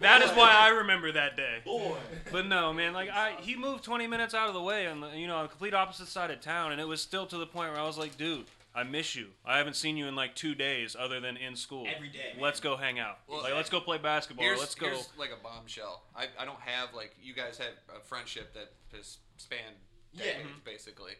That 0.00 0.22
is 0.22 0.30
why 0.32 0.50
I 0.52 0.68
remember 0.68 1.12
that 1.12 1.36
day. 1.36 1.58
Boy. 1.64 1.96
But 2.32 2.46
no, 2.46 2.72
man, 2.72 2.92
like 2.92 3.10
I 3.10 3.34
he 3.40 3.56
moved 3.56 3.84
20 3.84 4.06
minutes 4.06 4.34
out 4.34 4.48
of 4.48 4.54
the 4.54 4.62
way 4.62 4.86
on 4.86 5.00
the 5.00 5.08
you 5.10 5.26
know 5.26 5.36
on 5.36 5.42
the 5.44 5.48
complete 5.48 5.74
opposite 5.74 6.08
side 6.08 6.30
of 6.30 6.40
town, 6.40 6.72
and 6.72 6.80
it 6.80 6.88
was 6.88 7.00
still 7.00 7.26
to 7.26 7.36
the 7.38 7.46
point 7.46 7.72
where 7.72 7.80
I 7.80 7.86
was 7.86 7.96
like, 7.98 8.16
dude, 8.16 8.44
I 8.74 8.82
miss 8.82 9.14
you. 9.14 9.28
I 9.46 9.58
haven't 9.58 9.76
seen 9.76 9.96
you 9.96 10.06
in 10.06 10.16
like 10.16 10.34
two 10.34 10.54
days 10.54 10.96
other 10.98 11.20
than 11.20 11.36
in 11.36 11.54
school. 11.54 11.86
Every 11.94 12.08
day, 12.08 12.32
man. 12.34 12.42
Let's 12.42 12.60
go 12.60 12.76
hang 12.76 12.98
out. 12.98 13.18
Well, 13.28 13.42
like 13.42 13.54
let's 13.54 13.70
go 13.70 13.80
play 13.80 13.98
basketball. 13.98 14.44
Here's, 14.44 14.58
let's 14.58 14.74
go. 14.74 14.86
here's 14.86 15.08
like 15.16 15.30
a 15.30 15.42
bombshell. 15.42 16.02
I, 16.16 16.26
I 16.38 16.44
don't 16.44 16.60
have 16.60 16.92
like 16.94 17.14
you 17.22 17.34
guys 17.34 17.58
have 17.58 17.74
a 17.96 18.00
friendship 18.04 18.52
that 18.54 18.72
has 18.96 19.18
spanned 19.36 19.76
Yeah. 20.12 20.24
decades 20.24 20.48
basically. 20.64 21.12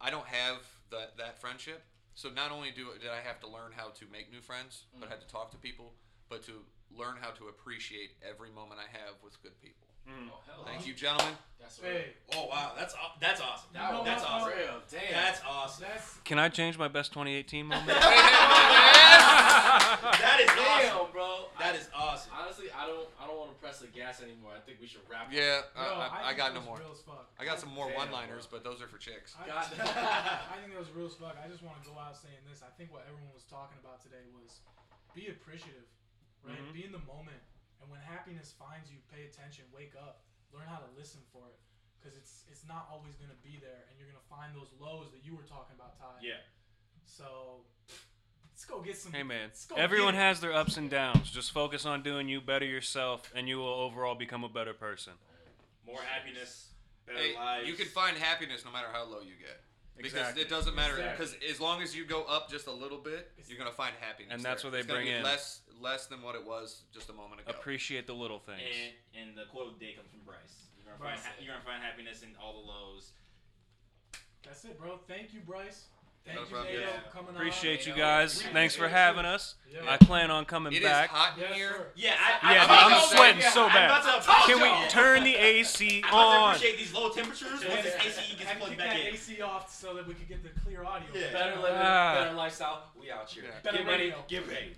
I 0.00 0.10
don't 0.10 0.26
have 0.26 0.58
that 0.92 1.16
that 1.18 1.40
friendship. 1.40 1.82
So 2.14 2.28
not 2.28 2.52
only 2.52 2.70
do 2.70 2.92
did 3.00 3.10
I 3.10 3.20
have 3.26 3.40
to 3.40 3.48
learn 3.48 3.72
how 3.74 3.88
to 3.98 4.04
make 4.12 4.30
new 4.30 4.40
friends, 4.40 4.84
but 5.00 5.08
I 5.08 5.10
had 5.10 5.20
to 5.20 5.28
talk 5.28 5.50
to 5.52 5.58
people, 5.58 5.94
but 6.28 6.44
to 6.44 6.62
learn 6.92 7.16
how 7.20 7.30
to 7.40 7.48
appreciate 7.48 8.12
every 8.22 8.50
moment 8.50 8.80
I 8.80 8.88
have 8.92 9.16
with 9.24 9.42
good 9.42 9.58
people. 9.60 9.88
Oh, 10.08 10.40
hell 10.46 10.64
Thank 10.66 10.86
you, 10.86 10.94
gentlemen. 10.94 11.34
That's 11.60 11.80
real. 11.82 11.92
Hey, 11.92 12.06
Oh 12.34 12.46
wow, 12.48 12.72
that's 12.76 12.94
aw- 12.94 13.14
that's 13.20 13.40
awesome. 13.40 13.70
That 13.72 13.92
was 13.94 14.04
that's 14.04 14.22
what, 14.22 14.30
awesome. 14.32 14.58
real. 14.58 14.76
Damn. 14.90 15.12
That's 15.12 15.40
awesome. 15.48 15.86
that's 15.88 16.18
Can 16.24 16.38
I 16.38 16.48
change 16.48 16.76
my 16.76 16.88
best 16.88 17.12
2018 17.12 17.66
moment? 17.66 17.86
That 18.92 20.38
is 20.42 20.50
awesome. 20.50 21.06
Damn, 21.06 21.12
bro. 21.12 21.48
That 21.58 21.74
I- 21.74 21.78
is 21.78 21.88
awesome. 21.94 22.32
honestly, 22.36 22.68
I 22.74 22.86
don't, 22.86 23.08
I 23.20 23.26
don't 23.26 23.38
want 23.38 23.50
to 23.54 23.58
press 23.62 23.78
the 23.80 23.88
gas 23.90 24.20
anymore. 24.22 24.52
I 24.56 24.60
think 24.60 24.78
we 24.80 24.86
should 24.86 25.02
wrap. 25.08 25.28
up. 25.28 25.34
Yeah, 25.34 25.62
bro, 25.74 25.82
I, 25.82 25.86
I, 25.86 25.92
I 25.92 26.26
think 26.32 26.38
got 26.38 26.46
that 26.52 26.54
no 26.54 26.60
was 26.60 26.68
more. 26.68 26.78
Real 26.82 26.92
as 26.94 27.02
fuck. 27.02 27.26
I 27.40 27.44
got 27.44 27.58
some 27.60 27.70
more 27.72 27.88
Damn, 27.88 28.06
one-liners, 28.06 28.46
bro. 28.46 28.58
but 28.58 28.64
those 28.66 28.82
are 28.82 28.88
for 28.90 28.98
chicks. 28.98 29.34
I, 29.38 29.46
God. 29.50 29.64
I 29.66 30.56
think 30.60 30.72
that 30.74 30.80
was 30.82 30.90
real 30.94 31.06
as 31.08 31.14
fuck. 31.16 31.36
I 31.40 31.46
just 31.48 31.62
want 31.62 31.78
to 31.82 31.84
go 31.88 31.94
out 31.98 32.14
saying 32.18 32.42
this. 32.48 32.60
I 32.62 32.70
think 32.76 32.92
what 32.92 33.04
everyone 33.08 33.32
was 33.34 33.44
talking 33.48 33.78
about 33.82 34.02
today 34.02 34.22
was 34.36 34.60
be 35.16 35.28
appreciative, 35.32 35.86
right? 36.44 36.58
Mhm. 36.58 36.72
Be 36.74 36.84
in 36.84 36.92
the 36.92 37.02
moment, 37.06 37.40
and 37.82 37.90
when 37.90 38.00
happiness 38.00 38.54
finds 38.54 38.88
you, 38.90 38.98
pay 39.10 39.26
attention, 39.26 39.64
wake 39.74 39.92
up, 39.98 40.22
learn 40.54 40.64
how 40.70 40.78
to 40.78 40.86
listen 40.96 41.20
for 41.34 41.42
it, 41.50 41.58
because 41.98 42.16
it's 42.16 42.44
it's 42.50 42.62
not 42.66 42.86
always 42.90 43.14
gonna 43.18 43.36
be 43.42 43.58
there, 43.60 43.82
and 43.90 43.98
you're 43.98 44.06
gonna 44.08 44.30
find 44.30 44.54
those 44.54 44.70
lows 44.80 45.10
that 45.10 45.20
you 45.26 45.34
were 45.34 45.42
talking 45.44 45.74
about, 45.74 45.98
Ty. 45.98 46.22
Yeah. 46.22 46.38
So 47.04 47.66
let's 48.50 48.64
go 48.64 48.80
get 48.80 48.96
some. 48.96 49.12
Hey 49.12 49.22
man, 49.22 49.50
let's 49.50 49.66
go 49.66 49.74
everyone 49.76 50.14
has 50.14 50.40
their 50.40 50.52
ups 50.52 50.76
and 50.76 50.88
downs. 50.88 51.30
Just 51.30 51.50
focus 51.52 51.84
on 51.84 52.02
doing 52.02 52.28
you 52.28 52.40
better 52.40 52.64
yourself, 52.64 53.30
and 53.34 53.48
you 53.48 53.58
will 53.58 53.74
overall 53.74 54.14
become 54.14 54.44
a 54.44 54.48
better 54.48 54.72
person. 54.74 55.14
More 55.86 56.00
happiness, 56.00 56.70
better 57.06 57.18
Hey, 57.18 57.34
lives. 57.34 57.68
you 57.68 57.74
can 57.74 57.86
find 57.86 58.16
happiness 58.16 58.64
no 58.64 58.70
matter 58.70 58.86
how 58.92 59.04
low 59.04 59.20
you 59.20 59.34
get. 59.38 59.60
Because 59.96 60.12
Exactly. 60.14 60.42
it 60.42 60.48
doesn't 60.48 60.74
matter. 60.74 60.94
Exactly. 60.94 61.26
Because 61.26 61.50
as 61.50 61.60
long 61.60 61.82
as 61.82 61.94
you 61.94 62.06
go 62.06 62.22
up 62.24 62.50
just 62.50 62.66
a 62.66 62.72
little 62.72 62.96
bit, 62.98 63.30
you're 63.46 63.58
gonna 63.58 63.70
find 63.70 63.94
happiness. 64.00 64.32
And 64.32 64.42
that's 64.42 64.62
there. 64.62 64.70
what 64.70 64.72
they 64.72 64.78
It's 64.78 64.86
gonna 64.86 65.00
bring 65.00 65.08
be 65.08 65.18
in. 65.18 65.22
Less, 65.22 65.60
less 65.82 66.06
than 66.06 66.22
what 66.22 66.34
it 66.34 66.46
was 66.46 66.82
just 66.94 67.10
a 67.10 67.12
moment 67.12 67.40
ago. 67.42 67.50
Appreciate 67.50 68.06
the 68.06 68.14
little 68.14 68.38
things. 68.38 68.62
And, 69.14 69.28
and 69.28 69.36
the 69.36 69.44
quote 69.50 69.72
of 69.72 69.78
the 69.78 69.84
day 69.84 69.92
comes 69.94 70.08
from 70.10 70.20
Bryce. 70.24 70.38
You're 70.78 70.86
gonna 70.86 70.98
find 70.98 71.20
Bryce. 71.20 71.26
ha- 71.26 71.32
you're 71.42 71.52
gonna 71.52 71.64
find 71.64 71.82
happiness 71.82 72.22
in 72.22 72.30
all 72.40 72.52
the 72.62 72.66
lows. 72.66 73.10
That's 74.44 74.64
it, 74.64 74.78
bro. 74.80 74.98
Thank 75.06 75.34
you, 75.34 75.40
Bryce. 75.40 75.86
Thank 76.24 76.36
No 76.36 76.42
you, 76.44 76.48
problem. 76.50 76.74
Nato, 76.74 76.86
Yeah. 76.86 77.10
coming 77.12 77.34
Appreciate 77.34 77.82
on. 77.82 77.88
you 77.88 77.94
guys. 78.00 78.42
yeah, 78.44 78.52
Thanks 78.52 78.76
for 78.76 78.86
having 78.88 79.24
us. 79.24 79.56
Yeah. 79.68 79.80
I 79.90 79.96
plan 79.96 80.30
on 80.30 80.44
coming 80.44 80.72
It 80.72 80.76
is 80.76 80.82
back. 80.84 81.10
hot 81.10 81.34
in 81.36 81.42
Yes, 81.42 81.54
here. 81.54 81.70
sir. 81.72 81.86
Yeah, 81.96 82.14
I, 82.16 82.38
I, 82.48 82.54
Yeah, 82.54 82.66
I'm 82.68 82.94
I'm 82.94 83.08
sweating 83.08 83.40
yeah, 83.40 83.50
so 83.50 83.66
bad. 83.66 84.02
Can 84.46 84.58
we 84.60 84.68
apologize. 84.68 84.92
turn 84.92 85.24
the 85.24 85.34
AC 85.34 86.02
I'm 86.04 86.08
about 86.08 86.12
to 86.12 86.16
on? 86.38 86.54
appreciate 86.54 86.78
these 86.78 86.92
low 86.94 87.08
temperatures 87.10 87.50
once 87.68 87.82
this 87.82 87.96
AC 88.06 88.36
gets 88.38 88.52
plugged 88.54 88.78
back 88.78 89.00
in. 89.00 89.06
AC 89.14 89.40
off 89.40 89.74
so 89.74 89.94
that 89.94 90.06
we 90.06 90.14
can 90.14 90.26
get 90.28 90.44
the 90.44 90.60
clear 90.60 90.84
audio. 90.84 91.08
Yeah. 91.12 91.32
Better 91.32 91.56
living, 91.60 91.76
Ah. 91.80 92.14
better 92.14 92.34
lifestyle. 92.36 92.84
We 93.00 93.10
out 93.10 93.28
here. 93.28 93.42
Yeah. 93.44 93.50
Better 93.64 93.78
Get 93.78 93.86
ready, 93.88 94.02
radio. 94.04 94.24
get 94.28 94.46
ready. 94.46 94.76